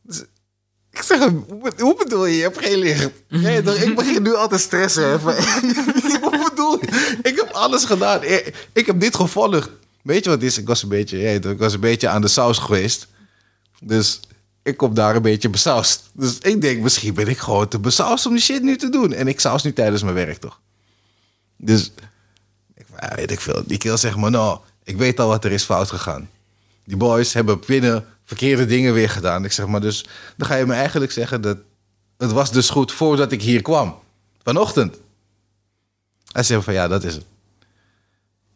Dus 0.02 0.24
ik 0.91 1.02
zeg 1.02 1.20
hem, 1.20 1.45
hoe, 1.78 1.95
bedoel 1.98 2.26
je, 2.26 2.36
je 2.36 2.41
hebt 2.41 2.58
geen 2.58 2.78
licht? 2.78 3.12
Ik 3.84 3.95
begin 3.95 4.22
nu 4.22 4.36
al 4.36 4.48
te 4.48 4.58
stressen. 4.58 5.20
hoe 6.22 6.49
bedoel 6.49 6.80
je? 6.80 7.18
Ik 7.22 7.36
heb 7.36 7.49
alles 7.52 7.86
gedaan. 7.86 8.24
Ik, 8.24 8.70
ik 8.74 8.86
heb 8.86 8.99
dit 8.99 9.16
gevolgd. 9.16 9.70
Weet 10.08 10.24
je 10.24 10.30
wat 10.30 10.42
is? 10.42 10.58
Ik 10.58 10.68
was 10.68 10.84
een 10.84 10.90
beetje, 10.90 11.18
ja, 11.18 11.30
ik 11.30 11.58
was 11.58 11.74
een 11.74 11.80
beetje 11.80 12.08
aan 12.08 12.22
de 12.22 12.28
saus 12.28 12.58
geweest. 12.58 13.08
Dus 13.80 14.20
ik 14.64 14.78
kom 14.78 14.94
daar 14.94 15.16
een 15.16 15.22
beetje 15.22 15.50
besausd. 15.50 16.10
Dus 16.14 16.38
ik 16.38 16.62
denk, 16.62 16.82
misschien 16.82 17.14
ben 17.14 17.28
ik 17.28 17.38
gewoon 17.38 17.68
te 17.68 17.80
besausd 17.80 18.26
om 18.26 18.34
die 18.34 18.42
shit 18.42 18.64
nu 18.64 18.78
te 18.78 18.90
doen. 18.90 19.14
En 19.14 19.28
ik 19.28 19.40
saus 19.40 19.64
nu 19.64 19.74
tijdens 19.74 20.04
mijn 20.04 20.16
werk, 20.16 20.38
toch? 20.38 20.60
Dus, 21.58 21.92
ik, 22.76 22.86
weet 23.16 23.32
ik 23.32 23.40
veel. 23.40 23.64
Die 23.66 23.78
keel 23.78 23.98
zegt 23.98 24.16
maar, 24.16 24.32
nou, 24.32 24.60
ik 24.84 24.98
weet 24.98 25.20
al 25.20 25.28
wat 25.28 25.46
er 25.46 25.52
is 25.52 25.64
fout 25.64 25.90
gegaan. 25.90 26.30
Die 26.84 26.98
boys 26.98 27.34
hebben 27.34 27.60
binnen 27.66 28.06
verkeerde 28.24 28.66
dingen 28.66 28.94
weer 28.94 29.10
gedaan. 29.10 29.46
Ik 29.46 29.52
zeg 29.52 29.68
maar, 29.68 29.82
dus 29.82 30.06
dan 30.38 30.48
ga 30.48 30.56
je 30.56 30.66
me 30.66 30.74
eigenlijk 30.74 31.12
zeggen 31.12 31.42
dat 31.42 31.58
het 32.18 32.32
was 32.32 32.52
dus 32.52 32.70
goed 32.70 32.92
voordat 32.92 33.32
ik 33.32 33.42
hier 33.42 33.62
kwam. 33.62 34.00
Vanochtend. 34.44 34.98
Hij 36.32 36.44
zegt 36.44 36.64
van, 36.64 36.74
ja, 36.74 36.88
dat 36.88 37.04
is 37.04 37.16
het. 37.16 37.26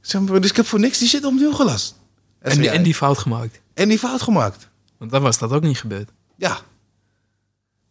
Ik 0.02 0.08
zeg 0.08 0.22
maar, 0.22 0.42
dus 0.42 0.50
ik 0.50 0.56
heb 0.56 0.66
voor 0.66 0.80
niks 0.80 0.98
die 0.98 1.08
shit 1.08 1.26
opnieuw 1.26 1.52
gelast. 1.54 1.96
En, 2.40 2.58
die, 2.60 2.70
en 2.70 2.84
die 2.84 2.96
fout 2.96 3.18
gemaakt. 3.18 3.62
en 3.74 3.90
die 3.90 4.00
fout 4.00 4.22
gemaakt. 4.22 4.70
Want 4.98 5.12
dan 5.12 5.22
was 5.22 5.38
dat 5.38 5.52
ook 5.52 5.62
niet 5.64 5.78
gebeurd. 5.80 6.10
Ja. 6.38 6.60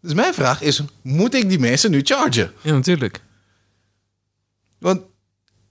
Dus 0.01 0.15
mijn 0.15 0.35
vraag 0.35 0.63
is, 0.63 0.83
moet 1.03 1.35
ik 1.35 1.49
die 1.49 1.59
mensen 1.59 1.91
nu 1.91 2.01
chargen? 2.05 2.53
Ja, 2.61 2.73
natuurlijk. 2.73 3.21
Want 4.79 5.01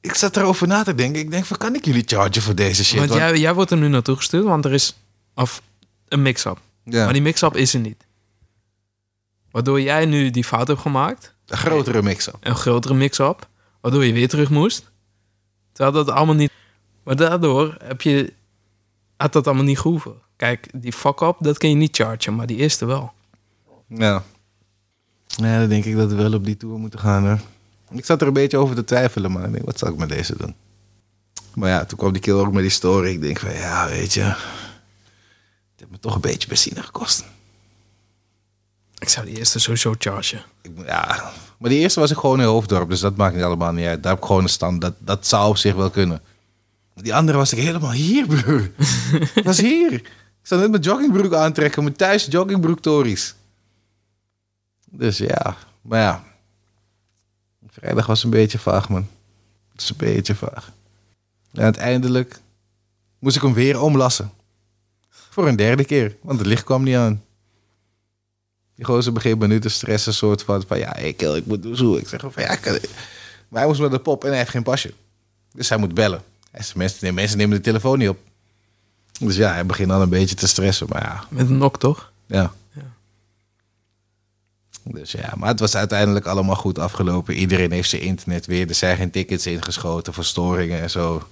ik 0.02 0.14
zat 0.14 0.38
erover 0.38 0.68
na 0.68 0.84
te 0.84 0.96
denken. 0.96 1.22
Ik 1.22 1.32
denk 1.32 1.46
van, 1.46 1.58
kan 1.58 1.76
ik 1.76 1.86
jullie 1.86 2.04
chargen 2.06 2.42
voor 2.42 2.56
deze 2.56 2.84
shit? 2.86 2.98
want 2.98 3.10
Want- 3.10 3.22
jij, 3.22 3.38
jij 3.40 3.54
wordt 3.54 3.72
er 3.72 3.78
nu 3.78 3.88
naartoe 3.88 4.16
gestuurd, 4.16 4.44
want 4.44 4.66
er 4.66 4.74
is 4.74 4.96
Of 5.36 5.62
een 6.08 6.22
mix-up. 6.22 6.62
Ja. 6.84 7.04
Maar 7.04 7.14
die 7.14 7.22
mix-up 7.22 7.56
is 7.56 7.74
er 7.74 7.80
niet. 7.80 8.08
Waardoor 9.52 9.82
jij 9.82 10.06
nu 10.06 10.30
die 10.30 10.44
fout 10.44 10.68
hebt 10.68 10.82
gemaakt. 10.82 11.36
Een 11.46 11.58
grotere 11.58 12.02
mix-up. 12.02 12.38
Een 12.40 12.56
grotere 12.56 12.94
mix-up. 12.94 13.48
Waardoor 13.82 14.06
je 14.06 14.14
weer 14.14 14.28
terug 14.30 14.50
moest. 14.50 14.89
Terwijl 15.80 16.06
dat 16.06 16.16
allemaal 16.16 16.36
niet... 16.36 16.52
Maar 17.04 17.16
daardoor 17.16 17.78
heb 17.84 18.02
je... 18.02 18.34
Had 19.18 19.34
dat 19.34 19.48
allemaal 19.48 19.64
niet 19.64 19.80
gehoeven. 19.80 20.14
Kijk, 20.36 20.70
die 20.74 20.94
fuck-up, 20.94 21.36
dat 21.40 21.58
kun 21.58 21.70
je 21.70 21.76
niet 21.76 21.96
chargen. 21.96 22.36
Maar 22.36 22.48
die 22.48 22.58
eerste 22.58 22.86
wel. 22.86 23.12
Ja. 23.88 24.24
Ja, 25.28 25.60
dan 25.60 25.70
denk 25.70 25.86
ik 25.86 25.96
dat 25.96 26.10
we 26.10 26.16
wel 26.16 26.34
op 26.34 26.46
die 26.46 26.58
tour 26.58 26.80
moeten 26.80 27.00
gaan. 27.00 27.28
Hoor. 27.28 27.40
Ik 27.92 28.06
zat 28.06 28.22
er 28.22 28.28
een 28.28 28.34
beetje 28.34 28.58
over 28.58 28.76
te 28.76 28.84
twijfelen, 28.84 29.32
maar 29.32 29.46
ik 29.46 29.52
denk, 29.52 29.66
wat 29.66 29.80
zal 29.80 29.90
ik 29.90 29.98
met 29.98 30.10
deze 30.10 30.38
doen? 30.38 30.56
Maar 31.54 31.70
ja, 31.70 31.86
toen 31.86 31.98
kwam 31.98 32.12
die 32.12 32.22
kill 32.22 32.34
ook 32.34 32.54
met 32.54 32.62
die 32.62 32.72
story. 32.72 33.10
Ik 33.10 33.22
denk 33.22 33.40
van, 33.40 33.54
ja, 33.54 33.88
weet 33.88 34.14
je... 34.14 34.22
Het 34.22 34.38
heeft 35.76 35.92
me 35.92 36.00
toch 36.00 36.16
een 36.16 36.22
beetje 36.22 36.48
benzine 36.48 36.84
gekost. 36.84 37.26
Ik 38.98 39.10
zou 39.10 39.26
die 39.26 39.38
eerste 39.38 39.60
sowieso 39.60 39.96
chargen. 39.98 40.42
Ik, 40.62 40.72
ja, 40.86 41.32
maar 41.60 41.70
die 41.70 41.80
eerste 41.80 42.00
was 42.00 42.12
ik 42.12 42.18
gewoon 42.18 42.40
in 42.40 42.46
Hoofddorp, 42.46 42.90
dus 42.90 43.00
dat 43.00 43.16
maakt 43.16 43.36
niet 43.36 43.44
allemaal 43.44 43.72
niet 43.72 43.86
uit. 43.86 44.04
Daar 44.04 44.12
heb 44.12 44.22
ik 44.22 44.28
gewoon 44.28 44.44
een 44.44 44.50
stand, 44.50 44.82
dat, 44.82 44.94
dat 44.98 45.28
zou 45.28 45.50
op 45.50 45.58
zich 45.58 45.76
wel 45.76 45.90
kunnen. 45.90 46.22
Die 46.96 47.16
andere 47.16 47.38
was 47.38 47.54
ik 47.54 47.60
helemaal 47.60 47.92
hier, 47.92 48.28
broer. 48.28 48.72
Ik 49.36 49.44
was 49.44 49.60
hier. 49.60 49.94
Ik 49.94 50.08
zou 50.42 50.62
net 50.62 50.70
mijn 50.70 50.82
joggingbroek 50.82 51.34
aantrekken, 51.34 51.84
mijn 51.84 51.96
thuis 51.96 52.26
joggingbroek 52.26 52.80
tories. 52.80 53.36
Dus 54.86 55.18
ja, 55.18 55.56
maar 55.82 56.00
ja. 56.00 56.24
Vrijdag 57.68 58.06
was 58.06 58.24
een 58.24 58.30
beetje 58.30 58.60
vaag, 58.60 58.90
man. 58.90 59.08
Het 59.72 59.82
is 59.82 59.90
een 59.90 59.96
beetje 59.98 60.36
vaag. 60.36 60.72
En 61.54 61.64
uiteindelijk 61.64 62.42
moest 63.20 63.36
ik 63.36 63.42
hem 63.42 63.54
weer 63.54 63.82
omlassen. 63.82 64.32
Voor 65.10 65.48
een 65.48 65.56
derde 65.56 65.86
keer, 65.86 66.16
want 66.22 66.40
het 66.40 66.48
licht 66.48 66.64
kwam 66.64 66.84
niet 66.84 66.96
aan. 66.96 67.24
Die 68.80 68.88
gozer 68.88 69.14
begint 69.14 69.40
me 69.40 69.48
nu 69.48 69.60
te 69.60 69.70
stressen, 69.70 70.14
soort 70.14 70.44
van, 70.44 70.64
van 70.68 70.80
ja, 70.80 70.96
ik, 70.96 71.22
ik 71.22 71.46
moet 71.46 71.64
doen 71.64 71.76
zo. 71.76 71.96
Ik 71.96 72.08
zeg 72.08 72.22
van 72.22 72.44
ja, 72.44 72.50
ik 72.52 72.62
kan- 72.62 72.78
maar 73.48 73.60
hij 73.60 73.68
moest 73.68 73.80
met 73.82 73.92
de 73.92 74.00
pop 74.00 74.24
en 74.24 74.30
hij 74.30 74.38
heeft 74.38 74.50
geen 74.50 74.64
pasje. 74.64 74.94
Dus 75.54 75.70
hij 75.70 75.78
moet 75.78 75.94
bellen. 75.94 76.22
Hij 76.52 76.64
zegt, 76.64 76.76
mensen, 76.76 76.98
nee, 77.02 77.12
mensen 77.12 77.38
nemen 77.38 77.58
de 77.58 77.64
telefoon 77.64 77.98
niet 77.98 78.10
op. 78.10 78.18
Dus 79.20 79.36
ja, 79.36 79.54
hij 79.54 79.66
begint 79.66 79.90
dan 79.90 80.02
een 80.02 80.10
beetje 80.10 80.36
te 80.36 80.48
stressen, 80.48 80.88
maar 80.90 81.02
ja, 81.02 81.24
Met 81.30 81.50
een 81.50 81.58
nok, 81.58 81.80
toch? 81.80 82.12
ja. 82.26 82.54
Ja. 82.74 82.82
Dus 84.84 85.12
ja, 85.12 85.34
maar 85.38 85.50
het 85.50 85.60
was 85.60 85.76
uiteindelijk 85.76 86.26
allemaal 86.26 86.56
goed 86.56 86.80
afgelopen. 86.80 87.34
Iedereen 87.34 87.72
heeft 87.72 87.90
zijn 87.90 88.02
internet 88.02 88.46
weer. 88.46 88.68
Er 88.70 88.76
zijn 88.76 88.98
geen 88.98 89.12
tickets 89.12 89.46
ingeschoten 89.48 90.14
voor 90.14 90.24
storingen 90.26 90.82
en 90.82 90.90
zo. 90.90 91.28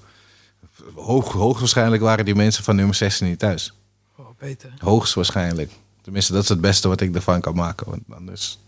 Hoog, 0.96 1.32
hoogstwaarschijnlijk 1.32 2.02
waren 2.02 2.26
die 2.26 2.36
mensen 2.36 2.64
van 2.64 2.76
nummer 2.76 2.96
16 2.96 3.28
niet 3.28 3.40
thuis. 3.40 3.74
Oh, 4.18 4.26
beter. 4.40 4.74
Hoogstwaarschijnlijk. 4.80 5.72
Tenminste, 6.08 6.34
dat 6.34 6.44
is 6.44 6.50
het 6.50 6.62
beste 6.62 6.88
wat 6.88 7.02
ik 7.02 7.16
ervan 7.16 7.42
kan 7.42 7.56
maken. 7.56 7.90
Want 7.90 8.02
anders... 8.10 8.60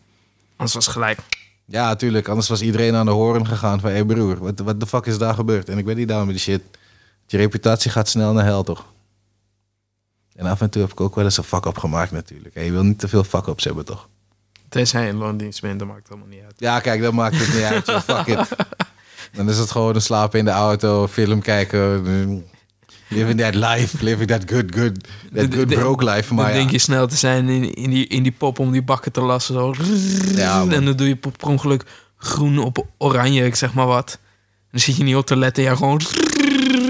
Anders 0.56 0.74
was 0.74 0.86
het 0.86 0.94
gelijk. 0.94 1.20
Ja, 1.66 1.88
natuurlijk. 1.88 2.28
Anders 2.28 2.48
was 2.48 2.62
iedereen 2.62 2.96
aan 2.96 3.06
de 3.06 3.12
horen 3.12 3.48
gegaan 3.48 3.80
van... 3.80 3.90
Hé 3.90 3.96
hey 3.96 4.06
broer, 4.06 4.38
wat, 4.38 4.60
wat 4.60 4.80
de 4.80 4.88
fuck 4.88 5.06
is 5.06 5.18
daar 5.18 5.34
gebeurd? 5.34 5.70
En 5.70 5.78
ik 5.78 5.86
ben 5.86 5.96
niet 5.96 6.08
down 6.08 6.26
met 6.26 6.36
die 6.36 6.44
shit. 6.44 6.62
Je 7.28 7.38
reputatie 7.38 7.92
gaat 7.92 8.10
snel 8.10 8.34
naar 8.34 8.44
hel, 8.44 8.64
toch? 8.64 8.86
En 10.36 10.46
af 10.46 10.62
en 10.62 10.70
toe 10.70 10.82
heb 10.82 10.92
ik 10.92 11.02
ook 11.02 11.16
wel 11.16 11.24
eens 11.24 11.38
een 11.38 11.44
fuck-up 11.44 11.78
gemaakt 11.78 12.12
natuurlijk. 12.12 12.56
En 12.56 12.64
je 12.64 12.72
wil 12.72 12.84
niet 12.84 13.00
te 13.00 13.08
veel 13.08 13.24
fuck-ups 13.24 13.64
hebben, 13.64 13.86
toch? 13.86 14.08
Tenzij 14.70 15.04
je 15.04 15.10
in 15.10 15.18
loondienst 15.18 15.62
bent, 15.62 15.80
dat 15.80 15.88
maakt 15.88 16.02
het 16.02 16.12
allemaal 16.12 16.30
niet 16.30 16.44
uit. 16.44 16.56
Ja, 16.58 16.80
kijk, 16.80 17.02
dat 17.02 17.14
maakt 17.14 17.38
het 17.38 17.54
niet 17.54 17.64
uit. 17.64 17.86
joh. 17.86 18.02
Fuck 18.02 18.28
it. 18.28 18.48
Dan 19.38 19.50
is 19.50 19.58
het 19.58 19.72
gewoon 19.72 19.96
een 19.96 20.02
slapen 20.02 20.40
in 20.40 20.46
de 20.46 20.52
auto, 20.52 21.08
film 21.08 21.42
kijken. 21.42 22.46
Living 23.10 23.40
that 23.40 23.56
life, 23.56 24.04
living 24.04 24.28
that 24.28 24.44
good, 24.52 24.76
good, 24.76 25.04
that 25.34 25.52
De- 25.52 25.58
good 25.58 25.70
de- 25.70 25.76
broke 25.76 26.04
life. 26.04 26.34
Maar 26.34 26.44
dan 26.46 26.54
ja. 26.54 26.60
denk 26.60 26.72
je 26.72 26.78
snel 26.78 27.08
te 27.08 27.16
zijn 27.16 27.50
in, 27.50 27.74
in, 27.74 27.90
die, 27.90 28.08
in 28.08 28.24
die 28.24 28.32
pop 28.32 28.60
om 28.60 28.72
die 28.72 28.82
bakken 28.84 29.12
te 29.12 29.22
lassen. 29.22 29.54
Zo. 29.54 29.74
Ja, 30.36 30.62
en 30.70 30.86
dan 30.86 30.96
doe 30.96 31.08
je 31.08 31.16
per 31.16 31.32
ongeluk 31.48 31.84
groen 32.18 32.58
op 32.58 32.86
oranje, 32.98 33.46
ik 33.46 33.56
zeg 33.56 33.74
maar 33.74 33.88
wat. 33.88 34.12
En 34.22 34.68
dan 34.72 34.80
zit 34.80 34.96
je 34.96 35.04
niet 35.04 35.16
op 35.16 35.26
te 35.26 35.36
letten, 35.38 35.64
ja, 35.64 35.76
gewoon... 35.76 36.02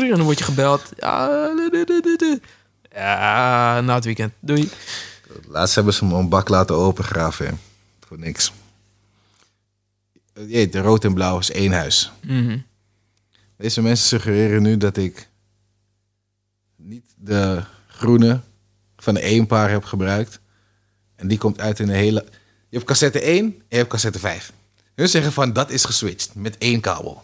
En 0.01 0.09
dan 0.15 0.21
word 0.23 0.37
je 0.37 0.43
gebeld. 0.43 0.89
Ja, 0.97 1.29
ja 2.93 3.81
na 3.81 3.95
het 3.95 4.05
weekend. 4.05 4.33
Doei. 4.39 4.69
Laatst 5.47 5.75
hebben 5.75 5.93
ze 5.93 6.05
me 6.05 6.15
een 6.15 6.29
bak 6.29 6.49
laten 6.49 6.75
opengraven. 6.75 7.45
hè. 7.45 7.51
Voor 8.07 8.19
niks. 8.19 8.51
Je 10.33 10.45
weet, 10.47 10.75
rood 10.75 11.03
en 11.05 11.13
blauw 11.13 11.39
is 11.39 11.51
één 11.51 11.71
huis. 11.71 12.11
Mhm. 12.25 12.57
Deze 13.57 13.81
mensen 13.81 14.07
suggereren 14.07 14.61
nu 14.61 14.77
dat 14.77 14.97
ik 14.97 15.28
niet 16.89 17.13
de 17.17 17.61
groene 17.87 18.39
van 18.97 19.13
de 19.13 19.19
één 19.19 19.47
paar 19.47 19.69
heb 19.69 19.83
gebruikt. 19.83 20.39
En 21.15 21.27
die 21.27 21.37
komt 21.37 21.59
uit 21.59 21.79
in 21.79 21.87
de 21.87 21.93
hele... 21.93 22.25
Je 22.69 22.75
hebt 22.77 22.85
cassette 22.87 23.21
1 23.21 23.45
en 23.45 23.53
je 23.69 23.75
hebt 23.77 23.89
cassette 23.89 24.19
5. 24.19 24.51
Hun 24.95 25.09
zeggen 25.09 25.31
van 25.31 25.53
dat 25.53 25.69
is 25.69 25.85
geswitcht 25.85 26.35
met 26.35 26.57
één 26.57 26.79
kabel. 26.79 27.23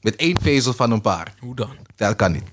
Met 0.00 0.16
één 0.16 0.40
vezel 0.42 0.72
van 0.72 0.90
een 0.90 1.00
paar. 1.00 1.34
Hoe 1.40 1.54
dan? 1.54 1.76
Dat 1.96 2.16
kan 2.16 2.32
niet. 2.32 2.44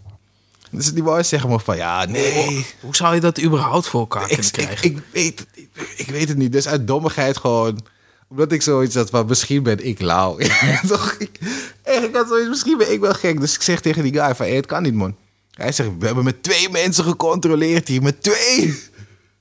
Dus 0.72 0.94
die 0.94 1.03
boys 1.03 1.30
zeggen 1.30 1.49
me 1.49 1.60
van 1.60 1.77
ja, 1.77 2.06
nee. 2.06 2.65
Hoe 2.81 2.95
zou 2.95 3.15
je 3.15 3.22
dat 3.22 3.41
überhaupt 3.41 3.88
voor 3.88 3.99
elkaar 3.99 4.30
Ik, 4.31 4.38
kunnen 4.38 4.45
ik, 4.45 4.52
krijgen? 4.52 4.90
ik, 4.91 5.03
weet 5.11 5.40
het, 5.40 5.48
niet. 5.56 5.69
ik 5.98 6.07
weet 6.07 6.27
het 6.27 6.38
niet. 6.38 6.52
Dus 6.52 6.68
uit 6.68 6.88
dommigheid 6.88 7.38
gewoon. 7.38 7.80
Omdat 8.27 8.52
ik 8.52 8.61
zoiets 8.61 8.95
had 8.95 9.10
van 9.10 9.26
misschien 9.26 9.64
ben 9.64 9.85
ik 9.85 10.02
lauw. 10.02 10.38
Toch? 10.88 11.15
Ik, 11.18 11.40
echt, 11.84 12.03
ik 12.03 12.15
had 12.15 12.27
zoiets, 12.27 12.49
misschien 12.49 12.77
ben 12.77 12.91
ik 12.91 12.99
wel 12.99 13.14
gek. 13.14 13.40
Dus 13.40 13.56
ik 13.56 13.61
zeg 13.61 13.81
tegen 13.81 14.03
die 14.03 14.14
guy 14.14 14.35
van 14.35 14.45
hey, 14.45 14.56
het 14.56 14.65
kan 14.65 14.84
niet 14.84 14.94
man. 14.94 15.15
Hij 15.53 15.71
zegt 15.71 15.89
we 15.99 16.05
hebben 16.05 16.23
met 16.23 16.43
twee 16.43 16.69
mensen 16.69 17.03
gecontroleerd 17.03 17.88
hier. 17.88 18.01
Met 18.01 18.23
twee. 18.23 18.67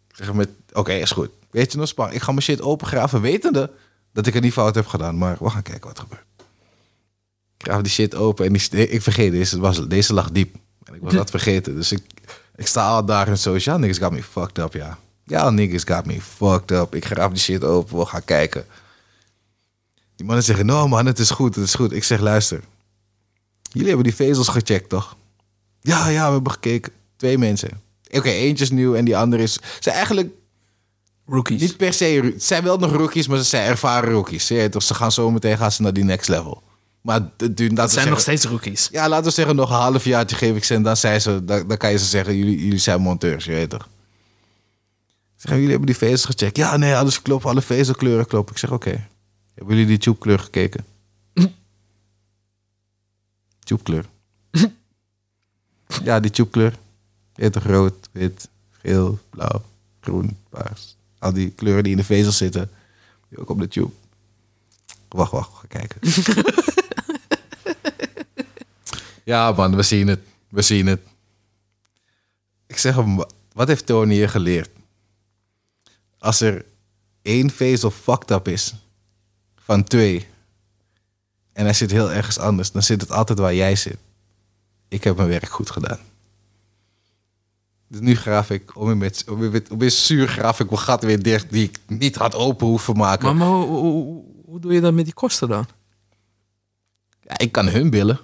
Ik 0.09 0.16
zeg 0.16 0.32
met 0.32 0.48
oké 0.72 0.93
is 0.93 1.10
goed. 1.10 1.30
Weet 1.51 1.72
je 1.72 1.78
nog 1.78 1.89
spannend. 1.89 2.16
Ik 2.16 2.22
ga 2.22 2.30
mijn 2.30 2.43
shit 2.43 2.60
opengraven 2.60 3.20
wetende 3.20 3.70
dat 4.12 4.26
ik 4.26 4.34
het 4.34 4.43
niet 4.43 4.52
fout 4.52 4.74
heb 4.74 4.86
gedaan. 4.86 5.18
Maar 5.18 5.36
we 5.40 5.51
gaan 5.51 5.62
kijken 5.62 5.89
wat 5.89 5.97
er 5.97 6.02
gebeurt. 6.02 6.24
Ik 7.56 7.68
graaf 7.68 7.82
die 7.82 7.93
shit 7.93 8.14
open 8.14 8.47
en 8.47 8.52
die, 8.52 8.89
ik 8.89 9.02
vergeet 9.02 9.32
deze. 9.32 9.60
Was, 9.60 9.89
deze 9.89 10.14
lag 10.14 10.30
diep. 10.30 10.56
En 10.84 10.94
ik 10.94 11.01
was 11.01 11.12
dat 11.12 11.30
vergeten. 11.30 11.74
Dus 11.74 11.93
ik, 11.93 12.02
ik 12.56 12.66
sta 12.66 12.89
al 12.89 13.05
daar 13.05 13.28
en 13.28 13.39
zo. 13.39 13.56
Ja, 13.59 13.76
niggas 13.76 13.98
got 13.98 14.10
me 14.10 14.22
fucked 14.22 14.59
up, 14.59 14.72
ja. 14.72 14.98
Ja, 15.24 15.51
niggas 15.51 15.84
got 15.84 16.06
me 16.06 16.20
fucked 16.20 16.70
up. 16.70 16.94
Ik 16.94 17.05
graaf 17.05 17.30
die 17.30 17.40
shit 17.40 17.64
open. 17.64 17.98
We 17.98 18.06
gaan 18.06 18.24
kijken. 18.24 18.66
Die 20.16 20.26
mannen 20.26 20.44
zeggen, 20.44 20.66
no 20.66 20.89
man, 20.89 21.06
het 21.06 21.18
is 21.18 21.30
goed, 21.30 21.55
het 21.55 21.64
is 21.64 21.74
goed. 21.74 21.93
Ik 21.93 22.05
zeg, 22.05 22.20
luister. 22.20 22.60
Jullie 23.62 23.89
hebben 23.89 24.05
die 24.05 24.14
vezels 24.14 24.48
gecheckt, 24.48 24.89
toch? 24.89 25.16
Ja, 25.83 26.09
ja, 26.09 26.27
we 26.27 26.33
hebben 26.33 26.53
gekeken. 26.53 26.93
Twee 27.17 27.39
mensen. 27.39 27.81
Oké, 28.11 28.29
eentje 28.29 28.65
is 28.65 28.71
nieuw 28.71 28.95
en 28.95 29.05
die 29.05 29.17
andere 29.17 29.43
is... 29.43 29.53
Ze 29.53 29.61
zijn 29.81 29.95
eigenlijk 29.95 30.29
Rookies. 31.27 31.61
niet 31.61 31.77
per 31.77 31.93
se... 31.93 32.05
Het 32.05 32.45
zijn 32.45 32.63
wel 32.65 32.79
nog 32.79 32.93
rookies, 32.93 33.27
maar 33.27 33.39
ze 33.39 33.45
zijn 33.45 33.67
ervaren 33.69 34.11
rookies. 34.11 34.49
Weet 34.49 34.73
toch, 34.73 34.83
ze 34.83 34.95
gaan 34.95 35.13
zo 35.13 35.31
meteen 35.31 35.57
gaan 35.59 35.73
ze 35.73 35.83
naar 35.83 35.93
die 35.93 36.05
next 36.05 36.29
level. 36.29 36.63
Maar 37.01 37.21
het 37.37 37.53
zijn 37.57 37.89
zeggen- 37.89 38.11
nog 38.11 38.21
steeds 38.21 38.45
rookies. 38.45 38.89
ja, 38.93 39.09
laten 39.09 39.25
we 39.25 39.31
zeggen, 39.31 39.57
nog 39.57 39.71
een 39.71 39.77
half 39.77 40.05
jaartje 40.05 40.37
geef 40.37 40.57
ik 40.57 40.65
ze 40.65 40.75
en 40.75 40.83
dan, 40.83 40.97
zei 40.97 41.19
ze, 41.19 41.45
dan, 41.45 41.69
dan 41.69 41.77
kan 41.77 41.91
je 41.91 41.99
ze 41.99 42.05
zeggen, 42.05 42.37
jullie, 42.37 42.65
jullie 42.65 42.79
zijn 42.79 43.01
monteurs, 43.01 43.45
je 43.45 43.51
weet 43.53 43.71
toch? 43.71 43.89
Ik 45.37 45.49
zeg, 45.49 45.51
jullie 45.51 45.69
hebben 45.69 45.87
die 45.87 45.97
vezels 45.97 46.25
gecheckt. 46.25 46.57
Ja, 46.57 46.77
nee, 46.77 46.97
alles 46.97 47.23
klopt, 47.23 47.45
alle 47.45 47.63
vezelkleuren 47.63 48.27
kloppen. 48.27 48.55
Ik 48.55 48.61
zeg, 48.61 48.71
oké. 48.71 49.09
Hebben 49.55 49.75
jullie 49.75 49.87
die 49.87 49.99
tubekleur 49.99 50.39
gekeken? 50.39 50.85
tubekleur. 53.65 54.05
ja, 56.05 56.20
die 56.20 56.31
weet 57.35 57.52
toch, 57.52 57.64
rood, 57.64 58.09
wit, 58.12 58.48
geel, 58.70 59.19
blauw, 59.31 59.62
groen, 60.01 60.36
paars. 60.48 60.97
Al 61.19 61.32
die 61.32 61.51
kleuren 61.51 61.82
die 61.82 61.93
in 61.93 61.98
de 61.98 62.05
vezel 62.05 62.32
zitten, 62.32 62.70
die 63.28 63.39
ook 63.39 63.48
op 63.51 63.59
de 63.59 63.69
tube. 63.69 63.90
Wacht, 65.09 65.32
wacht, 65.32 65.51
ga 65.59 65.64
kijken. 65.69 66.01
Ja, 69.24 69.52
man, 69.52 69.77
we 69.77 69.82
zien 69.82 70.06
het. 70.09 70.20
We 70.48 70.62
zien 70.62 70.86
het. 70.86 71.01
Ik 72.66 72.78
zeg 72.78 72.94
hem, 72.94 73.16
wa- 73.16 73.28
wat 73.52 73.69
heeft 73.69 73.86
Tony 73.86 74.14
je 74.14 74.28
geleerd? 74.28 74.70
Als 76.19 76.40
er 76.40 76.64
één 77.23 77.51
vezel 77.51 77.90
fucked 77.90 78.31
up 78.31 78.48
is, 78.48 78.74
van 79.56 79.85
twee, 79.85 80.27
en 81.52 81.64
hij 81.64 81.73
zit 81.74 81.90
heel 81.90 82.12
ergens 82.12 82.39
anders, 82.39 82.70
dan 82.73 82.82
zit 82.82 83.01
het 83.01 83.10
altijd 83.10 83.39
waar 83.39 83.55
jij 83.55 83.77
zit. 83.77 83.97
Ik 84.93 85.05
heb 85.05 85.16
mijn 85.16 85.28
werk 85.28 85.48
goed 85.48 85.70
gedaan. 85.70 85.98
Dus 87.89 88.01
nu 88.01 88.16
graaf 88.16 88.51
ik, 88.51 88.77
om 88.77 88.86
weer 88.86 88.97
met, 88.97 89.24
om 89.28 89.39
weer, 89.39 89.51
met- 89.51 89.70
om 89.70 89.78
weer 89.78 89.90
zuur 89.90 90.28
graaf 90.28 90.60
ik 90.60 90.70
mijn 90.70 90.82
gat 90.82 91.02
weer 91.02 91.23
dicht, 91.23 91.51
die 91.51 91.64
ik 91.64 91.78
niet 91.86 92.16
had 92.16 92.35
open 92.35 92.66
hoeven 92.66 92.97
maken. 92.97 93.24
Maar, 93.24 93.35
maar 93.35 93.48
hoe, 93.48 93.66
hoe- 93.78 94.23
hoe- 94.44 94.60
doe 94.60 94.73
je 94.73 94.81
dat 94.81 94.93
met 94.94 95.05
die 95.05 95.14
kosten 95.14 95.48
dan? 95.48 95.66
Ja, 97.20 97.39
ik 97.39 97.52
kan 97.52 97.69
hun 97.69 97.90
billen. 97.90 98.19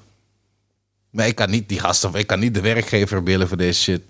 Maar 1.11 1.27
ik 1.27 1.35
kan 1.35 1.51
niet 1.51 1.69
die 1.69 1.79
gasten, 1.81 2.15
ik 2.15 2.27
kan 2.27 2.39
niet 2.39 2.55
de 2.55 2.61
werkgever 2.61 3.23
billen 3.23 3.49
voor 3.49 3.57
deze 3.57 3.81
shit. 3.83 4.03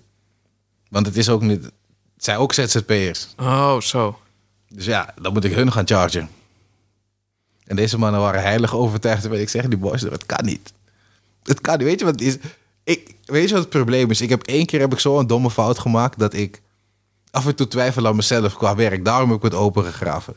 Want 0.89 1.05
het 1.05 1.17
is 1.17 1.29
ook 1.29 1.41
niet, 1.41 1.63
het 1.63 2.23
zijn 2.23 2.37
ook 2.37 2.53
ZZP'ers. 2.53 3.27
Oh, 3.37 3.79
zo. 3.81 4.19
Dus 4.67 4.85
ja, 4.85 5.13
dan 5.21 5.33
moet 5.33 5.43
ik 5.43 5.53
hun 5.53 5.71
gaan 5.71 5.87
chargen. 5.87 6.29
En 7.63 7.75
deze 7.75 7.97
mannen 7.97 8.19
waren 8.21 8.41
heilig 8.41 8.73
overtuigd. 8.75 9.25
En 9.25 9.41
ik 9.41 9.49
zeg 9.49 9.67
die 9.67 9.77
boys, 9.77 10.01
het 10.01 10.25
kan 10.25 10.45
niet. 10.45 10.73
Het 11.49 11.61
kan 11.61 11.77
niet. 11.77 11.87
Weet 11.87 11.99
je 11.99 12.05
wat 12.05 12.19
het 12.19 12.27
is? 12.27 12.37
ik, 12.83 13.15
weet 13.25 13.47
je 13.47 13.53
wat 13.53 13.63
het 13.63 13.69
probleem 13.69 14.09
is? 14.09 14.21
Ik 14.21 14.29
heb 14.29 14.43
één 14.43 14.65
keer 14.65 14.79
heb 14.79 14.93
ik 14.93 14.99
zo 14.99 15.19
een 15.19 15.27
domme 15.27 15.49
fout 15.49 15.79
gemaakt 15.79 16.19
dat 16.19 16.33
ik 16.33 16.61
af 17.31 17.45
en 17.45 17.55
toe 17.55 17.67
twijfel 17.67 18.07
aan 18.07 18.15
mezelf 18.15 18.57
qua 18.57 18.75
werk. 18.75 19.05
Daarom 19.05 19.29
heb 19.29 19.37
ik 19.37 19.43
het 19.43 19.53
open 19.53 19.83
gegraven. 19.83 20.35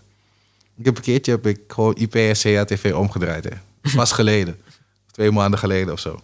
Ik 0.76 0.84
heb 0.84 0.96
een 0.96 1.02
keertje 1.02 1.32
heb 1.32 1.46
ik 1.46 1.60
gewoon 1.66 1.94
IP 1.94 2.14
en 2.14 2.34
CATV 2.34 2.92
omgedraaid. 2.94 3.44
Hè. 3.44 3.56
Pas 3.94 4.12
geleden. 4.12 4.60
Twee 5.10 5.30
maanden 5.30 5.58
geleden 5.58 5.92
of 5.92 6.00
zo. 6.00 6.20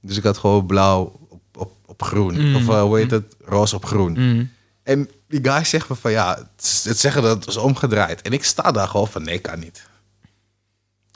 Dus 0.00 0.16
ik 0.16 0.22
had 0.22 0.38
gewoon 0.38 0.66
blauw 0.66 1.18
op, 1.28 1.42
op, 1.56 1.72
op 1.86 2.02
groen. 2.02 2.48
Mm. 2.48 2.56
Of 2.56 2.68
eh, 2.68 2.82
hoe 2.82 2.98
heet 2.98 3.10
het? 3.10 3.36
Roze 3.44 3.76
op 3.76 3.84
groen. 3.84 4.12
Mm. 4.12 4.50
En 4.82 5.10
die 5.28 5.40
guy 5.42 5.64
zegt 5.64 5.88
me 5.88 5.94
van 5.94 6.10
ja, 6.10 6.48
het 6.56 6.98
zeggen 6.98 7.22
dat 7.22 7.38
het 7.38 7.48
is 7.48 7.56
omgedraaid. 7.56 8.22
En 8.22 8.32
ik 8.32 8.44
sta 8.44 8.72
daar 8.72 8.88
gewoon 8.88 9.08
van 9.08 9.22
nee, 9.22 9.38
kan 9.38 9.58
niet. 9.58 9.86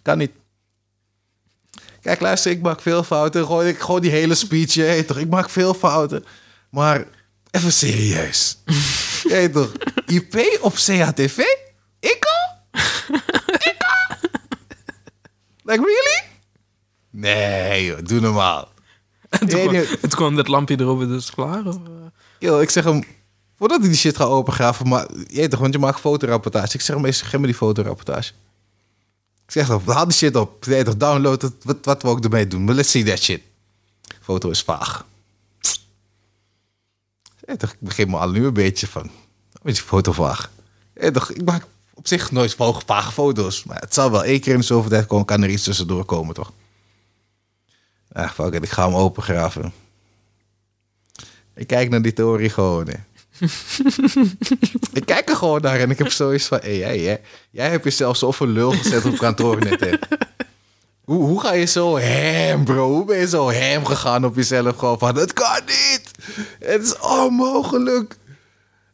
Kan 0.03 0.19
niet. 0.19 0.33
Kijk, 2.03 2.21
luister, 2.21 2.51
ik 2.51 2.63
maak 2.63 2.81
veel 2.81 3.03
fouten. 3.03 3.47
Gewoon, 3.47 3.67
ik, 3.67 3.79
gewoon 3.81 4.01
die 4.01 4.11
hele 4.11 4.35
speech, 4.35 4.73
je 4.73 5.05
toch? 5.07 5.19
Ik 5.19 5.31
maak 5.31 5.51
veel 5.51 5.75
fouten. 5.75 6.25
Maar 6.71 7.05
even 7.51 7.73
serieus. 7.73 8.59
Je 9.23 9.29
weet 9.29 9.53
toch? 9.53 9.73
IP 10.07 10.59
op 10.61 10.73
CHTV? 10.75 11.39
Ik 12.01 12.25
al? 12.25 12.81
Ik 13.71 13.77
al? 13.79 14.17
Like, 15.65 15.83
really? 15.85 16.23
Nee, 17.11 17.85
joh, 17.85 17.99
doe 18.03 18.21
normaal. 18.21 18.69
En 19.29 19.39
toen, 19.39 19.49
Nee, 19.49 19.61
kwam, 19.61 19.73
nee. 19.75 19.87
en 19.87 20.01
toen 20.01 20.11
kwam 20.11 20.37
dat 20.37 20.49
lampje 20.49 20.81
erop 20.81 21.01
en 21.01 21.09
dus 21.09 21.31
klaar. 21.31 21.67
Of, 21.67 21.75
eh? 21.75 21.81
Yo, 22.39 22.61
ik 22.61 22.71
zeg 22.71 22.85
hem, 22.85 23.05
voordat 23.59 23.79
ik 23.83 23.85
die 23.85 23.97
shit 23.97 24.17
ga 24.17 24.25
opengraven, 24.25 24.89
maar 24.89 25.07
je 25.27 25.49
toch, 25.49 25.61
want 25.61 25.73
je 25.73 25.79
maakt 25.79 26.01
fotorapportage. 26.01 26.75
Ik 26.75 26.81
zeg 26.81 26.97
hem, 26.97 27.05
eens, 27.05 27.23
geef 27.23 27.41
me 27.41 27.47
die 27.47 27.55
fotorapportage. 27.55 28.33
Ik 29.47 29.53
zeg 29.53 29.67
dan, 29.67 29.83
haal 29.87 30.05
die 30.05 30.15
shit 30.15 30.37
op. 30.37 30.65
Weet 30.65 30.85
toch, 30.85 30.97
download 30.97 31.43
het, 31.43 31.55
wat, 31.63 31.79
wat 31.83 32.03
we 32.03 32.09
ook 32.09 32.25
ermee 32.25 32.47
doen. 32.47 32.65
Maar 32.65 32.75
let's 32.75 32.91
see 32.91 33.05
that 33.05 33.19
shit. 33.19 33.43
Foto 34.21 34.51
is 34.51 34.63
vaag. 34.63 35.07
Toch, 37.57 37.73
ik 37.73 37.81
begin 37.81 38.11
me 38.11 38.17
al 38.17 38.31
nu 38.31 38.47
een 38.47 38.53
beetje 38.53 38.87
van, 38.87 39.03
een 39.03 39.61
beetje 39.63 39.83
foto 39.83 40.13
vaag. 40.13 40.51
Je 40.95 41.01
weet 41.01 41.15
toch, 41.15 41.31
ik 41.31 41.45
maak 41.45 41.67
op 41.95 42.07
zich 42.09 42.31
nooit 42.31 42.55
vage 42.87 43.13
foto's. 43.13 43.65
Maar 43.65 43.81
het 43.81 43.95
zal 43.95 44.11
wel 44.11 44.25
één 44.25 44.41
keer 44.41 44.53
in 44.53 44.59
de 44.59 44.65
zoveel 44.65 44.91
tijd 44.91 45.07
komen, 45.07 45.27
kan 45.27 45.43
er 45.43 45.51
iets 45.51 45.63
tussendoor 45.63 46.05
komen, 46.05 46.35
toch? 46.35 46.53
Ah, 48.13 48.31
fuck 48.31 48.55
it, 48.55 48.63
ik 48.63 48.71
ga 48.71 48.87
hem 48.87 48.95
opengraven. 48.95 49.73
Ik 51.55 51.67
kijk 51.67 51.91
naar 51.91 52.03
die 52.03 52.13
theorie 52.13 52.51
gewoon. 52.51 52.89
ik 54.93 55.05
kijk 55.05 55.29
er 55.29 55.37
gewoon 55.37 55.61
naar 55.61 55.81
en 55.81 55.91
ik 55.91 55.99
heb 55.99 56.11
zoiets 56.11 56.47
van... 56.47 56.59
Hey, 56.63 56.79
jij, 56.79 57.01
jij, 57.01 57.21
jij 57.51 57.71
hebt 57.71 57.85
jezelf 57.85 58.17
zo 58.17 58.33
voor 58.33 58.47
lul 58.47 58.71
gezet 58.71 59.05
op 59.05 59.17
kantoor 59.17 59.59
net. 59.61 59.99
Hoe, 61.05 61.25
hoe 61.25 61.41
ga 61.41 61.53
je 61.53 61.65
zo 61.65 61.99
hem, 61.99 62.65
bro? 62.65 62.91
Hoe 62.91 63.05
ben 63.05 63.19
je 63.19 63.29
zo 63.29 63.51
hem 63.51 63.85
gegaan 63.85 64.25
op 64.25 64.37
jezelf? 64.37 64.77
Gewoon 64.77 64.99
van, 64.99 65.17
het 65.17 65.33
kan 65.33 65.61
niet! 65.67 66.11
Het 66.59 66.83
is 66.83 66.99
onmogelijk! 66.99 68.17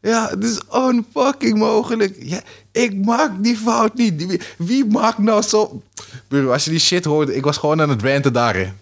Ja, 0.01 0.29
het 0.29 0.45
is 0.45 0.61
onfucking 0.69 1.59
mogelijk. 1.59 2.16
Ja, 2.20 2.41
ik 2.73 3.05
maak 3.05 3.31
die 3.43 3.57
fout 3.57 3.95
niet. 3.95 4.47
Wie, 4.59 4.85
maakt 4.85 5.19
nou 5.19 5.43
zo... 5.43 5.83
Bro, 6.29 6.53
als 6.53 6.65
je 6.65 6.70
die 6.70 6.79
shit 6.79 7.05
hoorde... 7.05 7.35
Ik 7.35 7.45
was 7.45 7.57
gewoon 7.57 7.81
aan 7.81 7.89
het 7.89 8.03
ranten 8.03 8.33
daar. 8.33 8.75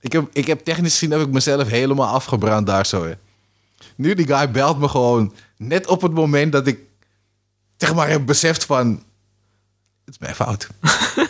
Ik 0.00 0.12
heb, 0.12 0.28
ik 0.32 0.46
heb 0.46 0.64
technisch 0.64 0.92
gezien 0.92 1.10
heb 1.10 1.20
ik 1.20 1.32
mezelf 1.32 1.68
helemaal 1.68 2.06
afgebrand 2.06 2.66
daar 2.66 2.86
zo. 2.86 3.04
Hè. 3.04 3.12
Nu 3.96 4.14
die 4.14 4.26
guy 4.26 4.50
belt 4.50 4.78
me 4.78 4.88
gewoon 4.88 5.34
net 5.56 5.86
op 5.86 6.02
het 6.02 6.12
moment 6.12 6.52
dat 6.52 6.66
ik 6.66 6.80
zeg 7.76 7.94
maar 7.94 8.08
heb 8.08 8.26
beseft 8.26 8.64
van 8.64 9.02
het 10.04 10.14
is 10.14 10.18
mijn 10.18 10.34
fout. 10.34 10.68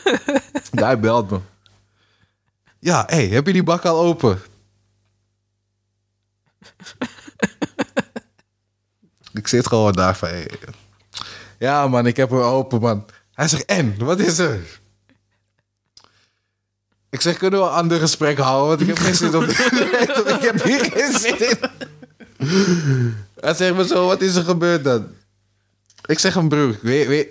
Guy 0.80 1.00
belt 1.00 1.30
me. 1.30 1.40
Ja, 2.78 3.04
hey, 3.06 3.26
heb 3.26 3.46
je 3.46 3.52
die 3.52 3.62
bak 3.62 3.84
al 3.84 4.00
open? 4.00 4.40
ik 9.32 9.48
zit 9.48 9.66
gewoon 9.66 9.92
daar 9.92 10.16
van 10.16 10.28
hey. 10.28 10.50
Ja 11.58 11.88
man, 11.88 12.06
ik 12.06 12.16
heb 12.16 12.30
hem 12.30 12.38
open 12.38 12.80
man. 12.80 13.06
Hij 13.32 13.48
zegt 13.48 13.64
en, 13.64 14.04
wat 14.04 14.18
is 14.18 14.38
er? 14.38 14.80
Ik 17.10 17.20
zeg, 17.20 17.36
kunnen 17.36 17.60
we 17.60 17.66
een 17.66 17.72
ander 17.72 18.00
gesprek 18.00 18.38
houden? 18.38 18.68
Want 18.68 18.80
ik 18.80 18.86
heb 18.86 18.98
geen 18.98 19.14
zin 19.14 19.36
op... 19.36 19.42
ik 20.36 20.40
heb 20.40 20.62
hier 20.62 20.84
geen 20.84 21.12
zin 21.12 21.50
in. 21.50 21.58
Hij 23.40 23.54
zegt 23.54 23.74
me 23.74 23.86
zo, 23.86 24.06
wat 24.06 24.20
is 24.20 24.34
er 24.34 24.44
gebeurd 24.44 24.84
dan? 24.84 25.06
Ik 26.06 26.18
zeg 26.18 26.34
hem, 26.34 26.48
broer, 26.48 26.78
weet, 26.82 27.06
weet, 27.06 27.28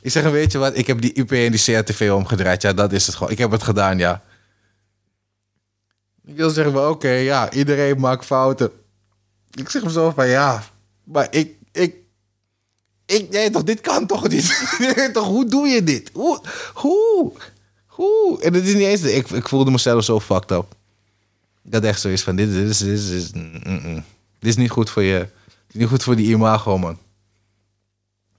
ik 0.00 0.10
zeg 0.10 0.22
hem, 0.22 0.32
weet 0.32 0.52
je 0.52 0.58
wat? 0.58 0.78
Ik 0.78 0.86
heb 0.86 1.00
die 1.00 1.12
IP 1.12 1.32
en 1.32 1.52
die 1.52 1.60
CRTV 1.60 2.10
omgedraaid. 2.14 2.62
Ja, 2.62 2.72
dat 2.72 2.92
is 2.92 3.06
het 3.06 3.14
gewoon. 3.14 3.32
Ik 3.32 3.38
heb 3.38 3.50
het 3.50 3.62
gedaan, 3.62 3.98
ja. 3.98 4.22
Ik 6.24 6.36
wil 6.36 6.50
zeggen, 6.50 6.88
oké, 6.88 7.10
ja, 7.10 7.52
iedereen 7.52 8.00
maakt 8.00 8.24
fouten. 8.24 8.70
Ik 9.54 9.70
zeg 9.70 9.82
hem 9.82 9.90
zo 9.90 10.10
van, 10.10 10.28
ja, 10.28 10.64
maar 11.04 11.26
ik, 11.30 11.54
ik, 11.72 11.94
ik, 13.06 13.30
nee, 13.30 13.50
toch, 13.50 13.62
dit 13.64 13.80
kan 13.80 14.06
toch 14.06 14.28
niet? 14.28 14.76
Nee, 14.96 15.10
toch, 15.10 15.26
hoe 15.26 15.46
doe 15.46 15.68
je 15.68 15.84
dit? 15.84 16.10
Hoe, 16.12 16.40
hoe? 16.74 17.32
Hoe? 17.86 18.40
En 18.42 18.54
het 18.54 18.66
is 18.66 18.74
niet 18.74 18.86
eens, 18.86 19.02
ik, 19.02 19.30
ik 19.30 19.48
voelde 19.48 19.70
mezelf 19.70 20.04
zo 20.04 20.20
fucked 20.20 20.50
up. 20.50 20.74
Had 21.70 21.84
echt 21.84 22.00
zoiets 22.00 22.22
van, 22.22 22.36
dit, 22.36 22.52
dit, 22.52 22.68
is, 22.68 22.78
dit, 22.78 22.88
is, 22.88 23.08
dit, 23.08 23.22
is, 23.22 23.32
mm, 23.32 23.60
mm, 23.64 23.80
mm. 23.84 24.04
Dit 24.38 24.48
is 24.48 24.56
niet 24.56 24.70
goed 24.70 24.90
voor 24.90 25.02
je, 25.02 25.18
dit 25.18 25.68
is 25.68 25.80
niet 25.80 25.88
goed 25.88 26.02
voor 26.02 26.16
die 26.16 26.26
imago, 26.30 26.78
man. 26.78 26.98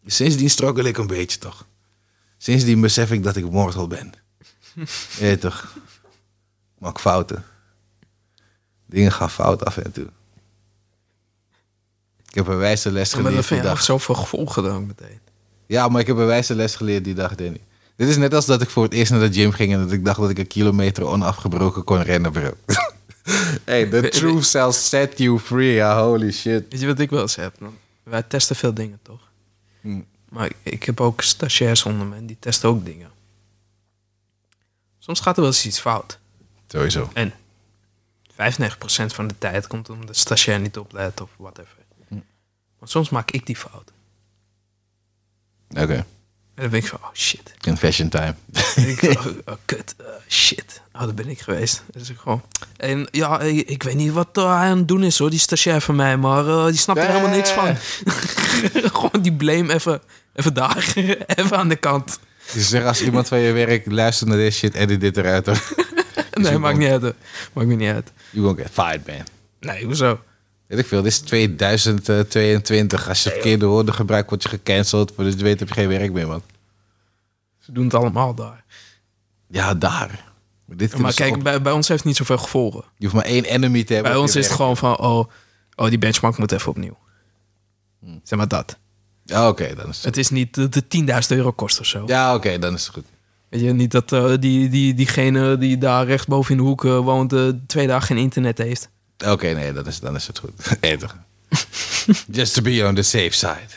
Sindsdien 0.06 0.50
struggle 0.50 0.84
ik 0.88 0.98
een 0.98 1.08
beetje, 1.08 1.40
toch? 1.40 1.66
Sindsdien 2.38 2.82
besef 2.82 3.12
ik 3.12 3.24
dat 3.24 3.36
ik 3.36 3.52
mortal 3.52 3.88
ben. 3.88 4.14
Ja, 5.20 5.38
toch? 5.38 5.76
Ik 6.76 6.82
maak 6.82 7.00
fouten. 7.00 7.46
Dingen 8.86 9.12
gaan 9.12 9.30
fout 9.30 9.66
af 9.66 9.78
en 9.78 9.92
toe. 9.92 10.08
Ik 12.30 12.36
heb 12.36 12.48
een 12.48 12.58
wijze 12.58 12.92
les 12.92 13.14
Maar 13.14 13.22
geleerd 13.22 13.36
dat 13.36 13.46
vind 13.46 13.60
die 13.62 13.70
je 13.70 13.76
dag. 13.76 13.86
zoveel 13.86 14.16
gevolgen 14.16 14.64
dan 14.64 14.86
meteen. 14.86 15.20
Ja, 15.66 15.88
maar 15.88 16.02
ik 16.02 16.08
heb 16.08 16.18
een 16.18 16.26
wijze 16.26 16.56
les 16.56 16.76
geleerd 16.76 17.04
die 17.04 17.14
dag, 17.14 17.36
Danny. 17.36 17.62
Dit 17.96 18.08
is 18.08 18.18
net 18.18 18.34
als 18.34 18.46
dat 18.46 18.62
ik 18.62 18.70
voor 18.70 18.84
het 18.84 18.94
eerst 18.94 19.12
naar 19.12 19.20
de 19.20 19.34
gym 19.34 19.52
ging 19.52 19.74
en 19.74 19.80
dat 19.80 19.92
ik 19.92 20.06
dacht 20.06 20.20
dat 20.20 20.30
ik 20.30 20.38
een 20.38 20.48
kilometer 20.48 21.06
onafgebroken 21.06 21.84
kon 21.84 22.02
rennen, 22.02 22.32
bro. 22.32 22.54
hey, 23.66 23.90
the 23.90 24.10
truth 24.10 24.46
shall 24.46 24.72
set 24.72 25.18
you 25.18 25.40
free, 25.40 25.74
ja, 25.74 26.04
holy 26.04 26.32
shit. 26.32 26.66
Weet 26.70 26.80
je 26.80 26.88
wat 26.88 27.00
ik 27.00 27.10
wel 27.10 27.22
eens 27.22 27.36
heb? 27.36 27.56
Dan? 27.60 27.78
Wij 28.04 28.24
testen 28.24 28.56
veel 28.56 28.74
dingen, 28.74 29.00
toch? 29.02 29.32
Hm. 29.82 30.02
Maar 30.30 30.46
ik, 30.46 30.56
ik 30.64 30.84
heb 30.84 31.02
ook 31.02 31.22
stagiairs 31.22 31.84
onder 31.84 32.08
me 32.08 32.16
en 32.16 32.26
die 32.26 32.38
testen 32.40 32.70
ook 32.70 32.86
dingen. 32.86 33.12
Soms 35.00 35.20
gaat 35.20 35.36
er 35.36 35.42
wel 35.42 35.52
eens 35.52 35.66
iets 35.66 35.80
fout. 35.80 36.20
Sowieso. 36.68 37.10
En 37.14 37.34
95% 38.32 38.36
van 39.06 39.28
de 39.28 39.38
tijd 39.38 39.68
komt 39.68 39.90
omdat 39.90 40.08
de 40.08 40.14
stagiair 40.14 40.60
niet 40.60 40.78
oplet 40.78 41.22
of 41.22 41.30
whatever. 41.38 41.78
Maar 42.80 42.90
soms 42.90 43.10
maak 43.10 43.32
ik 43.32 43.46
die 43.46 43.56
fout. 43.56 43.92
Oké, 45.70 45.94
En 45.94 46.06
dan 46.56 46.70
denk 46.70 46.84
ik 46.84 46.90
van, 46.90 47.00
oh 47.02 47.14
shit. 47.14 47.54
confession 47.62 48.10
time. 48.10 48.36
En 48.76 48.88
ik 48.90 49.00
van, 49.00 49.18
oh, 49.18 49.38
oh, 49.54 49.58
kut, 49.66 49.96
eh, 49.98 50.06
shit. 50.28 50.82
Oh, 51.00 51.06
daar 51.06 51.14
ben 51.14 51.30
ik 51.30 51.40
geweest. 51.40 51.84
Dus 51.92 52.10
ik 52.10 52.18
gewoon... 52.18 52.42
En 52.78 53.08
ja, 53.12 53.40
ik, 53.40 53.70
ik 53.70 53.84
weet 53.84 53.96
niet 53.96 54.12
wat 54.12 54.28
eh, 54.34 54.58
hij 54.58 54.70
aan 54.70 54.78
het 54.78 54.88
doen 54.88 55.04
is 55.04 55.18
hoor, 55.18 55.30
die 55.30 55.40
stagiair 55.40 55.82
van 55.82 55.96
mij. 55.96 56.18
Maar 56.18 56.48
eh, 56.48 56.66
die 56.66 56.78
snapt 56.78 57.00
er 57.00 57.08
helemaal 57.08 57.36
niks 57.36 57.52
van. 57.52 57.76
gewoon 58.94 59.22
die 59.22 59.34
blame 59.34 59.74
even, 59.74 60.02
even 60.34 60.54
daar. 60.54 60.94
even 61.36 61.58
aan 61.58 61.70
de 61.70 61.76
kant. 61.76 62.20
Dus 62.54 62.70
zeg 62.70 62.84
als 62.84 63.02
iemand 63.02 63.28
van 63.28 63.40
je 63.40 63.52
werk 63.52 63.92
luistert 63.92 64.30
naar 64.30 64.38
deze 64.38 64.58
shit, 64.58 64.74
edit 64.74 65.02
dit 65.02 65.18
eruit 65.18 65.46
hoor. 65.46 65.62
Nee, 66.32 66.52
je 66.52 66.58
maakt 66.58 66.78
niet 66.78 66.90
uit. 66.90 67.14
Maakt 67.54 67.68
me 67.68 67.76
niet 67.76 67.92
uit. 67.92 68.12
You 68.30 68.46
won't 68.46 68.60
get 68.60 68.70
fired, 68.72 69.08
man. 69.08 69.26
Nee, 69.60 69.86
hoezo? 69.86 70.20
Weet 70.68 70.80
ik 70.80 70.86
veel, 70.86 71.02
dit 71.02 71.12
is 71.12 71.20
2022. 71.20 73.08
Als 73.08 73.24
je 73.24 73.30
verkeerde 73.30 73.66
woorden 73.66 73.94
gebruikt, 73.94 74.30
word 74.30 74.44
je 74.44 74.50
gecanceld. 74.50 75.12
Voor 75.16 75.24
dus 75.24 75.34
je 75.34 75.44
weet 75.44 75.60
heb 75.60 75.68
je 75.68 75.74
geen 75.74 75.88
werk 75.88 76.12
meer, 76.12 76.28
man. 76.28 76.42
Ze 77.60 77.72
doen 77.72 77.84
het 77.84 77.94
allemaal 77.94 78.34
daar. 78.34 78.64
Ja, 79.48 79.74
daar. 79.74 80.29
Maar, 80.70 80.78
dit 80.78 80.98
Maar 80.98 81.14
kijk, 81.14 81.36
op- 81.36 81.44
bij, 81.44 81.62
bij 81.62 81.72
ons 81.72 81.88
heeft 81.88 82.00
het 82.00 82.08
niet 82.08 82.18
zoveel 82.18 82.38
gevolgen. 82.38 82.84
je 82.98 83.04
hoeft 83.04 83.16
maar 83.16 83.26
één 83.26 83.44
enemy 83.44 83.84
te 83.84 83.94
hebben. 83.94 84.12
Bij 84.12 84.22
ons 84.22 84.36
is 84.36 84.46
het 84.46 84.56
gewoon 84.56 84.78
van, 84.78 84.98
oh, 84.98 85.30
oh, 85.76 85.90
die 85.90 85.98
benchmark 85.98 86.38
moet 86.38 86.52
even 86.52 86.70
opnieuw. 86.70 86.98
Zeg 88.24 88.38
maar 88.38 88.48
dat. 88.48 88.78
Ja, 89.26 89.48
oké, 89.48 89.76
dan 89.76 89.90
is 89.90 89.96
het. 89.96 90.06
Het 90.06 90.18
is 90.18 90.30
niet 90.30 90.54
de, 90.54 90.70
de 90.70 90.84
10.000 91.30 91.38
euro 91.38 91.52
kost 91.52 91.80
of 91.80 91.86
zo. 91.86 92.04
Ja, 92.06 92.36
oké, 92.36 92.60
dan 92.60 92.74
is 92.74 92.84
het 92.84 92.94
goed. 92.94 93.06
Weet 93.50 93.62
je, 93.62 93.74
niet 93.74 93.92
dat 93.92 94.12
eh, 94.12 94.34
die, 94.40 94.70
die, 94.70 94.94
diegene 94.94 95.58
die 95.58 95.78
daar 95.78 96.06
rechtsboven 96.06 96.52
in 96.52 96.58
de 96.58 96.64
hoek 96.64 96.86
eh, 96.86 97.00
woont, 97.00 97.34
eh, 97.34 97.48
twee 97.68 97.88
dagen 97.88 98.08
geen 98.08 98.18
internet 98.18 98.58
heeft. 98.58 98.90
Oké, 99.26 99.48
nee, 99.54 99.74
dan 99.74 99.88
is, 99.88 100.00
dan 100.00 100.16
is 100.16 100.28
het 100.28 100.40
goed. 100.40 100.78
Just 102.38 102.54
to 102.54 102.62
be 102.62 102.86
on 102.88 102.96
the 102.96 103.02
safe 103.02 103.32
side. 103.32 103.68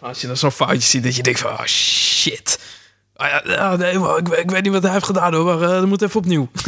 Als 0.00 0.20
je 0.20 0.26
dan 0.26 0.36
zo'n 0.36 0.50
foutje 0.50 0.80
ziet 0.80 1.02
dat 1.02 1.16
je 1.16 1.22
denkt 1.22 1.40
van, 1.40 1.50
oh 1.50 1.64
shit. 1.64 2.58
Ah, 3.22 3.28
ja, 3.28 3.42
ja, 3.52 3.76
nee, 3.76 3.98
maar 3.98 4.18
ik, 4.18 4.28
weet- 4.28 4.38
ik 4.38 4.50
weet 4.50 4.62
niet 4.62 4.72
wat 4.72 4.82
hij 4.82 4.92
heeft 4.92 5.04
gedaan 5.04 5.34
hoor, 5.34 5.44
maar 5.44 5.62
eh, 5.62 5.68
dat 5.68 5.86
moet 5.86 6.02
even 6.02 6.20
opnieuw. 6.20 6.48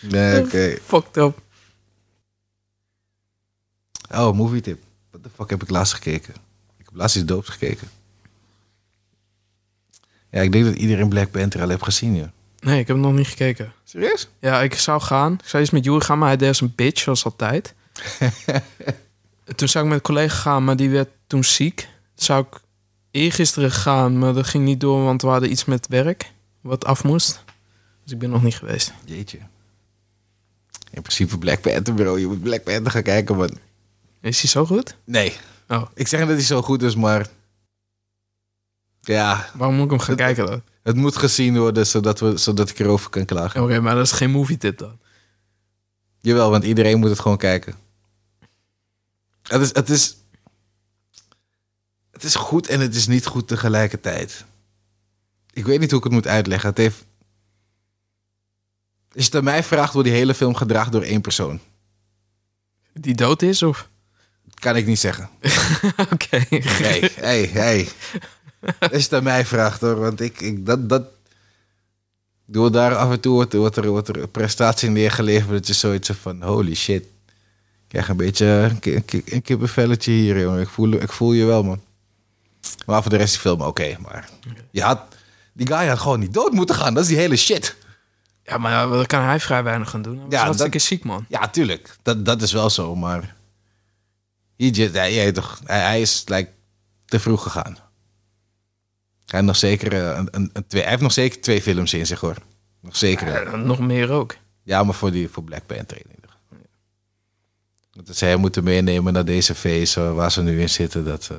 Nee, 0.00 0.40
oké. 0.44 0.78
Fucked 0.84 1.16
up. 1.16 1.38
Oh, 4.10 4.34
movie 4.36 4.60
tip. 4.60 4.82
Wat 5.10 5.22
de 5.22 5.30
fuck 5.34 5.50
heb 5.50 5.62
ik 5.62 5.70
laatst 5.70 5.92
gekeken? 5.94 6.34
Ik 6.78 6.84
heb 6.84 6.94
laatst 6.94 7.16
iets 7.16 7.24
doops 7.24 7.48
gekeken. 7.48 7.88
Ja, 10.30 10.40
ik 10.40 10.52
denk 10.52 10.64
dat 10.64 10.74
iedereen 10.74 11.08
Black 11.08 11.30
Panther 11.30 11.62
al 11.62 11.68
heeft 11.68 11.82
gezien, 11.84 12.16
joh. 12.16 12.26
Nee, 12.60 12.80
ik 12.80 12.86
heb 12.86 12.96
hem 12.96 13.04
nog 13.06 13.14
niet 13.14 13.26
gekeken. 13.26 13.72
Serieus? 13.84 14.28
Ja, 14.38 14.62
ik 14.62 14.74
zou 14.74 15.00
gaan. 15.00 15.32
Ik 15.32 15.48
zou 15.48 15.62
eens 15.62 15.72
met 15.72 15.84
Joey 15.84 16.00
gaan, 16.00 16.18
maar 16.18 16.28
hij 16.28 16.36
deed 16.36 16.48
als 16.48 16.60
een 16.60 16.72
bitch, 16.76 17.02
zoals 17.02 17.24
altijd. 17.24 17.74
toen 19.56 19.68
zou 19.68 19.84
ik 19.84 19.90
met 19.90 19.98
een 19.98 20.04
collega 20.14 20.36
gaan, 20.36 20.64
maar 20.64 20.76
die 20.76 20.90
werd 20.90 21.08
toen 21.26 21.44
ziek. 21.44 21.76
Toen 22.14 22.24
zou 22.24 22.46
ik 22.50 22.60
eergisteren 23.12 23.70
gaan, 23.72 24.18
maar 24.18 24.32
dat 24.32 24.46
ging 24.46 24.64
niet 24.64 24.80
door, 24.80 25.04
want 25.04 25.22
we 25.22 25.28
hadden 25.28 25.50
iets 25.50 25.64
met 25.64 25.86
werk 25.88 26.32
wat 26.60 26.84
af 26.84 27.04
moest. 27.04 27.44
Dus 28.02 28.12
ik 28.12 28.18
ben 28.18 28.30
nog 28.30 28.42
niet 28.42 28.54
geweest. 28.56 28.92
Jeetje. 29.04 29.38
In 30.90 31.02
principe 31.02 31.38
Black 31.38 31.60
Panther, 31.60 31.94
bro. 31.94 32.18
Je 32.18 32.26
moet 32.26 32.42
Black 32.42 32.62
Panther 32.62 32.90
gaan 32.90 33.02
kijken, 33.02 33.36
man. 33.36 33.58
Is 34.20 34.40
hij 34.40 34.50
zo 34.50 34.66
goed? 34.66 34.96
Nee. 35.04 35.36
Oh, 35.68 35.82
Ik 35.94 36.08
zeg 36.08 36.18
niet 36.20 36.28
dat 36.28 36.38
hij 36.38 36.46
zo 36.46 36.62
goed 36.62 36.82
is, 36.82 36.94
maar... 36.96 37.26
Ja, 39.00 39.50
waarom 39.54 39.76
moet 39.76 39.84
ik 39.84 39.90
hem 39.90 40.00
gaan 40.00 40.08
Het- 40.08 40.18
kijken 40.24 40.46
dan? 40.46 40.62
het 40.82 40.96
moet 40.96 41.16
gezien 41.16 41.58
worden, 41.58 41.86
zodat, 41.86 42.20
we, 42.20 42.36
zodat 42.36 42.70
ik 42.70 42.78
erover 42.78 43.10
kan 43.10 43.24
klagen. 43.24 43.62
Oké, 43.62 43.80
maar 43.80 43.94
dat 43.94 44.04
is 44.04 44.12
geen 44.12 44.30
movie 44.30 44.56
tip 44.56 44.78
dan. 44.78 44.98
Jawel, 46.20 46.50
want 46.50 46.64
iedereen 46.64 46.98
moet 46.98 47.08
het 47.10 47.20
gewoon 47.20 47.36
kijken. 47.36 47.74
Het 49.42 49.60
is, 49.60 49.74
het 49.74 49.88
is... 49.90 50.16
Het 52.22 52.30
is 52.30 52.36
goed 52.36 52.66
en 52.66 52.80
het 52.80 52.94
is 52.94 53.06
niet 53.06 53.26
goed 53.26 53.48
tegelijkertijd. 53.48 54.44
Ik 55.52 55.64
weet 55.66 55.80
niet 55.80 55.90
hoe 55.90 55.98
ik 55.98 56.04
het 56.04 56.12
moet 56.12 56.26
uitleggen. 56.26 56.68
Het 56.68 56.78
heeft... 56.78 57.04
Als 59.14 59.20
je 59.20 59.24
het 59.24 59.34
aan 59.34 59.44
mij 59.44 59.62
vraagt, 59.62 59.92
wordt 59.92 60.08
die 60.08 60.16
hele 60.16 60.34
film 60.34 60.54
gedragen 60.54 60.92
door 60.92 61.02
één 61.02 61.20
persoon. 61.20 61.60
Die 62.92 63.14
dood 63.14 63.42
is 63.42 63.62
of? 63.62 63.88
Kan 64.54 64.76
ik 64.76 64.86
niet 64.86 64.98
zeggen. 64.98 65.30
Oké. 66.12 66.44
Hey, 66.48 67.10
hey, 67.14 67.44
hey. 67.44 67.88
Als 68.78 68.90
je 68.90 68.96
het 68.96 69.12
aan 69.12 69.22
mij 69.22 69.46
vraagt 69.46 69.80
hoor, 69.80 69.96
want 69.98 70.20
ik, 70.20 70.40
ik 70.40 70.66
dat, 70.66 70.88
dat... 70.88 71.04
Door 72.46 72.72
daar 72.72 72.96
af 72.96 73.10
en 73.10 73.20
toe 73.20 73.32
wordt, 73.32 73.52
wordt, 73.52 73.76
er, 73.76 73.88
wordt 73.88 74.08
er 74.08 74.16
een 74.22 74.30
prestatie 74.30 74.88
neergeleverd 74.90 75.50
dat 75.50 75.66
je 75.66 75.72
zoiets 75.72 76.10
van, 76.10 76.42
holy 76.42 76.74
shit. 76.74 77.02
Ik 77.02 77.88
krijg 77.88 78.08
een 78.08 78.16
beetje 78.16 78.46
een, 78.46 78.80
ki- 78.80 79.22
een 79.24 79.42
kippenvelletje 79.42 80.12
hier, 80.12 80.40
jongen. 80.40 80.60
Ik 80.60 80.68
voel, 80.68 80.92
ik 80.92 81.12
voel 81.12 81.32
je 81.32 81.44
wel, 81.44 81.62
man. 81.62 81.80
Maar 82.86 83.02
voor 83.02 83.10
de 83.10 83.16
rest 83.16 83.32
die 83.32 83.40
film, 83.40 83.60
oké, 83.60 83.96
maar... 84.00 84.28
Je 84.70 84.82
had, 84.82 85.00
die 85.52 85.66
guy 85.66 85.86
had 85.86 85.98
gewoon 85.98 86.20
niet 86.20 86.34
dood 86.34 86.52
moeten 86.52 86.74
gaan, 86.74 86.94
dat 86.94 87.02
is 87.02 87.08
die 87.08 87.18
hele 87.18 87.36
shit. 87.36 87.76
Ja, 88.44 88.58
maar 88.58 88.88
daar 88.88 89.06
kan 89.06 89.22
hij 89.22 89.40
vrij 89.40 89.62
weinig 89.62 89.90
gaan 89.90 90.02
doen. 90.02 90.22
Ja, 90.28 90.52
dat- 90.52 90.80
ziek, 90.80 91.04
man. 91.04 91.24
Ja, 91.28 91.48
tuurlijk. 91.48 91.96
Dat, 92.02 92.24
dat 92.24 92.42
is 92.42 92.52
wel 92.52 92.70
zo, 92.70 92.94
maar... 92.96 93.34
Hij, 94.56 95.12
hij, 95.12 95.32
toch, 95.32 95.60
hij, 95.64 95.80
hij 95.80 96.00
is 96.00 96.22
like, 96.26 96.50
te 97.04 97.20
vroeg 97.20 97.42
gegaan. 97.42 97.72
Hij 97.72 99.40
heeft 99.40 99.44
nog 99.44 99.56
zeker, 99.56 99.92
eh, 99.92 100.16
een, 100.18 100.28
een, 100.30 100.50
een 100.52 100.66
twee, 100.66 100.80
hij 100.82 100.90
heeft 100.90 101.02
nog 101.02 101.12
zeker 101.12 101.40
twee 101.40 101.62
films 101.62 101.94
in 101.94 102.06
zich, 102.06 102.20
hoor. 102.20 102.36
Nog 102.80 102.96
zeker. 102.96 103.28
eh. 103.34 103.50
Ja, 103.52 103.56
nog 103.56 103.78
meer 103.78 104.10
ook. 104.10 104.36
Ja, 104.62 104.82
maar 104.82 104.94
voor, 104.94 105.10
die, 105.10 105.28
voor 105.28 105.42
Black 105.44 105.66
Panther 105.66 105.96
in 105.96 106.10
ieder 106.14 106.30
geval. 106.30 106.66
Dat 108.04 108.20
hem 108.20 108.40
moeten 108.40 108.64
meenemen 108.64 109.12
naar 109.12 109.24
deze 109.24 109.54
feest 109.54 109.94
waar 109.94 110.32
ze 110.32 110.42
nu 110.42 110.60
in 110.60 110.70
zitten. 110.70 111.04
Dat, 111.04 111.28
eh, 111.32 111.36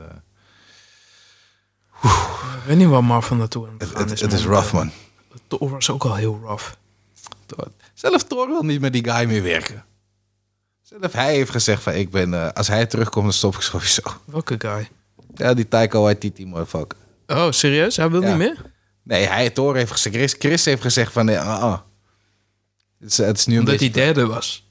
Ik 2.03 2.69
weet 2.69 2.77
niet 2.77 2.87
waar 2.87 3.03
Marvel 3.03 3.35
naartoe 3.35 3.67
aan 3.67 3.73
het 3.77 3.81
het, 3.81 3.97
gaan 3.97 4.07
het, 4.07 4.33
is 4.33 4.45
rough, 4.45 4.73
man. 4.73 4.91
Thor 5.47 5.69
was 5.69 5.89
ook 5.89 6.03
al 6.03 6.15
heel 6.15 6.39
rough. 6.43 6.71
Zelf 7.93 8.23
Thor 8.23 8.47
wil 8.47 8.63
niet 8.63 8.81
met 8.81 8.93
die 8.93 9.03
guy 9.09 9.25
meer 9.25 9.43
werken. 9.43 9.85
Zelf 10.81 11.11
hij 11.11 11.33
heeft 11.35 11.51
gezegd 11.51 11.83
van, 11.83 11.93
ik 11.93 12.09
ben, 12.09 12.33
eh, 12.33 12.51
als 12.53 12.67
hij 12.67 12.85
terugkomt, 12.85 13.23
dan 13.23 13.33
stop 13.33 13.55
ik 13.55 13.61
sowieso. 13.61 14.01
Welke 14.25 14.55
guy? 14.57 14.89
Ja, 15.35 15.53
die 15.53 15.67
Taika 15.67 15.99
Waititi, 15.99 16.45
motherfucker. 16.45 16.97
Oh, 17.27 17.51
serieus? 17.51 17.97
Hij 17.97 18.09
wil 18.09 18.21
Ja. 18.21 18.27
niet 18.27 18.37
meer? 18.37 18.57
Nee, 19.03 19.25
hij, 19.25 19.49
Thor 19.49 19.75
heeft 19.75 19.91
gezegd, 19.91 20.15
Chris, 20.15 20.35
Chris 20.39 20.65
heeft 20.65 20.81
gezegd 20.81 21.11
van, 21.11 21.25
nee, 21.25 21.39
ah, 21.39 21.61
ah. 21.61 21.79
Het, 22.99 23.11
is, 23.11 23.17
het 23.17 23.37
is 23.37 23.45
nu 23.45 23.59
Omdat 23.59 23.79
hij 23.79 23.91
derde 23.91 24.25
was. 24.25 24.67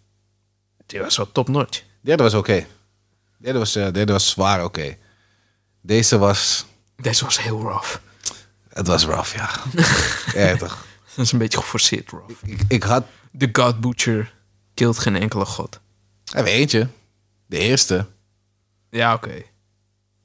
Die 0.86 1.00
was 1.00 1.16
wel 1.16 1.32
top 1.32 1.48
notch. 1.48 1.82
Derde 2.00 2.22
was 2.22 2.34
oké. 2.34 2.66
Derde, 3.38 3.58
was, 3.58 3.76
eh, 3.76 3.92
derde 3.92 4.12
was 4.12 4.30
zwaar 4.30 4.64
oké. 4.64 4.96
Deze 5.80 6.18
was... 6.18 6.66
Deze 7.02 7.24
was 7.24 7.42
heel 7.42 7.60
rough. 7.60 7.96
Het 8.68 8.86
was 8.86 9.04
rough, 9.04 9.34
ja. 9.34 9.50
ja, 10.48 10.56
toch. 10.56 10.86
Dat 11.14 11.24
is 11.24 11.32
een 11.32 11.38
beetje 11.38 11.58
geforceerd 11.58 12.10
rough. 12.10 12.32
Ik, 12.44 12.60
ik 12.68 12.82
had... 12.82 13.04
The 13.38 13.48
God 13.52 13.80
Butcher 13.80 14.34
killt 14.74 14.98
geen 14.98 15.16
enkele 15.16 15.44
god. 15.44 15.80
Even 16.34 16.50
eentje. 16.50 16.88
De 17.46 17.58
eerste. 17.58 18.06
Ja, 18.90 19.14
oké. 19.14 19.42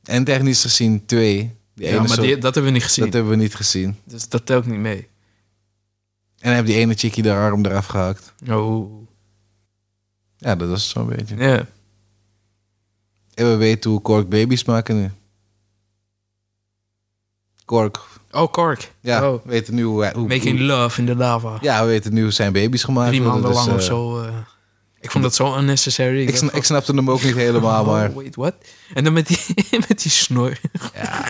En 0.04 0.24
technisch 0.24 0.62
gezien 0.62 1.06
twee. 1.06 1.56
Die 1.74 1.86
Ja, 1.88 1.98
ene 1.98 2.08
maar 2.08 2.18
die, 2.22 2.38
dat 2.38 2.54
hebben 2.54 2.64
we 2.64 2.78
niet 2.78 2.84
gezien. 2.88 3.04
dat 3.06 3.14
hebben 3.14 3.32
we 3.32 3.38
niet 3.38 3.56
gezien. 3.56 4.00
Dus 4.04 4.30
dat 4.30 4.46
telt 4.46 4.66
niet 4.66 4.80
mee. 4.80 5.08
En 6.40 6.48
hij 6.48 6.54
heeft 6.54 6.68
die 6.68 6.76
ene 6.76 6.94
chickie 6.94 7.24
de 7.24 7.34
arm 7.34 7.66
eraf 7.66 7.86
gehakt. 7.86 8.34
Oh. 8.50 9.08
Ja, 10.38 10.56
dat 10.56 10.70
was 10.70 10.90
zo'n 10.90 11.08
beetje. 11.08 11.36
Ja. 11.36 11.66
En 13.34 13.50
we 13.50 13.56
weten 13.56 13.90
hoe 13.92 14.02
Kork 14.02 14.30
baby's 14.30 14.64
maken 14.64 15.02
nu. 15.02 15.12
Kork. 17.68 18.00
Oh, 18.32 18.52
Kork. 18.52 18.92
Ja, 19.02 19.30
Oh. 19.30 19.44
we 19.44 19.50
weten 19.50 19.76
nu 19.76 19.84
hoe... 19.84 20.12
Making 20.16 20.58
hoe- 20.58 20.60
love 20.68 21.00
in 21.00 21.06
the 21.06 21.16
lava. 21.16 21.58
ja, 21.62 21.82
we 21.82 21.88
weten 21.88 22.14
nu 22.14 22.22
hoe 22.22 22.32
zijn 22.32 22.54
baby's 22.54 22.84
gemaakt 22.84 23.10
Drie 23.10 23.22
maanden 23.22 23.52
dus, 23.52 23.56
lang 23.56 23.70
of 23.72 23.80
eh, 23.80 23.86
zo. 23.86 24.22
eh. 24.22 24.34
ik 25.00 25.12
vond 25.12 25.24
dat 25.24 25.36
zo 25.36 25.58
unnecessary. 25.58 26.20
Ik, 26.22 26.26
dacht 26.28 26.38
sna- 26.38 26.52
ik 26.54 26.64
snapte 26.64 26.92
hem 26.96 27.10
ook 27.12 27.24
niet 27.24 27.36
helemaal, 27.36 27.82
oh, 27.82 27.88
maar... 27.92 28.14
wait, 28.14 28.36
what? 28.36 28.54
En 28.94 29.04
dan 29.04 29.14
met 29.14 29.28
die, 29.28 29.40
met 29.88 30.02
die 30.02 30.12
snor. 30.12 30.60
Ja, 30.94 31.26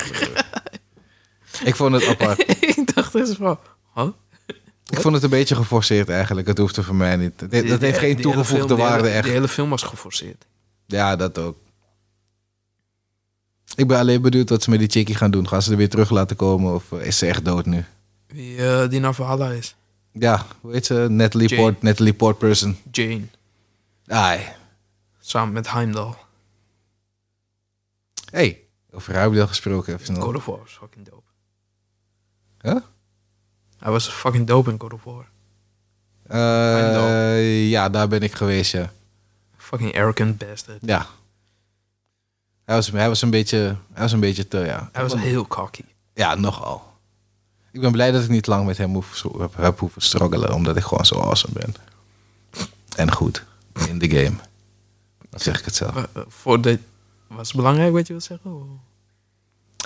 ik 1.63 1.75
vond 1.75 1.93
het 1.93 2.07
apart. 2.07 2.39
ik 2.77 2.95
dacht 2.95 3.15
eens 3.15 3.35
van... 3.35 3.59
Huh? 3.95 4.07
Ik 4.89 4.99
vond 5.01 5.13
het 5.13 5.23
een 5.23 5.29
beetje 5.29 5.55
geforceerd 5.55 6.09
eigenlijk. 6.09 6.47
Het 6.47 6.57
hoefde 6.57 6.83
voor 6.83 6.95
mij 6.95 7.15
niet. 7.15 7.39
Dat, 7.69 7.81
heeft 7.81 7.97
geen 7.97 8.21
toegevoegde 8.21 8.75
waarde 8.75 9.09
echt. 9.09 9.23
Die 9.23 9.33
hele 9.33 9.47
film 9.47 9.69
was 9.69 9.83
geforceerd. 9.83 10.45
Ja, 10.85 11.15
dat 11.15 11.37
ook. 11.37 11.57
Ik 13.75 13.87
ben 13.87 13.99
alleen 13.99 14.21
benieuwd 14.21 14.49
wat 14.49 14.63
ze 14.63 14.69
met 14.69 14.79
die 14.79 14.89
chickie 14.89 15.15
gaan 15.15 15.31
doen. 15.31 15.47
Gaan 15.47 15.61
ze 15.61 15.71
er 15.71 15.77
weer 15.77 15.89
terug 15.89 16.09
laten 16.09 16.35
komen 16.35 16.73
of 16.73 16.91
is 16.91 17.17
ze 17.17 17.25
echt 17.25 17.45
dood 17.45 17.65
nu? 17.65 17.85
Wie 18.27 18.67
eh, 18.67 18.89
die 18.89 18.99
naar 18.99 19.13
Valhalla 19.13 19.49
is. 19.49 19.75
Ja, 20.11 20.45
hoe 20.61 20.71
heet 20.71 20.85
ze? 20.85 21.07
Natalie, 21.09 21.47
Jane. 21.47 21.61
Port, 21.61 21.81
Natalie 21.81 22.13
Portperson. 22.13 22.77
Jane. 22.91 23.27
Ai. 24.07 24.39
Samen 25.19 25.53
met 25.53 25.71
Heimdall. 25.71 26.13
Hey, 28.31 28.61
over 28.91 29.13
Ruibdel 29.13 29.47
gesproken 29.47 29.93
even. 29.93 30.15
God 30.21 30.35
of 30.35 30.45
War 30.45 30.59
was 30.59 30.77
fucking 30.79 31.09
dope. 31.09 31.23
Huh? 32.61 32.81
Hij 33.77 33.91
was 33.91 34.07
fucking 34.07 34.47
dope 34.47 34.71
in 34.71 34.79
God 34.79 34.93
of 34.93 35.03
War. 35.03 35.27
Eh, 36.27 37.69
ja, 37.69 37.89
daar 37.89 38.07
ben 38.07 38.21
ik 38.21 38.33
geweest, 38.33 38.71
ja. 38.71 38.91
Fucking 39.57 39.95
arrogant 39.95 40.37
bastard. 40.37 40.77
Ja. 40.81 41.07
Hij 42.67 42.75
was, 42.75 42.91
hij 42.91 43.07
was, 43.07 43.21
een, 43.21 43.29
beetje, 43.29 43.57
hij 43.93 44.01
was 44.01 44.11
een 44.11 44.19
beetje 44.19 44.47
te, 44.47 44.57
ja. 44.57 44.89
Hij 44.91 45.01
was 45.03 45.15
heel 45.15 45.47
cocky. 45.47 45.81
Ja, 46.13 46.35
nogal. 46.35 46.93
Ik 47.71 47.81
ben 47.81 47.91
blij 47.91 48.11
dat 48.11 48.23
ik 48.23 48.29
niet 48.29 48.47
lang 48.47 48.65
met 48.65 48.77
hem 48.77 48.93
hoef, 48.93 49.23
heb, 49.37 49.55
heb 49.55 49.79
hoeven 49.79 50.01
struggelen, 50.01 50.53
omdat 50.53 50.77
ik 50.77 50.83
gewoon 50.83 51.05
zo 51.05 51.19
awesome 51.19 51.53
ben. 51.53 51.75
En 52.95 53.11
goed 53.11 53.43
in 53.87 53.99
de 53.99 54.09
game. 54.09 54.35
Dan 55.29 55.39
zeg 55.39 55.59
ik 55.59 55.65
het 55.65 55.75
zelf. 55.75 56.07
Voor 56.27 56.61
de... 56.61 56.79
Was 57.27 57.47
het 57.47 57.57
belangrijk 57.57 57.91
wat 57.93 58.07
je 58.07 58.13
wil 58.13 58.21
zeggen? 58.21 58.51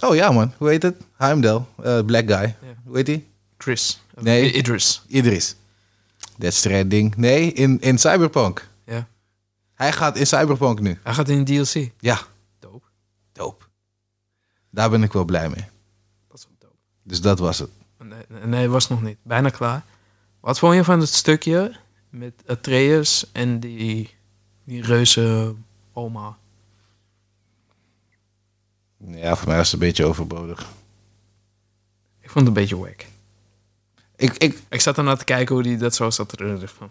Oh. 0.02 0.16
Ja, 0.16 0.32
man. 0.32 0.54
Hoe 0.58 0.70
heet 0.70 0.84
het? 0.84 0.96
Heimdall. 1.18 1.62
eh, 1.84 2.00
black 2.06 2.32
guy. 2.32 2.56
Hoe 2.86 2.98
heet 2.98 3.08
hij? 3.08 3.26
Chris. 3.58 4.02
Nee. 4.20 4.52
Idris. 4.52 5.02
Idris. 5.08 5.56
Death 6.38 6.54
Stranding. 6.54 7.16
Nee, 7.16 7.54
in, 7.54 7.82
in 7.82 7.98
Cyberpunk. 7.98 8.68
Ja. 8.86 9.08
Hij 9.74 9.92
gaat 9.92 10.18
in 10.18 10.28
Cyberpunk 10.28 10.80
nu. 10.80 11.00
Hij 11.04 11.14
gaat 11.14 11.30
in 11.30 11.46
DLC. 11.46 11.92
Ja, 12.00 12.20
Dope. 13.42 13.66
Daar 14.70 14.90
ben 14.90 15.04
ik 15.04 15.14
wel 15.14 15.26
blij 15.26 15.50
mee. 15.50 15.66
Dat 16.28 16.38
is 16.38 16.46
ook 16.46 16.60
dope. 16.60 16.76
Dus 17.04 17.22
dat 17.22 17.40
was 17.40 17.60
het. 17.60 17.70
Nee, 17.98 18.42
nee, 18.46 18.70
was 18.70 18.90
nog 18.90 19.02
niet. 19.02 19.18
Bijna 19.24 19.50
klaar. 19.50 19.84
Wat 20.40 20.60
vond 20.60 20.76
je 20.76 20.84
van 20.84 21.00
het 21.00 21.10
stukje 21.10 21.76
met 22.10 22.34
Atreus 22.46 23.32
en 23.32 23.60
die, 23.60 24.10
die 24.64 24.82
reuze 24.82 25.56
oma? 25.94 26.38
Ja, 28.98 29.36
voor 29.36 29.48
mij 29.48 29.58
was 29.58 29.72
het 29.72 29.82
een 29.82 29.88
beetje 29.88 30.06
overbodig. 30.06 30.60
Ik 32.20 32.30
vond 32.30 32.48
het 32.48 32.48
een 32.48 32.62
beetje 32.62 32.78
wack. 32.78 33.06
Ik, 34.16 34.34
ik, 34.38 34.62
Ik 34.70 34.82
zat 34.82 34.98
ernaar 34.98 35.18
te 35.18 35.24
kijken 35.24 35.56
hoe 35.56 35.64
die 35.64 35.78
dat 35.78 35.96
zo 35.96 36.10
zat 36.10 36.38
te 36.38 36.68
van. 36.68 36.90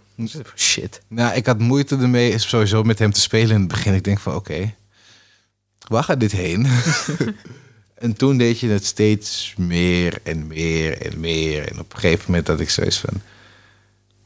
Shit. 0.56 1.02
nou, 1.09 1.35
ik 1.35 1.47
had 1.47 1.59
moeite 1.59 1.97
ermee 1.97 2.39
sowieso 2.39 2.82
met 2.82 2.98
hem 2.98 3.12
te 3.12 3.20
spelen 3.20 3.55
in 3.55 3.60
het 3.60 3.68
begin. 3.68 3.94
Ik 3.94 4.05
denk 4.05 4.18
van, 4.18 4.35
oké, 4.35 4.74
waar 5.90 6.04
gaat 6.04 6.20
dit 6.20 6.32
heen? 6.32 6.66
en 8.04 8.12
toen 8.12 8.36
deed 8.36 8.60
je 8.60 8.68
het 8.68 8.84
steeds 8.84 9.54
meer 9.56 10.18
en 10.22 10.46
meer 10.46 11.06
en 11.06 11.20
meer. 11.20 11.68
En 11.68 11.78
op 11.78 11.92
een 11.92 11.98
gegeven 11.98 12.24
moment 12.26 12.46
had 12.48 12.60
ik 12.60 12.70
zoiets 12.70 12.98
van... 12.98 13.20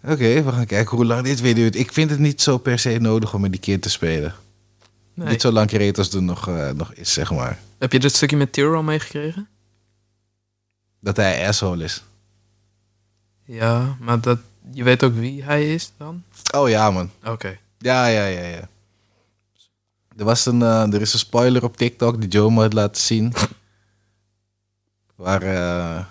Oké, 0.03 0.43
we 0.43 0.53
gaan 0.53 0.67
kijken 0.67 0.97
hoe 0.97 1.07
lang 1.07 1.25
dit 1.25 1.41
weer 1.41 1.55
duurt. 1.55 1.77
Ik 1.77 1.93
vind 1.93 2.11
het 2.11 2.19
niet 2.19 2.43
zo 2.43 2.59
per 2.59 2.79
se 2.79 2.99
nodig 2.99 3.35
om 3.35 3.41
met 3.41 3.51
die 3.51 3.61
kind 3.61 3.83
te 3.83 3.91
spelen. 3.91 4.35
Nee. 5.15 5.29
Niet 5.29 5.41
zo 5.41 5.53
lang 5.53 5.71
gereden 5.71 5.97
als 5.97 6.13
er 6.13 6.23
nog, 6.23 6.49
eh, 6.49 6.71
nog 6.71 6.93
is, 6.93 7.13
zeg 7.13 7.31
maar. 7.31 7.59
Heb 7.79 7.93
je 7.93 8.01
dit 8.01 8.15
stukje 8.15 8.37
met 8.37 8.53
Tyrell 8.53 8.83
meegekregen? 8.83 9.49
Dat 11.01 11.17
hij 11.17 11.49
asshole 11.49 11.85
is. 11.85 12.05
Ja, 13.45 13.97
maar 14.01 14.21
dat, 14.21 14.39
je 14.73 14.83
weet 14.83 15.03
ook 15.03 15.15
wie 15.15 15.45
hij 15.45 15.75
is 15.75 15.93
dan? 15.97 16.23
Oh 16.55 16.69
ja, 16.69 16.91
man. 16.91 17.11
Oké. 17.25 17.59
Ja, 17.79 18.07
ja, 18.07 18.27
ja, 18.27 18.43
ja. 18.43 18.69
Er, 20.17 20.25
was 20.25 20.47
een, 20.47 20.63
eh, 20.63 20.93
er 20.93 21.01
is 21.01 21.13
een 21.13 21.19
spoiler 21.19 21.65
op 21.65 21.77
TikTok 21.77 22.21
die 22.21 22.31
Joe 22.31 22.51
me 22.51 22.61
had 22.61 22.73
laten 22.73 23.03
zien. 23.03 23.33
waar, 25.17 25.43
eh, 25.43 26.05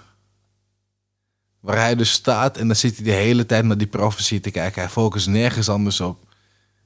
waar 1.59 1.77
hij 1.77 1.95
dus 1.95 2.11
staat 2.11 2.57
en 2.57 2.67
dan 2.67 2.75
zit 2.75 2.95
hij 2.95 3.05
de 3.05 3.11
hele 3.11 3.45
tijd 3.45 3.65
naar 3.65 3.77
die 3.77 3.87
prophecy 3.87 4.39
te 4.39 4.51
kijken. 4.51 4.81
Hij 4.81 4.91
focust 4.91 5.27
nergens 5.27 5.69
anders 5.69 6.01
op. 6.01 6.17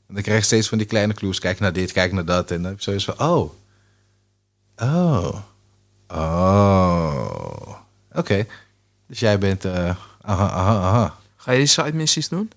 En 0.07 0.14
dan 0.14 0.23
krijg 0.23 0.39
je 0.39 0.45
steeds 0.45 0.68
van 0.68 0.77
die 0.77 0.88
kleine 0.88 1.14
clues. 1.14 1.39
Kijk 1.39 1.60
naar 1.60 1.73
dit, 1.73 1.91
kijk 1.91 2.11
naar 2.11 2.26
dat. 2.26 2.52
En 2.52 2.61
dan 2.61 2.65
heb 2.65 2.77
je 2.77 2.84
zoiets 2.84 3.06
van, 3.06 3.19
oh. 3.19 3.52
Oh. 4.76 5.35
Oh. 6.07 7.76
Oké. 8.11 8.45
Dus 9.07 9.19
jij 9.19 9.38
bent, 9.38 9.65
eh 9.65 9.95
aha, 10.22 10.49
aha, 10.49 10.81
aha. 10.81 11.18
Ga 11.35 11.52
je 11.52 11.57
die 11.57 11.68
side 11.68 11.94
missies 11.94 12.30
doen? 12.30 12.52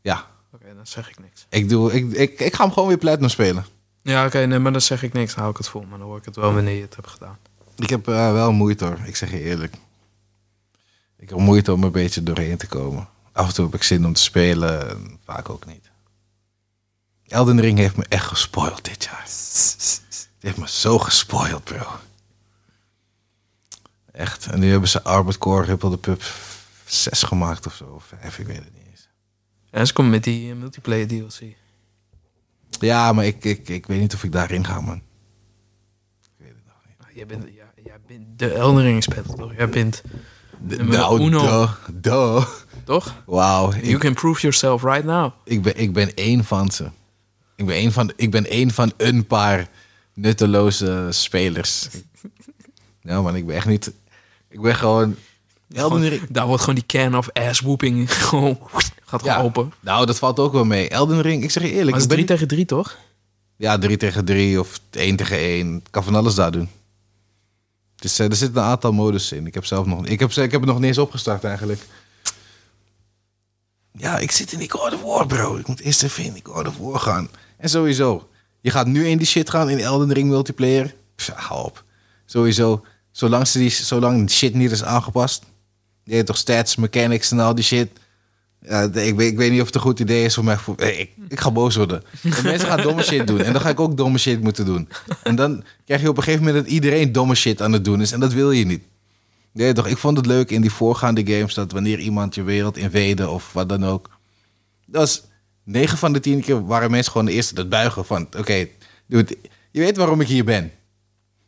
Ja, 0.00 0.26
Oké, 0.52 0.74
dan 0.74 0.86
zeg 0.86 1.10
ik 1.10 1.18
niks. 1.18 1.46
ik, 1.48 1.68
doe, 1.68 1.92
ik, 1.92 2.12
ik, 2.12 2.40
ik 2.40 2.54
ga 2.54 2.64
hem 2.64 2.72
gewoon 2.72 2.88
weer 2.88 2.98
platinum 2.98 3.28
spelen. 3.28 3.64
Ja, 4.02 4.26
oké, 4.26 4.38
nee, 4.46 4.58
maar 4.58 4.72
dan 4.72 4.80
zeg 4.80 5.02
ik 5.02 5.12
niks. 5.12 5.30
Dan 5.30 5.38
hou 5.38 5.50
ik 5.50 5.58
het 5.58 5.68
vol. 5.68 5.82
Maar 5.82 5.98
dan 5.98 6.06
hoor 6.06 6.18
ik 6.18 6.24
het 6.24 6.36
wel 6.36 6.54
wanneer 6.54 6.74
je 6.74 6.82
het 6.82 6.96
hebt 6.96 7.08
gedaan. 7.08 7.38
Ik 7.76 7.90
heb 7.90 8.08
eh, 8.08 8.32
wel 8.32 8.52
moeite 8.52 8.84
hoor, 8.84 8.98
ik 9.04 9.16
zeg 9.16 9.30
je 9.30 9.40
eerlijk. 9.40 9.74
Ik 11.18 11.28
heb 11.28 11.38
moeite 11.38 11.72
om 11.72 11.84
een 11.84 11.92
beetje 11.92 12.22
doorheen 12.22 12.56
te 12.56 12.66
komen. 12.66 13.08
Af 13.32 13.48
en 13.48 13.54
toe 13.54 13.64
heb 13.64 13.74
ik 13.74 13.82
zin 13.82 14.06
om 14.06 14.12
te 14.12 14.22
spelen, 14.22 14.90
en 14.90 15.18
vaak 15.24 15.50
ook 15.50 15.66
niet. 15.66 15.90
Elden 17.26 17.60
Ring 17.60 17.78
heeft 17.78 17.96
me 17.96 18.04
echt 18.08 18.26
gespoild 18.26 18.84
dit 18.84 19.04
jaar. 19.04 19.22
Het 19.22 20.02
heeft 20.38 20.56
me 20.56 20.68
zo 20.68 20.98
gespoild, 20.98 21.64
bro. 21.64 21.86
Echt. 24.12 24.46
En 24.46 24.60
nu 24.60 24.70
hebben 24.70 24.88
ze 24.88 25.02
Arbor 25.02 25.38
Core 25.38 25.64
Ripple 25.64 25.90
the 25.90 25.98
Pup 25.98 26.22
6 26.84 27.22
gemaakt 27.22 27.66
of 27.66 27.74
zo. 27.74 27.84
Of 27.84 28.04
5, 28.04 28.38
ik 28.38 28.46
weet 28.46 28.56
het 28.56 28.74
niet 28.74 28.86
eens. 28.90 29.08
En 29.70 29.86
ze 29.86 29.92
komt 29.92 30.10
met 30.10 30.24
die 30.24 30.50
eh, 30.50 30.56
multiplayer 30.56 31.08
DLC. 31.08 31.40
Ja, 32.82 33.12
maar 33.12 33.24
ik, 33.26 33.44
ik, 33.44 33.68
ik 33.68 33.86
weet 33.86 34.00
niet 34.00 34.14
of 34.14 34.24
ik 34.24 34.32
daarin 34.32 34.66
ga, 34.66 34.80
man. 34.80 34.96
Ik 34.96 35.02
weet 36.36 36.48
het 36.48 36.64
nog 36.66 36.76
niet. 36.86 36.96
Ah, 37.08 37.14
Jij 37.16 37.26
bent, 37.26 37.44
ja, 37.56 37.82
jij 37.84 37.96
bent 38.06 38.38
de 38.38 38.52
Elden 38.52 38.82
Ring 38.82 39.02
speler, 39.02 39.34
toch? 39.34 39.52
Jij 39.56 39.68
bent, 39.68 40.02
De- 40.60 40.82
nou, 40.82 41.20
uno. 41.22 41.68
duh, 41.92 42.46
toch? 42.84 43.22
Wauw. 43.26 43.72
You 43.82 43.98
can 43.98 44.14
prove 44.14 44.40
yourself 44.40 44.82
right 44.82 45.04
now. 45.04 45.32
Ik 45.44 45.62
ben, 45.62 45.76
ik 45.76 45.92
ben 45.92 46.14
één 46.14 46.44
van 46.44 46.70
ze. 46.70 46.88
Ik 47.56 47.66
ben 47.66 47.74
één 47.76 47.92
van, 47.92 48.12
ik 48.16 48.30
ben 48.30 48.46
één 48.46 48.70
van 48.70 48.92
een 48.96 49.26
paar 49.26 49.68
nutteloze 50.14 51.06
spelers. 51.10 51.88
Ja, 53.04 53.20
man, 53.22 53.36
ik 53.36 53.46
ben 53.46 53.56
echt 53.56 53.66
niet. 53.66 53.92
Ik 54.48 54.60
ben 54.60 54.74
gewoon. 54.74 55.16
Elden 55.72 56.08
Ring. 56.08 56.22
Daar 56.30 56.46
wordt 56.46 56.60
gewoon 56.60 56.74
die 56.74 56.86
can 56.86 57.16
of 57.16 57.32
ass 57.32 57.60
whooping 57.60 58.12
gewoon 58.14 58.58
gaat 59.12 59.24
Ja. 59.24 59.32
gewoon 59.32 59.46
open. 59.48 59.72
Nou, 59.80 60.06
dat 60.06 60.18
valt 60.18 60.38
ook 60.38 60.52
wel 60.52 60.64
mee. 60.64 60.88
Elden 60.88 61.20
Ring, 61.20 61.42
ik 61.42 61.50
zeg 61.50 61.62
je 61.62 61.68
eerlijk. 61.68 61.90
Maar 61.90 62.00
het 62.00 62.10
is 62.10 62.16
ben 62.16 62.26
3 62.26 62.26
tegen 62.26 62.48
3, 62.48 62.64
toch? 62.66 62.96
Ja, 63.56 63.78
3 63.78 63.96
tegen 63.96 64.24
3 64.24 64.60
of 64.60 64.80
1 64.90 65.16
tegen 65.16 65.36
1. 65.38 65.74
Ik 65.76 65.82
kan 65.90 66.04
van 66.04 66.14
alles 66.14 66.34
daar 66.34 66.50
doen. 66.52 66.68
Dus 67.96 68.18
eh, 68.18 68.26
er 68.30 68.36
zitten 68.36 68.62
een 68.62 68.68
aantal 68.68 68.92
modus 68.92 69.32
in. 69.32 69.46
Ik 69.46 69.54
heb 69.54 69.64
zelf 69.64 69.86
nog. 69.86 70.06
Ik 70.06 70.20
heb, 70.20 70.30
ik 70.30 70.50
heb 70.50 70.60
het 70.60 70.64
nog 70.70 70.78
niet 70.78 70.86
eens 70.86 70.98
opgestart 70.98 71.44
eigenlijk. 71.44 71.80
Ja, 73.92 74.18
ik 74.18 74.30
zit 74.30 74.52
in 74.52 74.58
die 74.58 74.70
God 74.70 74.94
of 74.94 75.02
War, 75.02 75.26
bro. 75.26 75.56
Ik 75.56 75.66
moet 75.66 75.80
eerst 75.80 76.02
even 76.02 76.24
in 76.24 76.32
die 76.32 76.42
God 76.44 76.68
of 76.68 76.76
War 76.78 77.00
gaan. 77.00 77.28
En 77.56 77.68
sowieso, 77.68 78.28
je 78.60 78.70
gaat 78.70 78.86
nu 78.86 79.06
in 79.08 79.18
die 79.18 79.26
shit 79.26 79.50
gaan 79.50 79.68
in 79.70 79.78
Elden 79.78 80.12
Ring 80.12 80.28
multiplayer. 80.28 80.94
Pff, 81.16 81.28
hou 81.34 81.64
op. 81.64 81.84
Sowieso, 82.26 82.84
zolang, 83.10 83.46
ze 83.46 83.58
die, 83.58 83.70
zolang 83.70 84.30
shit 84.30 84.54
niet 84.54 84.70
is 84.70 84.82
aangepast. 84.84 85.42
Je 86.04 86.14
hebt 86.14 86.26
toch 86.26 86.36
stats, 86.36 86.76
mechanics 86.76 87.30
en 87.30 87.40
al 87.40 87.54
die 87.54 87.64
shit. 87.64 87.88
Ik, 88.62 89.14
weet, 89.14 89.20
ik 89.20 89.36
weet 89.36 89.50
niet 89.50 89.60
of 89.60 89.66
het 89.66 89.74
een 89.74 89.80
goed 89.80 90.00
idee 90.00 90.24
is 90.24 90.34
voor 90.34 90.44
mij. 90.44 90.56
Voor, 90.56 90.80
ik, 90.80 91.10
ik 91.28 91.40
ga 91.40 91.50
boos 91.50 91.76
worden. 91.76 92.02
En 92.22 92.44
mensen 92.44 92.68
gaan 92.68 92.82
domme 92.82 93.02
shit 93.02 93.26
doen. 93.26 93.40
En 93.40 93.52
dan 93.52 93.62
ga 93.62 93.68
ik 93.68 93.80
ook 93.80 93.96
domme 93.96 94.18
shit 94.18 94.42
moeten 94.42 94.64
doen. 94.64 94.88
En 95.22 95.36
dan 95.36 95.64
krijg 95.84 96.00
je 96.00 96.08
op 96.08 96.16
een 96.16 96.22
gegeven 96.22 96.44
moment 96.44 96.64
dat 96.64 96.72
iedereen 96.72 97.12
domme 97.12 97.34
shit 97.34 97.62
aan 97.62 97.72
het 97.72 97.84
doen 97.84 98.00
is. 98.00 98.12
En 98.12 98.20
dat 98.20 98.32
wil 98.32 98.50
je 98.50 98.64
niet. 98.64 98.82
Nee, 99.52 99.72
toch? 99.72 99.86
Ik 99.86 99.98
vond 99.98 100.16
het 100.16 100.26
leuk 100.26 100.50
in 100.50 100.60
die 100.60 100.72
voorgaande 100.72 101.26
games 101.26 101.54
dat 101.54 101.72
wanneer 101.72 101.98
iemand 101.98 102.34
je 102.34 102.42
wereld 102.42 102.76
invade 102.76 103.28
of 103.28 103.52
wat 103.52 103.68
dan 103.68 103.84
ook. 103.84 104.10
Dat 104.86 105.00
was 105.00 105.22
9 105.64 105.98
van 105.98 106.12
de 106.12 106.20
10 106.20 106.40
keer 106.40 106.66
waren 106.66 106.90
mensen 106.90 107.12
gewoon 107.12 107.26
de 107.26 107.32
eerste 107.32 107.54
dat 107.54 107.68
buigen 107.68 108.04
van: 108.04 108.28
oké, 108.38 108.68
dude, 109.06 109.36
je 109.70 109.80
weet 109.80 109.96
waarom 109.96 110.20
ik 110.20 110.28
hier 110.28 110.44
ben. 110.44 110.72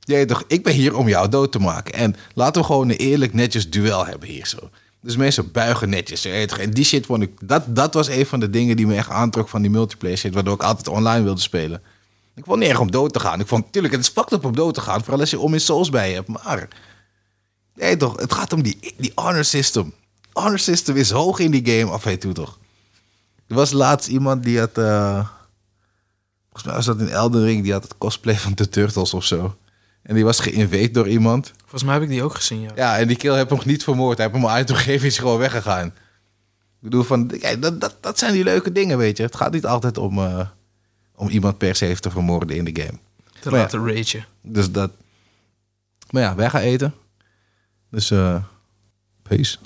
Weet 0.00 0.28
toch, 0.28 0.44
ik 0.46 0.62
ben 0.62 0.72
hier 0.72 0.96
om 0.96 1.08
jou 1.08 1.28
dood 1.28 1.52
te 1.52 1.58
maken. 1.58 1.94
En 1.94 2.16
laten 2.34 2.60
we 2.60 2.66
gewoon 2.66 2.88
een 2.88 2.96
eerlijk, 2.96 3.34
netjes 3.34 3.70
duel 3.70 4.06
hebben 4.06 4.28
hier 4.28 4.46
zo. 4.46 4.70
Dus 5.04 5.16
mensen 5.16 5.52
buigen 5.52 5.88
netjes. 5.88 6.24
En 6.24 6.70
die 6.70 6.84
shit 6.84 7.06
vond 7.06 7.22
ik, 7.22 7.48
dat, 7.48 7.76
dat 7.76 7.94
was 7.94 8.08
een 8.08 8.26
van 8.26 8.40
de 8.40 8.50
dingen 8.50 8.76
die 8.76 8.86
me 8.86 8.96
echt 8.96 9.08
aantrok 9.08 9.48
van 9.48 9.62
die 9.62 9.70
multiplayer 9.70 10.18
shit, 10.18 10.34
waardoor 10.34 10.54
ik 10.54 10.62
altijd 10.62 10.88
online 10.88 11.24
wilde 11.24 11.40
spelen. 11.40 11.82
Ik 12.34 12.44
vond 12.44 12.60
niet 12.60 12.76
om 12.76 12.90
dood 12.90 13.12
te 13.12 13.20
gaan. 13.20 13.40
Ik 13.40 13.46
vond, 13.46 13.72
tuurlijk, 13.72 13.94
het 13.94 14.02
is 14.02 14.08
fucked 14.08 14.32
up 14.32 14.44
om 14.44 14.54
dood 14.54 14.74
te 14.74 14.80
gaan, 14.80 15.00
vooral 15.00 15.20
als 15.20 15.30
je 15.30 15.38
om 15.38 15.52
in 15.52 15.60
souls 15.60 15.90
bij 15.90 16.12
hebt. 16.12 16.28
Maar, 16.28 16.68
nee 17.74 17.96
toch, 17.96 18.20
het 18.20 18.32
gaat 18.32 18.52
om 18.52 18.62
die, 18.62 18.94
die 18.96 19.12
honor 19.14 19.44
system. 19.44 19.92
Honor 20.32 20.58
system 20.58 20.96
is 20.96 21.10
hoog 21.10 21.38
in 21.38 21.50
die 21.50 21.66
game, 21.66 21.92
af 21.92 22.06
en 22.06 22.18
toe 22.18 22.32
toch. 22.32 22.58
Er 23.46 23.54
was 23.54 23.72
laatst 23.72 24.08
iemand 24.08 24.42
die 24.42 24.58
had, 24.58 24.78
eh, 24.78 25.28
volgens 26.42 26.64
mij 26.64 26.74
was 26.74 26.84
dat 26.84 27.00
in 27.00 27.08
Elden 27.08 27.44
Ring, 27.44 27.62
die 27.62 27.72
had 27.72 27.82
het 27.82 27.98
cosplay 27.98 28.36
van 28.36 28.52
de 28.54 28.68
Turtles 28.68 29.14
of 29.14 29.24
zo. 29.24 29.56
En 30.04 30.14
die 30.14 30.24
was 30.24 30.40
geïnvade 30.40 30.90
door 30.90 31.08
iemand. 31.08 31.52
Volgens 31.60 31.82
mij 31.82 31.92
heb 31.92 32.02
ik 32.02 32.08
die 32.08 32.22
ook 32.22 32.34
gezien, 32.34 32.60
ja. 32.60 32.70
Ja, 32.74 32.98
en 32.98 33.08
die 33.08 33.16
kill 33.16 33.34
heb 33.34 33.50
hem 33.50 33.60
niet 33.64 33.84
vermoord. 33.84 34.16
Hij 34.16 34.26
heeft 34.26 34.38
hem 34.38 34.48
al 34.48 34.54
uitgegeven, 34.54 35.06
is 35.06 35.18
gewoon 35.18 35.38
weggegaan. 35.38 35.86
Ik 35.86 36.80
bedoel, 36.80 37.02
van, 37.02 37.26
kijk, 37.26 37.62
dat, 37.62 37.80
dat, 37.80 37.96
dat 38.00 38.18
zijn 38.18 38.32
die 38.32 38.44
leuke 38.44 38.72
dingen, 38.72 38.98
weet 38.98 39.16
je. 39.16 39.22
Het 39.22 39.36
gaat 39.36 39.52
niet 39.52 39.66
altijd 39.66 39.98
om, 39.98 40.18
eh, 40.18 40.48
om 41.14 41.28
iemand 41.28 41.58
per 41.58 41.74
se 41.74 41.96
te 42.00 42.10
vermoorden 42.10 42.56
in 42.56 42.64
de 42.64 42.82
game. 42.82 42.98
Te 43.40 43.50
Maar 43.50 43.58
ja. 43.58 43.64
laten 43.64 43.94
ragen. 43.94 44.26
Dus 44.42 44.70
dat... 44.70 44.90
Maar 46.10 46.22
ja, 46.22 46.34
wij 46.34 46.50
gaan 46.50 46.60
eten. 46.60 46.94
Dus, 47.90 48.10
eh 48.10 48.42
peace. 49.22 49.56